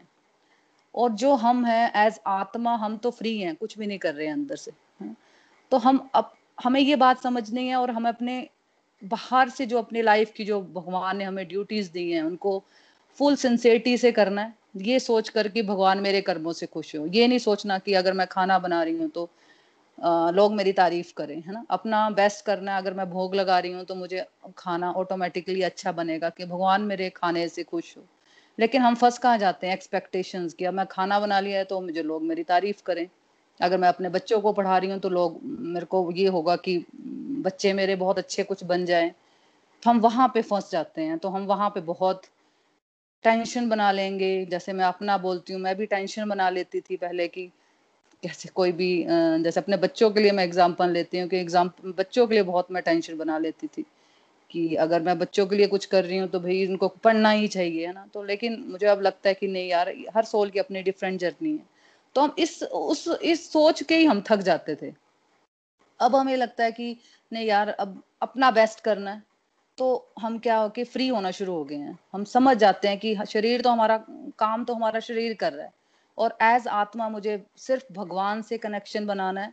और 0.94 1.10
जो 1.12 1.34
हम 1.36 1.64
हैं 1.66 1.92
एज 2.06 2.20
आत्मा, 2.28 2.74
हम 2.76 2.96
तो 2.96 3.10
फ्री 3.10 3.38
हैं, 3.38 3.54
कुछ 3.56 3.78
भी 3.78 3.86
नहीं 3.86 3.98
कर 3.98 4.14
रहे 4.14 4.26
हैं 4.26 4.34
अंदर 4.34 4.56
से 4.56 4.72
तो 5.72 5.76
हम 5.78 6.08
अब 6.14 6.32
हमें 6.58 6.80
ये 6.80 6.96
बात 6.96 7.22
समझनी 7.22 7.66
है 7.68 7.76
और 7.76 7.90
हमें 7.90 8.08
अपने, 8.10 8.48
बाहर 9.02 9.48
से 9.48 9.66
जो 9.66 9.78
अपनी 9.78 10.02
लाइफ 10.02 10.32
की 10.32 10.44
जो 10.44 10.60
भगवान 10.62 11.16
ने 11.16 11.24
हमें 11.24 11.46
ड्यूटीज़ 11.48 11.92
दी 11.92 12.10
हैं, 12.10 12.22
उनको 12.22 12.62
फुल 13.18 13.36
सिंसेरिटी 13.36 13.96
से 13.98 14.12
करना 14.12 14.42
है। 14.42 14.54
ये 14.74 14.98
सोच 15.00 15.28
कर 15.28 15.48
कि 15.48 15.62
भगवान 15.62 15.98
मेरे 16.00 16.20
कर्मों 16.20 16.52
से 16.52 16.66
खुश 16.66 16.94
हो। 16.96 17.06
ये 17.06 17.26
नहीं 17.28 17.38
सोचना 17.38 17.78
कि 17.78 17.94
अगर 17.94 18.12
मैं 18.12 18.26
खाना 18.26 18.58
बना 18.58 18.82
रही 18.82 18.98
हूँ 18.98 19.08
तो 19.10 19.28
आ, 19.98 20.30
लोग 20.30 20.52
मेरी 20.54 20.72
तारीफ़ 20.72 21.12
करें 21.16 21.36
है 21.36 21.52
ना? 21.52 21.64
अपना 21.70 22.08
बेस्ट 22.10 22.44
करना 22.44 22.72
है 22.72 22.78
अगर 22.78 22.94
मैं 22.94 23.08
भोग 23.10 23.34
लगा 23.34 23.58
रही 23.58 23.72
हूँ 23.72 23.84
तो 23.84 23.94
मुझे 23.94 24.24
खाना 24.58 24.90
ऑटोमेटिकली 24.92 25.62
अच्छा 25.62 25.92
बनेगा 25.92 26.28
कि 26.28 26.44
भगवान 26.44 26.82
मेरे 26.82 27.08
खाने 27.10 27.46
से 27.48 27.62
खुश 27.62 27.96
हो। 27.96 28.02
लेकिन 28.58 28.82
हम 28.82 28.94
फंस 28.94 29.18
कहाँ 29.18 29.38
जाते 29.38 29.66
हैं 29.66 29.74
एक्सपेक्टेशंस 29.74 30.54
की? 30.54 30.64
अब 30.64 30.74
मैं 30.74 30.86
खाना 30.86 31.18
बना 31.20 31.40
लिया 31.40 31.58
है 31.58 31.64
तो 31.64 31.80
मुझे 31.80 32.02
लोग 32.02 32.22
मेरी 32.22 32.42
तारीफ़ 32.44 32.82
करें। 32.86 33.06
अगर 33.60 33.78
मैं 33.78 33.88
अपने 33.88 34.08
बच्चों 34.08 34.40
को 34.40 34.52
पढ़ा 34.52 34.78
रही 34.78 34.90
हूँ 34.90 34.98
तो 35.00 35.08
लोग 35.08 35.40
मेरे 35.44 35.86
को 35.86 36.10
ये 36.12 36.28
होगा 36.28 36.56
कि 36.56 36.84
बच्चे 37.44 37.72
मेरे 37.72 37.96
बहुत 37.96 38.18
अच्छे 38.18 38.42
कुछ 38.44 38.64
बन 38.64 38.84
जाएँ। 38.84 39.10
तो 39.82 39.90
हम 39.90 40.00
वहाँ 40.00 40.28
पे 40.34 40.42
फंस 40.42 40.70
जाते 40.72 41.02
हैं 41.02 41.18
तो 41.18 41.28
हम 41.28 41.46
वहाँ 41.46 41.70
पे 41.70 41.80
बहुत 41.82 42.22
टेंशन 43.24 43.68
बना 43.68 43.90
लेंगे। 43.92 44.44
जैसे 44.46 44.72
मैं 44.72 44.84
अपना 44.84 45.16
बोलती 45.18 45.52
हूँ, 45.52 45.60
मैं 45.62 45.76
भी 45.76 45.86
टेंशन 45.86 46.28
बना 46.28 46.48
लेती 46.50 46.80
थी 46.80 46.96
पहले 46.96 47.28
की 47.28 47.46
कैसे 48.22 48.48
कोई 48.54 48.72
भी 48.72 48.90
जैसे 49.42 49.60
अपने 49.60 49.76
बच्चों 49.76 50.10
के 50.10 50.20
लिए 50.20 50.32
मैं 50.32 50.44
एग्ज़ाम्पल 50.44 50.90
लेती 50.90 51.18
हूँ 51.18 51.28
कि 51.28 51.36
एग्ज़ाम 51.36 51.70
बच्चों 51.86 52.26
के 52.26 52.34
लिए 52.34 52.42
बहुत 52.44 52.72
मैं 52.72 52.82
टेंशन 52.82 53.16
बना 53.18 53.38
लेती 53.38 53.66
थी 53.68 53.84
कि 54.50 54.74
अगर 54.76 55.02
मैं 55.02 55.18
बच्चों 55.18 55.46
के 55.46 55.56
लिए 55.56 55.66
कुछ 55.66 55.84
कर 55.86 56.04
रही 56.04 56.18
हूँ 56.18 56.28
तो 56.28 56.40
भाई 56.40 56.60
इनको 56.62 56.88
पढ़ना 57.04 57.30
ही 57.30 57.48
चाहिए, 57.48 57.86
है 57.86 57.92
ना? 57.92 58.06
तो 58.14 58.22
लेकिन 58.22 58.64
मुझे 58.68 58.86
अब 58.86 59.02
लगता 59.02 59.28
है 59.28 59.34
कि 59.34 59.46
नहीं 59.48 59.68
यार, 59.68 59.92
हर 60.16 60.24
सोल 60.24 60.50
की 60.50 60.58
अपनी 60.58 60.82
डिफरेंट 60.82 61.20
जर्नी 61.20 61.50
है। 61.52 61.64
तो 62.16 62.20
हम 62.20 62.34
इस, 62.38 62.62
उस, 62.62 63.08
इस 63.08 63.52
सोच 63.52 63.82
के 63.82 63.96
ही 63.96 64.04
हम 64.04 64.22
थक 64.30 64.40
जाते 64.42 64.74
थे। 64.82 64.92
अब 66.00 66.16
हमें 66.16 66.36
लगता 66.36 66.64
है 66.64 66.72
कि 66.72 66.96
नहीं 67.32 67.46
यार, 67.46 67.68
अब 67.70 68.02
अपना 68.22 68.50
बेस्ट 68.50 68.80
करना 68.80 69.10
है। 69.10 69.22
तो 69.78 70.12
हम 70.20 70.38
क्या 70.38 70.56
हो 70.56 70.68
कि 70.68 70.84
फ्री 70.84 71.08
होना 71.08 71.30
शुरू 71.30 71.52
हो 71.54 71.64
गए 71.64 71.76
हैं। 71.76 71.98
हम 72.12 72.24
समझ 72.26 72.56
जाते 72.56 72.88
हैं 72.88 72.98
कि 72.98 73.14
शरीर 73.28 73.62
तो 73.62 73.70
हमारा, 73.70 73.96
काम 74.38 74.64
तो 74.64 74.74
हमारा 74.74 75.00
शरीर 75.00 75.34
कर 75.34 75.52
रहा 75.52 75.64
है। 75.64 75.72
और 76.18 76.36
एज 76.42 76.66
आत्मा 76.68 77.08
मुझे 77.08 77.42
सिर्फ़ 77.58 77.92
भगवान 77.92 78.42
से 78.42 78.58
कनेक्शन 78.58 79.06
बनाना 79.06 79.40
है, 79.40 79.52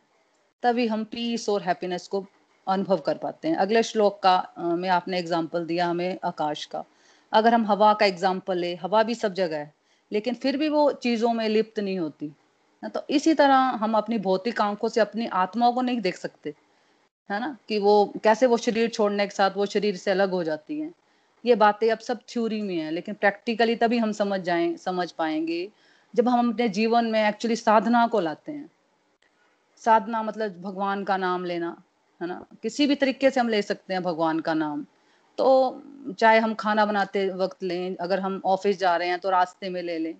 तभी 0.63 0.87
हम 0.87 1.03
पीस 1.03 1.47
और 1.49 1.61
हैप्पीनेस 1.63 2.07
को 2.07 2.25
अनुभव 2.67 2.97
कर 2.97 3.17
पाते 3.17 3.47
हैं। 3.47 3.55
अगले 3.57 3.83
श्लोक 3.83 4.19
का 4.23 4.75
में 4.75 4.89
आपने 4.89 5.19
एग्ज़ाम्पल 5.19 5.65
दिया 5.65 5.87
हमें 5.87 6.17
आकाश 6.25 6.65
का। 6.65 6.83
अगर 7.33 7.53
हम 7.53 7.65
हवा 7.65 7.93
का 7.93 8.05
एग्ज़ाम्पल 8.05 8.57
ले, 8.57 8.73
हवा 8.75 9.03
भी 9.03 9.15
सब 9.15 9.33
जगह 9.33 9.57
है, 9.57 9.73
लेकिन 10.11 10.33
फिर 10.35 10.57
भी 10.57 10.69
वो 10.69 10.91
चीज़ों 10.93 11.33
में 11.33 11.47
लिप्त 11.49 11.79
नहीं 11.79 11.97
होती। 11.99 12.27
ना 12.83 12.89
तो 12.89 13.05
इसी 13.09 13.33
तरह 13.33 13.55
हम 13.81 13.97
अपनी 13.97 14.17
भौतिक 14.19 14.61
आँखों 14.61 14.89
से 14.89 15.01
अपनी 15.01 15.27
आत्माओं 15.35 15.73
को 15.73 15.81
नहीं 15.81 16.01
देख 16.01 16.15
सकते। 16.15 16.53
है 17.29 17.39
ना, 17.39 17.55
कि 17.69 17.77
वो 17.79 18.13
कैसे 18.23 18.45
वो 18.45 18.57
शरीर 18.57 18.89
छोड़ने 18.89 19.25
के 19.27 19.35
साथ 19.35 19.51
वो 19.57 19.65
शरीर 19.65 19.95
से 19.95 20.11
अलग 20.11 20.31
हो 20.31 20.43
जाती 20.43 20.79
है। 20.79 20.91
ये 21.43 21.55
बातें 21.55 21.89
अब 21.91 21.99
सब 21.99 22.19
थ्योरी 22.29 22.61
में 22.61 22.75
है, 22.77 22.91
लेकिन 22.91 23.15
प्रैक्टिकली 23.15 23.75
तभी 23.75 23.97
हम 23.97 24.11
समझ 24.11 24.39
जाए, 24.41 24.75
समझ 24.77 25.11
पाएँगे, 25.11 25.67
जब 26.13 26.29
हम 26.29 26.51
अपने 26.51 26.69
जीवन 26.69 27.05
में 27.05 27.27
एक्चुअली 27.27 27.55
साधना 27.55 28.05
को 28.07 28.19
लाते 28.19 28.51
हैं। 28.51 28.69
साधना 29.81 30.21
मतलब 30.23 30.61
भगवान 30.61 31.03
का 31.03 31.17
नाम 31.17 31.45
लेना, 31.45 31.75
है 32.21 32.27
ना? 32.27 32.45
किसी 32.63 32.87
भी 32.87 32.95
तरीके 32.95 33.29
से 33.29 33.39
हम 33.39 33.49
ले 33.49 33.61
सकते 33.61 33.93
हैं 33.93 34.03
भगवान 34.03 34.39
का 34.39 34.53
नाम। 34.53 34.85
तो 35.37 35.81
चाहे 36.19 36.39
हम 36.39 36.53
खाना 36.53 36.85
बनाते 36.85 37.29
वक्त 37.35 37.63
लें, 37.63 37.95
अगर 37.95 38.19
हम 38.19 38.41
ऑफ़िस 38.45 38.79
जा 38.79 38.95
रहे 38.97 39.07
हैं 39.07 39.19
तो 39.19 39.29
रास्ते 39.29 39.69
में 39.69 39.81
ले 39.83 39.97
लें, 39.99 40.15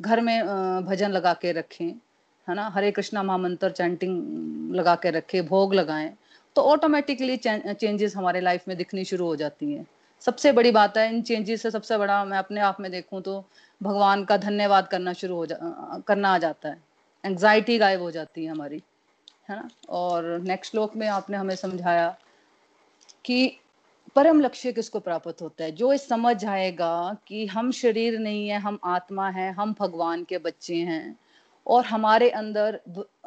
घर 0.00 0.20
में 0.20 0.84
भजन 0.86 1.10
लगा 1.10 1.32
के 1.32 1.52
रखें, 1.52 1.86
है 2.48 2.54
ना? 2.54 2.68
हरे 2.68 2.90
कृष्णा 2.90 3.22
महामंत्र 3.22 3.70
चैंटिंग 3.70 4.74
लगा 4.74 4.94
के 4.94 5.10
रखें, 5.10 5.46
भोग 5.46 5.74
लगाएँ 5.74 6.12
तो 6.56 6.62
ऑटोमेटिकली 6.64 7.36
चेंजेस 7.36 8.16
हमारे 8.16 8.40
लाइफ 8.40 8.68
में 8.68 8.76
दिखनी 8.76 9.04
शुरू 9.04 9.26
हो 9.26 9.36
जाती 9.36 9.72
हैं। 9.72 9.86
सबसे 10.22 10.52
बड़ी 10.52 10.70
बात 10.70 10.96
है, 10.96 11.08
इन 11.08 11.22
चेंजेस 11.22 11.62
से 11.62 11.70
सबसे 11.70 11.96
बड़ा 11.98 12.24
मैं 12.24 12.38
अपने 12.38 12.60
आप 12.60 12.80
में 12.80 12.90
देखूँ 12.90 13.20
तो 13.22 13.44
भगवान 13.80 14.24
का 14.24 14.36
धन्यवाद 14.36 14.88
करना 14.88 15.12
शुरू 15.12 15.36
हो 15.36 15.46
जा 15.46 15.56
करना 16.06 16.34
आ 16.34 16.38
जाता 16.38 16.68
है। 16.68 16.82
एंग्जाइटी 17.24 17.78
गायब 17.78 18.02
हो 18.02 18.10
जाती 18.10 18.44
है 18.44 18.50
हमारी, 18.50 18.82
है 19.48 19.56
ना? 19.56 19.68
और 19.88 20.38
नेक्स्ट 20.40 20.72
श्लोक 20.72 20.96
में 20.96 21.06
आपने 21.08 21.36
हमें 21.36 21.54
समझाया 21.56 22.08
कि 23.24 23.56
परम 24.16 24.40
लक्ष्य 24.40 24.72
किसको 24.72 25.00
प्राप्त 25.00 25.42
होता 25.42 25.64
है? 25.64 25.72
जो 25.72 25.92
इस 25.92 26.08
समझ 26.08 26.44
आएगा 26.46 27.16
कि 27.26 27.46
हम 27.46 27.70
शरीर 27.72 28.18
नहीं 28.18 28.48
है, 28.48 28.58
हम 28.58 28.78
आत्मा 28.84 29.28
है, 29.30 29.50
हम 29.52 29.74
भगवान 29.80 30.24
के 30.24 30.38
बच्चे 30.38 30.76
हैं 30.76 31.16
और 31.70 31.84
हमारे 31.84 32.28
अंदर 32.30 32.80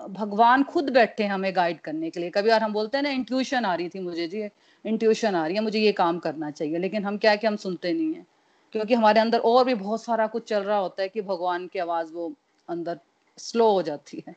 भगवान 0.10 0.64
खुद 0.64 0.89
बैठे 0.89 1.24
हैं 1.24 1.32
हमें 1.32 1.56
गाइड 1.56 1.80
करने 1.80 2.10
के 2.10 2.20
लिए। 2.20 2.30
कभी 2.30 2.50
बार 2.50 2.64
हम 2.64 2.74
बोलते 2.74 2.98
हैं 2.98 3.04
ना 3.04 3.10
इंट्यूशन 3.10 3.66
आ 3.66 3.74
रही 3.76 3.89
थी 3.89 4.00
मुझे, 4.00 4.28
जी 4.28 4.50
इंट्यूशन 4.86 5.36
आ 5.36 5.46
रही 5.46 5.56
है, 5.56 5.62
मुझे 5.62 5.80
ये 5.80 5.91
काम 5.91 6.20
करना 6.20 6.52
चाहिए, 6.52 6.78
लेकिन 6.78 7.06
हम 7.06 7.18
क्या 7.18 7.32
है 7.32 7.38
कि 7.38 7.48
हम 7.48 7.56
सुनते 7.56 7.94
नहीं 7.94 8.14
है। 8.14 8.26
क्योंकि 8.72 8.94
हमारे 8.94 9.20
अंदर 9.20 9.39
और 9.39 9.66
भी 9.66 9.74
बहुत 9.74 10.04
सारा 10.04 10.28
कुछ 10.28 10.48
चल 10.50 10.64
रहा 10.64 10.78
होता 10.78 11.02
है 11.02 11.10
कि 11.10 11.22
भगवान 11.22 11.68
की 11.68 11.80
आवाज़ 11.80 12.14
वो 12.14 12.34
अंदर 12.70 13.00
स्लो 13.38 13.72
हो 13.72 13.82
जाती 13.82 14.24
है। 14.28 14.36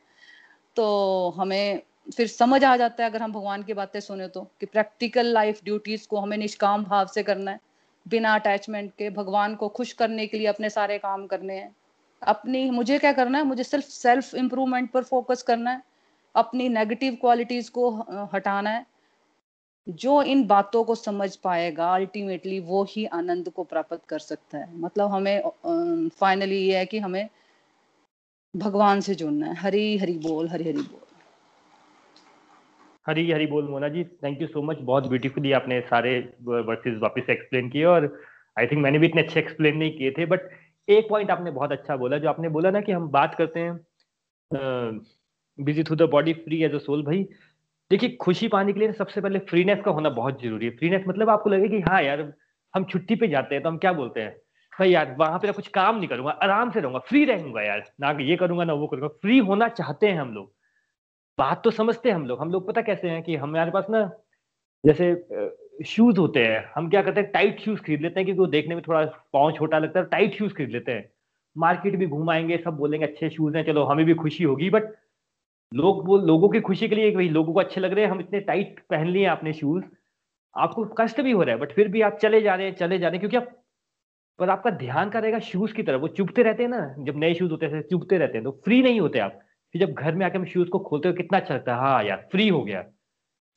तो 0.77 1.35
हमें 1.39 1.81
फिर 2.17 2.27
समझ 2.27 2.65
आ 2.65 2.77
जाता 2.77 3.05
है, 3.05 3.11
अगर 3.11 3.23
हम 3.23 3.33
भगवान 3.33 3.63
की 3.63 3.75
बातें 3.75 4.01
सुने 4.01 4.29
तो 4.29 4.41
कि 4.61 4.67
प्रैक्टिकल 4.67 5.27
लाइफ 5.27 5.65
ड्यूटीज़ 5.65 6.07
को 6.09 6.21
हमें 6.21 6.37
निष्काम 6.37 6.85
भाव 6.85 7.07
से 7.07 7.23
करना 7.23 7.51
है। 7.51 7.61
बिना 8.09 8.35
अटैचमेंट 8.35 8.91
के 8.99 9.11
भगवान 9.11 9.55
को 9.55 9.69
खुश 9.69 9.93
करने 9.93 10.27
के 10.27 10.39
लिए 10.39 10.47
अपने 10.47 10.71
सारे 10.71 10.99
काम 10.99 11.27
करने 11.27 11.55
हैं। 11.55 11.75
अपनी, 12.23 12.71
मुझे 12.71 12.99
क्या 12.99 13.13
करना 13.13 13.39
है? 13.39 13.45
मुझे 13.45 13.65
सिर्फ़ 13.65 13.85
सेल्फ 13.85 14.35
इम्प्रूवमेंट 14.35 14.91
पर 14.91 15.03
फोकस 15.03 15.43
करना 15.43 15.71
है। 15.71 15.83
अपनी 16.35 16.69
नेगेटिव 16.69 17.15
क्वालिटीज 17.21 17.69
को 17.69 17.91
हटाना 18.35 18.71
है। 18.71 18.87
जो 19.89 20.23
इन 20.23 20.47
बातों 20.47 20.85
को 20.85 20.95
समझ 20.95 21.37
पाएगा 21.37 21.95
अल्टीमेटली 21.95 22.61
वो 22.61 22.85
ही 22.85 23.05
आनंद 23.07 23.49
को 23.49 23.65
प्राप्त 23.65 24.01
कर 24.09 24.19
सकता 24.19 24.59
है। 24.59 24.79
मतलब 24.79 25.11
हमें 25.11 25.43
फाइनली 26.09 26.59
ये 26.59 26.79
है 26.79 26.87
कि 26.87 26.99
हमें 26.99 27.29
भगवान 28.57 29.01
से 29.01 29.15
जुड़ना 29.15 29.47
है। 29.47 29.55
हरी 29.55 29.99
हरी 29.99 30.19
बोल, 30.19 30.49
हरी 30.49 30.65
हरी 30.65 30.79
बोल। 30.79 31.01
हरी 33.07 33.31
हरी 33.33 33.47
बोल 33.47 33.69
Mona 33.69 33.89
ji 33.89 34.05
thank 34.05 34.41
you 34.43 34.47
so 34.49 34.63
much 34.63 34.79
बहुत 34.81 35.07
ब्यूटीफुली 35.07 35.53
आपने 35.53 35.81
सारे 35.81 36.19
वर्सेस 36.43 36.99
वापस 36.99 37.31
एक्सप्लेन 37.31 37.71
किए 37.71 37.85
और 37.85 38.23
आई 38.59 38.67
थिंक 38.67 38.83
मैंने 38.83 38.99
भी 38.99 39.07
इतने 39.07 39.23
अच्छे 39.23 39.41
एक्सप्लेन 39.41 39.77
नहीं 39.77 39.99
किए 39.99 40.11
थे 40.11 40.27
बट 40.27 40.41
एक 40.89 41.09
पॉइंट 41.09 41.31
आपने 41.31 41.51
बहुत 41.51 41.73
अच्छा 41.73 41.97
बोला, 41.97 42.19
जो 42.19 42.29
आपने 42.29 42.49
बोला 42.49 42.71
ना 42.71 42.81
कि 42.81 42.93
हम 42.93 43.09
बात 43.11 43.35
करते 43.35 43.61
हैं 43.61 45.01
busy 45.59 45.83
through 45.85 45.97
the 45.97 46.03
body 46.11 46.33
free 46.35 46.63
as 46.65 46.75
a 46.75 46.79
soul 46.79 47.03
भाई। 47.05 47.23
देखिए, 47.91 48.11
खुशी 48.21 48.49
पाने 48.49 48.73
के 48.73 48.81
लिए 48.81 48.93
सबसे 48.93 49.21
पहले 49.21 49.39
फ्रीनेस 49.51 49.81
का 49.85 49.91
होना 49.91 50.09
बहुत 50.11 50.43
ज़रूरी 50.43 50.67
है। 50.67 50.77
फ्रीनेस 50.77 51.05
मतलब 51.09 51.31
आपको 51.31 51.51
लगे 51.51 51.69
कि 51.69 51.81
हाँ 51.81 52.03
यार, 52.03 52.33
हम 52.75 52.85
छुट्टी 52.85 53.15
पे 53.17 53.29
जाते 53.29 53.55
हैं 53.55 53.63
तो 53.65 53.69
हम 53.69 53.79
क्या 53.79 53.93
बोलते 53.93 54.21
हैं? 54.21 54.31
भाई 54.73 54.91
यार, 54.91 55.15
वहाँ 55.19 55.39
पे 55.39 55.53
कुछ 55.53 55.69
काम 55.69 55.97
नहीं 55.99 56.09
करूँगा, 56.09 56.31
आराम 56.33 56.71
से 56.71 56.81
रहूँगा 56.81 56.99
फ्री 57.09 57.25
रहूँगा 57.25 57.63
यार। 57.63 57.85
ना 58.01 58.11
ये 58.23 58.37
करूँगा, 58.37 58.65
ना 58.65 58.73
वो 58.73 58.87
करूँगा। 58.87 59.09
फ्री 59.23 59.39
होना 59.41 59.69
चाहते 59.71 60.07
हैं 60.09 60.21
हम 60.21 60.33
लोग। 60.35 60.53
बात 61.39 61.63
तो 61.65 61.71
समझते 61.71 62.09
हैं 62.09 62.17
हम 62.17 62.27
लोग। 62.27 62.41
हम 62.41 62.51
लोग 62.53 62.67
पता 62.69 62.83
कैसे 62.83 63.09
हैं 63.11 63.23
कि 63.23 63.37
हमारे 63.37 63.71
पास 63.71 63.87
ना, 63.91 64.03
जैसे 64.85 65.13
शूज़ 65.77 66.19
होते 66.21 66.45
हैं। 66.47 66.65
हम 66.75 66.89
क्या 66.91 67.03
करते 67.03 67.21
हैं 67.21 67.31
टाइट 67.33 67.61
शूज़ 67.61 67.81
खरीद 67.81 68.01
लेते 68.03 68.21
हैं 68.21 68.25
क्योंकि 68.27 68.41
वो 68.41 68.47
देखने 68.47 68.75
में 68.75 68.83
थोड़ा 68.89 69.05
पाँव 69.33 69.51
छोटा 69.53 69.79
लगता 69.79 70.01
है 70.01 70.07
टाइट 70.07 70.35
शूज़ 70.35 70.53
खरीद 70.55 70.71
लेते 70.71 70.93
हैं। 70.93 71.09
मार्केट 71.57 71.97
भी 71.97 72.07
घुमाएँगे 72.09 72.57
सब 72.59 72.77
बोलेंगे, 72.77 73.07
अच्छे 73.07 73.31
शूज़ 73.31 73.57
हैं, 73.57 73.65
चलो 73.65 73.85
हमें 73.85 74.05
भी 74.07 74.15
खुशी 74.15 74.45
होगी 74.45 74.71
बट 74.71 74.85
लोग 75.73 76.07
वो, 76.09 76.19
लोगों 76.19 76.49
की 76.49 76.61
खुशी 76.61 76.89
के 76.89 76.95
लिए 76.95 77.11
भाई 77.13 77.29
लोगों 77.31 77.53
को 77.55 77.61
अच्छे 77.61 77.81
लग 77.81 77.93
रहे 77.93 78.05
हैं, 78.05 78.11
हम 78.13 78.21
इतने 78.21 78.41
टाइट 78.43 78.81
पहन 78.91 79.09
लिए 79.09 79.27
आपने 79.29 79.53
शूज़ 79.53 79.85
आपको 80.55 80.85
कष्ट 80.99 81.21
भी 81.21 81.33
हो 81.33 81.43
रहा 81.43 81.55
है 81.55 81.61
बट 81.61 81.73
फिर 81.73 81.89
भी 81.89 82.03
आप 82.03 82.19
चले 82.23 82.41
जा 82.43 82.55
रहे 82.55 82.67
हैं, 82.67 82.75
चले 82.77 82.99
जा 82.99 83.09
रहे 83.09 83.19
हैं, 83.19 83.21
क्योंकि 83.21 83.37
आप, 83.39 83.53
पर 84.39 84.51
आपका 84.51 84.71
ध्यान 84.73 85.11
का 85.11 85.19
रहेगा 85.19 85.39
शूज़ 85.43 85.75
की 85.75 85.83
तरफ़। 85.83 86.01
वो 86.03 86.09
चुभते 86.11 86.43
रहते 86.43 86.63
हैं 86.63 86.71
ना, 86.71 86.95
जब 87.01 87.19
नए 87.19 87.35
शूज़ 87.35 87.51
होते 87.53 87.67
हैं 87.67 87.83
चुभते 87.91 88.19
रहते 88.19 88.39
हैं 88.39 88.45
तो 88.45 88.53
फ्री 88.65 88.83
नहीं 88.83 89.01
होते 89.01 89.19
आप। 89.21 89.41
फिर 89.75 89.87
जब 89.87 89.95
घर 89.95 90.15
में 90.15 90.27
आके 90.27 90.39
हम 90.39 90.45
शूज़ 90.47 90.69
को 90.71 90.79
खोलते 90.81 91.09
हो, 91.09 91.15
कितना 91.15 91.39
अच्छा 91.39 91.55
लगता 91.55 91.75
है 91.75 91.81
हाँ 91.81 92.05
यार 92.05 92.29
फ्री 92.33 92.49
हो 92.49 92.65
गया। 92.65 92.83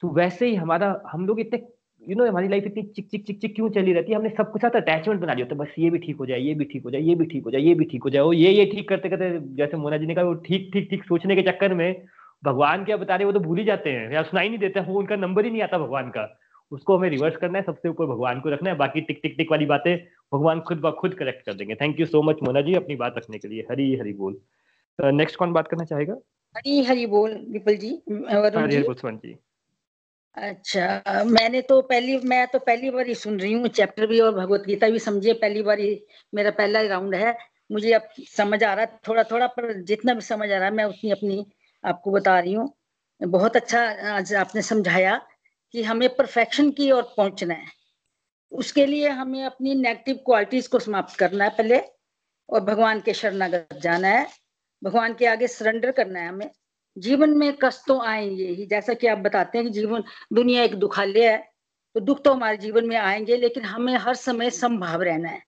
तो 0.03 0.09
वैसे 0.13 0.47
ही 0.47 0.55
हमारा, 0.55 1.01
हम 1.07 1.28
लोग 1.28 1.39
इतने 1.39 1.59
यू 2.02 2.16
नो 2.16 2.26
हमारी 2.26 2.47
लाइफ 2.47 2.64
इतनी 2.66 2.84
चिक 2.95 3.08
चिक 3.08 3.26
चिक 3.26 3.39
चिक 3.41 3.56
क्यों 3.56 3.70
चली 3.70 3.93
रहती 3.93 4.12
है? 4.12 4.18
हमने 4.18 4.30
सबके 4.38 4.60
साथ 4.60 4.76
अटैचमेंट 4.76 5.20
बना 5.22 5.34
लिया 5.34 5.45
होता 5.45 5.56
है। 5.56 5.60
बस 5.60 5.74
ये 5.80 5.89
भी 5.89 5.97
ठीक 6.00 6.18
हो 6.20 6.26
जाए 6.26 6.39
ये 6.39 6.54
भी 6.54 6.66
ठीक 6.66 6.84
हो 6.84 6.91
जाए 6.91 7.02
ये 7.02 7.16
भी 7.16 7.26
ठीक 7.26 7.43
हो 7.45 7.52
जाए 7.52 7.62
ये 7.62 7.74
भी 7.76 7.86
ठीक 7.86 8.04
हो 8.04 8.10
जाए। 8.10 8.24
वो 8.24 8.34
ये 8.34 8.52
ये 8.52 8.66
ठीक 8.66 8.88
करते 8.89 9.10
करते 9.10 9.30
जैसे 9.56 9.78
मोना 9.78 9.97
जी 9.97 10.06
ने 10.06 10.16
कहा 10.16 10.26
वो 10.26 10.34
ठीक 10.45 10.70
ठीक 10.74 10.89
ठीक 10.89 11.04
सोचने 11.06 11.36
के 11.36 11.41
चक्कर 11.41 11.74
में 11.74 12.04
भगवान 12.43 12.84
क्या 12.86 12.97
बता 12.97 13.16
रहे 13.16 13.26
वो 13.26 13.32
तो 13.32 13.39
भूल 13.39 13.58
ही 13.58 13.64
जाते 13.66 13.89
हैं। 13.89 14.12
या 14.14 14.22
सुनाई 14.24 14.50
नहीं 14.50 14.60
देते 14.60 14.80
वो 14.82 15.00
उनका 15.00 15.16
नंबर 15.18 15.45
ही 15.45 15.52
नहीं 15.52 15.62
आता 15.62 15.78
भगवान 15.78 16.10
का। 16.10 16.28
उसको 16.72 16.97
हमें 16.97 17.10
रिवर्स 17.10 17.38
करना 17.38 17.58
है 17.58 17.64
सबसे 17.66 17.89
ऊपर 17.89 18.06
भगवान 18.06 18.39
को 18.39 18.50
रखना 18.50 18.70
है 18.70 18.76
बाकी 18.78 19.02
टिक 19.02 19.20
टिक 19.24 19.36
टिक 19.38 19.52
वाली 19.52 19.66
बातें 19.66 19.95
भगवान 20.32 20.60
खुद 20.68 20.82
ब 20.82 20.91
खुद 21.00 21.14
करेक्ट 21.14 21.45
कर 21.45 21.54
देंगे। 21.54 21.76
Thank 21.76 22.00
you 22.00 22.06
so 22.06 22.22
much 22.22 22.43
Mona 22.43 22.62
ji 22.62 22.74
अपनी 22.76 22.95
बात 22.95 23.18
रखने 23.18 23.38
के 23.38 23.47
लिए। 23.47 23.66
हरी 23.72 23.95
हरी 23.95 24.14
बोल। 24.14 24.39
नेक्स्ट 25.00 25.36
uh, 25.36 25.39
कौन 25.39 25.54
बात 25.54 25.68
करना 25.68 25.84
चाहेगा? 25.84 26.14
हरी 26.56 26.84
हरी 26.84 27.06
बोल 27.08 27.32
विपुल 27.50 27.76
जी 27.76 27.89
हरी 28.10 28.58
हरी 28.58 28.82
बोल 28.84 29.18
जी। 29.26 29.36
अच्छा 30.38 31.23
मैंने 31.25 31.61
तो 31.61 31.82
पहली, 31.82 32.17
मैं 32.19 32.45
तो 32.47 32.59
पहली 32.59 32.89
बार 32.91 33.07
ही 33.07 33.13
सुन 33.15 33.39
रही 33.39 33.53
हूँ 33.53 33.67
चैप्टर 33.69 34.05
भी 34.07 34.19
और 34.19 34.34
भगवत 34.36 34.63
गीता 34.67 34.89
भी, 34.89 34.99
समझिए 34.99 35.34
पहली 35.36 35.61
बार 35.63 35.80
ही 35.80 35.99
मेरा 36.34 36.51
पहला 36.51 36.82
राउंड 36.84 37.15
है। 37.15 37.36
मुझे 37.71 37.91
अब 37.93 38.07
समझ 38.27 38.63
आ 38.63 38.73
रहा 38.73 38.86
है 38.86 38.99
थोड़ा 39.07 39.23
थोड़ा 39.23 39.47
पर 39.47 39.71
जितना 39.84 40.13
भी 40.13 40.21
समझ 40.21 40.49
आ 40.51 40.57
रहा 40.57 40.65
है, 40.65 40.71
मैं 40.71 40.84
उतनी 40.86 41.11
अपनी 41.11 41.45
आपको 41.84 42.11
बता 42.11 42.39
रही 42.39 42.53
हूँ। 42.53 42.69
बहुत 43.21 43.55
अच्छा 43.55 43.82
आज 44.13 44.34
आपने 44.36 44.61
समझाया 44.61 45.15
कि 45.73 45.84
हमें 45.84 46.07
परफेक्शन 46.15 46.69
की 46.71 46.91
ओर 46.91 47.03
पहुँचना 47.17 47.53
है। 47.53 47.65
उसके 48.51 48.86
लिए 48.86 49.09
हमें 49.11 49.43
अपनी 49.45 49.75
नेगेटिव 49.75 50.15
क्वालिटीज 50.25 50.67
को 50.67 50.80
समाप्त 50.80 51.17
करना 51.19 51.43
है 51.43 51.49
पहले, 51.57 51.80
और 52.49 52.61
भगवान 52.63 53.01
के 53.01 53.13
शरणागत 53.15 53.80
जाना 53.84 54.07
है। 54.09 54.27
भगवान 54.82 55.13
के 55.13 55.25
आगे 55.27 55.47
सरेंडर 55.49 55.91
करना 55.93 56.19
है 56.19 56.30
हमें। 56.30 56.49
जीवन 57.00 57.30
में 57.30 57.54
कष्ट 57.62 57.82
तो 57.88 58.00
आएँगे 58.02 58.45
ही। 58.45 58.66
जैसा 58.66 58.93
कि 58.93 59.08
आप 59.08 59.18
बताते 59.18 59.58
हैं 59.58 59.68
कि 59.68 59.74
जीवन, 59.74 60.04
दुनिया 60.34 60.64
एक 60.64 60.76
दुखालय 60.76 61.28
है 61.28 61.38
तो 61.95 62.00
दुख 62.00 62.24
तो 62.24 62.34
हमारे 62.34 62.58
जीवन 62.58 62.88
में 62.88 62.95
आएँगे, 62.97 63.36
लेकिन 63.38 63.64
हमें 63.64 63.93
हर 63.95 64.16
समय 64.16 64.50
संभाव 64.50 65.02
रहना 65.02 65.30
है। 65.30 65.43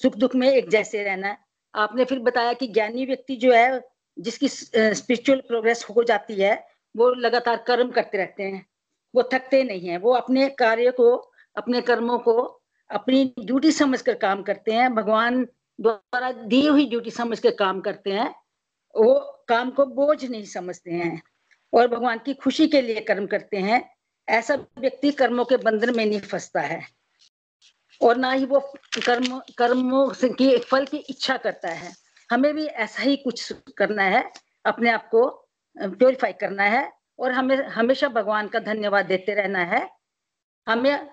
सुख 0.00 0.16
दुख 0.16 0.34
में 0.34 0.50
एक 0.52 0.68
जैसे 0.70 1.02
रहना 1.02 1.28
है। 1.28 1.38
आपने 1.74 2.04
फिर 2.04 2.18
बताया 2.18 2.52
कि 2.52 2.66
ज्ञानी 2.66 3.06
व्यक्ति 3.06 3.36
जो 3.36 3.52
है, 3.52 3.80
जिसकी 4.18 4.48
स्पिरिचुअल 4.48 5.40
प्रोग्रेस 5.40 5.86
हो 5.90 6.04
जाती 6.04 6.34
है, 6.34 6.66
वो 6.96 7.10
लगातार 7.10 7.64
कर्म 7.66 7.90
करते 7.90 8.18
रहते 8.18 8.42
हैं। 8.42 8.66
वो 9.14 9.22
थकते 9.32 9.62
नहीं 9.64 9.88
है। 9.88 9.96
वो 9.98 10.12
अपने 10.12 10.48
कार्य 10.48 10.90
को, 10.90 11.14
अपने 11.56 11.80
कर्मों 11.80 12.18
को, 12.18 12.62
अपनी 12.90 13.24
ड्यूटी 13.38 13.72
समझकर 13.72 14.14
काम 14.14 14.42
करते 14.42 14.72
हैं। 14.72 14.94
भगवान 14.94 15.44
द्वारा 15.80 16.32
दी 16.32 16.66
हुई 16.66 16.86
ड्यूटी 16.86 17.10
समझ 17.10 17.38
कर 17.40 17.50
काम 17.50 17.80
करते 17.80 18.10
हैं। 18.10 18.34
वो 18.94 19.14
काम 19.48 19.70
को 19.70 19.84
बोझ 19.86 20.24
नहीं 20.24 20.44
समझते 20.46 20.90
हैं 20.92 21.20
और 21.72 21.88
भगवान 21.88 22.18
की 22.18 22.34
खुशी 22.34 22.66
के 22.68 22.82
लिए 22.82 23.00
कर्म 23.02 23.26
करते 23.26 23.56
हैं। 23.58 23.82
ऐसा 24.28 24.54
व्यक्ति 24.78 25.10
कर्मों 25.12 25.44
के 25.44 25.56
बंधन 25.58 25.96
में 25.96 26.04
नहीं 26.06 26.20
फंसता 26.22 26.60
है 26.60 26.80
और 28.00 28.16
ना 28.16 28.32
ही 28.32 28.44
वो 28.46 28.60
कर्म, 28.96 29.38
कर्मों 29.58 30.08
की 30.14 30.56
फल 30.60 30.84
की 30.86 30.96
इच्छा 30.98 31.36
करता 31.36 31.68
है। 31.70 31.92
हमें 32.30 32.52
भी 32.54 32.64
ऐसा 32.64 33.02
ही 33.02 33.16
कुछ 33.16 33.52
करना 33.78 34.02
है, 34.04 34.22
अपने 34.66 34.90
आप 34.90 35.08
को 35.08 35.28
प्योरीफाई 35.76 36.32
करना 36.34 36.62
है 36.64 36.90
और 37.18 37.32
हमें, 37.32 37.56
हमेशा 37.56 38.08
भगवान 38.10 38.48
का 38.48 38.58
धन्यवाद 38.60 39.06
देते 39.06 39.34
रहना 39.34 39.64
है। 39.64 39.88
हमें, 40.66 41.08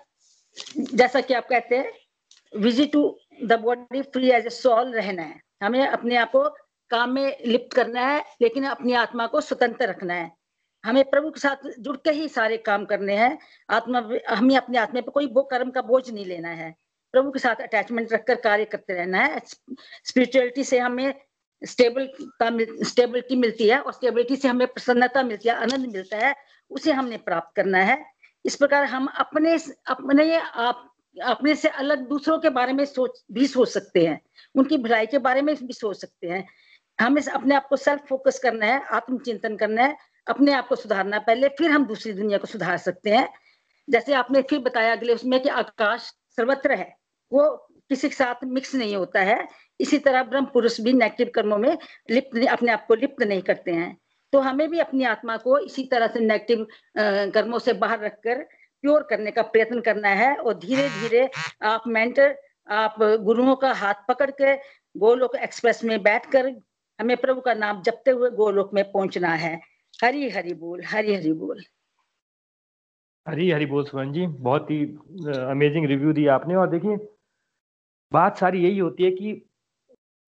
जैसा 0.76 1.20
कि 1.20 1.34
आप 1.34 1.46
कहते 1.48 1.76
हैं 1.76 1.92
visit 2.52 2.92
to 2.92 3.18
the 3.42 3.58
body 3.60 4.02
free 4.04 4.30
as 4.30 4.46
a 4.46 4.50
soul 4.50 4.92
रहना 4.94 5.22
है। 5.22 5.40
हमें 5.62 5.86
अपने 5.86 6.16
आप 6.16 6.30
को 6.30 6.44
काम 6.90 7.10
में 7.10 7.36
लिप्त 7.46 7.76
करना 7.76 8.00
है, 8.00 8.24
लेकिन 8.42 8.64
अपनी 8.64 8.92
आत्मा 8.92 9.26
को 9.26 9.40
स्वतंत्र 9.40 9.88
रखना 9.88 10.14
है। 10.14 10.32
हमें 10.84 11.04
प्रभु 11.04 11.30
के 11.30 11.40
साथ 11.40 11.68
जुड़ 11.78 11.96
के 11.96 12.10
ही 12.10 12.28
सारे 12.28 12.56
काम 12.56 12.84
करने 12.84 13.16
हैं। 13.16 13.38
आत्मा 13.70 13.98
हमें 14.28 14.56
अपने 14.56 14.78
आत्मा 14.78 15.00
पर 15.00 15.10
कोई 15.10 15.26
कर्म 15.36 15.70
का 15.70 15.82
बोझ 15.82 16.10
नहीं 16.10 16.24
लेना 16.24 16.48
है। 16.48 16.74
प्रभु 17.12 17.30
के 17.30 17.38
साथ 17.38 17.62
अटैचमेंट 17.62 18.12
रखकर 18.12 18.34
कार्य 18.34 18.64
करते 18.64 18.94
रहना 18.94 19.18
है। 19.18 19.40
स्पिरिचुअलिटी 20.04 20.64
से 20.64 20.78
हमें 20.78 21.14
स्टेबलता 21.62 22.50
स्टेबिलिटी 22.84 23.36
मिलती 23.36 23.68
है 23.68 23.80
और 23.80 23.92
स्टेबिलिटी 23.92 24.36
से 24.36 24.48
हमें 24.48 24.66
प्रसन्नता 24.66 25.22
मिलती 25.22 25.48
है, 25.48 25.54
आनंद 25.54 25.86
मिलता 25.86 26.16
है, 26.16 26.34
उसे 26.70 26.92
हमने 26.92 27.16
प्राप्त 27.16 27.56
करना 27.56 27.78
है। 27.78 28.04
इस 28.44 28.56
प्रकार 28.56 28.84
हम 28.84 29.06
अपने 29.06 29.54
अपने 29.86 30.36
आप, 30.36 30.94
अपने 31.24 31.54
से 31.54 31.68
अलग 31.68 32.08
दूसरों 32.08 32.38
के 32.38 32.50
बारे 32.50 32.72
में 32.72 32.84
सोच, 32.84 33.24
भी 33.32 33.46
सोच 33.46 33.68
सकते 33.68 34.06
हैं। 34.06 34.20
उनकी 34.54 34.78
भलाई 34.78 35.06
के 35.06 35.18
बारे 35.18 35.42
में 35.42 35.54
भी 35.56 35.72
सोच 35.72 36.00
सकते 36.00 36.26
हैं। 36.26 36.48
हमें 36.98 37.22
अपने 37.22 37.54
आप 37.54 37.66
को 37.68 37.76
सेल्फ 37.76 38.06
फोकस 38.08 38.38
करना 38.38 38.66
है, 38.66 38.82
आत्मचिंतन 38.84 39.56
करना 39.56 39.82
है, 39.82 39.96
अपने 40.26 40.52
आप 40.52 40.68
को 40.68 40.76
सुधारना 40.76 41.16
है 41.16 41.22
पहले, 41.24 41.48
फिर 41.48 41.70
हम 41.70 41.86
दूसरी 41.86 42.12
दुनिया 42.12 42.38
को 42.38 42.46
सुधार 42.46 42.76
सकते 42.78 43.10
हैं। 43.10 43.28
जैसे 43.88 44.14
आपने 44.14 44.42
फिर 44.42 44.58
बताया 44.58 44.92
अगले 44.92 45.14
उसमें 45.14 45.40
कि 45.40 45.48
आकाश 45.48 46.12
सर्वत्र 46.36 46.72
है, 46.72 46.96
वो 47.32 47.50
किसी 47.88 48.08
के 48.08 48.14
साथ 48.14 48.44
मिक्स 48.44 48.74
नहीं 48.74 48.96
होता 48.96 49.20
है। 49.20 49.48
इसी 49.80 49.98
तरह 49.98 50.22
ब्रह्म 50.22 50.44
पुरुष 50.44 50.80
भी 50.80 50.92
नेगेटिव 50.92 51.30
कर्मों 51.34 51.58
में 51.58 51.78
लिप्त 52.10 52.46
अपने 52.48 52.72
आप 52.72 52.86
को 52.86 52.94
लिप्त 52.94 53.22
नहीं 53.22 53.42
करते 53.42 53.72
हैं। 53.72 53.96
तो 54.32 54.40
हमें 54.40 54.68
भी 54.70 54.78
अपनी 54.78 55.04
आत्मा 55.04 55.36
को 55.36 55.58
इसी 55.58 55.84
तरह 55.84 56.06
से 56.06 56.20
नेगेटिव 56.20 56.66
कर्मों 57.32 57.58
से 57.58 57.72
बाहर 57.72 58.00
रखकर 58.00 58.42
प्योर 58.84 59.02
करने 59.10 59.30
का 59.30 59.42
प्रयत्न 59.42 59.80
करना 59.80 60.08
है 60.08 60.34
और 60.36 60.54
धीरे 60.54 60.88
धीरे 60.88 61.28
आप 61.62 61.82
मेंटर 61.86 62.36
आप 62.68 62.96
गुरुओं 63.00 63.54
का 63.56 63.72
हाथ 63.72 63.94
पकड़ 64.08 64.30
के 64.30 64.54
गोलोक 64.98 65.36
एक्सप्रेस 65.36 65.84
में 65.84 66.02
बैठकर 66.02 66.50
हमें 67.00 67.16
प्रभु 67.16 67.40
का 67.40 67.54
नाम 67.54 67.82
जपते 67.82 68.10
हुए 68.10 68.30
गोलोक 68.30 68.74
में 68.74 68.84
पहुँचना 68.92 69.28
है। 69.28 69.60
हरी 70.04 70.28
हरी 70.30 70.54
बोल, 70.54 70.82
हरी 70.84 71.14
हरी 71.14 71.32
बोल। 71.32 71.62
हरी 73.26 73.50
हरी 73.50 73.66
बोल, 73.66 73.84
सुमन 73.84 74.12
जी। 74.12 74.26
बहुत 74.26 74.70
ही 74.70 74.84
अमेजिंग 75.50 75.86
रिव्यू 75.86 76.12
दिया 76.12 76.34
आपने। 76.34 76.54
और 76.54 76.70
देखिए, 76.70 76.96
बात 78.12 78.36
सारी 78.36 78.62
यही 78.64 78.78
होती 78.78 79.04
है 79.04 79.10
कि 79.10 79.32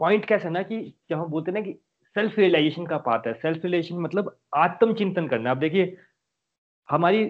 पॉइंट 0.00 0.24
कैसा 0.24 0.48
ना 0.48 0.62
कि 0.62 0.80
जब 1.10 1.18
हम 1.18 1.26
बोलते 1.26 1.52
ना 1.52 1.60
कि 1.60 1.72
सेल्फ 2.16 2.38
रियलाइजेशन 2.38 2.86
का 2.86 2.96
पार्ट 2.98 3.26
है। 3.26 3.32
सेल्फ 3.34 3.64
रियलाइजेशन 3.64 3.98
मतलब 3.98 4.36
आत्मचिंतन 4.56 5.28
करना। 5.28 5.50
आप 5.50 5.56
देखिए, 5.56 5.96
हमारी 6.88 7.24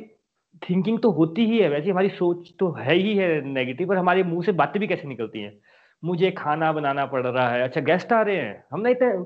थिंकिंग 0.62 0.99
तो 0.99 1.11
होती 1.11 1.45
ही 1.47 1.59
है, 1.59 1.68
वैसे 1.68 1.91
हमारी 1.91 2.09
सोच 2.09 2.53
तो 2.59 2.70
है 2.72 2.95
ही 2.95 3.16
है 3.16 3.41
नेगेटिव 3.45 3.89
पर 3.89 3.97
हमारे 3.97 4.22
मुँह 4.22 4.45
से 4.45 4.53
बातें 4.53 4.80
भी 4.80 4.86
कैसे 4.86 5.09
निकलती 5.09 5.41
हैं? 5.41 5.59
मुझे 6.05 6.31
खाना 6.31 6.73
बनाना 6.73 7.07
पड़ 7.07 7.27
रहा 7.27 7.49
है। 7.49 7.63
अच्छा 7.63 7.81
गेस्ट 7.81 8.13
आ 8.13 8.23
रहे 8.23 8.37
हैं। 8.37 8.65
हम 8.73 8.81
नहीं 8.81 8.95
इतने 8.95 9.19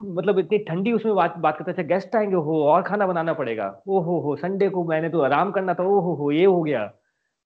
मतलब 0.00 0.38
इतनी 0.38 0.58
ठंडी 0.58 0.92
उसमें 0.92 1.14
बात 1.14 1.36
बात 1.36 1.58
करते 1.58 1.70
अच्छा 1.70 1.82
गेस्ट 1.82 2.16
आएँगे 2.16 2.36
हो 2.36 2.64
और 2.64 2.82
खाना 2.82 3.06
बनाना 3.06 3.32
पड़ेगा। 3.32 3.82
ओ 3.88 4.00
हो 4.00 4.20
हो 4.20 4.36
संडे 4.36 4.68
को 4.68 4.84
मैंने 4.84 5.08
तो 5.08 5.20
आराम 5.20 5.50
करना 5.50 5.74
था। 5.74 5.82
ओ 5.82 6.00
हो 6.00 6.14
हो 6.14 6.30
ये 6.30 6.44
हो 6.44 6.62
गया। 6.62 6.86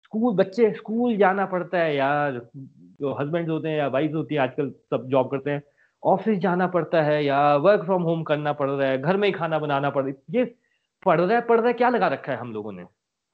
स्कूल, 0.05 0.35
बच्चे, 0.35 0.73
स्कूल 0.73 1.17
जाना 1.17 1.47
पड़ता 1.47 1.79
है 1.79 1.97
यार। 1.97 2.49
जो 2.57 3.15
हस्बैंड 3.15 3.51
होते 3.51 3.69
हैं 3.69 3.79
या 3.79 3.87
वाइफ 3.89 4.15
होती 4.15 4.35
है, 4.35 4.41
आजकल 4.41 4.71
सब 4.71 5.07
जॉब 5.09 5.31
करते 5.31 5.51
हैं। 5.51 5.63
ऑफ़िस 6.05 6.39
जाना 6.39 6.67
पड़ता 6.67 7.03
है 7.03 7.25
या 7.25 7.57
वर्क 7.57 7.85
फ्रॉम 7.85 8.03
होम 8.03 8.23
करना 8.23 8.53
पड़ 8.53 8.71
रहा 8.71 8.89
है। 8.89 9.03
घर 9.03 9.17
में 9.17 9.29
ही 9.29 9.33
खाना 9.33 9.59
बनाना 9.59 9.91
पड़ 9.91 10.05
रहा 10.05 10.11
है 10.11 10.39
ये 10.39 10.55
पढ़ 11.07 11.21
रहा 11.21 11.35
है 11.35 11.41
पढ़ 11.41 11.59
रहा 11.59 11.69
है, 11.69 11.73
क्या 11.73 11.89
लगा 11.89 12.09
रखा 12.09 12.33
है 12.33 12.39
हम 12.39 12.53
लोगों 12.53 12.73
ने? 12.73 12.85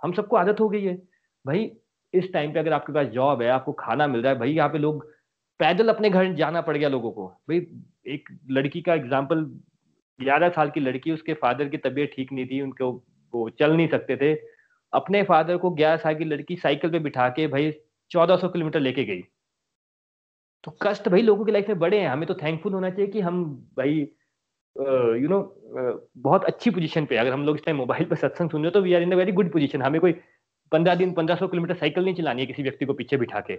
हम 0.03 0.13
सबको 0.13 0.37
आदत 0.37 0.61
हो 0.61 0.69
गई 0.69 0.85
है। 0.85 0.95
भाई, 1.47 1.73
इस 2.15 2.33
टाइम 2.33 2.53
पे 2.53 2.59
अगर 2.59 2.73
आपके 2.73 2.93
पास 2.93 3.07
जॉब 3.07 3.43
है, 3.43 3.49
आपको 3.49 3.73
खाना 3.73 4.07
मिल 4.07 4.23
रहा 4.23 4.33
है, 4.33 4.39
भाई, 4.39 4.51
यहाँ 4.51 4.69
पे 4.69 4.79
लोग 4.79 5.18
पैदल 5.61 5.89
अपने 5.89 6.11
घर 6.11 6.33
जाना 6.35 6.61
पड़ 6.63 6.77
गया 6.77 6.89
लोगों 6.89 7.11
को। 7.13 7.27
भाई, 7.27 7.59
एक 8.07 8.29
लड़की 8.51 8.81
का 8.83 8.95
एग्ज़ाम्पल 8.95 9.45
ग्यारह 10.21 10.49
साल 10.51 10.71
की 10.71 10.81
लड़की, 10.81 11.11
उसके 11.13 11.35
फादर 11.37 11.69
की 11.69 11.77
तबीयत 11.79 12.13
ठीक 12.15 12.33
नहीं 12.33 12.47
थी, 12.47 12.61
उनको 12.61 12.91
वो 13.35 13.49
चल 13.51 13.77
नहीं 13.77 13.89
सकते 13.89 14.17
थे। 14.17 14.35
अपने 14.93 15.23
फादर 15.25 15.57
को 15.57 15.71
ग्यारह 15.73 15.97
साल 15.97 16.15
की 16.15 16.25
लड़की 16.25 16.57
साइकिल 16.59 16.91
पे 16.91 16.99
बिठा 17.01 17.29
के 17.31 17.47
भाई 17.49 17.73
चौदह 18.11 18.37
सौ 18.37 18.49
किलोमीटर 18.49 18.81
लेके 18.81 19.05
गई। 19.05 19.23
तो 20.65 20.77
कष्ट 20.83 21.09
भाई 21.09 21.23
लोगों 21.23 21.45
की 21.45 21.53
लाइफ 21.53 21.69
में 21.69 21.79
बड़े 21.79 21.99
हैं। 22.01 22.09
हमें 22.09 22.27
तो 22.29 22.35
थैंकफुल 22.35 22.73
होना 22.73 22.91
चाहिए 22.91 23.11
कि 23.11 23.21
हम 23.21 23.45
भाई 23.77 23.99
यू 25.21 25.29
नो 25.29 25.41
बहुत 26.19 26.45
अच्छी 26.45 26.71
पोजीशन 26.71 27.07
पे 27.07 27.17
अगर 27.17 27.33
हम 27.33 27.45
लोग 27.47 27.57
इस 27.57 27.65
टाइम 27.65 27.77
मोबाइल 27.77 28.05
पर 28.05 28.17
सत्संग 28.17 28.51
सुन 28.51 28.63
रहे 28.63 28.71
तो 28.71 28.81
we 28.81 28.95
are 28.95 29.03
in 29.03 29.13
a 29.13 29.17
very 29.17 29.33
good 29.33 29.53
position 29.53 29.83
हमें 29.83 30.01
कोई 30.01 30.13
पंद्रह 30.73 30.95
दिन, 30.95 31.13
पंद्रह 31.13 31.37
सौ 31.37 31.49
किलोमीटर 31.49 31.75
साइकिल 31.77 32.05
नहीं 32.05 32.15
चलानी 32.15 32.41
है 32.43 32.47
किसी 32.47 32.63
व्यक्ति 32.63 32.87
को 32.87 32.93
पीछे 32.95 33.17
बिठा 33.17 33.41
के। 33.41 33.57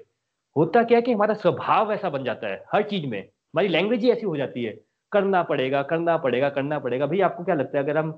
होता 0.56 0.84
क्या 0.84 1.00
कि 1.02 1.14
हमारा 1.14 1.34
स्वभाव 1.34 1.92
ऐसा 1.94 2.10
बन 2.10 2.24
जाता 2.24 2.48
है, 2.48 2.64
हर 2.74 2.84
चीज़ 2.84 3.06
में। 3.08 3.20
हमारी 3.20 3.68
लैंग्वेज 3.68 4.04
ही 4.04 4.12
ऐसी 4.12 4.26
हो 4.26 4.36
जाती 4.38 4.64
है, 4.64 4.78
करना 5.12 5.42
पड़ेगा 5.44 5.82
करना 5.84 6.18
पड़ेगा 6.18 6.50
करना 6.50 6.80
पड़ेगा। 6.80 7.06
भाई, 7.06 7.20
आपको 7.20 7.44
क्या 7.44 7.56
लगता 7.56 7.78
है, 7.78 7.84
अगर 7.84 7.98
हम, 7.98 8.14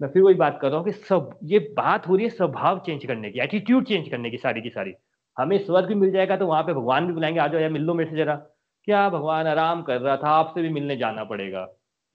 मैं 0.00 0.08
फिर 0.10 0.22
वही 0.22 0.34
बात 0.34 0.58
कर 0.62 0.68
रहा 0.68 0.78
हूँ 0.78 0.84
कि 0.84 0.92
सब, 0.92 1.30
ये 1.44 1.58
बात 1.76 2.08
हो 2.08 2.16
रही 2.16 2.24
है 2.24 2.30
स्वभाव 2.30 2.78
चेंज 2.86 3.04
करने 3.04 3.30
की 3.30 3.40
एटीट्यूड 3.40 3.86
चेंज 3.86 4.08
करने 4.08 4.30
की 4.30 4.38
सारी 4.38 4.62
की 4.62 4.70
सारी। 4.70 4.94
हमें 5.36 5.56
स्वर्ग 5.58 5.86
भी 5.88 5.94
मिल 5.94 6.10
जाएगा 6.12 6.36
तो 6.36 6.46
वहाँ 6.46 6.62
पे 6.62 6.72
भगवान 6.72 7.06
भी 7.06 7.12
बुलाएँगे, 7.12 7.40
आ 7.40 7.46
जाओ 7.46 7.60
या 7.60 7.68
मिल 7.68 7.82
लो 7.82 7.94
मेरे 7.94 8.10
से 8.10 8.16
जरा। 8.16 8.34
क्या 8.88 9.08
भगवान 9.10 9.46
आराम 9.46 9.82
कर 9.82 10.00
रहा 10.00 10.16
था, 10.16 10.28
आपसे 10.28 10.62
भी 10.62 10.68
मिलने 10.68 10.96
जाना 10.96 11.24
पड़ेगा। 11.24 11.66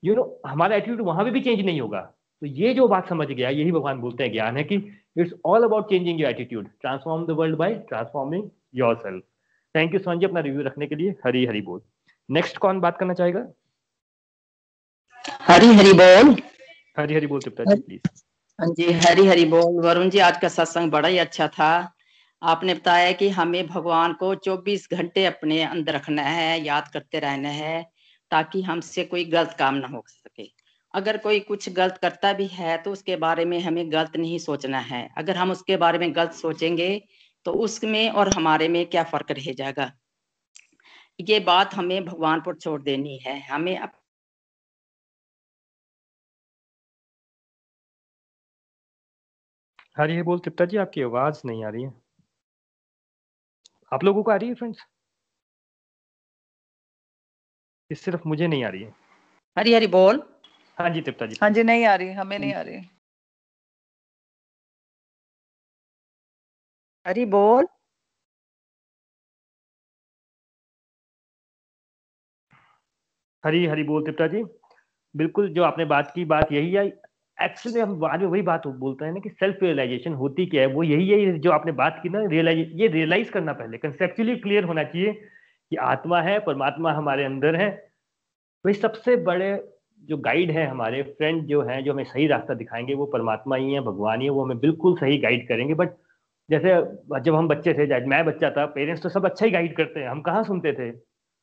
यू 0.03 0.15
नो 0.15 0.24
हमारा 0.45 0.76
एटीट्यूड 0.76 1.01
वहाँ 1.01 1.24
पे 1.26 1.32
भी 1.32 1.41
चेंज 1.41 1.61
नहीं 1.61 1.82
होगा। 1.82 2.01
तो 2.41 2.45
ये 2.45 2.74
जो 2.74 2.88
बात 2.88 3.09
समझ 3.09 3.28
गया, 3.28 3.49
यही 3.49 3.72
भगवान 3.72 3.99
बोलते 4.01 4.24
हैं 4.24 4.32
ज्ञान 4.32 4.57
है 4.57 4.63
कि 4.63 4.76
it's 5.17 5.34
all 5.45 5.63
about 5.63 5.89
changing 5.89 6.22
your 6.22 6.30
attitude 6.30 6.67
transform 6.82 7.26
the 7.26 7.32
world 7.32 7.57
by 7.57 7.74
transforming 7.89 8.49
yourself 8.95 9.24
thank 9.80 9.93
you 9.93 9.99
सोन 9.99 10.19
जी 10.19 10.25
अपना 10.25 10.39
रिव्यू 10.39 10.61
रखने 10.61 10.88
के 10.88 10.95
लिए। 10.95 11.09
हरी 11.25 11.45
हरी 11.45 11.61
बोल। 11.61 11.82
नेक्स्ट 12.30 12.57
कौन 12.57 12.80
बात 12.80 12.97
करना 12.97 13.13
चाहेगा? 13.13 13.45
हरी 15.41 15.67
हरी 15.67 15.93
बोल। 15.93 16.36
हरी 16.99 17.15
हरी 17.15 17.27
बोल 17.27 17.41
तिप्ता 17.41 17.63
जी 17.63 17.82
प्लीज़ 17.82 18.23
हाँ 18.59 18.67
जी 18.67 18.91
हरी 18.91 19.25
हरी 19.27 19.45
बोल। 19.45 19.86
वरुण 19.86 20.09
जी 20.09 20.19
आज 20.19 20.38
का 20.38 20.47
सत्संग 20.47 20.91
बड़ा 20.91 21.09
ही 21.09 21.17
अच्छा 21.17 21.47
था। 21.47 21.95
आपने 22.43 22.73
बताया 22.73 23.11
कि 23.11 23.30
हमें 23.30 23.67
भगवान 23.67 24.13
को 24.13 24.36
24 24.36 24.88
घंटे 24.93 25.25
अपने 25.25 25.61
अंदर 25.63 25.93
रखना 25.93 26.21
है 26.21 26.65
याद 26.65 26.88
करते 26.88 27.19
रहना 27.19 27.49
है 27.49 27.91
ताकि 28.32 28.61
हमसे 28.61 29.03
कोई 29.03 29.25
गलत 29.25 29.55
काम 29.59 29.75
ना 29.75 29.88
हो 29.88 30.03
सके। 30.07 30.49
अगर 30.93 31.17
कोई 31.17 31.39
कुछ 31.39 31.69
गलत 31.69 31.97
करता 31.97 32.34
भी 32.34 32.47
है 32.47 32.77
तो 32.77 32.91
उसके 32.91 33.15
बारे 33.15 33.45
में 33.45 33.59
हमें 33.59 33.91
गलत 33.91 34.17
नहीं 34.17 34.39
सोचना 34.39 34.80
है। 34.80 35.09
अगर 35.17 35.36
हम 35.36 35.51
उसके 35.51 35.77
बारे 35.77 35.99
में 35.99 36.15
गलत 36.15 36.34
सोचेंगे 36.34 36.89
तो 37.46 37.52
उसमें 37.52 38.10
और 38.10 38.30
हमारे 38.30 38.68
में 38.68 38.86
क्या 38.90 39.04
फ़र्क 39.04 39.32
रह 39.32 39.54
जाएगा? 39.54 39.92
ये 41.20 41.40
बात 41.40 41.74
हमें 41.74 42.06
भगवान 42.06 42.42
पर 42.42 42.56
छोड़ 42.56 42.82
देनी 42.82 43.18
है। 43.18 43.40
हमें 43.48 43.78
अब 43.78 43.92
हरी 50.00 50.22
बोल 50.22 50.40
तिप्ता 50.40 50.66
जी 50.66 50.78
आपकी 50.78 51.02
आवाज़ 51.02 51.42
नहीं 51.46 51.66
आ 51.66 51.70
रही 51.70 51.84
है। 51.84 51.94
आप 53.94 54.04
लोगों 54.04 54.24
को 54.24 54.32
आ 54.32 54.36
रही 54.36 54.50
है 54.50 54.56
फ्रेंड्स 54.56 54.80
सिर्फ़ 57.92 58.28
मुझे 58.28 58.48
नहीं 58.48 58.64
आ 58.64 58.70
रही 58.70 58.84
है। 58.84 58.94
हरी 59.58 59.74
हरी 59.74 59.88
बोल। 59.88 60.24
हाँ 60.78 60.90
जी 60.90 61.02
तिप्ता 61.02 61.26
जी। 61.26 61.38
हाँ 61.42 61.50
जी 61.50 61.64
नहीं 61.64 61.86
आ 61.86 61.96
रही 61.96 62.12
हमें 62.14 62.40
नहीं 62.40 62.54
आ 62.54 62.62
रही। 62.62 62.82
हरी 67.10 67.26
बोल। 67.26 67.66
हरी 73.43 73.66
हरी 73.66 73.84
बोल 73.84 74.03
तिप्ता 74.05 74.28
जी। 74.28 74.43
बिल्कुल 75.16 75.49
जो 75.49 75.64
आपने 75.64 75.86
बात 75.86 76.12
की, 76.16 76.26
बात 76.26 76.51
यही 76.51 76.72
है। 76.74 76.86
एक्चुअली 77.38 77.80
हम 77.80 77.95
बाद 77.99 78.20
में 78.22 78.28
वही 78.28 78.41
बात 78.41 78.68
बोलते 78.68 79.05
हैं 79.05 79.12
ना 79.14 79.20
कि 79.20 79.30
सेल्फ 79.30 79.60
रियलाइजेशन 79.64 80.14
होती 80.14 80.45
क्या 80.45 80.62
है? 80.62 80.68
वो 80.68 80.84
यही 80.84 81.10
है 81.10 81.39
जो 81.39 81.51
आपने 81.51 81.72
बात 81.74 81.99
की 82.03 82.10
ना 82.10 82.26
रियलाइज़ 82.28 82.70
ये 82.74 82.88
रियलाइज़ 82.88 83.32
करना 83.32 83.53
पहले। 83.53 83.78
कंसेप्चुअली 83.78 84.36
क्लियर 84.38 84.64
होना 84.64 84.84
चाहिए 84.84 85.14
कि 85.14 85.76
आत्मा 85.86 86.22
है, 86.22 86.39
परमात्मा 86.39 86.93
हमारे 86.93 87.24
अंदर 87.26 87.55
है। 87.55 87.70
वही 88.66 88.74
सबसे 88.76 89.16
बड़े 89.24 89.51
जो 90.03 90.18
गाइड 90.20 90.51
है 90.51 90.68
हमारे 90.68 91.01
फ्रेंड 91.03 91.45
जो 91.47 91.62
हैं, 91.64 91.84
जो 91.84 91.93
हमें 91.93 92.03
सही 92.03 92.28
रास्ता 92.28 92.53
दिखाएँगे, 92.53 92.93
वो 92.93 93.05
परमात्मा 93.07 93.55
ही 93.55 93.74
है, 93.74 93.82
भगवान 93.82 94.20
ही 94.22 94.26
है, 94.26 94.32
वो 94.32 94.43
हमें 94.45 94.60
बिल्कुल 94.60 94.95
सही 94.97 95.18
गाइड 95.18 95.47
करेंगे। 95.47 95.74
बट 95.74 95.89
जैसे 96.50 96.70
जब 97.22 97.36
हम 97.36 97.47
बच्चे 97.47 97.74
थे 97.74 98.06
मैं 98.08 98.24
बच्चा 98.26 98.50
था 98.50 98.66
पेरेंट्स 98.66 99.04
तो 99.04 99.10
सब 99.10 99.26
अच्छा 99.26 99.45
ही 99.45 99.52
गाइड 99.52 99.76
करते 99.76 100.00
हैं। 100.00 100.10
हम 100.10 100.22
कहाँ 100.22 100.43
सुनते 100.43 100.74
थे? 100.74 100.89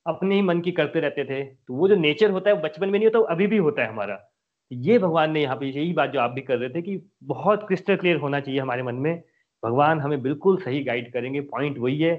अपने 0.06 0.34
ही 0.34 0.42
मन 0.42 0.60
की 0.60 0.72
करते 0.72 1.00
रहते 1.00 1.24
थे। 1.24 1.42
तो 1.42 1.74
वो 1.74 1.88
जो 1.88 1.96
नेचर 1.96 2.30
होता 2.30 2.50
है 2.50 2.60
बचपन 2.62 2.88
में 2.88 2.98
नहीं 2.98 3.08
होता 3.08 3.32
अभी 3.32 3.46
भी 3.46 3.56
होता 3.56 3.82
है 3.82 3.88
हमारा। 3.88 4.18
ये 4.70 4.98
भगवान 4.98 5.30
ने 5.30 5.42
यहाँ 5.42 5.56
पे 5.56 5.66
यही 5.66 5.92
बात 5.92 6.10
जो 6.10 6.20
आप 6.20 6.30
भी 6.30 6.40
कर 6.40 6.58
रहे 6.58 6.68
थे 6.70 6.82
कि 6.82 7.00
बहुत 7.24 7.66
क्रिस्टल 7.68 7.96
क्लियर 7.96 8.16
होना 8.16 8.40
चाहिए 8.40 8.60
हमारे 8.60 8.82
मन 8.82 8.94
में। 8.94 9.22
भगवान 9.62 10.00
हमें 10.00 10.20
बिल्कुल 10.22 10.56
सही 10.56 10.82
गाइड 10.84 11.12
करेंगे। 11.12 11.40
पॉइंट 11.42 11.78
वही 11.78 12.00
है 12.00 12.14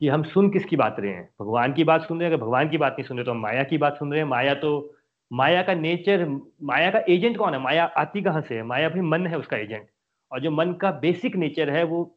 कि 0.00 0.08
हम 0.08 0.22
सुन 0.24 0.50
किसकी 0.50 0.76
बात 0.76 0.96
रहे 1.00 1.10
हैं? 1.10 1.28
भगवान 1.40 1.72
की 1.72 1.84
बात 1.84 2.02
सुन 2.02 2.20
रहे 2.20 2.28
हैं। 2.28 2.34
अगर 2.34 2.44
भगवान 2.44 2.68
की 2.68 2.78
बात 2.78 2.92
नहीं 2.92 3.06
सुन 3.08 3.16
रहे 3.16 3.24
तो 3.24 3.30
हम 3.30 3.40
माया 3.40 3.62
की 3.64 3.78
बात 3.78 3.98
सुन 3.98 4.12
रहे 4.12 4.20
हैं। 4.20 4.28
माया 4.28 4.54
तो 4.56 4.94
माया 5.30 5.62
का 5.62 5.74
नेचर 5.74 6.26
माया 6.62 6.90
का 6.90 7.02
एजेंट 7.08 7.36
कौन 7.36 7.52
है? 7.54 7.60
माया 7.60 7.84
आती 7.84 8.22
कहाँ 8.22 8.40
से 8.40 8.54
है? 8.54 8.62
माया 8.62 8.88
भी 8.88 9.00
मन 9.02 9.26
है 9.26 9.38
उसका 9.38 9.56
एजेंट 9.56 9.86
और 10.30 10.40
जो 10.40 10.50
मन 10.50 10.72
का 10.72 10.90
बेसिक 11.00 11.36
नेचर 11.36 11.70
है, 11.70 11.82
वो 11.84 12.16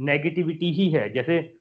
नेगेटिविटी 0.00 0.72
ही 0.72 0.90
है। 0.90 1.12
जैसे 1.12 1.54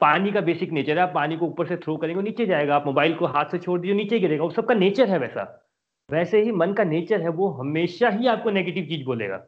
पानी 0.00 0.32
का 0.32 0.40
बेसिक 0.40 0.70
नेचर 0.70 0.92
है, 0.92 1.02
आप 1.02 1.12
पानी 1.14 1.36
को 1.36 1.46
ऊपर 1.46 1.66
से 1.66 1.76
थ्रो 1.76 1.96
करेंगे 1.96 2.22
नीचे 2.22 2.46
जाएगा। 2.46 2.76
आप 2.76 2.86
मोबाइल 2.86 3.14
को 3.14 3.26
हाथ 3.26 3.44
से 3.44 3.58
छोड़ 3.58 3.80
दीजिए 3.80 3.96
नीचे 3.96 4.20
गिरेगा। 4.20 4.44
वो 4.44 4.50
सबका 4.50 4.74
नेचर 4.74 5.08
है 5.08 5.18
वैसा। 5.18 5.70
वैसे 6.10 6.42
ही 6.42 6.52
मन 6.52 6.72
का 6.72 6.84
नेचर 6.84 7.20
है, 7.20 7.28
वो 7.28 7.48
हमेशा 7.48 8.08
ही 8.08 8.26
आपको 8.26 8.50
नेगेटिव 8.50 8.84
चीज़ 8.84 9.04
बोलेगा। 9.04 9.46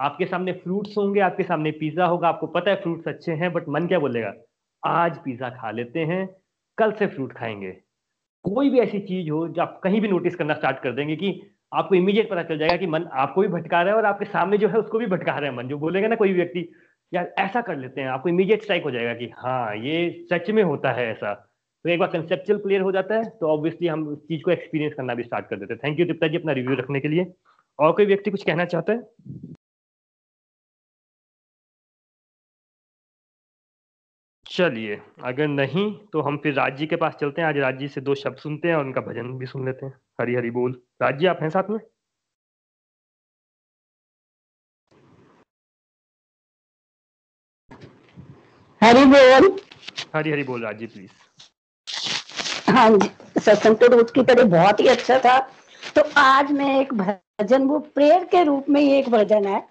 आपके 0.00 0.26
सामने 0.26 0.52
फ्रूट्स 0.52 0.98
होंगे, 0.98 1.20
आपके 1.20 1.42
सामने 1.42 1.70
पिज्जा 1.70 2.06
होगा। 2.06 2.28
आपको 2.28 2.46
पता 2.46 2.70
है 2.70 2.76
फ्रूट्स 2.76 3.08
अच्छे 3.08 3.32
हैं 3.32 3.52
बट 3.52 3.68
मन 3.68 3.86
क्या 3.86 3.98
बोलेगा? 3.98 4.34
आज 4.86 5.18
पिज्जा 5.18 5.50
खा 5.50 5.70
लेते 5.70 6.00
हैं, 6.00 6.36
कल 6.78 6.92
से 6.92 7.06
फ्रूट 7.06 7.32
खाएँगे। 7.32 7.70
कोई 8.44 8.70
भी 8.70 8.78
ऐसी 8.78 8.98
चीज़ 8.98 9.30
हो, 9.30 9.48
जो 9.48 9.62
आप 9.62 9.80
कहीं 9.84 10.00
भी 10.00 10.08
नोटिस 10.08 10.36
करना 10.36 10.54
स्टार्ट 10.54 10.78
कर 10.78 10.92
देंगे 10.92 11.16
कि 11.16 11.42
आपको 11.72 11.94
इमीडिएट 11.94 12.30
पता 12.30 12.42
चल 12.42 12.58
जाएगा 12.58 12.76
कि 12.76 12.86
मन 12.86 13.04
आपको 13.12 13.40
भी 13.40 13.48
भटका 13.48 13.82
रहा 13.82 13.90
है 13.90 13.96
और 13.96 14.04
आपके 14.04 14.24
सामने 14.24 14.58
जो 14.58 14.68
है 14.68 14.74
उसको 14.74 14.98
भी 14.98 15.06
भटका 15.06 15.38
रहा 15.38 15.50
है 15.50 15.56
मन। 15.56 15.68
जो 15.68 15.78
बोलेगा 15.78 16.08
ना 16.08 16.16
कोई 16.16 16.32
व्यक्ति 16.32 16.72
यार 17.12 17.32
ऐसा 17.38 17.60
कर 17.60 17.76
लेते 17.76 18.00
हैं, 18.00 18.08
आपको 18.08 18.28
इमीडिएट 18.28 18.62
स्ट्राइक 18.62 18.82
हो 18.84 18.90
जाएगा 18.90 19.14
कि 19.14 19.30
हाँ 19.38 19.74
ये 19.76 20.26
सच 20.32 20.50
में 20.50 20.62
होता 20.62 20.92
है 20.92 21.06
ऐसा। 21.10 21.32
तो 21.84 21.90
एक 21.90 21.98
बार 21.98 22.08
कंसेप्चुअल 22.08 22.58
क्लियर 22.60 22.80
हो 22.80 22.92
जाता 22.92 23.14
है 23.16 23.24
तो 23.40 23.46
ऑब्वियसली 23.48 23.88
हम 23.88 24.06
उस 24.08 24.18
चीज़ 24.28 24.42
को 24.42 24.50
एक्सपीरियंस 24.50 24.94
करना 24.94 25.14
भी 25.14 25.22
स्टार्ट 25.22 25.46
कर 25.46 25.56
देते 25.56 25.74
हैं। 25.74 25.80
थैंक 25.84 26.00
यू 26.00 26.06
दीप्ता 26.06 26.28
जी, 26.28 26.36
अपना 26.36 26.52
रिव्यू 26.52 26.76
रखने 26.76 27.00
के 27.00 27.08
लिए। 27.08 27.32
और 27.78 27.92
कोई 27.92 28.06
व्यक्ति 28.06 28.30
कुछ 28.30 28.42
कहना 28.44 28.64
चाहता 28.66 28.92
है? 28.92 29.02
चलिए, 34.46 34.98
अगर 35.24 35.46
नहीं 35.48 35.84
तो 36.12 36.20
हम 36.20 36.36
फिर 36.36 36.54
राज 36.54 36.76
जी 36.76 36.86
के 36.86 36.96
पास 36.96 37.14
चलते 37.20 37.40
हैं। 37.42 37.48
आज 37.48 37.58
राज 37.58 37.78
जी 37.78 37.88
से 37.88 38.00
दो 38.00 38.14
शब्द 38.14 38.36
सुनते 38.36 38.68
हैं 38.68 38.74
और 38.76 38.84
उनका 38.84 39.00
भजन 39.00 39.32
भी 39.38 39.46
सुन 39.46 39.64
लेते 39.66 39.86
हैं। 39.86 39.92
हरी 40.20 40.34
हरी 40.34 40.50
बोल। 40.50 40.80
राज 41.02 41.18
जी 41.18 41.26
आप 41.26 41.38
हैं 41.42 41.48
साथ 41.50 41.70
में? 41.70 41.78
हरी 48.80 49.04
बोल। 49.04 49.50
हरी 50.14 50.30
हरी 50.30 50.42
बोल 50.42 50.62
राज 50.62 50.82
प्लीज़ 50.92 51.10
हाँ 52.70 52.88
जी 52.90 53.08
सत्संग 53.40 53.76
तो 53.76 53.86
रोज 53.86 54.10
की 54.10 54.22
तरह 54.22 54.44
बहुत 54.50 54.80
ही 54.80 54.86
अच्छा 54.88 55.18
था। 55.18 55.38
तो 55.96 56.02
आज 56.16 56.52
मैं 56.52 56.80
एक 56.80 56.92
भजन 56.94 57.66
वो 57.66 57.78
प्रेयर 57.94 58.24
के 58.24 58.42
रूप 58.44 58.68
में 58.68 58.80
ही 58.80 58.92
एक 58.92 59.08
भजन 59.08 59.46
है 59.46 59.62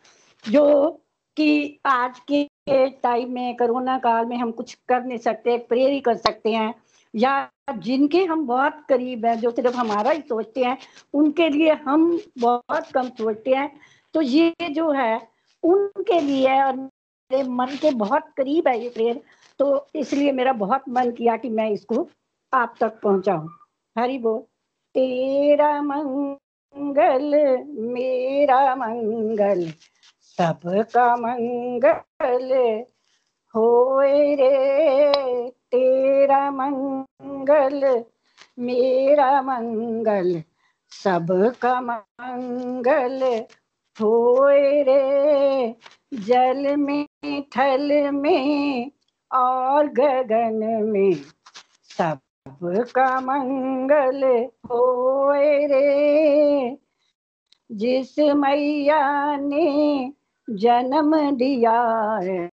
जो 0.46 0.90
कि 1.38 1.80
आज 1.86 2.20
के 2.32 2.88
टाइम 3.04 3.32
में 3.34 3.56
कोरोना 3.58 3.98
काल 3.98 4.26
में 4.26 4.36
हम 4.38 4.52
कुछ 4.52 4.74
कर 4.90 5.04
नहीं 5.04 5.18
सकते 5.18 5.58
प्रेयर 5.70 5.92
ही 5.92 6.00
कर 6.00 6.16
सकते 6.18 6.52
हैं। 6.52 6.74
या 7.14 7.50
जिनके 7.78 8.24
हम 8.26 8.46
बहुत 8.48 8.86
करीब 8.90 9.26
हैं 9.26 9.40
जो 9.40 9.52
सिर्फ़ 9.52 9.76
हमारा 9.76 10.12
ही 10.12 10.22
सोचते 10.22 10.64
हैं 10.64 10.78
उनके 11.14 11.50
लिए 11.50 11.74
हम 11.86 12.20
बहुत 12.40 12.92
कम 12.94 13.10
सोचते 13.10 13.52
हैं। 13.52 13.72
तो 14.16 14.22
ये 14.22 14.70
जो 14.72 14.92
है 14.92 15.28
उनके 15.64 16.20
लिए 16.22 16.62
और 16.64 16.76
मेरे 17.32 17.44
मन 17.50 17.68
के 17.82 17.92
बहुत 17.92 18.24
करीब 18.38 18.68
है 18.68 18.80
ये 18.84 18.90
प्रेयर 18.90 19.20
तो 19.60 19.88
इसलिए 19.96 20.32
मेरा 20.32 20.54
बहुत 20.54 20.84
मन 20.90 21.12
किया 21.12 21.36
कि 21.38 21.50
मैं 21.50 21.70
इसको 21.70 22.08
आप 22.54 22.74
तक 22.80 23.00
पहुंचाऊं। 23.04 23.48
हरी 23.98 24.18
बोल। 24.18 24.40
तेरा 24.96 25.82
मंगल, 25.82 27.36
मेरा 27.94 28.76
मंगल, 28.76 29.62
सबका 30.38 31.16
मंगल 31.16 32.86
होए 33.56 34.36
रे। 34.36 35.50
तेरा 35.50 36.52
मंगल, 36.52 38.04
मेरा 38.60 39.42
मंगल, 39.42 40.44
सबका 40.92 41.80
मंगल 41.82 43.46
होए 44.02 44.84
रे, 44.84 45.76
जल 46.14 46.76
में 46.76 47.08
थल 47.42 48.12
में 48.12 48.92
और 49.32 49.88
गगन 49.88 50.60
में 50.84 51.14
सबका 51.98 53.20
मंगल 53.22 54.24
होए 54.72 55.68
रे। 55.68 56.78
जिस 57.72 58.20
मैया 58.20 59.36
ने 59.36 60.12
जन्म 60.50 61.36
दिया 61.36 61.82
है, 62.24 62.50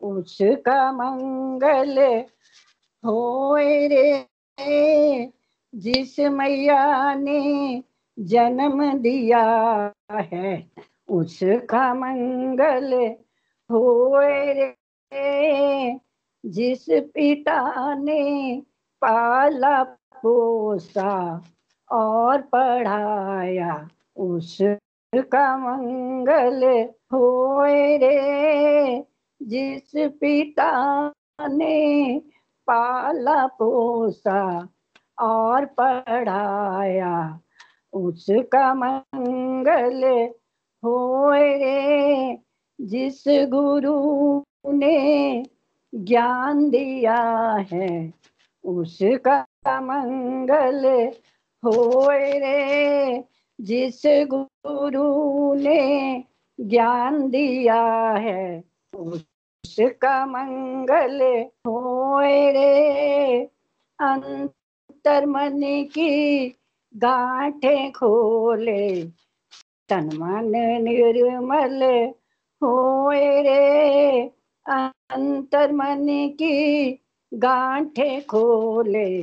उसका 0.00 0.92
मंगल 0.92 2.24
होए 3.06 3.88
रे। 3.88 4.26
जिस 5.74 6.20
मैया 6.20 7.14
ने 7.14 7.40
जन्म 8.20 8.98
दिया 8.98 9.44
है। 10.10 10.70
उसका 11.08 11.94
मंगल 11.94 13.14
होए 13.70 14.52
रे। 14.52 14.76
जिस 16.46 16.86
पिता 16.90 17.94
ने 17.94 18.62
पाला 19.02 19.84
पोसा 20.22 21.42
और 21.92 22.40
पढ़ाया, 22.40 23.88
उसका 24.16 25.56
मंगल 25.56 26.88
होए 27.12 27.96
रे। 27.96 29.04
जिस 29.42 29.92
पिता 29.96 30.70
ने 31.42 32.18
पाला 32.66 33.46
पोसा 33.46 34.68
और 35.18 35.64
पढ़ाया 35.64 37.40
उसका 37.92 38.74
मंगल 38.74 40.04
हो 40.82 41.30
रे 41.32 42.38
जिस 42.78 43.24
गुरु 43.28 44.42
ने 44.72 45.42
ज्ञान 45.92 46.68
दिया 46.70 47.16
है, 47.72 48.12
उसका 48.64 49.40
मंगल 49.80 50.86
हो 51.62 52.06
रे 52.10 53.24
जिस 53.58 54.02
गुरु 54.30 55.54
ने 55.54 56.24
ज्ञान 56.58 57.28
दिया 57.30 57.82
है, 58.18 58.62
उसका 58.94 60.26
मंगल 60.26 61.20
हो 61.66 62.20
रे। 62.20 63.44
अंतर 63.98 65.26
मन 65.26 65.60
की 65.94 66.48
गांठे 66.96 67.90
खोले, 67.90 69.04
तन 69.88 70.10
मन 70.14 70.52
निर्मल 70.82 71.82
होए 72.62 73.42
रे। 73.42 74.22
अंतर 74.66 75.72
मन 75.72 76.06
की 76.08 76.92
गांठे 77.34 78.20
खोले, 78.20 79.22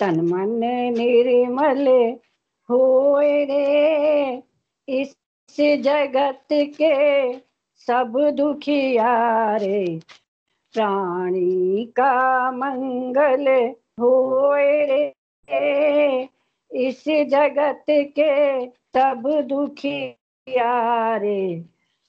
तन 0.00 0.20
मन 0.20 0.60
निर्मल 0.98 1.88
होए 2.70 3.44
रे। 3.44 4.42
इस 4.88 5.16
जगत 5.60 6.46
के 6.52 7.32
सब 7.86 8.30
दुखियारे 8.34 10.00
प्राणी 10.72 11.84
का 11.96 12.50
मंगल 12.50 13.74
होए 14.00 14.86
रे। 14.86 16.33
इस 16.74 17.04
जगत 17.08 17.84
के 17.90 18.66
सब 18.66 19.22
दुखियारे 19.48 21.38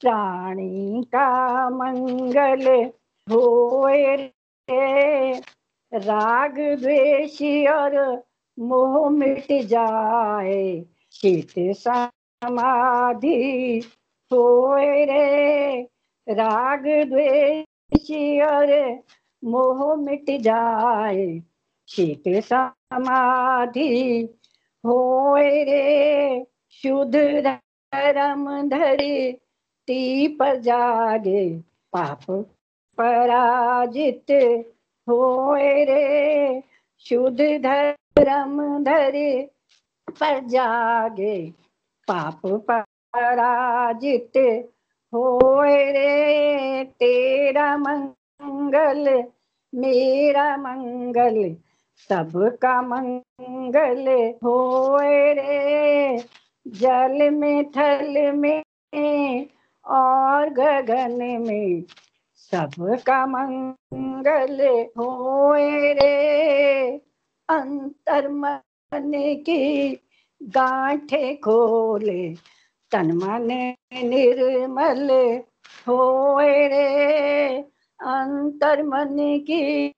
प्राणी 0.00 1.02
का 1.04 1.28
मंगल 1.70 2.84
होए 3.26 4.16
रे। 4.16 5.32
राग, 5.92 6.58
द्वेषी 6.80 7.66
और 7.66 8.22
मोह 8.58 9.08
मिट 9.10 9.52
जाए, 9.62 10.84
चित 11.12 11.54
समाधि 11.76 13.34
होए 14.30 15.04
रे। 15.04 15.80
राग, 16.28 16.84
द्वेषी 17.08 18.40
और 18.40 19.00
मोह 19.44 19.94
मिट 19.96 20.30
जाए, 20.40 21.26
चित 21.88 22.22
समाधि 22.44 24.28
होए 24.86 25.64
रे, 25.64 26.46
शुद्ध 26.70 27.14
धर्म 27.14 28.68
धरी, 28.68 29.32
ती 29.86 30.28
पर 30.28 30.56
जागे 30.56 31.58
पाप 31.92 32.26
पराजित। 32.98 34.30
होए 35.08 35.84
रे, 35.84 36.62
शुद्ध 36.98 37.40
धर्म 37.40 38.84
धरे, 38.84 39.50
पर 40.10 40.46
जागे 40.46 41.50
पाप 42.10 42.40
पराजित। 42.46 44.32
होए 45.14 45.92
रे, 45.92 46.84
तेरा 46.84 47.76
मंगल, 47.76 49.24
मेरा 49.74 50.56
मंगल 50.56 51.56
सबका 51.96 52.82
मंगल 52.82 54.08
होए 54.44 55.32
रे। 55.34 56.18
जल 56.68 57.30
में, 57.30 57.70
थल 57.70 58.32
में 58.32 59.46
और 59.84 60.50
गगन 60.50 61.18
में 61.48 61.82
सबका 62.36 63.26
मंगल 63.26 64.86
होए 64.98 65.92
रे। 65.92 66.88
अंतर 67.48 68.28
मन 68.28 68.62
की 69.16 69.92
गांठे 70.42 71.34
खोले, 71.34 72.34
तन 72.90 73.12
मन 73.12 73.74
निर्मल 73.94 75.10
होए 75.88 76.68
रे। 76.68 77.58
अंतर 78.00 78.82
मन 78.82 79.16
की 79.20 79.92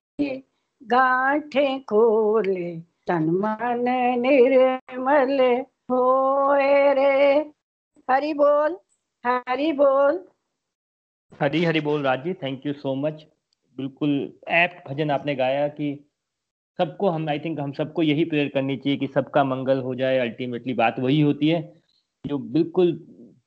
गांठे 0.88 1.78
खोले, 1.78 2.78
तन 3.06 3.24
मन 3.42 3.84
निर्मल 4.18 5.40
होए 5.90 6.94
रे। 6.94 7.38
हरि 8.08 8.32
बोल 8.34 8.76
हरि 9.24 9.72
बोल। 9.72 10.24
हरी 11.40 11.64
हरी 11.64 11.80
बोल 11.80 12.02
Razi 12.02 12.34
thank 12.34 12.66
you 12.66 12.72
so 12.72 12.94
much 12.94 13.24
बिल्कुल 13.76 14.32
ऐप 14.48 14.82
भजन 14.88 15.10
आपने 15.10 15.34
गाया 15.34 15.66
कि 15.68 15.88
सबको 16.78 17.08
हम 17.08 17.28
आई 17.28 17.38
थिंक 17.38 17.60
हम 17.60 17.72
सबको 17.72 18.02
यही 18.02 18.24
प्रेयर 18.24 18.48
करनी 18.48 18.76
चाहिए 18.76 18.98
कि 18.98 19.06
सबका 19.06 19.44
मंगल 19.44 19.78
हो 19.78 19.94
जाए। 19.94 20.18
अल्टीमेटली 20.18 20.74
बात 20.74 20.98
वही 21.00 21.20
होती 21.20 21.48
है 21.48 21.60
जो 22.26 22.38
बिल्कुल 22.38 22.92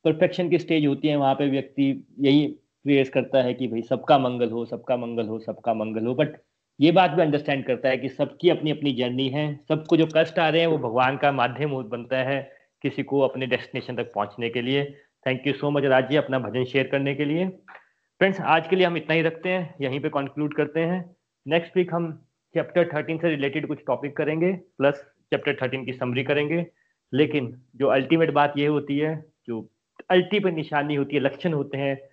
परफेक्शन 0.06 0.50
की 0.50 0.60
स्टेज 0.60 0.86
होती 0.86 1.08
है, 1.08 1.16
वहाँ 1.16 1.36
पे 1.36 1.50
व्यक्ति 1.50 2.06
यही 2.20 2.48
प्रेयर्स 2.84 3.10
करता 3.10 3.42
है 3.42 3.54
कि 3.54 3.68
भाई 3.68 3.82
सबका 3.82 4.18
मंगल 4.18 4.50
हो, 4.50 4.66
सबका 4.66 4.98
मंगल 4.98 5.28
हो, 5.28 5.40
सबका 5.40 5.74
मंगल 5.74 6.06
हो। 6.06 6.16
बट 6.16 6.38
ये 6.82 6.92
बात 6.92 7.12
भी 7.12 7.22
अंडरस्टैंड 7.22 7.66
करता 7.66 7.90
है 7.90 7.98
कि 7.98 8.10
सबकी 8.10 8.50
अपनी 8.50 8.72
अपनी 8.72 8.92
जर्नी 8.94 9.30
है, 9.30 9.60
सबको 9.70 9.98
जो 9.98 10.08
कष्ट 10.16 10.40
आ 10.40 10.50
रहे 10.50 10.62
हैं 10.62 10.68
वो 10.68 10.78
भगवान 10.78 11.18
का 11.18 11.32
माध्यम 11.32 11.76
बनता 11.84 12.18
है 12.18 12.52
किसी 12.82 13.04
को 13.04 13.20
अपने 13.20 13.48
डेस्टिनेशन 13.48 13.96
तक 13.96 14.12
पहुँचने 14.14 14.50
के 14.50 14.62
लिए। 14.62 14.86
Thank 15.26 15.48
you 15.48 15.54
so 15.54 15.72
much 15.72 15.84
Raj 15.84 16.16
अपना 16.16 16.40
भजन 16.40 16.64
शेयर 16.64 16.88
करने 16.88 17.16
के 17.16 17.26
लिए। 17.26 17.48
फ्रेंड्स 17.48 18.42
आज 18.42 18.68
के 18.68 18.76
लिए 18.76 18.86
हम 18.86 18.98
इतना 18.98 19.16
ही 19.16 19.22
रखते 19.22 19.50
हैं, 19.50 19.76
यहीं 19.82 20.00
पे 20.00 20.10
कंक्लूड 20.10 20.56
करते 20.56 20.80
हैं। 20.80 21.16
नेक्स्ट 21.48 21.78
वीक 21.78 21.94
हम 21.94 22.12
चैप्टर 22.56 22.90
थर्टीन 22.94 23.18
से 23.18 23.30
रिलेटेड 23.30 23.68
कुछ 23.68 23.80
टॉपिक 23.88 24.18
करेंगे 24.18 24.52
प्लस 24.54 25.06
चैप्टर 25.32 25.58
थर्टीन 25.62 25.86
की 25.86 25.94
समरी 25.94 26.24
करेंगे। 26.24 26.66
लेकिन 27.14 27.62
जो 27.76 27.88
अल्टीमेट 27.88 28.32
बात 28.32 28.54
ये 28.58 28.68
होती 28.68 28.98
है, 28.98 29.26
जो 29.48 29.70
अल्टीमेट 30.10 30.56
निशानी 30.56 30.96
होती 30.96 31.16
है, 31.16 31.22
लक्षण 31.22 31.54
होते 31.54 31.78
हैं 31.78 32.11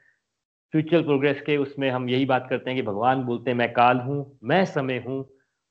फ्यूचर 0.73 1.03
प्रोग्रेस 1.03 1.41
के 1.41 1.57
उसमें 1.57 1.91
हम 1.91 2.09
यही 2.09 2.25
बात 2.25 2.47
करते 2.51 2.71
हैं 2.71 2.79
कि 2.79 2.87
भगवान 2.87 3.23
बोलते 3.23 3.51
हैं, 3.51 3.59
मैं 3.59 3.73
काल 3.73 3.99
हूँ, 3.99 4.39
मैं 4.45 4.65
समय 4.65 5.03
हूँ। 5.07 5.25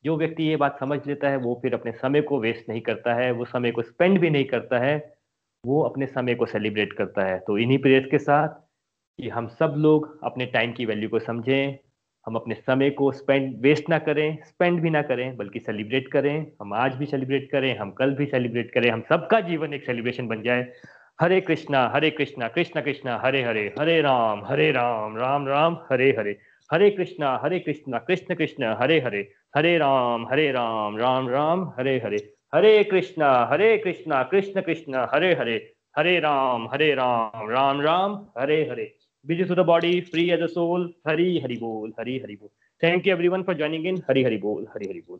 जो 0.06 0.18
व्यक्ति 0.18 0.44
ये 0.44 0.56
बात 0.56 0.80
समझ 0.80 1.00
लेता 1.08 1.30
है, 1.30 1.38
वो 1.38 1.60
फिर 1.62 1.74
अपने 1.74 1.92
समय 1.92 2.22
को 2.22 2.40
वेस्ट 2.40 2.70
नहीं 2.70 2.82
करता 2.82 3.14
है, 3.14 3.32
वो 3.32 3.46
समय 3.46 3.72
को 3.72 3.82
स्पेंड 3.82 4.20
भी 4.20 4.30
नहीं 4.30 4.46
करता 4.46 4.80
है, 4.80 5.16
वो 5.64 5.82
अपने 5.82 6.06
समय 6.06 6.36
को 6.36 6.46
सेलिब्रेट 6.46 6.94
करता 6.94 7.26
है। 7.26 7.40
तो 7.40 7.58
इन्हीं 7.58 7.78
प्रेयर्स 7.78 8.08
के 8.12 8.18
साथ 8.18 8.50
कि 9.20 9.30
हम 9.30 9.48
सब 9.48 9.74
लोग 9.78 10.20
अपने 10.24 10.46
टाइम 10.46 10.74
की 10.74 10.86
वैल्यू 10.86 11.10
को 11.10 11.20
समझें, 11.20 11.78
हम 12.28 12.36
अपने 12.36 12.56
समय 12.56 12.90
को 12.90 13.12
स्पेंड 13.12 13.62
वेस्ट 13.62 13.90
ना 13.90 14.00
करें 14.00 14.38
स्पेंड 14.44 14.82
भी 14.82 14.90
ना 14.90 15.02
करें, 15.02 15.38
बल्कि 15.38 15.60
सेलिब्रेट 15.60 16.08
करें। 16.08 16.46
हम 16.62 16.74
आज 16.74 16.96
भी 16.96 17.06
सेलिब्रेट 17.06 17.50
करें, 17.52 17.78
हम 17.78 17.92
कल 17.92 18.16
भी 18.16 18.26
सेलिब्रेट 18.26 18.72
करें, 18.72 18.90
हम 18.92 19.02
सबका 19.02 19.40
जीवन 19.40 19.74
एक 19.74 19.86
सेलिब्रेशन 19.86 20.28
बन 20.28 20.42
जाए। 20.42 20.72
Hare 21.22 21.42
Krishna 21.42 21.92
Hare 21.96 22.10
Krishna, 22.12 22.48
Krishna 22.48 22.82
Krishna, 22.82 23.22
Hare 23.26 23.44
Hare 23.44 23.74
Hare 23.80 24.02
Ram 24.02 24.46
Hare 24.46 24.72
Ram 24.72 25.18
Ram 25.18 25.48
Ram, 25.48 25.74
Hare 25.92 26.10
Hare. 26.20 26.40
Hare 26.74 26.90
Krishna 26.90 27.40
Hare 27.44 27.60
Krishna, 27.60 27.98
Krishna 27.98 28.36
Krishna, 28.36 28.64
Hare 28.64 29.00
Hare. 29.00 29.34
Hare 29.56 29.78
Ram 29.78 30.28
Hare 30.28 30.52
Ram 30.52 30.98
Ram 30.98 31.30
Ram, 31.30 31.74
Hare 31.80 32.02
Hare. 32.06 32.34
Hare 32.56 32.84
Krishna 32.84 33.50
Hare 33.52 33.78
Krishna, 33.78 34.24
Krishna 34.24 34.62
Krishna, 34.62 35.08
Hare 35.14 35.34
Hare. 35.34 35.74
Hare 35.98 36.20
Ram 36.20 36.68
Hare 36.68 36.96
Ram 36.96 37.50
Ram 37.50 37.82
Ram, 37.82 38.28
Hare 38.38 38.70
Hare. 38.70 38.94
Busy 39.28 39.40
to 39.40 39.56
the 39.56 39.64
body, 39.68 40.02
free 40.02 40.30
as 40.32 40.42
a 40.42 40.48
soul 40.48 40.84
hari 41.10 41.42
hari 41.42 41.60
bol 41.60 41.90
hari 42.00 42.22
hari 42.22 42.38
bol 42.38 42.50
thank 42.84 43.06
you 43.06 43.16
everyone 43.16 43.44
for 43.44 43.58
joining 43.62 43.86
in 43.86 43.98
hari 43.98 44.24
hari 44.24 44.42
bol 44.42 44.62
hari 44.62 44.88
hari 44.88 45.02
bol 45.10 45.20